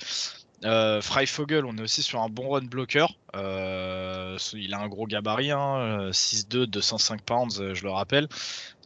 Euh, 0.64 1.00
Freifogel, 1.00 1.64
on 1.64 1.76
est 1.78 1.82
aussi 1.82 2.02
sur 2.02 2.20
un 2.20 2.28
bon 2.28 2.50
run 2.50 2.62
blocker. 2.62 3.06
il 3.34 4.74
a 4.74 4.78
un 4.78 4.88
gros 4.88 5.06
gabarit, 5.06 5.50
hein, 5.50 6.10
6'2, 6.10 6.66
205 6.66 7.22
pounds, 7.22 7.72
je 7.72 7.82
le 7.82 7.90
rappelle. 7.90 8.28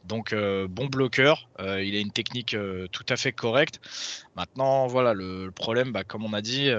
Donc 0.05 0.34
bon 0.34 0.86
bloqueur, 0.86 1.48
il 1.59 1.96
a 1.96 1.98
une 1.98 2.12
technique 2.12 2.57
tout 2.92 3.07
à 3.09 3.16
fait 3.16 3.32
correcte. 3.32 3.80
Maintenant, 4.36 4.86
voilà, 4.86 5.14
le, 5.14 5.50
problème, 5.50 5.92
bah, 5.92 6.05
comme 6.05 6.24
on 6.24 6.34
a 6.34 6.42
dit, 6.42 6.70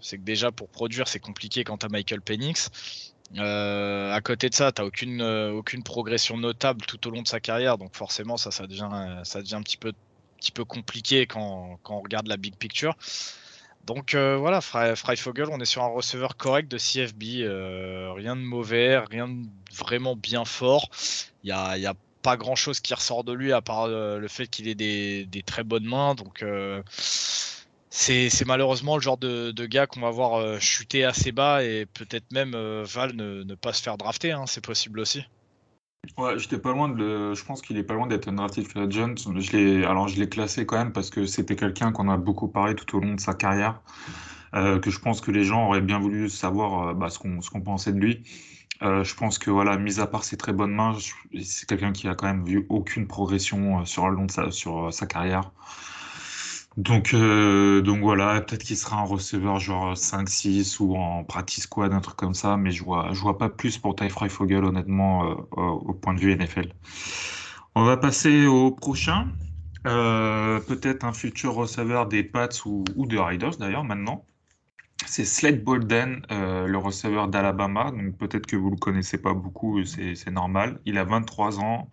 c'est 0.00 0.18
que 0.18 0.22
déjà 0.22 0.50
pour 0.50 0.68
produire, 0.68 1.08
c'est 1.08 1.20
compliqué 1.20 1.64
quand 1.64 1.78
tu 1.78 1.86
as 1.86 1.88
Michael 1.88 2.20
Penix. 2.20 2.70
Euh, 3.38 4.12
à 4.12 4.20
côté 4.20 4.48
de 4.48 4.54
ça, 4.54 4.72
tu 4.72 4.82
n'as 4.82 4.86
aucune, 4.86 5.22
euh, 5.22 5.52
aucune 5.52 5.82
progression 5.82 6.36
notable 6.36 6.84
tout 6.86 7.06
au 7.06 7.10
long 7.10 7.22
de 7.22 7.28
sa 7.28 7.40
carrière, 7.40 7.78
donc 7.78 7.94
forcément, 7.94 8.36
ça, 8.36 8.50
ça, 8.50 8.66
devient, 8.66 8.90
ça 9.24 9.40
devient 9.40 9.54
un 9.54 9.62
petit 9.62 9.76
peu, 9.76 9.92
petit 10.38 10.52
peu 10.52 10.64
compliqué 10.64 11.26
quand, 11.26 11.78
quand 11.82 11.96
on 11.96 12.00
regarde 12.00 12.26
la 12.28 12.36
big 12.36 12.56
picture. 12.56 12.94
Donc 13.86 14.14
euh, 14.14 14.36
voilà, 14.36 14.60
Freifogel, 14.60 15.48
on 15.50 15.58
est 15.58 15.64
sur 15.64 15.82
un 15.82 15.88
receveur 15.88 16.36
correct 16.36 16.70
de 16.70 16.78
CFB, 16.78 17.22
rien 18.16 18.36
de 18.36 18.42
mauvais, 18.42 18.98
rien 18.98 19.28
de 19.28 19.46
vraiment 19.74 20.14
bien 20.14 20.44
fort. 20.44 20.88
Il 21.42 21.46
n'y 21.46 21.52
a, 21.52 21.78
y 21.78 21.86
a, 21.86 21.94
pas 22.22 22.36
grand 22.36 22.54
chose 22.54 22.78
qui 22.78 22.94
ressort 22.94 23.24
de 23.24 23.32
lui 23.32 23.52
à 23.52 23.62
part 23.62 23.88
le 23.88 24.28
fait 24.28 24.46
qu'il 24.46 24.68
ait 24.68 24.76
des, 24.76 25.24
des, 25.26 25.42
très 25.42 25.64
bonnes 25.64 25.86
mains. 25.86 26.14
Donc 26.14 26.44
c'est 27.94 28.46
malheureusement 28.46 28.96
le 28.96 29.02
genre 29.02 29.18
de, 29.18 29.66
gars 29.66 29.86
qu'on 29.86 30.00
va 30.00 30.10
voir 30.10 30.34
euh, 30.34 30.58
chuter 30.58 31.04
assez 31.04 31.30
bas 31.30 31.62
et 31.62 31.84
peut-être 31.84 32.32
même 32.32 32.54
euh, 32.54 32.84
Val 32.86 33.14
ne, 33.14 33.54
pas 33.54 33.74
se 33.74 33.82
faire 33.82 33.98
drafter, 33.98 34.32
hein, 34.32 34.44
c'est 34.46 34.64
possible 34.64 34.98
aussi. 34.98 35.22
Ouais, 36.16 36.38
Je 36.38 37.44
pense 37.44 37.60
qu'il 37.60 37.76
est 37.76 37.82
pas 37.82 37.94
loin 37.94 38.06
d'être 38.06 38.28
un 38.28 38.32
drafted 38.32 38.66
free 38.66 38.80
agent. 38.80 39.16
Je 39.16 39.84
alors 39.84 40.08
je 40.08 40.18
l'ai 40.18 40.28
classé 40.28 40.64
quand 40.64 40.78
même 40.78 40.92
parce 40.92 41.10
que 41.10 41.26
c'était 41.26 41.54
quelqu'un 41.54 41.92
qu'on 41.92 42.08
a 42.08 42.16
beaucoup 42.16 42.48
parlé 42.48 42.74
tout 42.74 42.96
au 42.96 43.00
long 43.00 43.14
de 43.14 43.20
sa 43.20 43.34
carrière, 43.34 43.82
euh, 44.54 44.80
que 44.80 44.90
je 44.90 44.98
pense 44.98 45.20
que 45.20 45.30
les 45.30 45.44
gens 45.44 45.66
auraient 45.66 45.82
bien 45.82 46.00
voulu 46.00 46.30
savoir 46.30 46.94
bah, 46.94 47.10
ce 47.10 47.18
qu'on 47.18 47.60
pensait 47.60 47.92
de 47.92 48.00
lui. 48.00 48.24
je 48.80 49.14
pense 49.14 49.38
que 49.38 49.50
voilà, 49.50 49.76
mis 49.76 50.00
à 50.00 50.06
part 50.06 50.24
ses 50.24 50.38
très 50.38 50.54
bonnes 50.54 50.74
mains, 50.74 50.96
c'est 51.42 51.68
quelqu'un 51.68 51.92
qui 51.92 52.08
a 52.08 52.14
quand 52.14 52.26
même 52.26 52.44
vu 52.44 52.66
aucune 52.70 53.06
progression 53.06 53.84
sur 53.84 54.08
le 54.08 54.16
long 54.16 54.24
de 54.24 54.50
sur 54.50 54.92
sa 54.92 55.06
carrière. 55.06 55.52
Donc, 56.76 57.12
euh, 57.12 57.82
donc 57.82 58.00
voilà, 58.00 58.40
peut-être 58.40 58.62
qu'il 58.62 58.76
sera 58.76 58.96
un 58.96 59.04
receveur 59.04 59.58
genre 59.58 59.94
5-6 59.94 60.80
ou 60.80 60.96
en 60.96 61.22
practice 61.22 61.64
squad, 61.64 61.92
un 61.92 62.00
truc 62.00 62.16
comme 62.16 62.34
ça, 62.34 62.56
mais 62.56 62.70
je 62.70 62.82
vois, 62.82 63.10
je 63.12 63.20
vois 63.20 63.36
pas 63.36 63.50
plus 63.50 63.76
pour 63.76 63.94
Ty 63.94 64.08
Fogel, 64.08 64.64
honnêtement, 64.64 65.30
euh, 65.30 65.34
au 65.56 65.92
point 65.92 66.14
de 66.14 66.20
vue 66.20 66.34
NFL. 66.34 66.72
On 67.74 67.84
va 67.84 67.96
passer 67.96 68.46
au 68.46 68.70
prochain. 68.70 69.28
Euh, 69.86 70.60
peut-être 70.60 71.04
un 71.04 71.12
futur 71.12 71.54
receveur 71.54 72.06
des 72.06 72.22
Pats 72.22 72.48
ou, 72.64 72.84
ou 72.96 73.06
des 73.06 73.18
Riders 73.18 73.56
d'ailleurs 73.58 73.84
maintenant. 73.84 74.24
C'est 75.04 75.24
Slade 75.24 75.64
Bolden, 75.64 76.24
le 76.30 76.76
receveur 76.76 77.28
d'Alabama. 77.28 77.90
Donc 77.90 78.16
peut-être 78.18 78.46
que 78.46 78.56
vous 78.56 78.70
le 78.70 78.76
connaissez 78.76 79.18
pas 79.18 79.34
beaucoup, 79.34 79.84
c'est 79.84 80.30
normal. 80.30 80.80
Il 80.86 80.96
a 80.96 81.04
23 81.04 81.58
ans. 81.58 81.90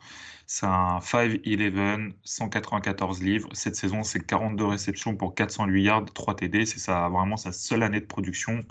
C'est 0.52 0.66
un 0.66 0.98
5-11, 0.98 2.14
194 2.24 3.22
livres. 3.22 3.50
Cette 3.54 3.76
saison, 3.76 4.02
c'est 4.02 4.20
42 4.20 4.66
réceptions 4.66 5.16
pour 5.16 5.36
408 5.36 5.84
yards, 5.84 6.06
3 6.06 6.38
TD. 6.38 6.66
C'est 6.66 6.80
ça, 6.80 7.08
vraiment 7.08 7.38
sa 7.38 7.52
seule 7.52 7.84
année 7.84 8.00
de 8.00 8.08
production. 8.08 8.66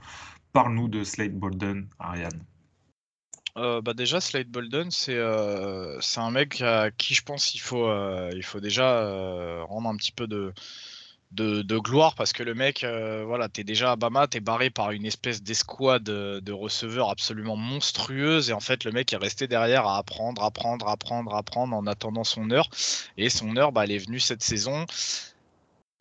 Parle-nous 0.53 0.89
de 0.89 1.05
Slade 1.05 1.39
Bolden, 1.39 1.89
Ariane. 2.01 2.45
Euh, 3.57 3.81
bah 3.81 3.95
déjà, 3.95 4.21
Slade 4.21 4.49
Bolden, 4.49 4.91
c'est 4.91 5.15
euh, 5.15 6.01
un 6.17 6.31
mec 6.33 6.61
à 6.63 6.91
qui 6.91 7.15
je 7.15 7.23
pense 7.23 7.47
qu'il 7.47 7.61
faut, 7.61 7.87
euh, 7.87 8.29
il 8.35 8.43
faut 8.43 8.59
déjà 8.59 9.63
rendre 9.63 9.89
un 9.89 9.97
petit 9.97 10.13
peu 10.13 10.27
de, 10.27 10.53
de, 11.33 11.79
gloire 11.79 12.15
parce 12.15 12.33
que 12.33 12.43
le 12.43 12.55
mec, 12.55 12.85
euh, 12.85 13.25
voilà, 13.27 13.49
t'es 13.49 13.65
déjà 13.65 13.93
à 13.93 13.97
Bama, 13.97 14.27
t'es 14.27 14.41
barré 14.41 14.71
par 14.71 14.91
une 14.91 15.05
espèce 15.05 15.43
d'escouade 15.43 16.03
de, 16.05 16.53
receveurs 16.53 17.11
absolument 17.11 17.57
monstrueuse 17.57 18.51
et 18.51 18.53
en 18.53 18.61
fait 18.61 18.85
le 18.85 18.91
mec 18.91 19.13
est 19.13 19.17
resté 19.17 19.47
derrière 19.47 19.87
à 19.87 19.99
apprendre, 19.99 20.43
apprendre, 20.43 20.89
apprendre, 20.89 21.35
apprendre 21.35 21.77
en 21.77 21.87
attendant 21.87 22.25
son 22.25 22.51
heure 22.51 22.69
et 23.17 23.29
son 23.29 23.57
heure, 23.57 23.73
bah, 23.73 23.85
elle 23.85 23.93
est 23.93 23.99
venue 23.99 24.21
cette 24.21 24.43
saison. 24.43 24.87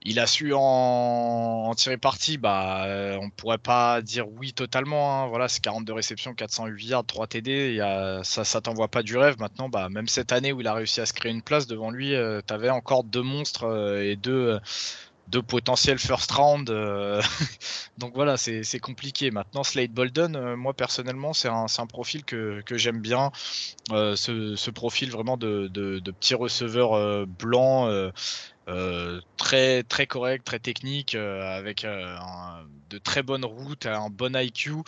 Il 0.03 0.19
a 0.19 0.27
su 0.27 0.53
en, 0.55 1.73
tirer 1.75 1.97
parti, 1.97 2.37
bah, 2.37 2.85
euh, 2.85 3.17
on 3.21 3.29
pourrait 3.29 3.57
pas 3.57 4.01
dire 4.01 4.25
oui 4.29 4.53
totalement. 4.53 5.23
Hein. 5.23 5.27
Voilà, 5.27 5.49
c'est 5.49 5.59
42 5.59 5.91
réceptions, 5.91 6.33
408 6.33 6.85
yards, 6.85 7.05
3 7.05 7.27
TD. 7.27 7.77
ça, 8.23 8.45
ça 8.45 8.61
t'envoie 8.61 8.87
pas 8.87 9.03
du 9.03 9.17
rêve. 9.17 9.37
Maintenant, 9.39 9.67
bah, 9.67 9.89
même 9.89 10.07
cette 10.07 10.31
année 10.31 10.53
où 10.53 10.61
il 10.61 10.67
a 10.67 10.73
réussi 10.73 11.01
à 11.01 11.05
se 11.05 11.13
créer 11.13 11.31
une 11.31 11.41
place 11.41 11.67
devant 11.67 11.91
lui, 11.91 12.15
euh, 12.15 12.41
tu 12.47 12.53
avais 12.53 12.69
encore 12.69 13.03
deux 13.03 13.21
monstres 13.21 13.99
et 14.01 14.15
deux, 14.15 14.59
de 15.27 15.39
potentiels 15.39 15.99
first 15.99 16.31
round. 16.31 16.69
Euh, 16.69 17.21
donc 17.97 18.13
voilà, 18.15 18.37
c'est 18.37 18.79
compliqué. 18.79 19.31
Maintenant, 19.31 19.63
Slade 19.63 19.91
Bolden, 19.91 20.35
euh, 20.35 20.55
moi 20.55 20.73
personnellement, 20.73 21.33
c'est 21.33 21.49
un, 21.49 21.65
un, 21.77 21.87
profil 21.87 22.23
que, 22.23 22.61
que 22.65 22.77
j'aime 22.77 23.01
bien. 23.01 23.31
Euh, 23.91 24.15
ce, 24.15 24.55
ce, 24.55 24.71
profil 24.71 25.11
vraiment 25.11 25.37
de, 25.37 25.67
de, 25.67 25.99
de 25.99 26.11
petit 26.11 26.35
receveur 26.35 27.25
blanc. 27.27 27.89
très 29.37 29.83
très 29.83 30.07
correct, 30.07 30.45
très 30.45 30.59
technique, 30.59 31.15
avec 31.15 31.85
de 32.89 32.97
très 32.97 33.23
bonnes 33.23 33.45
routes, 33.45 33.85
un 33.85 34.09
bon 34.09 34.35
IQ. 34.35 34.83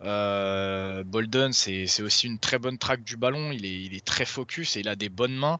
Bolden, 0.00 1.52
c'est 1.52 2.02
aussi 2.02 2.26
une 2.26 2.38
très 2.38 2.58
bonne 2.58 2.78
traque 2.78 3.02
du 3.02 3.16
ballon. 3.16 3.50
Il 3.52 3.64
est, 3.64 3.82
il 3.82 3.94
est 3.94 4.04
très 4.04 4.24
focus 4.24 4.76
et 4.76 4.80
il 4.80 4.88
a 4.88 4.96
des 4.96 5.08
bonnes 5.08 5.36
mains. 5.36 5.58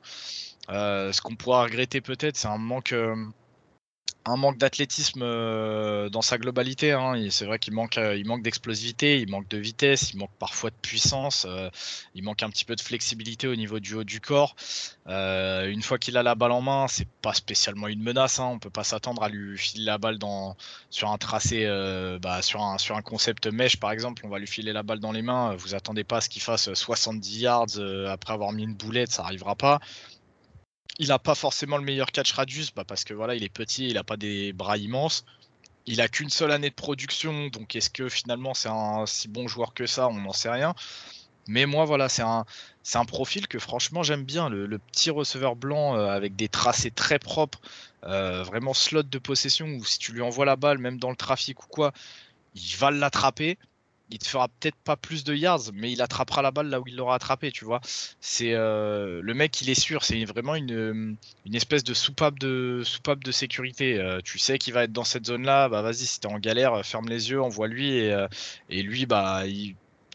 ce 0.69 1.21
qu'on 1.21 1.37
pourra 1.37 1.65
regretter 1.65 2.01
peut-être, 2.01 2.37
c'est 2.37 2.49
un 2.49 2.59
manque 2.59 2.95
un 4.27 4.37
manque 4.37 4.59
d'athlétisme 4.59 5.23
euh, 5.23 6.09
dans 6.11 6.23
sa 6.23 6.39
globalité. 6.39 6.93
Hein. 6.93 7.15
C'est 7.31 7.47
vrai 7.47 7.59
qu'il 7.59 7.73
manque, 7.73 7.97
euh, 7.99 8.23
manque 8.25 8.43
d'explosivité, 8.43 9.21
il 9.21 9.31
manque 9.31 9.49
de 9.49 9.57
vitesse, 9.57 10.13
il 10.13 10.19
manque 10.19 10.31
parfois 10.39 10.71
de 10.71 10.77
puissance, 10.77 11.47
euh, 11.49 11.71
il 12.15 12.23
manque 12.23 12.43
un 12.43 12.51
petit 12.51 12.65
peu 12.65 12.77
de 12.77 12.81
flexibilité 12.81 13.49
au 13.49 13.57
niveau 13.57 13.81
du 13.81 13.95
haut 13.95 14.05
du 14.05 14.21
corps. 14.21 14.55
une 15.07 15.83
fois 15.83 15.99
qu'il 15.99 16.17
a 16.17 16.23
la 16.23 16.35
balle 16.35 16.53
en 16.53 16.61
main, 16.61 16.87
c'est 16.89 17.09
pas 17.23 17.35
spécialement 17.35 17.89
une 17.89 18.03
menace. 18.03 18.39
Hein. 18.41 18.49
On 18.53 18.59
peut 18.59 18.71
pas 18.71 18.85
s'attendre 18.85 19.23
à 19.23 19.29
lui 19.29 19.57
filer 19.59 19.85
la 19.85 19.99
balle 19.99 20.19
dans, 20.19 20.57
sur 20.91 21.11
un 21.11 21.19
tracé, 21.19 21.67
bah, 22.21 22.43
sur, 22.43 22.63
un, 22.63 22.79
sur 22.79 22.97
un 22.97 23.03
concept 23.03 23.47
mèche 23.47 23.79
par 23.79 23.91
exemple. 23.93 24.23
On 24.27 24.29
va 24.29 24.39
lui 24.39 24.47
filer 24.47 24.73
la 24.73 24.83
balle 24.83 25.01
dans 25.01 25.13
les 25.13 25.23
mains. 25.23 25.55
Vous 25.57 25.75
attendez 25.75 26.05
pas 26.05 26.19
à 26.19 26.21
ce 26.21 26.29
qu'il 26.29 26.43
fasse 26.43 26.73
70 26.73 27.41
yards 27.41 27.67
après 28.09 28.35
avoir 28.35 28.53
mis 28.53 28.65
une 28.65 28.75
boulette, 28.75 29.11
ça 29.11 29.25
arrivera 29.25 29.57
pas 29.57 29.81
il 31.01 31.09
n'a 31.09 31.19
pas 31.19 31.35
forcément 31.35 31.79
le 31.79 31.83
meilleur 31.83 32.13
catch 32.13 32.33
radius 32.33 32.75
bah 32.75 32.85
parce 32.87 33.05
que 33.05 33.15
voilà, 33.15 33.35
il 33.35 33.43
est 33.43 33.49
petit, 33.49 33.89
il 33.89 33.95
n'a 33.95 34.05
pas 34.05 34.19
des 34.19 34.53
bras 34.53 34.77
immenses. 34.77 35.25
Il 35.87 36.03
a 36.03 36.09
qu'une 36.09 36.29
seule 36.29 36.53
année 36.53 36.69
de 36.69 36.75
production, 36.75 37.49
donc 37.49 37.75
est-ce 37.75 37.89
que 37.89 38.11
finalement 38.11 38.53
c'est 38.53 38.69
un 38.69 39.07
si 39.07 39.27
bon 39.27 39.49
joueur 39.49 39.73
que 39.73 39.87
ça 39.87 40.09
On 40.09 40.21
n'en 40.21 40.35
sait 40.35 40.51
rien. 40.51 40.75
Mais 41.49 41.65
moi, 41.65 41.87
voilà, 41.87 42.11
c'est 42.11 42.23
un, 42.23 42.45
c'est 42.83 42.99
un 42.99 43.07
profil 43.07 43.49
que 43.49 43.59
franchement 43.59 44.03
j'aime 44.03 44.25
bien. 44.25 44.51
Le, 44.51 44.79
petit 44.79 45.09
receveur 45.11 45.57
blanc 45.57 45.97
euh, 45.97 46.09
avec 46.09 46.37
des 46.37 46.49
tracés 46.51 46.91
très 46.91 47.19
propres, 47.19 47.61
euh, 48.05 48.43
vraiment 48.43 48.75
slot 48.75 49.05
de 49.05 49.19
possession 49.19 49.67
où 49.69 49.85
si 49.85 49.99
tu 49.99 50.13
lui 50.13 50.21
envoies 50.21 50.45
la 50.45 50.57
balle, 50.57 50.79
même 50.79 50.99
dans 50.99 51.11
le 51.11 51.17
trafic 51.17 51.65
ou 51.65 51.67
quoi, 51.69 51.93
il 52.55 52.77
va 52.77 52.91
l'attraper 52.91 53.57
il 54.11 54.19
te 54.19 54.27
fera 54.27 54.49
peut-être 54.49 54.77
pas 54.77 54.97
plus 54.97 55.25
de 55.25 55.35
yards, 55.35 55.73
mais 55.73 55.93
il 55.93 56.03
attrapera 56.03 56.43
la 56.43 56.51
balle 56.51 56.69
là 56.69 56.81
où 56.81 56.85
il 56.87 56.97
l'aura 56.97 57.15
attrapé, 57.15 57.53
tu 57.53 57.65
vois. 57.65 57.81
C'est 58.21 58.55
euh, 58.55 59.21
le 59.23 59.35
mec, 59.35 59.61
il 59.61 59.71
est 59.71 59.81
sûr, 59.81 60.05
c'est 60.05 60.25
vraiment 60.25 60.55
une, 60.55 61.17
une, 61.47 61.55
espèce 61.55 61.85
de 61.85 61.95
soupape 61.95 62.39
de 62.39 62.83
sécurité. 63.31 63.99
Euh, 63.99 64.21
tu 64.25 64.39
sais 64.39 64.59
qu'il 64.59 64.75
va 64.75 64.85
être 64.85 64.93
dans 64.93 65.05
cette 65.05 65.27
zone-là, 65.27 65.69
bah 65.69 65.83
vas-y, 65.83 66.07
si 66.07 66.21
t'es 66.21 66.27
en 66.27 66.39
galère, 66.39 66.85
ferme 66.85 67.09
les 67.09 67.31
yeux, 67.31 67.41
envoie-lui 67.41 67.97
et, 67.97 68.13
euh, 68.13 68.27
et, 68.69 68.83
lui, 68.83 69.07
bah, 69.07 69.45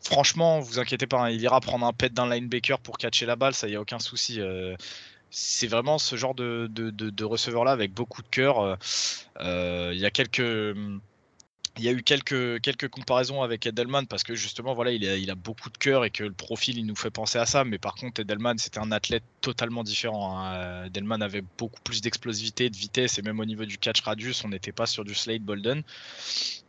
franchement, 0.03 0.59
vous 0.59 0.80
inquiétez 0.80 1.07
pas, 1.07 1.22
hein, 1.22 1.30
il 1.30 1.41
ira 1.41 1.59
prendre 1.61 1.85
un 1.85 1.93
pet 1.93 2.13
d'un 2.13 2.30
linebacker 2.30 2.80
pour 2.80 2.97
catcher 2.97 3.26
la 3.26 3.35
balle, 3.35 3.53
ça 3.53 3.67
y 3.69 3.76
a 3.76 3.81
aucun 3.81 3.99
souci. 3.99 4.39
c'est 5.31 5.67
vraiment 5.67 5.97
ce 5.97 6.15
genre 6.15 6.35
de, 6.35 6.67
de, 6.69 6.89
de 6.91 7.23
receveur-là 7.23 7.72
avec 7.72 7.93
beaucoup 7.93 8.22
de 8.22 8.27
cœur. 8.27 8.77
Il 9.39 9.97
y 9.97 10.05
a 10.05 10.11
quelques 10.11 10.76
il 11.77 11.84
y 11.84 11.89
a 11.89 11.91
eu 11.91 12.03
quelques, 12.03 12.61
quelques 12.61 12.88
comparaisons 12.88 13.41
avec 13.41 13.65
Edelman 13.65 14.07
parce 14.07 14.23
que 14.23 14.35
justement, 14.35 14.73
voilà, 14.73 14.91
il 14.91 15.30
a, 15.30 15.35
beaucoup 15.35 15.69
de 15.69 15.77
cœur 15.77 16.06
et 16.06 16.10
que 16.10 16.23
le 16.23 16.31
profil, 16.31 16.77
il 16.77 16.85
nous 16.85 16.95
fait 16.95 17.11
penser 17.11 17.38
à 17.38 17.45
ça. 17.45 17.65
Mais 17.65 17.77
par 17.77 17.95
contre, 17.95 18.22
Edelman, 18.22 18.57
c'était 18.57 18.80
un 18.80 18.91
athlète 18.91 19.23
totalement 19.41 19.84
différent. 19.84 20.39
Hein. 20.39 20.85
Edelman 20.85 21.22
avait 21.22 21.43
beaucoup 21.57 21.81
plus 21.84 22.02
d'explosivité, 22.02 22.69
de 22.69 22.77
vitesse 22.77 23.19
et 23.19 23.22
même 23.22 23.39
au 23.39 23.45
niveau 23.45 23.65
du 23.65 23.77
catch 23.77 24.02
radius, 24.02 24.43
on 24.45 24.49
n'était 24.49 24.72
pas 24.72 24.85
sur 24.85 25.03
du 25.03 25.14
Slade 25.14 25.41
Bolden. 25.41 25.84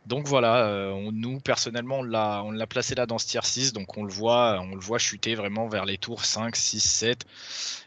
Donc 0.07 0.25
voilà, 0.25 0.67
euh, 0.67 1.09
nous, 1.11 1.39
personnellement, 1.41 1.99
on 1.99 2.03
l'a, 2.03 2.41
on 2.43 2.51
l'a 2.51 2.65
placé 2.65 2.95
là 2.95 3.05
dans 3.05 3.17
ce 3.17 3.27
tier 3.27 3.41
6. 3.43 3.73
Donc 3.73 3.97
on 3.97 4.03
le 4.03 4.11
voit, 4.11 4.59
on 4.61 4.73
le 4.73 4.79
voit 4.79 4.99
chuter 4.99 5.35
vraiment 5.35 5.67
vers 5.67 5.85
les 5.85 5.97
tours 5.97 6.23
5, 6.23 6.55
6, 6.55 6.79
7. 6.79 7.25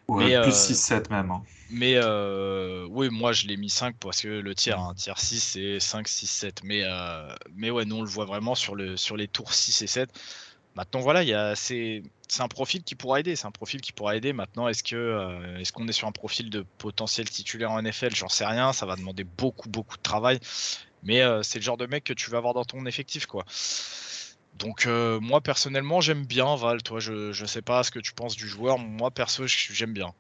Ouais, 0.07 0.41
plus 0.43 0.55
6, 0.55 0.75
7 0.75 1.11
même. 1.11 1.31
Hein. 1.31 1.43
Mais 1.71 1.95
euh, 1.95 2.87
oui, 2.91 3.09
moi 3.11 3.33
je 3.33 3.47
l'ai 3.47 3.57
mis 3.57 3.71
5 3.71 3.97
parce 3.99 4.21
que 4.21 4.29
le 4.29 4.55
tiers, 4.55 4.79
un 4.79 4.93
tiers 4.93 5.19
6 5.19 5.41
c'est 5.41 5.81
5, 5.81 6.07
6, 6.07 6.27
7. 6.27 6.61
Mais, 6.63 6.83
euh, 6.85 7.35
mais 7.55 7.71
ouais, 7.71 7.87
nous 7.87 7.97
on 7.97 8.03
le 8.03 8.09
voit 8.09 8.27
vraiment 8.27 8.55
sur, 8.55 8.75
le, 8.75 8.99
sur 8.99 9.17
les 9.17 9.27
tours 9.27 9.55
6 9.55 9.81
et 9.81 9.87
7. 9.87 10.11
Maintenant 10.77 11.01
voilà, 11.01 11.55
c'est, 11.57 12.03
un 12.39 12.49
profil 12.49 12.83
qui 12.83 12.95
pourra 12.95 13.21
aider. 13.21 13.35
C'est 13.35 13.47
un 13.47 13.51
profil 13.51 13.81
qui 13.81 13.93
pourra 13.93 14.17
aider. 14.17 14.33
Maintenant, 14.33 14.69
est-ce, 14.69 14.83
que, 14.83 14.95
euh, 14.95 15.59
est-ce 15.59 15.73
qu'on 15.73 15.89
est 15.89 15.93
sur 15.93 16.07
un 16.07 16.13
profil 16.13 16.51
de 16.51 16.65
potentiel 16.79 17.29
titulaire 17.29 17.73
en 17.73 17.83
NFL 17.83 18.15
J'en 18.15 18.29
sais 18.29 18.47
rien. 18.47 18.73
Ça 18.73 18.87
va 18.87 18.95
demander 18.97 19.25
beaucoup, 19.25 19.69
beaucoup 19.69 19.97
de 19.97 20.03
travail. 20.03 20.39
Mais 21.03 21.23
c'est 21.43 21.59
le 21.59 21.63
genre 21.65 21.77
de 21.77 21.87
mec 21.87 22.05
que 22.05 22.13
tu 22.13 22.31
vas 22.31 22.39
avoir 22.39 22.55
dans 22.55 22.65
ton 22.65 22.85
effectif. 22.87 23.27
quoi. 23.27 23.45
Donc 24.55 24.87
moi 24.87 25.41
personnellement 25.41 26.01
j'aime 26.01 26.25
bien 26.25 26.55
Val, 26.55 26.83
toi 26.83 27.01
je, 27.01 27.33
je 27.33 27.47
sais 27.47 27.63
pas 27.63 27.83
ce 27.83 27.91
que 27.91 27.99
tu 27.99 28.13
penses 28.13 28.37
du 28.37 28.47
joueur, 28.49 28.79
moi 28.79 29.11
perso 29.11 29.45
j'aime 29.47 29.93
bien. 29.93 30.15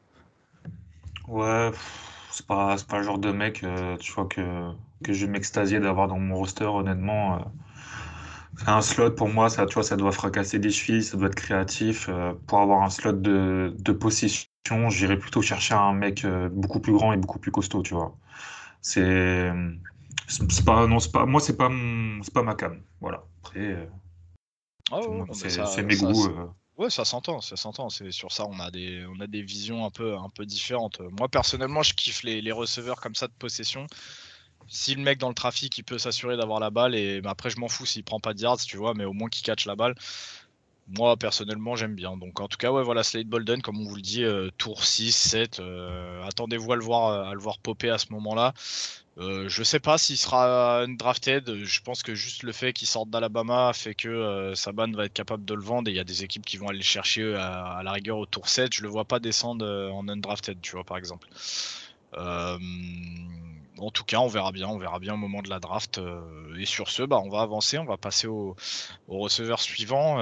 Ouais, 1.28 1.70
c'est 2.30 2.46
pas, 2.46 2.76
pas 2.88 2.98
le 2.98 3.04
genre 3.04 3.18
de 3.18 3.32
mec, 3.32 3.62
euh, 3.64 3.96
tu 3.98 4.12
vois, 4.12 4.26
que, 4.26 4.72
que 5.04 5.12
je 5.12 5.24
vais 5.26 5.32
m'extasier 5.32 5.80
d'avoir 5.80 6.08
dans 6.08 6.18
mon 6.18 6.34
roster, 6.36 6.64
honnêtement. 6.66 7.36
Euh. 7.38 7.44
un 8.66 8.80
slot 8.82 9.12
pour 9.12 9.28
moi, 9.28 9.48
ça, 9.50 9.66
tu 9.66 9.74
vois, 9.74 9.82
ça 9.82 9.96
doit 9.96 10.12
fracasser 10.12 10.58
des 10.58 10.70
chevilles, 10.70 11.02
ça 11.04 11.16
doit 11.16 11.28
être 11.28 11.34
créatif. 11.34 12.08
Euh, 12.08 12.34
pour 12.46 12.58
avoir 12.60 12.82
un 12.82 12.90
slot 12.90 13.12
de, 13.14 13.74
de 13.78 13.92
position, 13.92 14.46
j'irais 14.88 15.18
plutôt 15.18 15.42
chercher 15.42 15.74
un 15.74 15.92
mec 15.94 16.26
beaucoup 16.52 16.80
plus 16.80 16.92
grand 16.92 17.12
et 17.12 17.16
beaucoup 17.16 17.38
plus 17.38 17.50
costaud, 17.50 17.82
tu 17.82 17.94
vois. 17.94 18.16
C'est, 18.82 19.50
c'est 20.30 20.64
pas, 20.64 20.86
non, 20.86 20.98
c'est 20.98 21.12
pas, 21.12 21.26
moi, 21.26 21.40
c'est 21.40 21.56
pas, 21.56 21.70
c'est 22.22 22.32
pas 22.32 22.42
ma 22.42 22.54
cam. 22.54 22.82
Voilà. 23.00 23.24
Après, 23.42 23.88
oh, 24.92 25.26
c'est 25.32 25.82
mes 25.82 25.96
goûts. 25.96 26.28
Ouais, 26.80 26.88
ça 26.88 27.04
s'entend, 27.04 27.42
ça 27.42 27.56
s'entend. 27.56 27.90
C'est 27.90 28.10
sur 28.10 28.32
ça, 28.32 28.46
on 28.46 28.58
a 28.58 28.70
des, 28.70 29.04
on 29.06 29.20
a 29.20 29.26
des 29.26 29.42
visions 29.42 29.84
un 29.84 29.90
peu, 29.90 30.16
un 30.16 30.30
peu 30.30 30.46
différentes. 30.46 31.00
Moi 31.18 31.28
personnellement, 31.28 31.82
je 31.82 31.92
kiffe 31.92 32.22
les, 32.22 32.40
les 32.40 32.52
receveurs 32.52 33.02
comme 33.02 33.14
ça 33.14 33.26
de 33.26 33.34
possession. 33.34 33.86
Si 34.66 34.94
le 34.94 35.02
mec 35.02 35.18
dans 35.18 35.28
le 35.28 35.34
trafic, 35.34 35.76
il 35.76 35.82
peut 35.84 35.98
s'assurer 35.98 36.38
d'avoir 36.38 36.58
la 36.58 36.70
balle 36.70 36.94
et 36.94 37.20
bah, 37.20 37.30
après 37.30 37.50
je 37.50 37.58
m'en 37.58 37.68
fous 37.68 37.84
s'il 37.84 38.02
prend 38.02 38.18
pas 38.18 38.32
de 38.32 38.40
yards, 38.40 38.58
tu 38.58 38.78
vois, 38.78 38.94
mais 38.94 39.04
au 39.04 39.12
moins 39.12 39.28
qu'il 39.28 39.44
catch 39.44 39.66
la 39.66 39.76
balle. 39.76 39.94
Moi 40.98 41.16
personnellement, 41.16 41.76
j'aime 41.76 41.94
bien. 41.94 42.16
Donc 42.16 42.40
en 42.40 42.48
tout 42.48 42.56
cas, 42.56 42.72
ouais, 42.72 42.82
voilà, 42.82 43.04
Slade 43.04 43.28
Bolden, 43.28 43.62
comme 43.62 43.80
on 43.80 43.84
vous 43.84 43.94
le 43.94 44.02
dit, 44.02 44.24
euh, 44.24 44.50
tour 44.58 44.84
6, 44.84 45.12
7. 45.12 45.60
Euh, 45.60 46.24
attendez-vous 46.24 46.72
à 46.72 46.76
le 46.76 46.82
voir, 46.82 47.28
à 47.28 47.32
le 47.32 47.38
voir 47.38 47.58
popper 47.58 47.90
à 47.90 47.98
ce 47.98 48.06
moment-là. 48.12 48.54
Euh, 49.18 49.48
je 49.48 49.62
sais 49.62 49.78
pas 49.78 49.98
s'il 49.98 50.16
sera 50.16 50.84
drafted. 50.88 51.64
Je 51.64 51.80
pense 51.82 52.02
que 52.02 52.14
juste 52.14 52.42
le 52.42 52.52
fait 52.52 52.72
qu'il 52.72 52.88
sorte 52.88 53.08
d'Alabama 53.08 53.72
fait 53.72 53.94
que 53.94 54.08
euh, 54.08 54.54
Saban 54.56 54.90
va 54.92 55.04
être 55.04 55.12
capable 55.12 55.44
de 55.44 55.54
le 55.54 55.62
vendre 55.62 55.88
et 55.88 55.92
il 55.92 55.96
y 55.96 56.00
a 56.00 56.04
des 56.04 56.24
équipes 56.24 56.44
qui 56.44 56.56
vont 56.56 56.68
aller 56.68 56.78
le 56.78 56.84
chercher 56.84 57.34
à, 57.36 57.82
la 57.84 57.92
rigueur 57.92 58.18
au 58.18 58.26
tour 58.26 58.48
7. 58.48 58.74
Je 58.74 58.82
le 58.82 58.88
vois 58.88 59.04
pas 59.04 59.20
descendre 59.20 59.64
en 59.92 60.08
undrafted, 60.08 60.60
tu 60.60 60.72
vois, 60.72 60.84
par 60.84 60.96
exemple. 60.96 61.28
En 63.80 63.90
tout 63.90 64.04
cas, 64.04 64.18
on 64.18 64.28
verra 64.28 64.52
bien. 64.52 64.68
On 64.68 64.78
verra 64.78 64.98
bien 64.98 65.14
au 65.14 65.16
moment 65.16 65.42
de 65.42 65.50
la 65.50 65.58
draft. 65.58 66.00
et 66.58 66.66
sur 66.66 66.88
ce, 66.90 67.02
bah, 67.02 67.20
on 67.24 67.28
va 67.28 67.40
avancer. 67.40 67.78
On 67.78 67.84
va 67.84 67.96
passer 67.96 68.26
au, 68.26 68.56
receveur 69.08 69.60
suivant. 69.60 70.18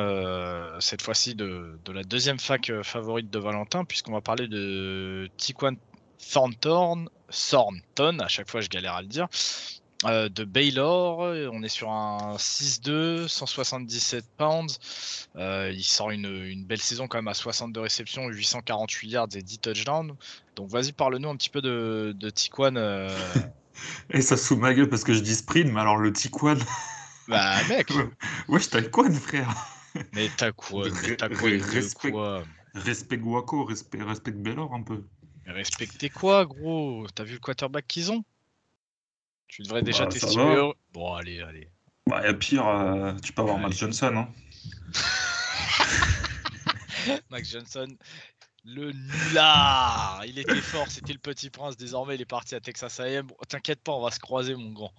cette 0.80 1.02
fois-ci 1.02 1.34
de, 1.34 1.78
la 1.92 2.02
deuxième 2.02 2.38
fac 2.38 2.70
favorite 2.82 3.30
de 3.30 3.38
Valentin, 3.38 3.84
puisqu'on 3.84 4.12
va 4.12 4.20
parler 4.20 4.48
de 4.48 5.28
Tiquan 5.36 5.74
Thornton, 6.32 7.06
Thornton, 7.30 8.18
à 8.20 8.28
chaque 8.28 8.50
fois 8.50 8.60
je 8.60 8.68
galère 8.68 8.94
à 8.94 9.02
le 9.02 9.08
dire, 9.08 9.28
euh, 10.04 10.28
de 10.28 10.44
Baylor. 10.44 11.18
On 11.52 11.62
est 11.62 11.68
sur 11.68 11.90
un 11.90 12.36
6-2, 12.36 13.26
177 13.26 14.24
pounds. 14.36 14.78
Euh, 15.36 15.72
il 15.74 15.82
sort 15.82 16.10
une, 16.10 16.64
belle 16.64 16.80
saison 16.80 17.08
quand 17.08 17.18
même 17.18 17.28
à 17.28 17.34
62 17.34 17.80
réceptions, 17.80 18.28
848 18.28 19.08
yards 19.08 19.28
et 19.34 19.42
10 19.42 19.58
touchdowns. 19.58 20.14
Donc 20.54 20.70
vas-y, 20.70 20.92
parle-nous 20.92 21.28
un 21.28 21.36
petit 21.36 21.50
peu 21.50 21.60
de, 21.60 22.14
de 22.16 22.30
Tiquan. 22.30 22.76
Euh. 22.76 23.08
et 24.10 24.22
ça 24.22 24.36
sous 24.36 24.56
ma 24.56 24.72
gueule 24.72 24.88
parce 24.88 25.02
que 25.02 25.12
je 25.12 25.20
dis 25.20 25.34
sprint, 25.34 25.72
mais 25.72 25.80
alors 25.80 25.96
le 25.96 26.12
Tiquan. 26.12 26.58
bah 27.26 27.56
mec 27.68 27.90
Ouais, 28.48 28.60
je 28.60 28.68
Tiquan, 28.68 29.12
frère 29.12 29.52
Mais 30.12 30.30
t'as 30.36 30.52
quoi, 30.52 30.86
mais 31.02 31.16
t'as 31.16 31.28
quoi, 31.28 31.50
respect, 31.50 32.12
respect 32.74 33.18
Guaco, 33.18 33.64
respect, 33.64 34.02
respect 34.02 34.30
Baylor 34.32 34.72
un 34.72 34.82
peu. 34.82 35.02
Respectez 35.46 36.10
quoi, 36.10 36.44
gros? 36.44 37.06
T'as 37.14 37.24
vu 37.24 37.34
le 37.34 37.40
quarterback 37.40 37.86
qu'ils 37.88 38.12
ont? 38.12 38.22
Tu 39.48 39.62
devrais 39.62 39.82
déjà 39.82 40.04
bah, 40.04 40.10
t'estimer 40.10 40.70
Bon, 40.92 41.14
allez, 41.14 41.40
allez. 41.42 41.68
Bah, 42.06 42.26
et 42.28 42.34
pire, 42.34 42.66
euh, 42.66 43.12
tu 43.22 43.32
peux 43.32 43.42
avoir 43.42 43.58
Max 43.58 43.76
Johnson. 43.76 44.12
Hein. 44.14 44.28
Max 47.30 47.50
Johnson, 47.50 47.88
le 48.64 48.92
nulard 48.92 50.22
Il 50.26 50.38
était 50.38 50.60
fort, 50.60 50.86
c'était 50.88 51.12
le 51.12 51.18
petit 51.18 51.50
prince. 51.50 51.76
Désormais, 51.76 52.14
il 52.14 52.20
est 52.20 52.26
parti 52.26 52.54
à 52.54 52.60
Texas 52.60 53.00
AM. 53.00 53.26
T'inquiète 53.48 53.82
pas, 53.82 53.92
on 53.92 54.02
va 54.02 54.10
se 54.10 54.20
croiser, 54.20 54.54
mon 54.54 54.72
grand. 54.72 54.92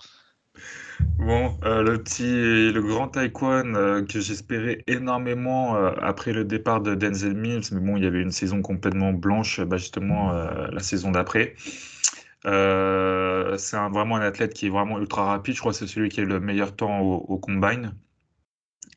Bon, 1.17 1.57
euh, 1.63 1.83
le 1.83 2.01
petit, 2.01 2.71
le 2.71 2.81
grand 2.81 3.09
Taekwondo 3.09 3.77
euh, 3.77 4.05
que 4.05 4.19
j'espérais 4.19 4.83
énormément 4.87 5.75
euh, 5.75 5.91
après 6.01 6.33
le 6.33 6.45
départ 6.45 6.81
de 6.81 6.95
Denzel 6.95 7.35
Mills, 7.35 7.63
mais 7.71 7.79
bon, 7.79 7.97
il 7.97 8.03
y 8.03 8.07
avait 8.07 8.21
une 8.21 8.31
saison 8.31 8.61
complètement 8.61 9.13
blanche, 9.13 9.61
bah, 9.61 9.77
justement 9.77 10.31
la 10.31 10.79
saison 10.79 11.11
d'après. 11.11 11.55
C'est 12.43 13.77
vraiment 13.89 14.15
un 14.17 14.21
athlète 14.21 14.53
qui 14.53 14.67
est 14.67 14.69
vraiment 14.69 14.99
ultra 14.99 15.25
rapide. 15.25 15.55
Je 15.55 15.59
crois 15.59 15.71
que 15.71 15.77
c'est 15.77 15.87
celui 15.87 16.09
qui 16.09 16.21
a 16.21 16.25
le 16.25 16.39
meilleur 16.39 16.75
temps 16.75 16.99
au, 17.01 17.37
combine. 17.37 17.95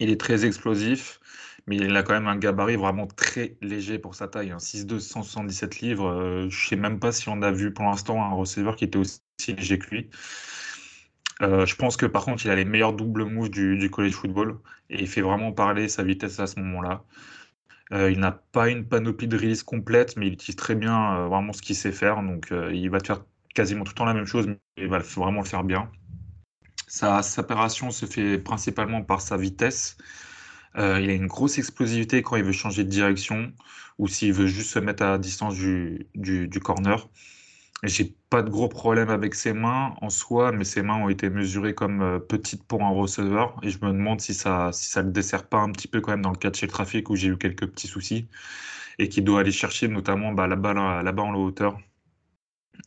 Il 0.01 0.11
est 0.11 0.21
très 0.21 0.45
explosif, 0.45 1.21
mais 1.67 1.77
il 1.77 1.97
a 1.97 2.03
quand 2.03 2.15
même 2.15 2.29
un 2.29 2.37
gabarit 2.37 2.77
vraiment 2.77 3.07
très 3.07 3.57
léger 3.61 3.99
pour 3.99 4.15
sa 4.15 4.29
taille. 4.29 4.55
6'2", 4.59 5.01
177 5.01 5.81
livres. 5.81 6.47
je 6.49 6.69
sais 6.69 6.77
même 6.77 6.99
pas 7.01 7.13
si 7.13 7.29
on 7.29 7.43
a 7.43 7.51
vu 7.51 7.73
pour 7.73 7.85
l'instant 7.85 8.23
un 8.23 8.35
receveur 8.35 8.77
qui 8.77 8.85
était 8.85 8.99
aussi 8.99 9.21
léger 9.49 9.79
que 9.79 9.91
lui. 9.91 10.11
Euh, 11.43 11.67
je 11.67 11.75
pense 11.77 11.97
que 11.97 12.07
par 12.07 12.25
contre, 12.25 12.45
il 12.47 12.51
a 12.51 12.57
les 12.57 12.65
meilleurs 12.65 12.93
doubles 12.93 13.25
moves 13.25 13.51
du, 13.51 13.91
college 13.91 14.13
football 14.13 14.59
et 14.91 15.01
il 15.01 15.09
fait 15.09 15.23
vraiment 15.23 15.53
parler 15.53 15.89
sa 15.89 16.03
vitesse 16.05 16.39
à 16.41 16.47
ce 16.47 16.59
moment-là. 16.61 17.05
Euh, 17.93 18.11
il 18.11 18.21
n'a 18.21 18.33
pas 18.33 18.69
une 18.69 18.87
panoplie 18.89 19.29
de 19.29 19.37
release 19.37 19.63
complète, 19.63 20.17
mais 20.17 20.29
il 20.29 20.35
utilise 20.35 20.57
très 20.57 20.75
bien 20.75 21.17
euh, 21.17 21.29
vraiment 21.29 21.53
ce 21.53 21.63
qu'il 21.63 21.77
sait 21.77 21.93
faire. 21.93 22.23
Donc, 22.23 22.53
il 22.73 22.89
va 22.91 23.01
te 23.01 23.09
faire 23.09 23.25
quasiment 23.55 23.85
tout 23.85 23.93
le 23.93 23.97
temps 23.97 24.05
la 24.05 24.15
même 24.15 24.27
chose, 24.27 24.47
mais 24.47 24.59
il 24.77 24.89
va 24.89 24.99
vraiment 24.99 25.41
le 25.41 25.47
faire 25.47 25.65
bien. 25.65 25.91
Sa 26.87 27.23
séparation 27.23 27.91
se 27.91 28.07
fait 28.07 28.39
principalement 28.39 29.03
par 29.03 29.21
sa 29.21 29.37
vitesse. 29.37 29.97
Euh, 30.77 31.01
il 31.01 31.11
a 31.11 31.15
une 31.15 31.27
grosse 31.27 31.59
explosivité 31.59 32.23
quand 32.23 32.37
il 32.37 32.45
veut 32.45 32.53
changer 32.53 32.85
de 32.85 32.89
direction 32.91 33.53
ou 33.99 34.09
s'il 34.09 34.33
veut 34.33 34.47
juste 34.47 34.71
se 34.71 34.79
mettre 34.79 35.03
à 35.05 35.19
distance 35.19 35.55
du, 35.55 36.07
du, 36.15 36.49
du 36.49 36.61
corner. 36.61 37.09
J'ai 37.85 38.17
pas 38.31 38.43
de 38.43 38.51
gros 38.51 38.69
problème 38.69 39.11
avec 39.11 39.35
ses 39.35 39.53
mains 39.53 39.95
en 40.01 40.11
soi, 40.11 40.53
mais 40.53 40.65
ses 40.65 40.83
mains 40.83 40.97
ont 40.97 41.09
été 41.09 41.31
mesurées 41.31 41.75
comme 41.75 42.03
euh, 42.03 42.19
petites 42.21 42.65
pour 42.65 42.83
un 42.83 42.91
receveur. 42.91 43.59
Et 43.63 43.71
je 43.71 43.79
me 43.85 43.93
demande 43.93 44.21
si 44.21 44.35
ça 44.35 44.71
si 44.73 44.89
ça 44.91 45.03
le 45.03 45.11
dessert 45.13 45.49
pas 45.49 45.59
un 45.59 45.71
petit 45.73 45.89
peu 45.89 46.01
quand 46.01 46.13
même 46.13 46.23
dans 46.23 46.31
le 46.31 46.37
catch 46.39 46.63
et 46.63 46.67
le 46.67 46.73
trafic 46.73 47.11
où 47.11 47.17
j'ai 47.17 47.29
eu 47.29 47.39
quelques 47.39 47.67
petits 47.69 47.89
soucis 47.89 48.29
et 48.99 49.09
qui 49.09 49.23
doit 49.23 49.41
aller 49.41 49.53
chercher 49.53 49.89
notamment 49.89 50.33
bah, 50.33 50.47
là-bas 50.47 50.75
en 51.23 51.35
hauteur. 51.35 51.79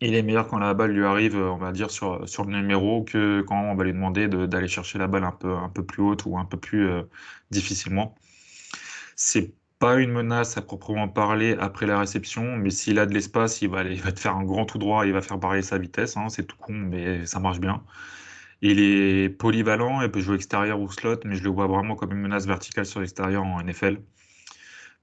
Il 0.02 0.14
est 0.16 0.24
meilleur 0.24 0.48
quand 0.48 0.58
la 0.60 0.74
balle 0.74 0.92
lui 0.92 1.06
arrive, 1.06 1.38
on 1.38 1.58
va 1.58 1.72
dire, 1.72 1.90
sur, 1.92 2.20
le 2.20 2.52
numéro 2.52 3.04
que 3.04 3.42
quand 3.42 3.62
on 3.62 3.76
va 3.76 3.84
lui 3.84 3.94
demander 3.94 4.28
d'aller 4.28 4.68
chercher 4.68 4.98
la 5.00 5.08
balle 5.08 5.24
un 5.24 5.32
peu, 5.32 5.86
plus 5.86 6.02
haute 6.04 6.26
ou 6.26 6.38
un 6.38 6.46
peu 6.46 6.58
plus 6.58 6.90
euh, 6.90 7.04
difficilement. 7.52 8.16
C'est 9.16 9.54
pas 9.80 9.96
une 9.98 10.12
menace 10.12 10.58
à 10.58 10.62
proprement 10.62 11.08
parler 11.08 11.56
après 11.60 11.86
la 11.86 12.00
réception, 12.00 12.58
mais 12.58 12.70
s'il 12.70 13.00
a 13.00 13.06
de 13.06 13.14
l'espace, 13.14 13.62
il 13.62 13.70
va, 13.70 13.84
il 13.84 14.02
va 14.02 14.12
te 14.12 14.20
faire 14.20 14.36
un 14.36 14.44
grand 14.44 14.66
tout 14.66 14.78
droit, 14.78 15.06
il 15.06 15.14
va 15.14 15.22
faire 15.22 15.38
barrer 15.38 15.62
sa 15.62 15.78
vitesse. 15.78 16.18
Hein, 16.18 16.30
c'est 16.30 16.46
tout 16.46 16.58
con, 16.58 16.74
mais 16.74 17.26
ça 17.26 17.40
marche 17.40 17.60
bien. 17.60 17.84
Il 18.62 18.80
est 18.80 19.30
polyvalent, 19.30 20.02
il 20.02 20.12
peut 20.12 20.22
jouer 20.22 20.36
extérieur 20.36 20.80
ou 20.80 20.90
slot, 20.92 21.20
mais 21.26 21.36
je 21.36 21.44
le 21.44 21.50
vois 21.50 21.68
vraiment 21.68 21.96
comme 21.96 22.12
une 22.12 22.22
menace 22.22 22.48
verticale 22.48 22.86
sur 22.86 23.00
l'extérieur 23.00 23.44
en 23.44 23.62
NFL. 23.62 24.00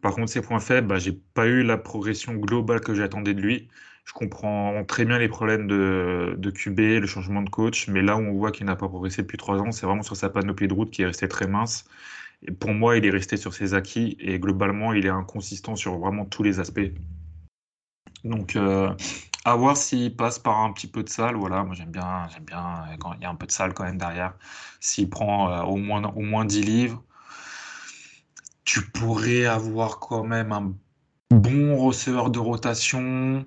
Par 0.03 0.15
contre, 0.15 0.31
ses 0.31 0.43
points 0.43 0.61
faibles, 0.61 0.89
bah, 0.89 0.99
j'ai 0.99 1.13
pas 1.13 1.47
eu 1.47 1.63
la 1.63 1.79
progression 1.79 2.35
globale 2.35 2.81
que 2.81 2.95
j'attendais 2.95 3.35
de 3.35 3.41
lui. 3.41 3.69
Je 4.05 4.13
comprends 4.13 4.85
très 4.85 5.05
bien 5.05 5.19
les 5.19 5.29
problèmes 5.29 5.67
de, 5.67 6.35
de 6.37 6.51
QB, 6.51 6.79
le 6.79 7.07
changement 7.07 7.43
de 7.43 7.51
coach, 7.51 7.89
mais 7.89 8.03
là 8.03 8.17
où 8.17 8.21
on 8.21 8.33
voit 8.33 8.51
qu'il 8.51 8.67
n'a 8.67 8.77
pas 8.77 8.89
progressé 8.89 9.23
depuis 9.23 9.39
trois 9.39 9.59
ans, 9.59 9.73
c'est 9.73 9.87
vraiment 9.87 10.03
sur 10.03 10.17
sa 10.17 10.29
panoplie 10.29 10.69
de 10.69 10.75
route 10.75 10.91
qui 10.91 11.03
est 11.03 11.07
restée 11.07 11.29
très 11.29 11.47
mince. 11.47 11.85
Et 12.47 12.51
pour 12.51 12.73
moi, 12.73 12.97
il 12.97 13.07
est 13.07 13.11
resté 13.11 13.37
sur 13.37 13.55
ses 13.55 13.75
acquis 13.75 14.17
et 14.19 14.39
globalement, 14.39 14.93
il 14.93 15.07
est 15.07 15.11
inconsistant 15.11 15.77
sur 15.77 15.99
vraiment 15.99 16.25
tous 16.25 16.43
les 16.43 16.59
aspects. 16.59 16.81
Donc, 18.25 18.57
euh, 18.57 18.93
à 19.45 19.57
voir 19.57 19.77
s'il 19.77 20.15
passe 20.17 20.39
par 20.39 20.61
un 20.61 20.73
petit 20.73 20.87
peu 20.87 21.03
de 21.03 21.09
salle. 21.09 21.37
Voilà, 21.37 21.65
moi 21.65 21.75
j'aime 21.75 21.91
bien, 21.91 22.29
j'aime 22.33 22.45
bien 22.45 22.85
quand 23.01 23.15
il 23.15 23.23
y 23.23 23.25
a 23.25 23.31
un 23.31 23.35
peu 23.35 23.47
de 23.47 23.53
salle 23.53 23.75
quand 23.75 23.85
même 23.85 23.99
derrière. 23.99 24.35
S'il 24.81 25.11
prend 25.11 25.51
euh, 25.51 25.63
au, 25.63 25.77
moins, 25.77 26.03
au 26.15 26.21
moins 26.21 26.45
10 26.45 26.63
livres, 26.63 27.03
tu 28.65 28.83
pourrais 28.83 29.47
avoir 29.47 29.99
quand 29.99 30.25
même 30.25 30.53
un 30.53 30.73
bon 31.31 31.77
receveur 31.77 32.31
de 32.31 32.39
rotation, 32.39 33.45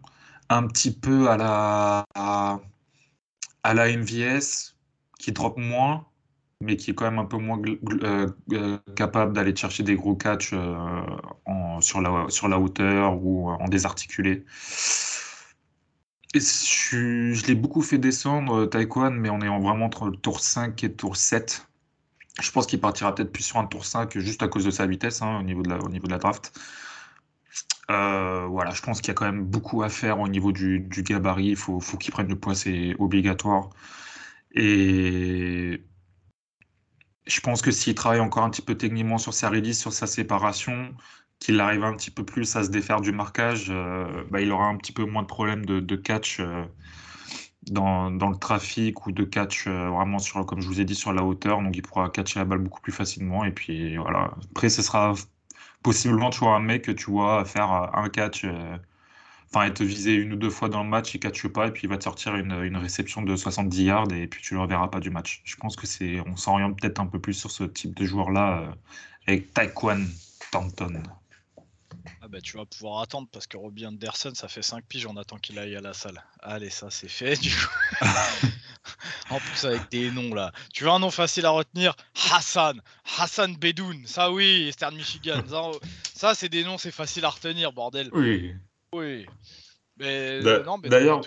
un 0.49 0.67
petit 0.67 0.91
peu 0.91 1.29
à 1.29 1.37
la, 1.37 2.05
à, 2.15 3.73
la 3.73 3.97
MVS, 3.97 4.75
qui 5.19 5.31
drop 5.31 5.57
moins, 5.57 6.05
mais 6.61 6.77
qui 6.77 6.91
est 6.91 6.93
quand 6.93 7.05
même 7.05 7.19
un 7.19 7.25
peu 7.25 7.37
moins 7.37 7.59
euh, 8.03 8.27
euh, 8.53 8.77
capable 8.95 9.33
d'aller 9.33 9.55
chercher 9.55 9.83
des 9.83 9.95
gros 9.95 10.15
catchs 10.15 10.51
euh, 10.53 11.01
sur, 11.81 12.01
la, 12.01 12.25
sur 12.29 12.47
la 12.47 12.59
hauteur 12.59 13.23
ou 13.23 13.49
en 13.49 13.67
désarticulé. 13.67 14.45
je, 16.33 17.47
l'ai 17.47 17.55
beaucoup 17.55 17.81
fait 17.81 17.97
descendre, 17.97 18.65
Taekwondo, 18.65 19.19
mais 19.19 19.29
on 19.29 19.41
est 19.41 19.47
vraiment 19.47 19.85
entre 19.85 20.09
le 20.09 20.17
tour 20.17 20.39
5 20.39 20.83
et 20.83 20.87
le 20.87 20.95
tour 20.95 21.17
7. 21.17 21.67
Je 22.41 22.51
pense 22.51 22.67
qu'il 22.67 22.81
partira 22.81 23.15
peut-être 23.15 23.31
plus 23.31 23.43
sur 23.43 23.57
un 23.57 23.65
tour 23.65 23.85
5 23.85 24.17
juste 24.19 24.43
à 24.43 24.47
cause 24.49 24.65
de 24.65 24.71
sa 24.71 24.85
vitesse 24.85 25.21
hein, 25.21 25.39
au, 25.39 25.43
niveau 25.43 25.63
de 25.63 25.73
au 25.73 25.89
niveau 25.89 26.07
de 26.07 26.11
la 26.11 26.17
draft. 26.17 26.53
Euh, 27.91 28.47
voilà, 28.47 28.71
je 28.71 28.81
pense 28.81 28.99
qu'il 29.01 29.09
y 29.09 29.11
a 29.11 29.13
quand 29.13 29.25
même 29.25 29.45
beaucoup 29.45 29.83
à 29.83 29.89
faire 29.89 30.19
au 30.19 30.27
niveau 30.27 30.51
du, 30.51 30.87
gabarit. 30.89 31.49
Il 31.49 31.55
faut, 31.55 31.79
qu'il 31.79 32.11
prenne 32.11 32.27
le 32.27 32.39
poids, 32.39 32.55
c'est 32.55 32.95
obligatoire. 32.99 33.69
Et 34.55 35.83
je 37.27 37.39
pense 37.41 37.61
que 37.61 37.71
s'il 37.71 37.95
travaille 37.95 38.19
encore 38.19 38.43
un 38.43 38.49
petit 38.49 38.61
peu 38.61 38.75
techniquement 38.75 39.17
sur 39.17 39.33
sa 39.33 39.49
release, 39.49 39.79
sur 39.79 39.93
sa 39.93 40.07
séparation, 40.07 40.95
qu'il 41.39 41.59
arrive 41.59 41.83
un 41.83 41.95
petit 41.95 42.11
peu 42.11 42.25
plus 42.25 42.55
à 42.55 42.63
se 42.63 42.69
défaire 42.69 43.01
du 43.01 43.11
marquage, 43.11 43.67
euh, 43.69 44.23
bah, 44.31 44.41
il 44.41 44.51
aura 44.51 44.67
un 44.67 44.77
petit 44.77 44.93
peu 44.93 45.05
moins 45.05 45.23
de 45.23 45.27
problèmes 45.27 45.65
de, 45.65 45.95
catch. 45.95 46.39
Euh, 46.39 46.65
dans, 47.71 48.09
le 48.09 48.37
trafic 48.37 49.07
ou 49.07 49.11
de 49.11 49.23
catch 49.23 49.67
vraiment 49.67 50.19
sur, 50.19 50.45
comme 50.45 50.61
je 50.61 50.67
vous 50.67 50.81
ai 50.81 50.85
dit, 50.85 50.95
sur 50.95 51.13
la 51.13 51.23
hauteur. 51.23 51.61
Donc 51.61 51.75
il 51.75 51.81
pourra 51.81 52.09
catcher 52.09 52.39
la 52.39 52.45
balle 52.45 52.59
beaucoup 52.59 52.81
plus 52.81 52.91
facilement. 52.93 53.43
Et 53.45 53.51
puis 53.51 53.97
voilà. 53.97 54.35
Après, 54.51 54.69
ce 54.69 54.81
sera 54.81 55.15
possiblement 55.85 56.31
tu 56.31 56.39
vois 56.39 56.55
un 56.55 56.59
mec 56.59 56.81
que 56.81 56.91
tu 56.91 57.11
vois 57.11 57.45
faire 57.45 57.71
euh, 57.71 57.85
un 57.93 58.09
catch, 58.09 58.43
euh, 58.43 58.75
enfin 59.45 59.67
être 59.67 59.83
visé 59.83 60.15
une 60.15 60.33
ou 60.33 60.35
deux 60.35 60.49
fois 60.49 60.67
dans 60.67 60.81
le 60.81 60.89
match, 60.89 61.13
il 61.13 61.19
catche 61.19 61.47
pas 61.47 61.67
et 61.67 61.71
puis 61.71 61.83
il 61.83 61.89
va 61.89 61.99
te 61.99 62.05
sortir 62.05 62.35
une, 62.35 62.53
une, 62.63 62.75
réception 62.75 63.21
de 63.21 63.35
70 63.35 63.83
yards 63.83 64.11
et 64.11 64.25
puis 64.25 64.41
tu 64.41 64.55
le 64.55 64.61
reverras 64.61 64.87
pas 64.87 64.99
du 64.99 65.11
match. 65.11 65.43
Je 65.45 65.55
pense 65.57 65.75
que 65.75 65.85
c'est, 65.85 66.21
on 66.21 66.35
s'oriente 66.37 66.81
peut-être 66.81 66.99
un 66.99 67.05
peu 67.05 67.19
plus 67.19 67.35
sur 67.35 67.51
ce 67.51 67.63
type 67.63 67.93
de 67.93 68.03
joueur 68.03 68.31
là 68.31 68.73
avec 69.27 69.53
Taekwon 69.53 70.07
Tanton. 70.49 71.03
Ah 72.19 72.27
bah 72.27 72.41
tu 72.41 72.57
vas 72.57 72.65
pouvoir 72.65 73.01
attendre 73.01 73.27
parce 73.31 73.45
que 73.45 73.55
Robbie 73.55 73.85
Anderson, 73.85 74.31
ça 74.33 74.47
fait 74.47 74.63
5 74.63 74.83
piges, 74.85 75.05
on 75.05 75.17
attend 75.17 75.37
qu'il 75.37 75.59
aille 75.59 75.75
à 75.75 75.81
la 75.81 75.93
salle. 75.93 76.23
Allez, 76.39 76.71
ça 76.71 76.89
c'est 76.89 77.09
fait 77.09 77.39
du 77.39 77.51
coup. 77.51 78.05
en 79.29 79.39
plus 79.39 79.65
avec 79.65 79.89
des 79.91 80.11
noms 80.11 80.33
là. 80.33 80.51
Tu 80.73 80.83
veux 80.83 80.89
un 80.89 80.99
nom 80.99 81.11
facile 81.11 81.45
à 81.45 81.51
retenir? 81.51 81.95
Hassan. 82.31 82.81
Hassan 83.17 83.55
Bedoun. 83.55 84.05
Ça 84.05 84.31
oui, 84.31 84.67
Eastern 84.67 84.95
Michigan. 84.95 85.43
ça, 86.13 86.35
c'est 86.35 86.49
des 86.49 86.63
noms, 86.63 86.77
c'est 86.77 86.91
facile 86.91 87.25
à 87.25 87.29
retenir, 87.29 87.71
bordel. 87.71 88.09
Oui. 88.13 88.53
Oui. 88.93 89.25
Mais 89.97 90.41
D'ailleurs, 90.41 91.21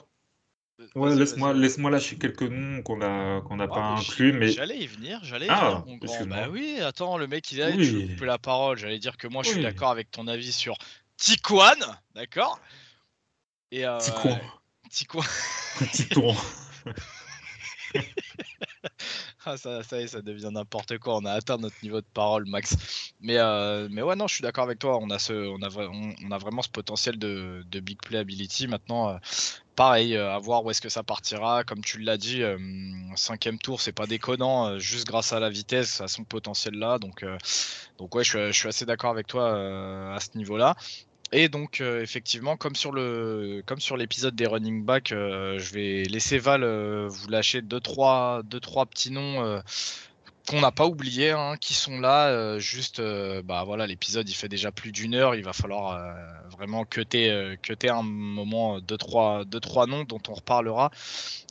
Ouais, 0.94 1.12
laisse-moi 1.16 1.54
laisse 1.54 1.76
lâcher 1.76 2.18
quelques 2.18 2.42
noms 2.42 2.82
qu'on 2.82 3.02
a 3.02 3.40
qu'on 3.40 3.56
n'a 3.56 3.64
ah, 3.64 3.68
pas 3.68 3.80
inclus, 3.98 4.32
mais 4.32 4.52
j'allais 4.52 4.78
y 4.78 4.86
venir, 4.86 5.18
j'allais 5.24 5.46
y 5.46 5.50
ah, 5.50 5.82
venir, 5.84 6.26
Bah 6.26 6.48
oui, 6.48 6.78
attends, 6.80 7.18
le 7.18 7.26
mec 7.26 7.50
il 7.50 7.60
a 7.62 7.70
oui. 7.70 8.14
tu 8.16 8.24
la 8.24 8.38
parole. 8.38 8.78
J'allais 8.78 9.00
dire 9.00 9.16
que 9.16 9.26
moi 9.26 9.42
je 9.42 9.50
suis 9.50 9.62
d'accord 9.62 9.90
avec 9.90 10.08
ton 10.12 10.28
avis 10.28 10.52
sur 10.52 10.78
Tiquan, 11.16 11.74
d'accord? 12.14 12.60
Et 13.72 13.84
euh... 13.84 13.98
Tiquan. 13.98 14.38
Tiquan. 14.88 16.34
ah, 19.46 19.56
ça, 19.56 19.82
ça, 19.82 20.06
ça 20.06 20.22
devient 20.22 20.50
n'importe 20.52 20.98
quoi. 20.98 21.16
On 21.16 21.24
a 21.24 21.32
atteint 21.32 21.56
notre 21.58 21.76
niveau 21.82 22.00
de 22.00 22.06
parole, 22.12 22.46
Max. 22.46 22.76
Mais, 23.20 23.38
euh, 23.38 23.88
mais 23.90 24.02
ouais, 24.02 24.16
non, 24.16 24.26
je 24.26 24.34
suis 24.34 24.42
d'accord 24.42 24.64
avec 24.64 24.78
toi. 24.78 24.98
On 25.00 25.10
a, 25.10 26.38
vraiment 26.38 26.62
ce 26.62 26.68
potentiel 26.68 27.18
de, 27.18 27.80
big 27.80 27.98
playability. 28.00 28.66
Maintenant, 28.66 29.10
euh, 29.10 29.16
pareil, 29.76 30.16
euh, 30.16 30.34
à 30.34 30.38
voir 30.38 30.64
où 30.64 30.70
est-ce 30.70 30.80
que 30.80 30.88
ça 30.88 31.02
partira. 31.02 31.64
Comme 31.64 31.82
tu 31.82 31.98
l'as 31.98 32.16
dit, 32.16 32.42
cinquième 33.16 33.58
tour, 33.58 33.80
c'est 33.80 33.92
pas 33.92 34.06
déconnant, 34.06 34.78
juste 34.78 35.06
grâce 35.06 35.32
à 35.32 35.40
la 35.40 35.50
vitesse, 35.50 36.00
à 36.00 36.08
son 36.08 36.24
potentiel 36.24 36.74
là. 36.74 36.98
Donc, 36.98 37.24
donc 37.98 38.14
ouais, 38.14 38.24
je, 38.24 38.48
je 38.48 38.58
suis 38.58 38.68
assez 38.68 38.86
d'accord 38.86 39.10
avec 39.10 39.26
toi 39.26 40.14
à 40.14 40.20
ce 40.20 40.36
niveau-là. 40.36 40.76
Et 41.32 41.48
donc 41.48 41.80
euh, 41.80 42.02
effectivement, 42.02 42.56
comme 42.56 42.74
sur 42.74 42.92
l'épisode 43.96 44.34
des 44.34 44.46
running 44.46 44.84
back, 44.84 45.12
euh, 45.12 45.58
je 45.58 45.74
vais 45.74 46.04
laisser 46.04 46.38
Val 46.38 46.64
euh, 46.64 47.06
vous 47.08 47.28
lâcher 47.28 47.60
deux 47.60 47.80
trois 47.80 48.42
deux 48.44 48.60
trois 48.60 48.86
petits 48.86 49.10
noms 49.10 49.62
qu'on 50.48 50.60
n'a 50.60 50.72
pas 50.72 50.86
oubliés, 50.86 51.32
hein, 51.32 51.56
qui 51.60 51.74
sont 51.74 52.00
là. 52.00 52.58
juste, 52.58 53.02
bah 53.44 53.64
voilà, 53.64 53.86
l'épisode 53.86 54.26
il 54.30 54.34
fait 54.34 54.48
déjà 54.48 54.72
plus 54.72 54.92
d'une 54.92 55.14
heure. 55.14 55.34
Il 55.34 55.44
va 55.44 55.52
falloir 55.52 56.16
vraiment 56.50 56.86
que 56.86 57.02
tu 57.02 57.88
un 57.90 58.02
moment 58.02 58.80
deux 58.80 58.96
trois 58.96 59.44
deux 59.44 59.60
trois 59.60 59.86
noms 59.86 60.04
dont 60.04 60.22
on 60.28 60.34
reparlera 60.34 60.90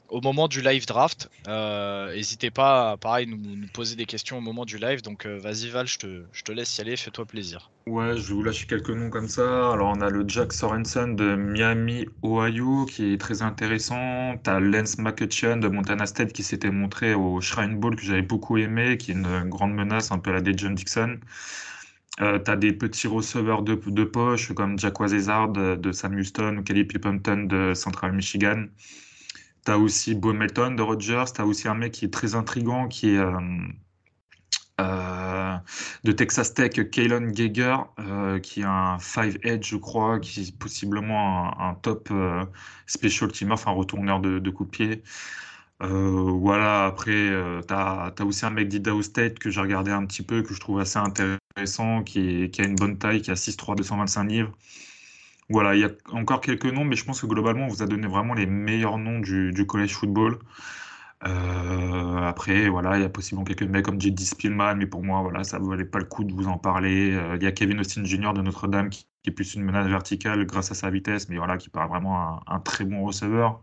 au 0.10 0.22
moment 0.22 0.48
du 0.48 0.62
live 0.62 0.86
draft. 0.86 1.30
Euh, 1.48 2.14
n'hésitez 2.14 2.52
pas, 2.52 2.92
à, 2.92 2.98
pareil, 2.98 3.28
nous, 3.28 3.68
poser 3.74 3.96
des 3.96 4.06
questions 4.06 4.38
au 4.38 4.42
moment 4.42 4.66
du 4.66 4.78
live. 4.78 5.02
Donc, 5.02 5.26
euh, 5.26 5.38
vas-y, 5.40 5.70
Val, 5.70 5.88
je 5.88 5.98
te, 5.98 6.52
laisse 6.52 6.78
y 6.78 6.82
aller. 6.82 6.96
Fais-toi 6.96 7.26
plaisir. 7.26 7.72
Ouais, 7.86 8.18
je 8.18 8.28
vais 8.28 8.34
vous 8.34 8.44
lâcher 8.44 8.66
quelques 8.68 8.90
noms 8.90 9.10
comme 9.10 9.28
ça. 9.28 9.72
Alors, 9.72 9.94
on 9.96 10.02
a 10.02 10.10
le 10.10 10.24
Jack 10.28 10.54
Sorensen 10.54 11.16
de 11.16 11.36
Miami, 11.36 12.06
Ohio, 12.24 12.86
qui 12.86 13.14
est 13.14 13.18
très 13.18 13.42
intéressant. 13.42 14.38
Tu 14.44 14.50
as 14.50 14.60
Lance 14.60 14.98
McCutcheon 14.98 15.58
de 15.58 15.68
Montana 15.68 16.06
State 16.06 16.34
qui 16.34 16.44
s'était 16.44 16.72
montré 16.72 17.14
au 17.14 17.42
Shrine 17.42 17.80
Bowl, 17.80 17.96
que 17.96 18.04
j'avais 18.04 18.22
beaucoup 18.22 18.58
aimé, 18.58 18.98
qui 18.98 19.12
est 19.12 19.16
une 19.16 19.50
grande 19.50 19.74
menace, 19.74 20.12
un 20.12 20.20
peu 20.20 20.32
à 20.32 20.40
la 20.40 20.52
John 20.56 20.76
Dixon. 20.76 21.20
Euh, 22.20 22.40
tu 22.40 22.50
as 22.50 22.56
des 22.56 22.74
petits 22.74 23.08
receveurs 23.08 23.62
de, 23.62 23.76
poche 24.04 24.52
comme 24.54 24.76
Wazezard 25.00 25.50
de, 25.50 25.76
de 25.76 25.92
Sam 25.92 26.16
Houston 26.16 26.58
ou 26.58 26.64
Kelly 26.64 26.84
Pippington 26.84 27.44
de 27.44 27.74
Central 27.76 28.14
Michigan. 28.14 28.66
Tu 29.68 29.72
as 29.74 29.78
aussi 29.78 30.16
Bo 30.16 30.32
Melton 30.32 30.76
de 30.76 30.82
Rogers, 30.82 31.26
tu 31.36 31.42
as 31.42 31.46
aussi 31.46 31.68
un 31.68 31.74
mec 31.74 31.92
qui 31.92 32.06
est 32.06 32.14
très 32.14 32.36
intrigant, 32.36 32.88
qui 32.88 33.10
est 33.10 33.18
euh, 33.18 33.38
euh, 34.80 35.58
de 36.06 36.12
Texas 36.14 36.54
Tech, 36.54 36.72
Kalen 36.90 37.34
Geiger, 37.34 37.76
euh, 38.00 38.40
qui 38.40 38.62
est 38.62 38.64
un 38.64 38.98
5 38.98 39.40
edge, 39.44 39.70
je 39.70 39.76
crois, 39.76 40.22
qui 40.22 40.40
est 40.44 40.58
possiblement 40.58 41.60
un, 41.60 41.74
top 41.76 42.10
special 42.86 43.30
teamer, 43.34 43.56
enfin 43.56 43.72
retourneur 43.72 44.22
de, 44.22 44.40
pied. 44.72 45.04
voilà, 45.82 46.86
après, 46.86 47.30
tu 47.68 47.74
as, 47.74 48.14
aussi 48.22 48.46
un 48.46 48.52
mec 48.52 48.70
d'Idaho 48.70 49.02
State 49.02 49.38
que 49.38 49.50
j'ai 49.50 49.60
regardé 49.60 49.92
un 49.92 50.06
petit 50.06 50.24
peu, 50.24 50.44
que 50.44 50.54
je 50.54 50.62
trouve 50.62 50.80
assez 50.80 51.00
intéressant, 51.00 52.04
qui, 52.04 52.50
qui 52.52 52.62
a 52.62 52.66
une 52.66 52.76
bonne 52.76 52.98
taille, 52.98 53.22
qui 53.22 53.32
a 53.32 53.36
6'3, 53.36 53.76
225 53.76 54.24
livres. 54.24 54.54
Voilà, 55.50 55.76
il 55.76 55.82
y 55.82 55.86
a 55.86 55.92
encore 56.12 56.42
quelques 56.42 56.66
noms, 56.66 56.84
mais 56.84 56.96
je 56.96 57.06
pense 57.06 57.22
que 57.22 57.26
globalement, 57.26 57.66
on 57.66 57.70
vous 57.70 57.82
a 57.82 57.88
donné 57.88 58.08
vraiment 58.08 58.34
les 58.34 58.46
meilleurs 58.46 58.98
noms 58.98 59.20
du, 59.20 59.52
du 59.54 59.66
college 59.66 59.94
football. 59.94 60.40
Euh, 61.26 62.18
après, 62.24 62.70
voilà, 62.70 62.98
il 62.98 63.02
y 63.02 63.06
a 63.06 63.10
possiblement 63.10 63.44
quelques 63.44 63.64
mecs 63.64 63.86
comme 63.86 64.00
J.D. 64.00 64.24
Spielman, 64.24 64.76
mais 64.78 64.86
pour 64.86 65.04
moi, 65.04 65.22
voilà, 65.22 65.44
ça 65.44 65.60
ne 65.60 65.68
valait 65.68 65.86
pas 65.86 66.00
le 66.00 66.06
coup 66.06 66.24
de 66.24 66.34
vous 66.34 66.48
en 66.48 66.58
parler. 66.58 67.14
Euh, 67.14 67.38
il 67.38 67.44
y 67.44 67.48
a 67.48 67.52
Kevin 67.52 67.80
Austin 67.80 68.04
Jr. 68.04 68.34
de 68.34 68.42
Notre-Dame 68.42 68.90
qui, 68.90 69.08
est 69.26 69.32
plus 69.32 69.56
une 69.56 69.64
menace 69.64 69.88
verticale 69.88 70.46
grâce 70.46 70.72
à 70.72 70.76
sa 70.76 70.90
vitesse, 70.90 71.28
mais 71.28 71.38
voilà, 71.38 71.58
qui 71.58 71.70
paraît 71.70 71.90
vraiment 71.90 72.42
un, 72.48 72.60
très 72.62 72.86
bon 72.86 73.04
receveur. 73.04 73.62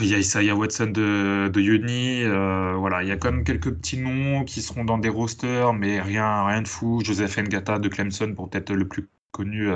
Il 0.00 0.06
y 0.06 0.14
a 0.14 0.18
Isaiah 0.18 0.54
Watson 0.54 0.86
de, 0.88 1.48
de 1.52 1.60
Uni. 1.60 2.22
Euh, 2.22 2.74
voilà, 2.76 3.02
il 3.02 3.08
y 3.08 3.12
a 3.12 3.16
quand 3.16 3.32
même 3.32 3.44
quelques 3.44 3.72
petits 3.74 3.98
noms 3.98 4.44
qui 4.44 4.62
seront 4.62 4.84
dans 4.84 4.98
des 4.98 5.08
rosters, 5.08 5.72
mais 5.72 6.00
rien, 6.00 6.44
rien 6.44 6.62
de 6.62 6.68
fou. 6.68 7.00
Joseph 7.04 7.38
Ngata 7.38 7.78
de 7.78 7.88
Clemson 7.88 8.34
pour 8.34 8.50
peut-être 8.50 8.72
le 8.72 8.86
plus 8.86 9.08
connu 9.32 9.70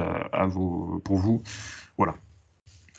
pour 1.05 1.19
vous. 1.19 1.43
Voilà. 1.97 2.15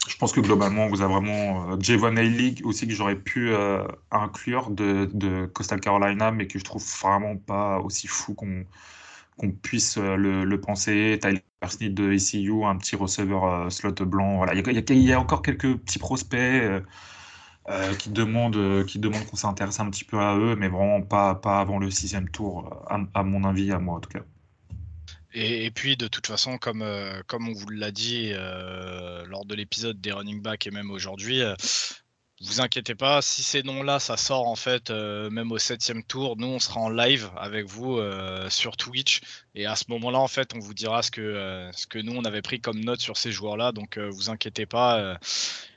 Je 0.08 0.18
pense 0.18 0.32
que 0.34 0.40
globalement, 0.40 0.88
vous 0.88 1.02
avez 1.02 1.14
vraiment 1.14 1.72
euh, 1.72 1.78
Javon 1.80 2.12
League 2.12 2.62
aussi 2.64 2.88
que 2.88 2.94
j'aurais 2.94 3.16
pu 3.16 3.50
euh, 3.52 3.84
inclure 4.12 4.70
de, 4.70 5.10
de, 5.14 5.48
Coastal 5.48 5.80
Carolina, 5.80 6.32
mais 6.32 6.48
que 6.48 6.60
je 6.60 6.64
trouve 6.64 6.84
vraiment 7.02 7.38
pas 7.38 7.80
aussi 7.80 8.08
fou 8.08 8.36
qu'on 8.36 9.52
puisse 9.64 9.98
euh, 9.98 10.16
le, 10.16 10.62
penser. 10.62 11.20
Tyler 11.22 11.42
Sneed 11.68 11.96
de 11.96 12.14
ECU, 12.14 12.66
un 12.66 12.78
petit 12.78 12.96
receveur 12.96 13.46
euh, 13.46 13.70
slot 13.70 13.94
blanc. 14.06 14.38
Voilà. 14.38 14.54
Il, 14.54 15.02
y 15.02 15.14
a, 15.14 15.20
encore 15.20 15.42
quelques 15.42 15.76
petits 15.78 16.00
prospects 16.00 16.84
qui 17.98 18.10
demandent 18.12 18.54
demandent 18.54 19.26
qu'on 19.26 19.36
s'intéresse 19.36 19.80
un 19.80 19.90
petit 19.90 20.04
peu 20.04 20.20
à 20.20 20.38
eux, 20.38 20.56
mais 20.56 20.68
vraiment 20.68 21.02
pas, 21.02 21.32
avant 21.46 21.80
le 21.80 21.90
sixième 21.90 22.30
tour, 22.30 22.86
à 23.14 23.24
mon 23.24 23.44
avis, 23.44 23.72
à 23.72 23.80
moi 23.80 23.96
en 23.96 24.00
tout 24.00 24.10
cas. 24.10 24.24
Et, 25.38 25.70
puis, 25.70 25.98
de 25.98 26.08
toute 26.08 26.28
façon, 26.28 26.58
comme, 26.58 26.82
euh, 26.82 27.22
comme 27.28 27.50
on 27.50 27.54
vous 27.54 27.70
l'a 27.70 27.92
dit 27.92 28.32
euh, 28.32 29.26
lors 29.26 29.46
de 29.46 29.54
l'épisode 29.54 30.00
des 30.00 30.14
running 30.14 30.42
backs 30.42 30.66
et 30.66 30.72
même 30.72 30.90
aujourd'hui, 30.92 31.42
euh, 31.42 31.54
vous 32.42 32.62
inquiétez 32.62 32.96
pas, 32.96 33.22
si 33.22 33.44
ces 33.44 33.62
noms-là, 33.62 34.00
ça 34.00 34.16
sort 34.16 34.48
en 34.48 34.56
fait, 34.56 34.92
même 34.92 35.52
au 35.52 35.58
septième 35.58 36.04
tour, 36.04 36.38
nous, 36.38 36.48
on 36.48 36.60
sera 36.60 36.80
en 36.80 36.90
live 36.90 37.30
avec 37.38 37.66
vous 37.66 38.00
sur 38.50 38.76
Twitch. 38.76 39.22
Et 39.56 39.66
à 39.66 39.76
ce 39.78 39.86
moment-là, 39.90 40.20
en 40.20 40.28
fait, 40.28 40.54
on 40.54 40.60
vous 40.60 40.74
dira 40.74 41.02
ce 41.02 41.12
que, 41.12 41.70
ce 41.74 41.88
que 41.88 41.98
nous, 41.98 42.14
on 42.14 42.26
avait 42.26 42.42
pris 42.42 42.60
comme 42.60 42.82
note 42.82 43.00
sur 43.00 43.16
ces 43.16 43.32
joueurs-là. 43.32 43.72
Donc, 43.72 43.98
vous 43.98 44.30
inquiétez 44.30 44.66
pas 44.66 45.18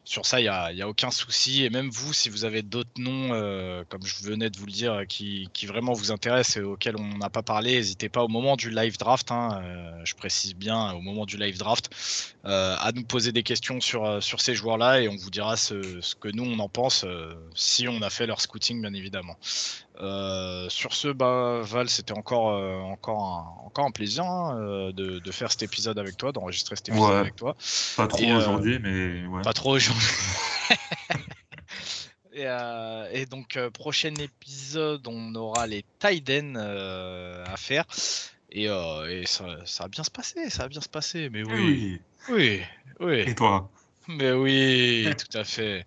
sur 0.08 0.24
ça, 0.24 0.40
il 0.40 0.44
n'y 0.44 0.82
a, 0.82 0.88
aucun 0.88 1.10
souci. 1.10 1.64
Et 1.64 1.70
même 1.70 1.90
vous, 1.90 2.14
si 2.14 2.30
vous 2.30 2.46
avez 2.46 2.62
d'autres 2.62 2.90
noms, 2.96 3.34
euh, 3.34 3.84
comme 3.90 4.04
je 4.06 4.24
venais 4.24 4.48
de 4.48 4.58
vous 4.58 4.64
le 4.64 4.72
dire, 4.72 5.02
qui, 5.06 5.50
vraiment 5.66 5.92
vous 5.92 6.10
intéressent 6.10 6.56
et 6.56 6.62
auxquels 6.62 6.96
on 6.96 7.18
n'a 7.18 7.28
pas 7.28 7.42
parlé, 7.42 7.74
n'hésitez 7.74 8.08
pas 8.08 8.24
au 8.24 8.28
moment 8.28 8.56
du 8.56 8.70
live 8.70 8.96
draft, 8.96 9.30
hein, 9.30 9.60
euh, 9.62 10.00
je 10.04 10.14
précise 10.14 10.54
bien, 10.54 10.92
au 10.92 11.02
moment 11.02 11.26
du 11.26 11.36
live 11.36 11.58
draft, 11.58 11.90
euh, 12.46 12.74
à 12.80 12.90
nous 12.92 13.04
poser 13.04 13.32
des 13.32 13.42
questions 13.42 13.80
sur, 13.80 14.22
ces 14.22 14.54
joueurs-là 14.54 15.02
et 15.02 15.08
on 15.08 15.16
vous 15.16 15.30
dira 15.30 15.58
ce, 15.58 16.00
ce 16.00 16.14
que 16.14 16.28
nous, 16.28 16.44
on 16.44 16.58
en 16.58 16.70
pense, 16.70 17.04
si 17.54 17.86
on 17.86 18.00
a 18.00 18.08
fait 18.08 18.26
leur 18.26 18.40
scouting, 18.40 18.80
bien 18.80 18.94
évidemment. 18.94 19.36
Euh, 20.00 20.68
sur 20.68 20.94
ce, 20.94 21.08
bah, 21.08 21.60
Val, 21.62 21.88
c'était 21.88 22.12
encore, 22.12 22.50
euh, 22.50 22.78
encore, 22.78 23.20
un, 23.20 23.66
encore 23.66 23.86
un 23.86 23.90
plaisir 23.90 24.24
hein, 24.24 24.56
euh, 24.60 24.92
de, 24.92 25.18
de, 25.18 25.32
faire 25.32 25.50
cet 25.50 25.64
épisode 25.64 25.98
avec 25.98 26.16
toi, 26.16 26.30
d'enregistrer 26.30 26.76
cet 26.76 26.90
épisode 26.90 27.16
avec 27.16 27.34
toi. 27.34 27.56
Pas 27.96 28.06
trop 28.06 28.24
aujourd'hui, 28.24 28.78
mais 28.78 29.26
ouais. 29.26 29.42
Pas 29.42 29.52
trop 29.52 29.74
aujourd'hui. 29.74 30.06
et, 32.32 32.46
et, 33.12 33.26
donc, 33.26 33.58
prochain 33.70 34.14
épisode, 34.14 35.04
on 35.08 35.34
aura 35.34 35.66
les 35.66 35.84
Tiden 35.98 36.56
à 36.56 37.56
faire. 37.56 37.84
Et, 38.52 38.66
et 38.66 39.26
ça, 39.26 39.44
ça, 39.64 39.84
va 39.84 39.88
bien 39.88 40.04
se 40.04 40.10
passer, 40.10 40.48
ça 40.48 40.62
va 40.62 40.68
bien 40.68 40.80
se 40.80 40.88
passer. 40.88 41.28
Mais 41.28 41.42
oui. 41.42 41.54
Oui, 41.54 42.00
oui. 42.30 42.62
oui. 43.00 43.20
Et 43.26 43.34
toi? 43.34 43.68
Mais 44.06 44.32
oui, 44.32 45.08
tout 45.18 45.36
à 45.36 45.42
fait. 45.42 45.84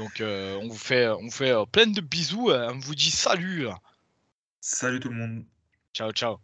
Donc 0.00 0.22
euh, 0.22 0.56
on 0.62 0.68
vous 0.68 0.78
fait, 0.78 1.08
on 1.08 1.24
vous 1.24 1.30
fait 1.30 1.50
euh, 1.50 1.66
plein 1.66 1.86
de 1.86 2.00
bisous. 2.00 2.48
Euh, 2.48 2.70
on 2.72 2.78
vous 2.78 2.94
dit 2.94 3.10
salut. 3.10 3.68
Salut 4.62 4.98
tout 4.98 5.10
le 5.10 5.16
monde. 5.16 5.44
Ciao, 5.92 6.10
ciao. 6.12 6.40